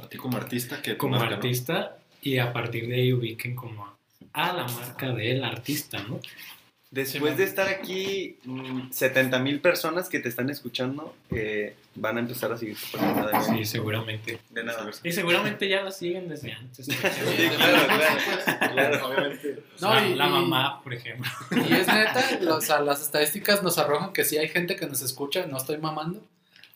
A 0.00 0.08
ti 0.08 0.18
como 0.18 0.36
artista 0.36 0.82
que 0.82 0.96
como 0.96 1.16
marca, 1.16 1.36
¿no? 1.36 1.42
Y 2.22 2.38
a 2.38 2.52
partir 2.52 2.86
de 2.88 2.94
ahí 2.96 3.12
ubiquen 3.12 3.54
como 3.56 3.84
a, 3.86 3.96
a 4.32 4.52
la 4.52 4.64
marca 4.68 5.12
del 5.12 5.42
artista, 5.44 6.02
¿no? 6.02 6.20
Después 6.92 7.36
de 7.36 7.44
estar 7.44 7.68
aquí, 7.68 8.36
70 8.90 9.38
mil 9.38 9.60
personas 9.60 10.08
que 10.08 10.18
te 10.18 10.28
están 10.28 10.50
escuchando 10.50 11.14
eh, 11.30 11.76
van 11.94 12.16
a 12.16 12.20
empezar 12.20 12.50
a 12.50 12.56
seguir 12.58 12.76
tu 12.76 12.98
página 12.98 13.28
de, 13.28 13.44
Sí, 13.58 13.64
seguramente. 13.64 14.40
de 14.50 14.64
nada. 14.64 14.90
Y 15.04 15.12
seguramente 15.12 15.68
ya 15.68 15.82
la 15.84 15.92
siguen 15.92 16.28
desde 16.28 16.50
antes. 16.52 16.86
Sí, 16.86 16.92
claro, 16.96 17.86
claro. 17.86 18.72
claro. 18.74 19.06
Obviamente. 19.06 19.62
No, 19.80 19.94
la, 19.94 20.08
y- 20.08 20.14
la 20.16 20.26
mamá, 20.28 20.82
por 20.82 20.92
ejemplo. 20.92 21.30
Y 21.52 21.72
es 21.74 21.86
neta, 21.94 22.38
los- 22.40 22.56
o 22.56 22.60
sea, 22.60 22.80
las 22.80 23.00
estadísticas 23.02 23.62
nos 23.62 23.78
arrojan 23.78 24.12
que 24.12 24.24
sí 24.24 24.36
hay 24.38 24.48
gente 24.48 24.74
que 24.74 24.86
nos 24.88 25.00
escucha, 25.00 25.46
no 25.46 25.58
estoy 25.58 25.78
mamando. 25.78 26.20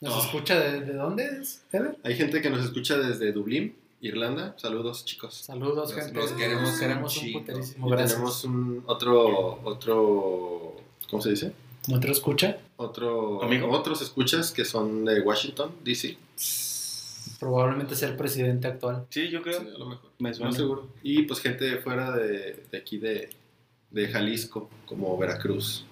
Nos 0.00 0.14
Oh. 0.14 0.20
escucha 0.26 0.60
de, 0.60 0.80
de 0.82 0.92
dónde 0.92 1.24
es? 1.40 1.64
Hay 2.04 2.14
gente 2.14 2.40
que 2.40 2.50
nos 2.50 2.64
escucha 2.64 2.98
desde 2.98 3.32
Dublín, 3.32 3.74
Irlanda. 4.08 4.54
Saludos, 4.58 5.04
chicos. 5.04 5.34
Saludos, 5.34 5.92
Los- 5.94 6.04
gente. 6.04 6.18
los 6.20 6.32
queremos 6.32 6.72
un 6.72 6.78
queremos 6.78 7.16
un 7.16 7.22
chingo. 7.22 7.40
puterísimo. 7.40 7.86
Y 7.86 7.90
Gracias. 7.90 8.12
tenemos 8.12 8.44
un 8.44 8.82
otro, 8.86 9.60
otro, 9.64 10.76
¿cómo 11.10 11.22
se 11.22 11.30
dice? 11.30 11.52
¿No 11.88 12.00
te 12.00 12.06
lo 12.08 12.12
escucha? 12.12 12.58
Otro, 12.76 13.42
Amigo. 13.42 13.70
otros 13.70 14.00
escuchas 14.02 14.50
que 14.52 14.64
son 14.64 15.04
de 15.04 15.20
Washington, 15.20 15.70
D.C. 15.84 16.16
Probablemente 17.38 17.94
sea 17.94 18.08
el 18.08 18.16
presidente 18.16 18.68
actual. 18.68 19.06
Sí, 19.10 19.28
yo 19.28 19.38
Sí, 19.40 19.44
creo. 19.44 19.60
a 19.60 19.78
lo 19.78 19.86
mejor. 19.86 20.10
Me 20.18 20.30
No 20.30 20.34
suena. 20.36 20.52
seguro. 20.52 20.88
Y 21.02 21.22
pues 21.22 21.40
gente 21.40 21.76
fuera 21.78 22.10
de, 22.16 22.64
de 22.70 22.78
aquí 22.78 22.98
de, 22.98 23.30
de 23.90 24.08
Jalisco, 24.08 24.70
como 24.86 25.16
Veracruz. 25.18 25.84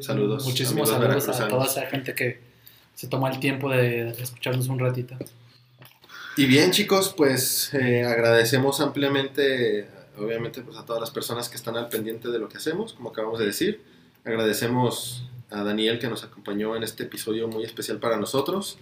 Saludos, 0.00 0.44
Muchísimos 0.46 0.88
saludos 0.88 1.28
a 1.28 1.46
toda 1.48 1.64
esa 1.66 1.86
gente 1.86 2.12
que 2.14 2.40
se 2.94 3.06
toma 3.06 3.30
el 3.30 3.38
tiempo 3.38 3.70
de 3.70 4.08
escucharnos 4.10 4.66
un 4.66 4.80
ratito. 4.80 5.16
Y 6.36 6.46
bien 6.46 6.70
chicos, 6.70 7.14
pues 7.16 7.72
eh, 7.74 8.04
agradecemos 8.04 8.80
ampliamente 8.80 9.88
obviamente 10.18 10.62
pues 10.62 10.76
a 10.78 10.84
todas 10.84 11.00
las 11.00 11.10
personas 11.10 11.48
que 11.48 11.56
están 11.56 11.76
al 11.76 11.88
pendiente 11.88 12.28
de 12.28 12.38
lo 12.38 12.48
que 12.48 12.56
hacemos, 12.58 12.92
como 12.94 13.10
acabamos 13.10 13.38
de 13.38 13.46
decir. 13.46 13.80
Agradecemos 14.24 15.28
a 15.50 15.62
Daniel 15.62 15.98
que 15.98 16.08
nos 16.08 16.24
acompañó 16.24 16.74
en 16.76 16.82
este 16.82 17.04
episodio 17.04 17.48
muy 17.48 17.64
especial 17.64 17.98
para 17.98 18.16
nosotros. 18.16 18.78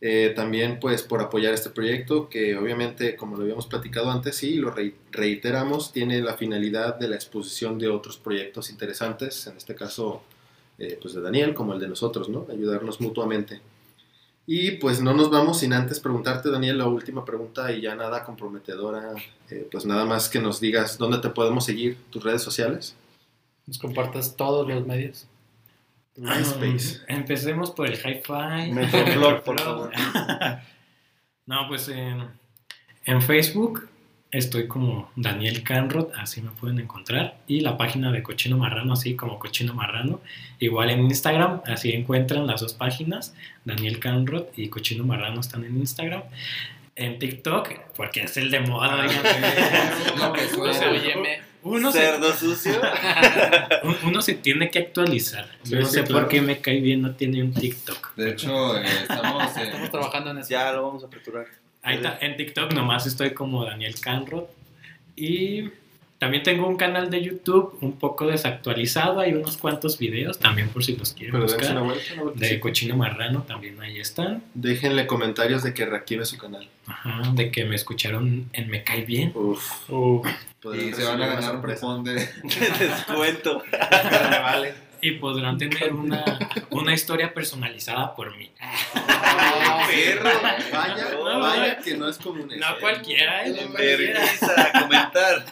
Eh, 0.00 0.32
también 0.34 0.80
pues 0.80 1.02
por 1.02 1.20
apoyar 1.20 1.54
este 1.54 1.70
proyecto 1.70 2.28
que 2.28 2.56
obviamente 2.56 3.14
como 3.14 3.36
lo 3.36 3.42
habíamos 3.42 3.66
platicado 3.68 4.10
antes 4.10 4.34
sí 4.36 4.56
lo 4.56 4.72
re- 4.72 4.94
reiteramos 5.12 5.92
tiene 5.92 6.20
la 6.20 6.34
finalidad 6.36 6.96
de 6.96 7.06
la 7.06 7.14
exposición 7.14 7.78
de 7.78 7.86
otros 7.86 8.16
proyectos 8.18 8.68
interesantes 8.70 9.46
en 9.46 9.56
este 9.56 9.76
caso 9.76 10.24
eh, 10.80 10.98
pues 11.00 11.14
de 11.14 11.20
Daniel 11.20 11.54
como 11.54 11.72
el 11.72 11.78
de 11.78 11.86
nosotros 11.86 12.28
no 12.28 12.48
ayudarnos 12.50 13.00
mutuamente 13.00 13.60
y 14.46 14.72
pues 14.72 15.00
no 15.00 15.14
nos 15.14 15.30
vamos 15.30 15.60
sin 15.60 15.72
antes 15.72 16.00
preguntarte 16.00 16.50
Daniel 16.50 16.78
la 16.78 16.86
última 16.86 17.24
pregunta 17.24 17.70
y 17.72 17.80
ya 17.80 17.94
nada 17.94 18.24
comprometedora 18.24 19.14
eh, 19.50 19.68
pues 19.70 19.86
nada 19.86 20.04
más 20.04 20.28
que 20.28 20.40
nos 20.40 20.60
digas 20.60 20.98
dónde 20.98 21.18
te 21.18 21.28
podemos 21.30 21.64
seguir 21.64 21.96
tus 22.10 22.22
redes 22.24 22.42
sociales 22.42 22.96
Nos 23.66 23.78
compartas 23.78 24.34
todos 24.36 24.68
los 24.68 24.84
medios. 24.86 25.26
MySpace 26.16 27.00
Ah, 27.08 27.14
empecemos 27.14 27.70
por 27.70 27.86
el 27.86 27.94
hi-fi. 27.94 28.70
Metroflog, 28.72 29.42
por 29.44 29.60
favor. 29.64 29.90
no, 31.46 31.68
pues 31.68 31.88
en, 31.88 32.28
en 33.04 33.22
Facebook 33.22 33.88
estoy 34.32 34.66
como 34.66 35.10
Daniel 35.14 35.62
Canrod, 35.62 36.08
así 36.16 36.40
me 36.42 36.50
pueden 36.50 36.80
encontrar. 36.80 37.36
Y 37.46 37.60
la 37.60 37.76
página 37.76 38.10
de 38.10 38.22
Cochino 38.22 38.56
Marrano, 38.58 38.94
así 38.94 39.14
como 39.14 39.38
Cochino 39.38 39.74
Marrano. 39.74 40.20
Igual 40.58 40.90
en 40.90 41.00
Instagram, 41.04 41.60
así 41.66 41.92
encuentran 41.92 42.46
las 42.46 42.60
dos 42.62 42.74
páginas. 42.74 43.34
Daniel 43.64 43.98
Canrod 44.00 44.46
y 44.56 44.68
Cochino 44.68 45.04
Marrano 45.04 45.40
están 45.40 45.64
en 45.64 45.76
Instagram. 45.76 46.22
En 46.96 47.18
TikTok, 47.18 47.68
porque 47.96 48.22
es 48.22 48.36
el 48.36 48.50
de 48.50 48.60
moda. 48.60 49.04
Lo 49.04 50.32
que 50.32 50.40
uno 50.56 50.72
se- 50.72 50.78
suena. 50.78 50.90
Óyeme, 50.90 51.40
uno 51.62 51.90
se, 51.92 51.98
Cerdo 52.00 52.32
sucio. 52.34 52.80
un- 53.84 53.96
uno 54.08 54.20
se 54.22 54.34
tiene 54.34 54.70
que 54.70 54.78
actualizar. 54.80 55.48
Sí, 55.62 55.74
no 55.74 55.86
sí, 55.86 55.92
sé 55.94 56.04
claro. 56.04 56.20
por 56.22 56.28
qué 56.28 56.40
me 56.42 56.60
cae 56.60 56.80
bien, 56.80 57.00
no 57.02 57.12
tiene 57.14 57.42
un 57.42 57.54
TikTok. 57.54 58.14
De 58.16 58.30
hecho, 58.32 58.76
eh, 58.76 58.84
estamos, 59.02 59.56
eh, 59.56 59.62
estamos 59.62 59.90
trabajando 59.90 60.30
en 60.32 60.38
eso. 60.38 60.50
Ya 60.50 60.72
lo 60.72 60.82
vamos 60.86 61.02
a 61.02 61.06
aperturar. 61.06 61.46
Ahí 61.82 61.96
está, 61.96 62.18
en 62.20 62.36
TikTok 62.36 62.72
nomás 62.72 63.06
estoy 63.06 63.32
como 63.34 63.64
Daniel 63.64 63.94
Canrod. 64.00 64.44
Y 65.16 65.70
también 66.18 66.44
tengo 66.44 66.68
un 66.68 66.76
canal 66.76 67.10
de 67.10 67.20
YouTube 67.22 67.76
un 67.80 67.98
poco 67.98 68.26
desactualizado. 68.28 69.18
Hay 69.18 69.32
unos 69.34 69.56
cuantos 69.56 69.98
videos 69.98 70.38
también 70.38 70.68
por 70.68 70.84
si 70.84 70.96
los 70.96 71.12
quieren 71.12 71.32
pero 71.32 71.46
dense 71.46 71.70
una 71.72 71.80
buscar. 71.80 71.84
vuelta, 71.84 72.12
una 72.14 72.20
De 72.22 72.24
vueltecita. 72.24 72.60
Cochino 72.60 72.96
Marrano 72.96 73.42
también 73.42 73.80
ahí 73.80 73.98
están. 73.98 74.44
déjenle 74.54 75.06
comentarios 75.08 75.64
de 75.64 75.74
que 75.74 75.84
reactive 75.84 76.24
su 76.24 76.38
canal 76.38 76.68
Ajá, 76.86 77.32
de 77.34 77.50
que 77.50 77.64
me 77.64 77.74
escucharon 77.74 78.48
en 78.52 78.68
Me 78.70 78.84
Cae 78.84 79.02
Bien. 79.04 79.32
Uf, 79.34 79.88
podrán 79.88 80.88
y 80.88 80.92
se 80.92 81.04
van 81.04 81.20
a 81.20 81.26
ganar 81.26 81.56
un 81.56 81.62
cupón 81.62 82.04
de... 82.04 82.14
Descuento. 82.78 83.62
vale. 84.42 84.74
Y 85.02 85.12
podrán 85.12 85.58
tener 85.58 85.92
una, 85.92 86.24
una 86.70 86.94
historia 86.94 87.34
personalizada 87.34 88.14
por 88.14 88.36
mí. 88.36 88.50
Perro, 89.88 90.30
vaya, 90.72 91.10
No, 91.12 91.40
vaya 91.40 91.78
que 91.78 91.96
no 91.96 92.08
es 92.08 92.18
común 92.18 92.48
No 92.48 92.54
¿eh? 92.54 92.76
cualquiera, 92.80 93.44
¿eh? 93.44 93.50
No 93.50 93.72
cualquiera. 93.72 94.24
A 94.56 94.80
comentar. 94.82 95.44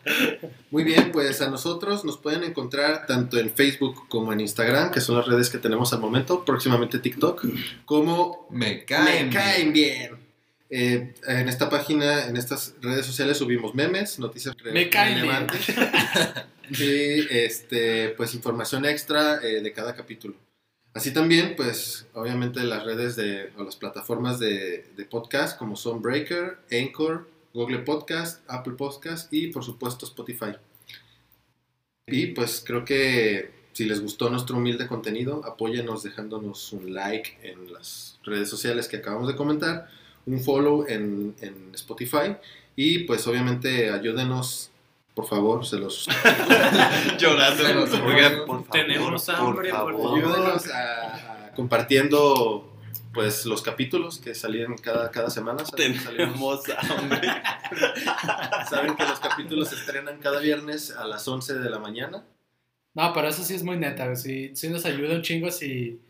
Muy 0.70 0.84
bien, 0.84 1.10
pues 1.10 1.40
a 1.40 1.50
nosotros 1.50 2.04
nos 2.04 2.18
pueden 2.18 2.44
encontrar 2.44 3.06
tanto 3.06 3.38
en 3.38 3.50
Facebook 3.50 4.06
como 4.08 4.32
en 4.32 4.40
Instagram, 4.40 4.92
que 4.92 5.00
son 5.00 5.16
las 5.16 5.26
redes 5.26 5.50
que 5.50 5.58
tenemos 5.58 5.92
al 5.92 6.00
momento, 6.00 6.44
próximamente 6.44 7.00
TikTok, 7.00 7.44
como 7.84 8.46
Me 8.50 8.84
caen. 8.84 9.26
Me 9.26 9.34
caen 9.34 9.72
bien. 9.72 10.27
Eh, 10.70 11.14
en 11.26 11.48
esta 11.48 11.70
página, 11.70 12.26
en 12.26 12.36
estas 12.36 12.74
redes 12.82 13.06
sociales 13.06 13.38
subimos 13.38 13.74
memes, 13.74 14.18
noticias 14.18 14.54
Me 14.62 14.84
relevantes 14.84 15.66
y 16.70 17.34
este, 17.34 18.10
pues 18.10 18.34
información 18.34 18.84
extra 18.84 19.42
eh, 19.42 19.62
de 19.62 19.72
cada 19.72 19.94
capítulo. 19.94 20.34
Así 20.92 21.12
también, 21.12 21.54
pues 21.56 22.06
obviamente 22.12 22.60
las 22.64 22.84
redes 22.84 23.16
de, 23.16 23.50
o 23.56 23.64
las 23.64 23.76
plataformas 23.76 24.38
de, 24.38 24.84
de 24.96 25.04
podcast 25.04 25.58
como 25.58 25.76
son 25.76 26.02
Breaker, 26.02 26.58
Anchor, 26.70 27.28
Google 27.54 27.78
Podcast, 27.78 28.42
Apple 28.48 28.74
Podcast 28.74 29.32
y 29.32 29.48
por 29.48 29.64
supuesto 29.64 30.04
Spotify. 30.04 30.52
Y 32.06 32.28
pues 32.28 32.62
creo 32.66 32.84
que 32.84 33.50
si 33.72 33.84
les 33.84 34.00
gustó 34.00 34.28
nuestro 34.28 34.56
humilde 34.56 34.86
contenido, 34.86 35.44
apóyenos 35.44 36.02
dejándonos 36.02 36.72
un 36.72 36.94
like 36.94 37.38
en 37.42 37.72
las 37.72 38.18
redes 38.24 38.50
sociales 38.50 38.88
que 38.88 38.96
acabamos 38.96 39.28
de 39.28 39.36
comentar, 39.36 39.88
un 40.32 40.40
follow 40.40 40.84
en, 40.88 41.34
en 41.40 41.70
Spotify 41.74 42.36
y 42.76 43.00
pues 43.00 43.26
obviamente 43.26 43.90
ayúdenos, 43.90 44.70
por 45.14 45.26
favor, 45.26 45.66
se 45.66 45.78
los 45.78 46.06
Llorando. 47.18 47.64
Se 47.64 47.74
los 47.74 47.92
Oigan, 47.92 48.02
ruego. 48.32 48.46
por 48.46 48.56
favor. 48.64 48.70
Tenemos 48.70 49.28
hambre, 49.28 49.70
por 49.70 49.92
favor. 50.00 50.18
ayúdenos 50.18 50.68
a, 50.68 51.46
a 51.46 51.52
compartiendo 51.54 52.64
pues 53.12 53.46
los 53.46 53.62
capítulos 53.62 54.18
que 54.18 54.34
salían 54.34 54.76
cada, 54.76 55.10
cada 55.10 55.30
semana. 55.30 55.64
Saben 55.64 55.94
que 55.94 55.98
salimos- 55.98 56.62
Tenemos 56.62 56.90
hambre. 56.90 57.28
saben 58.70 58.94
que 58.96 59.04
los 59.04 59.18
capítulos 59.18 59.68
se 59.70 59.74
estrenan 59.76 60.18
cada 60.18 60.40
viernes 60.40 60.90
a 60.92 61.04
las 61.06 61.26
11 61.26 61.54
de 61.58 61.70
la 61.70 61.78
mañana. 61.78 62.22
No, 62.94 63.12
pero 63.12 63.28
eso 63.28 63.42
sí 63.44 63.54
es 63.54 63.62
muy 63.62 63.76
neta. 63.76 64.14
Sí, 64.14 64.52
sí 64.54 64.68
nos 64.68 64.84
ayuda 64.84 65.14
un 65.14 65.22
chingo 65.22 65.50
si, 65.50 66.00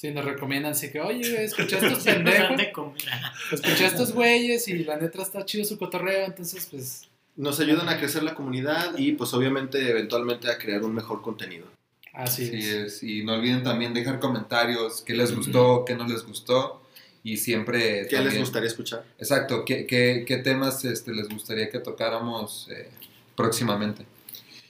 si 0.00 0.10
nos 0.10 0.24
recomiendan. 0.24 0.72
Así 0.72 0.90
que, 0.90 1.00
oye, 1.00 1.44
escuché 1.44 1.76
a 1.76 1.78
estos 1.86 2.04
pendejos, 2.04 2.58
escuché 3.52 3.84
a 3.84 3.88
estos 3.88 4.12
güeyes 4.12 4.66
y 4.68 4.84
la 4.84 4.96
neta 4.96 5.20
está 5.20 5.44
chido 5.44 5.64
su 5.64 5.76
cotorreo. 5.76 6.24
Entonces, 6.24 6.66
pues, 6.70 7.08
Nos 7.36 7.60
ayudan 7.60 7.88
a 7.90 7.98
crecer 7.98 8.22
la 8.22 8.34
comunidad 8.34 8.96
y 8.96 9.12
pues 9.12 9.34
obviamente 9.34 9.90
eventualmente 9.90 10.50
a 10.50 10.56
crear 10.56 10.82
un 10.82 10.94
mejor 10.94 11.20
contenido. 11.20 11.66
así 12.14 12.44
Así 12.44 12.56
es. 12.56 12.64
es. 12.64 13.02
Y 13.02 13.24
no 13.24 13.34
olviden 13.34 13.62
también 13.62 13.92
dejar 13.92 14.20
comentarios, 14.20 15.02
qué 15.02 15.12
les 15.12 15.36
gustó, 15.36 15.84
qué 15.84 15.94
no 15.94 16.08
les 16.08 16.24
gustó. 16.24 16.82
Y 17.22 17.36
siempre... 17.36 18.06
¿Qué 18.08 18.18
les 18.22 18.38
gustaría 18.38 18.68
escuchar? 18.68 19.04
Exacto, 19.18 19.66
¿qué, 19.66 19.86
qué, 19.86 20.24
qué 20.26 20.38
temas 20.38 20.82
este, 20.86 21.12
les 21.12 21.28
gustaría 21.28 21.68
que 21.68 21.78
tocáramos 21.78 22.66
eh, 22.70 22.88
próximamente? 23.36 24.06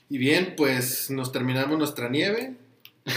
Y 0.09 0.17
bien, 0.17 0.55
pues 0.57 1.09
nos 1.09 1.31
terminamos 1.31 1.77
nuestra 1.77 2.09
nieve. 2.09 2.57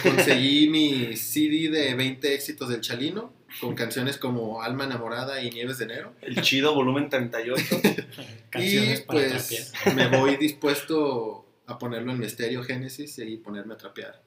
Conseguí 0.03 0.69
mi 0.71 1.17
CD 1.17 1.69
de 1.71 1.95
20 1.95 2.35
éxitos 2.35 2.69
del 2.69 2.81
Chalino 2.81 3.33
con 3.61 3.75
canciones 3.75 4.19
como 4.19 4.63
Alma 4.63 4.85
Enamorada 4.85 5.43
y 5.43 5.51
Nieves 5.51 5.79
de 5.79 5.85
Enero. 5.85 6.15
El 6.23 6.41
chido 6.43 6.75
volumen 6.75 7.09
38. 7.09 7.81
Canciones 8.51 9.01
y 9.01 9.03
para 9.05 9.21
pues 9.21 9.73
trapear. 9.73 10.11
me 10.11 10.19
voy 10.19 10.37
dispuesto 10.37 11.47
a 11.67 11.79
ponerlo 11.79 12.13
en 12.13 12.19
mi 12.19 12.27
estéreo 12.27 12.63
Génesis 12.63 13.19
y 13.19 13.37
ponerme 13.37 13.75
a 13.75 13.77
trapear. 13.77 14.23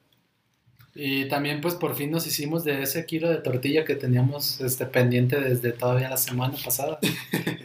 Y 1.00 1.28
también, 1.28 1.60
pues, 1.60 1.74
por 1.74 1.94
fin 1.94 2.10
nos 2.10 2.26
hicimos 2.26 2.64
de 2.64 2.82
ese 2.82 3.06
kilo 3.06 3.30
de 3.30 3.36
tortilla 3.36 3.84
que 3.84 3.94
teníamos 3.94 4.60
este, 4.60 4.84
pendiente 4.84 5.40
desde 5.40 5.70
todavía 5.70 6.08
la 6.08 6.16
semana 6.16 6.54
pasada. 6.62 6.98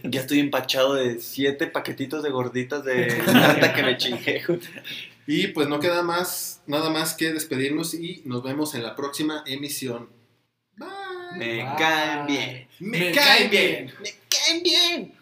Ya 0.05 0.19
estoy 0.19 0.41
empachado 0.41 0.93
de 0.93 1.19
siete 1.19 1.65
paquetitos 1.65 2.21
de 2.21 2.29
gorditas 2.29 2.83
de 2.83 3.07
nata 3.33 3.73
que 3.73 3.81
me 3.81 3.97
chingué. 3.97 4.43
Y 5.25 5.47
pues 5.47 5.67
no 5.67 5.79
queda 5.79 6.03
más, 6.03 6.61
nada 6.67 6.89
más 6.89 7.13
que 7.13 7.31
despedirnos 7.31 7.93
y 7.93 8.21
nos 8.25 8.43
vemos 8.43 8.75
en 8.75 8.83
la 8.83 8.95
próxima 8.95 9.43
emisión. 9.45 10.09
Bye. 10.75 10.87
Me 11.37 11.63
Bye. 11.63 11.75
caen 11.77 12.27
bien. 12.27 12.67
Me, 12.79 13.11
caen 13.11 13.49
bien. 13.49 13.93
Me 14.01 14.13
caen 14.29 14.63
bien. 14.63 15.13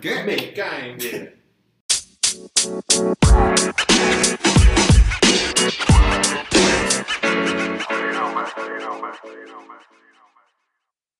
¿Qué? 0.00 0.22
Me 0.24 0.52
caen 0.52 0.96
bien. 0.98 1.34